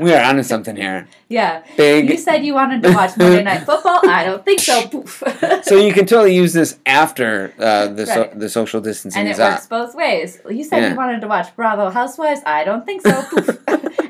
we 0.00 0.14
are 0.14 0.22
onto 0.24 0.42
something 0.42 0.76
here. 0.76 1.08
Yeah. 1.28 1.64
Big. 1.76 2.08
You 2.10 2.16
said 2.18 2.44
you 2.44 2.54
wanted 2.54 2.82
to 2.82 2.92
watch 2.92 3.16
Monday 3.16 3.42
Night 3.42 3.64
Football. 3.66 4.00
I 4.08 4.24
don't 4.24 4.44
think 4.44 4.60
so. 4.60 4.86
Poof. 4.88 5.22
so 5.62 5.76
you 5.76 5.92
can 5.92 6.06
totally 6.06 6.34
use 6.34 6.52
this 6.52 6.78
after 6.86 7.52
uh, 7.58 7.88
the 7.88 8.06
so, 8.06 8.30
the 8.34 8.48
social 8.48 8.80
distancing 8.80 9.20
and 9.20 9.28
it 9.28 9.32
is 9.32 9.40
up. 9.40 9.52
works 9.54 9.66
both 9.66 9.94
ways. 9.94 10.40
You 10.48 10.62
said 10.64 10.82
Yeah. 10.82 10.90
you 10.90 10.96
wanted 10.96 11.20
to 11.22 11.26
watch 11.28 11.54
Bravo 11.56 11.90
Housewives. 11.90 12.40
I 12.46 12.64
don't 12.64 12.84
think 12.86 13.02
so. 13.02 13.10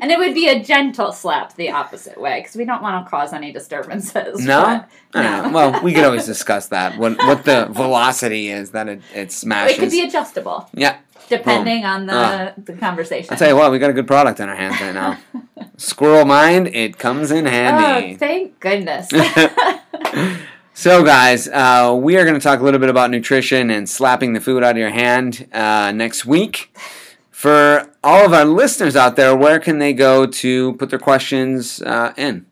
And 0.01 0.11
it 0.11 0.19
would 0.19 0.35
be 0.35 0.49
a 0.49 0.63
gentle 0.63 1.13
slap 1.13 1.55
the 1.57 1.71
opposite 1.71 2.21
way 2.21 2.41
because 2.41 2.57
we 2.57 2.65
don't 2.65 2.83
want 2.83 3.05
to 3.05 3.11
cause 3.11 3.33
any 3.33 3.53
disturbances. 3.53 4.45
No? 4.45 4.87
but- 5.13 5.23
no. 5.23 5.51
Well, 5.53 5.83
we 5.83 5.93
could 5.93 6.05
always 6.05 6.27
discuss 6.27 6.67
that. 6.69 6.99
What 6.99 7.17
what 7.19 7.45
the 7.45 7.67
velocity 7.71 8.49
is 8.49 8.71
that 8.73 8.89
it, 8.89 9.01
it 9.15 9.31
smashes. 9.33 9.77
it 9.77 9.81
could 9.81 9.91
be 9.91 10.01
adjustable 10.03 10.69
yeah. 10.75 10.99
depending 11.29 11.85
on 11.85 12.07
the, 12.07 12.15
Ah. 12.15 12.53
the 12.57 12.73
conversation. 12.73 13.29
I'll 13.31 13.39
tell 13.39 13.49
you 13.49 13.57
what, 13.57 13.71
we 13.71 13.79
got 13.79 13.91
a 13.91 13.93
good 13.93 14.07
product 14.09 14.41
in 14.41 14.49
our 14.49 14.57
hands 14.57 14.81
right 14.81 14.93
now. 14.95 15.19
Squirrel 15.77 16.25
mind, 16.25 16.67
it 16.69 16.99
comes 16.99 17.31
in 17.31 17.47
handy. 17.47 18.15
Oh, 18.15 18.19
thank 18.19 18.59
goodness. 18.61 19.09
So, 20.77 21.05
guys, 21.05 21.47
uh, 21.47 21.97
we 21.97 22.17
are 22.17 22.25
going 22.25 22.35
to 22.35 22.41
talk 22.41 22.59
a 22.59 22.65
little 22.65 22.81
bit 22.81 22.89
about 22.91 23.13
nutrition 23.13 23.71
and 23.71 23.89
slapping 23.89 24.33
the 24.33 24.41
food 24.41 24.65
out 24.65 24.73
of 24.73 24.77
your 24.77 24.91
hand 24.91 25.47
uh, 25.53 25.93
next 25.93 26.27
week. 26.27 26.77
For 27.45 27.91
all 28.03 28.25
of 28.25 28.33
our 28.33 28.47
listeners 28.47 28.97
out 28.97 29.17
there, 29.17 29.37
where 29.37 29.61
can 29.61 29.79
they 29.79 29.93
go 29.93 30.25
to 30.25 30.73
put 30.77 30.89
their 30.89 30.99
questions 30.99 31.83
uh, 31.83 32.15
in? 32.17 32.47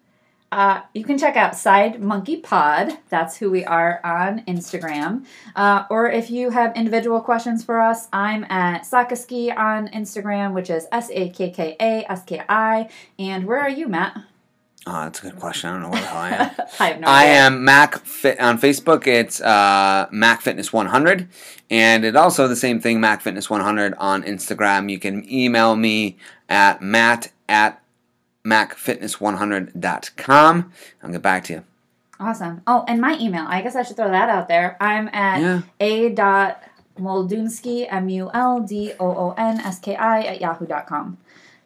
Uh, 0.53 0.83
you 0.93 1.03
can 1.03 1.17
check 1.17 1.35
out 1.35 1.57
Side 1.57 2.03
Monkey 2.03 2.37
Pod. 2.37 2.99
That's 3.09 3.39
who 3.39 3.51
we 3.51 3.65
are 3.65 4.03
on 4.05 4.41
Instagram. 4.45 5.25
Uh, 5.57 5.85
or 5.89 6.11
if 6.11 6.31
you 6.31 6.51
have 6.51 6.77
individual 6.77 7.23
questions 7.23 7.65
for 7.65 7.81
us, 7.81 8.07
I'm 8.13 8.45
at 8.51 8.83
Sakkaski 8.83 9.57
on 9.57 9.89
Instagram, 9.89 10.53
which 10.53 10.69
is 10.69 10.87
S 10.93 11.09
A 11.11 11.31
K 11.31 11.49
K 11.49 11.75
A 11.81 12.05
S 12.13 12.23
K 12.25 12.43
I. 12.47 12.91
And 13.19 13.47
where 13.47 13.61
are 13.61 13.71
you, 13.71 13.89
Matt? 13.89 14.19
Oh, 14.87 15.05
that's 15.05 15.21
a 15.21 15.23
good 15.23 15.39
question. 15.39 15.71
I 15.71 15.73
don't 15.75 15.83
know 15.83 15.91
where 15.91 16.01
the 16.01 16.07
hell 16.09 16.19
I 16.19 16.31
am. 16.31 16.51
I 16.81 16.87
have 16.87 17.01
no 17.01 17.07
I 17.07 17.21
idea. 17.23 17.33
am 17.35 17.65
Mac 17.65 17.99
Fit 18.05 18.41
on 18.41 18.59
Facebook. 18.59 19.07
It's 19.07 19.41
uh, 19.41 20.09
Mac 20.11 20.41
Fitness 20.41 20.73
100, 20.73 21.29
and 21.71 22.05
it 22.05 22.17
also 22.17 22.49
the 22.49 22.57
same 22.57 22.81
thing, 22.81 23.01
Mac 23.01 23.21
Fitness 23.23 23.49
100 23.49 23.95
on 23.99 24.25
Instagram. 24.25 24.91
You 24.91 24.99
can 24.99 25.25
email 25.31 25.77
me 25.77 26.17
at 26.49 26.83
matt 26.83 27.31
at 27.49 27.81
macfitness100.com. 28.45 30.73
I'll 31.03 31.11
get 31.13 31.23
back 31.23 31.45
to 31.45 31.53
you. 31.55 31.65
Awesome. 32.19 32.61
Oh, 32.67 32.85
and 32.87 33.01
my 33.01 33.17
email. 33.19 33.47
I 33.49 33.63
guess 33.63 33.75
I 33.77 33.83
should 33.83 33.97
throw 33.97 34.11
that 34.11 34.29
out 34.29 34.49
there. 34.49 34.77
I'm 34.81 35.09
at 35.13 35.41
Yeah. 35.41 35.63
a 35.81 36.11
dot 36.11 36.63
M 36.99 37.07
U 38.09 38.31
L 38.35 38.61
D 38.61 38.93
O 39.01 39.07
O 39.07 39.35
N 39.37 39.61
S 39.61 39.79
K 39.81 39.97
I, 39.97 40.21
at 40.23 40.41
yahoo.com. 40.41 41.19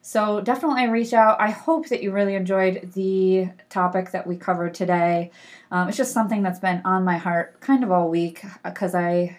So 0.07 0.41
definitely 0.41 0.87
reach 0.87 1.13
out. 1.13 1.41
I 1.41 1.51
hope 1.51 1.89
that 1.89 2.01
you 2.01 2.13
really 2.13 2.37
enjoyed 2.37 2.93
the 2.95 3.49
topic 3.69 4.13
that 4.13 4.25
we 4.25 4.37
covered 4.37 4.73
today. 4.73 5.33
Um, 5.73 5.89
it's 5.89 5.97
just 5.97 6.13
something 6.13 6.45
that's 6.45 6.61
been 6.61 6.81
on 6.85 7.03
my 7.03 7.17
heart 7.17 7.61
kind 7.61 7.83
of 7.83 7.91
all 7.91 8.09
week 8.09 8.45
because 8.63 8.95
I 8.95 9.39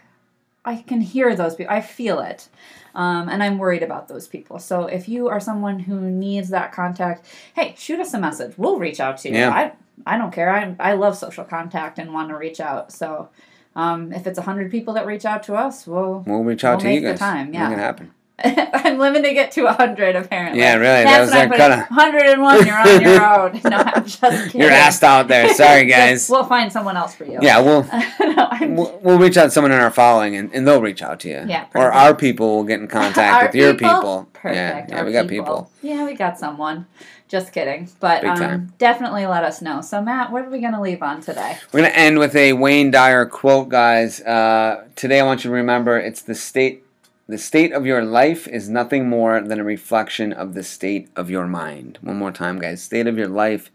I 0.65 0.83
can 0.85 0.99
hear 0.99 1.33
those 1.37 1.55
people. 1.55 1.73
I 1.73 1.79
feel 1.79 2.19
it. 2.19 2.49
Um, 2.95 3.29
and 3.29 3.41
I'm 3.41 3.59
worried 3.59 3.81
about 3.81 4.09
those 4.09 4.27
people. 4.27 4.59
So 4.59 4.87
if 4.87 5.07
you 5.07 5.29
are 5.29 5.39
someone 5.39 5.79
who 5.79 6.01
needs 6.01 6.49
that 6.49 6.73
contact, 6.73 7.25
hey, 7.55 7.73
shoot 7.77 8.01
us 8.01 8.13
a 8.13 8.19
message. 8.19 8.57
We'll 8.57 8.77
reach 8.77 8.99
out 8.99 9.19
to 9.19 9.29
you. 9.29 9.35
Yeah. 9.35 9.53
I, 9.53 9.71
I 10.05 10.17
don't 10.17 10.33
care. 10.33 10.53
I, 10.53 10.75
I 10.81 10.95
love 10.95 11.15
social 11.15 11.45
contact 11.45 11.97
and 11.97 12.13
want 12.13 12.27
to 12.27 12.35
reach 12.35 12.59
out. 12.59 12.91
So 12.91 13.29
um, 13.73 14.11
if 14.11 14.27
it's 14.27 14.37
100 14.37 14.69
people 14.69 14.95
that 14.95 15.05
reach 15.05 15.23
out 15.23 15.43
to 15.43 15.55
us, 15.55 15.87
we'll. 15.87 16.25
We'll 16.27 16.43
reach 16.43 16.65
out 16.65 16.79
We'll 16.79 16.91
to 16.91 16.93
you 16.93 17.01
make 17.01 17.13
the 17.13 17.17
time, 17.17 17.53
yeah. 17.53 17.69
Make 17.69 17.77
it 17.77 17.81
happen. 17.81 18.11
I'm 18.43 18.99
limiting 18.99 19.35
it 19.35 19.51
to 19.53 19.63
100 19.63 20.15
apparently. 20.15 20.59
Yeah, 20.59 20.75
really, 20.75 21.03
that 21.03 21.27
That's 21.27 21.51
was 21.51 21.59
what 21.59 21.71
I'm 21.71 21.79
our 21.79 21.87
101, 21.87 22.67
you're 22.67 22.77
on 22.77 23.01
your 23.01 23.25
own. 23.39 23.61
No, 23.67 23.77
I'm 23.77 24.05
just 24.05 24.21
kidding. 24.21 24.61
You're 24.61 24.69
asked 24.69 25.03
out 25.03 25.27
there. 25.27 25.51
Sorry, 25.55 25.85
guys. 25.85 26.29
we'll 26.29 26.45
find 26.45 26.71
someone 26.71 26.95
else 26.97 27.15
for 27.15 27.25
you. 27.25 27.39
Yeah, 27.41 27.59
we'll. 27.59 27.83
no, 28.19 28.49
We'll, 28.61 28.99
we'll 29.01 29.17
reach 29.17 29.37
out 29.37 29.45
to 29.45 29.51
someone 29.51 29.71
in 29.71 29.79
our 29.79 29.89
following, 29.89 30.35
and, 30.35 30.53
and 30.53 30.67
they'll 30.67 30.81
reach 30.81 31.01
out 31.01 31.19
to 31.21 31.29
you. 31.29 31.45
Yeah, 31.47 31.65
Or 31.73 31.91
our 31.91 32.13
people 32.13 32.55
will 32.57 32.63
get 32.63 32.79
in 32.79 32.87
contact 32.87 33.47
with 33.47 33.55
your 33.55 33.73
people. 33.73 34.29
Perfect. 34.33 34.55
Yeah, 34.55 34.85
yeah 34.87 35.03
we 35.03 35.11
got 35.11 35.27
people. 35.27 35.71
Yeah, 35.81 36.05
we 36.05 36.13
got 36.13 36.37
someone. 36.37 36.85
Just 37.27 37.51
kidding. 37.51 37.89
But 37.99 38.23
um, 38.23 38.73
definitely 38.77 39.25
let 39.25 39.43
us 39.43 39.61
know. 39.61 39.81
So, 39.81 40.01
Matt, 40.01 40.31
what 40.31 40.45
are 40.45 40.49
we 40.49 40.61
going 40.61 40.73
to 40.73 40.81
leave 40.81 41.03
on 41.03 41.21
today? 41.21 41.57
We're 41.73 41.81
going 41.81 41.91
to 41.91 41.97
end 41.97 42.19
with 42.19 42.35
a 42.35 42.53
Wayne 42.53 42.89
Dyer 42.91 43.25
quote, 43.25 43.67
guys. 43.67 44.21
Uh, 44.21 44.85
today, 44.95 45.19
I 45.19 45.23
want 45.25 45.43
you 45.43 45.49
to 45.49 45.55
remember 45.55 45.97
it's 45.97 46.21
the 46.21 46.35
state. 46.35 46.85
The 47.29 47.37
state 47.37 47.73
of 47.73 47.85
your 47.85 48.05
life 48.05 48.47
is 48.47 48.69
nothing 48.69 49.09
more 49.09 49.41
than 49.41 49.59
a 49.59 49.63
reflection 49.63 50.31
of 50.31 50.53
the 50.53 50.63
state 50.63 51.09
of 51.13 51.29
your 51.29 51.45
mind. 51.45 51.99
One 52.01 52.15
more 52.15 52.31
time, 52.31 52.57
guys. 52.57 52.81
State 52.81 53.05
of 53.05 53.17
your 53.17 53.27
life 53.27 53.69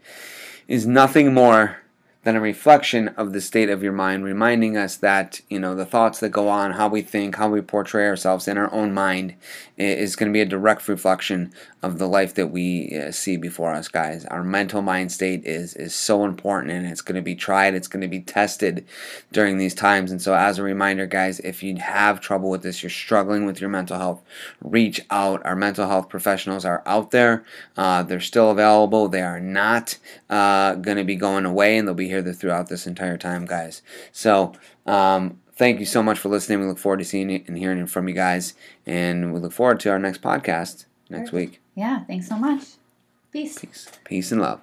is 0.67 0.87
nothing 0.87 1.35
more 1.35 1.77
than 2.23 2.35
a 2.35 2.41
reflection 2.41 3.09
of 3.09 3.31
the 3.31 3.41
state 3.41 3.69
of 3.69 3.83
your 3.83 3.91
mind, 3.91 4.23
reminding 4.23 4.75
us 4.75 4.95
that 4.97 5.41
you 5.49 5.59
know 5.59 5.75
the 5.75 5.85
thoughts 5.85 6.19
that 6.19 6.29
go 6.29 6.49
on, 6.49 6.71
how 6.71 6.87
we 6.87 7.03
think, 7.03 7.35
how 7.35 7.47
we 7.47 7.61
portray 7.61 8.07
ourselves 8.07 8.47
in 8.47 8.57
our 8.57 8.73
own 8.73 8.91
mind, 8.91 9.35
is 9.77 10.15
going 10.15 10.31
to 10.31 10.33
be 10.33 10.41
a 10.41 10.45
direct 10.45 10.87
reflection 10.87 11.53
of 11.83 11.99
the 11.99 12.07
life 12.07 12.33
that 12.35 12.47
we 12.47 12.97
uh, 12.97 13.11
see 13.11 13.35
before 13.35 13.73
us, 13.73 13.89
guys. 13.89 14.23
Our 14.25 14.41
mental 14.41 14.81
mind 14.81 15.11
state 15.11 15.45
is 15.45 15.75
is 15.75 15.93
so 15.93 16.23
important, 16.23 16.71
and 16.71 16.87
it's 16.87 17.01
going 17.01 17.17
to 17.17 17.21
be 17.21 17.35
tried, 17.35 17.75
it's 17.75 17.89
going 17.89 18.01
to 18.01 18.07
be 18.07 18.21
tested 18.21 18.85
during 19.33 19.57
these 19.57 19.75
times. 19.75 20.09
And 20.09 20.21
so, 20.21 20.33
as 20.33 20.57
a 20.57 20.63
reminder, 20.63 21.05
guys, 21.05 21.41
if 21.41 21.61
you 21.61 21.75
have 21.75 22.21
trouble 22.21 22.49
with 22.49 22.63
this, 22.63 22.81
you're 22.81 22.89
struggling 22.89 23.45
with 23.45 23.59
your 23.59 23.69
mental 23.69 23.97
health, 23.97 24.23
reach 24.61 25.01
out. 25.09 25.45
Our 25.45 25.57
mental 25.57 25.87
health 25.87 26.07
professionals 26.07 26.63
are 26.63 26.81
out 26.85 27.11
there. 27.11 27.43
Uh, 27.75 28.01
they're 28.03 28.21
still 28.21 28.49
available. 28.49 29.09
They 29.09 29.21
are 29.21 29.41
not 29.41 29.97
uh, 30.29 30.75
going 30.75 30.97
to 30.97 31.03
be 31.03 31.17
going 31.17 31.45
away, 31.45 31.77
and 31.77 31.85
they'll 31.85 31.93
be 31.95 32.07
here 32.07 32.23
throughout 32.23 32.69
this 32.69 32.87
entire 32.87 33.17
time, 33.17 33.45
guys. 33.45 33.81
So, 34.13 34.53
um, 34.85 35.41
thank 35.57 35.81
you 35.81 35.85
so 35.85 36.01
much 36.01 36.17
for 36.17 36.29
listening. 36.29 36.61
We 36.61 36.67
look 36.67 36.79
forward 36.79 36.99
to 36.99 37.05
seeing 37.05 37.29
you 37.29 37.43
and 37.45 37.57
hearing 37.57 37.85
from 37.87 38.07
you 38.07 38.15
guys, 38.15 38.53
and 38.85 39.33
we 39.33 39.41
look 39.41 39.51
forward 39.51 39.81
to 39.81 39.89
our 39.89 39.99
next 39.99 40.21
podcast 40.21 40.85
next 41.09 41.33
week. 41.33 41.62
Yeah, 41.75 42.03
thanks 42.05 42.27
so 42.27 42.37
much. 42.37 42.63
Peace. 43.31 43.57
Peace. 43.59 43.89
Peace 44.03 44.31
and 44.31 44.41
love. 44.41 44.61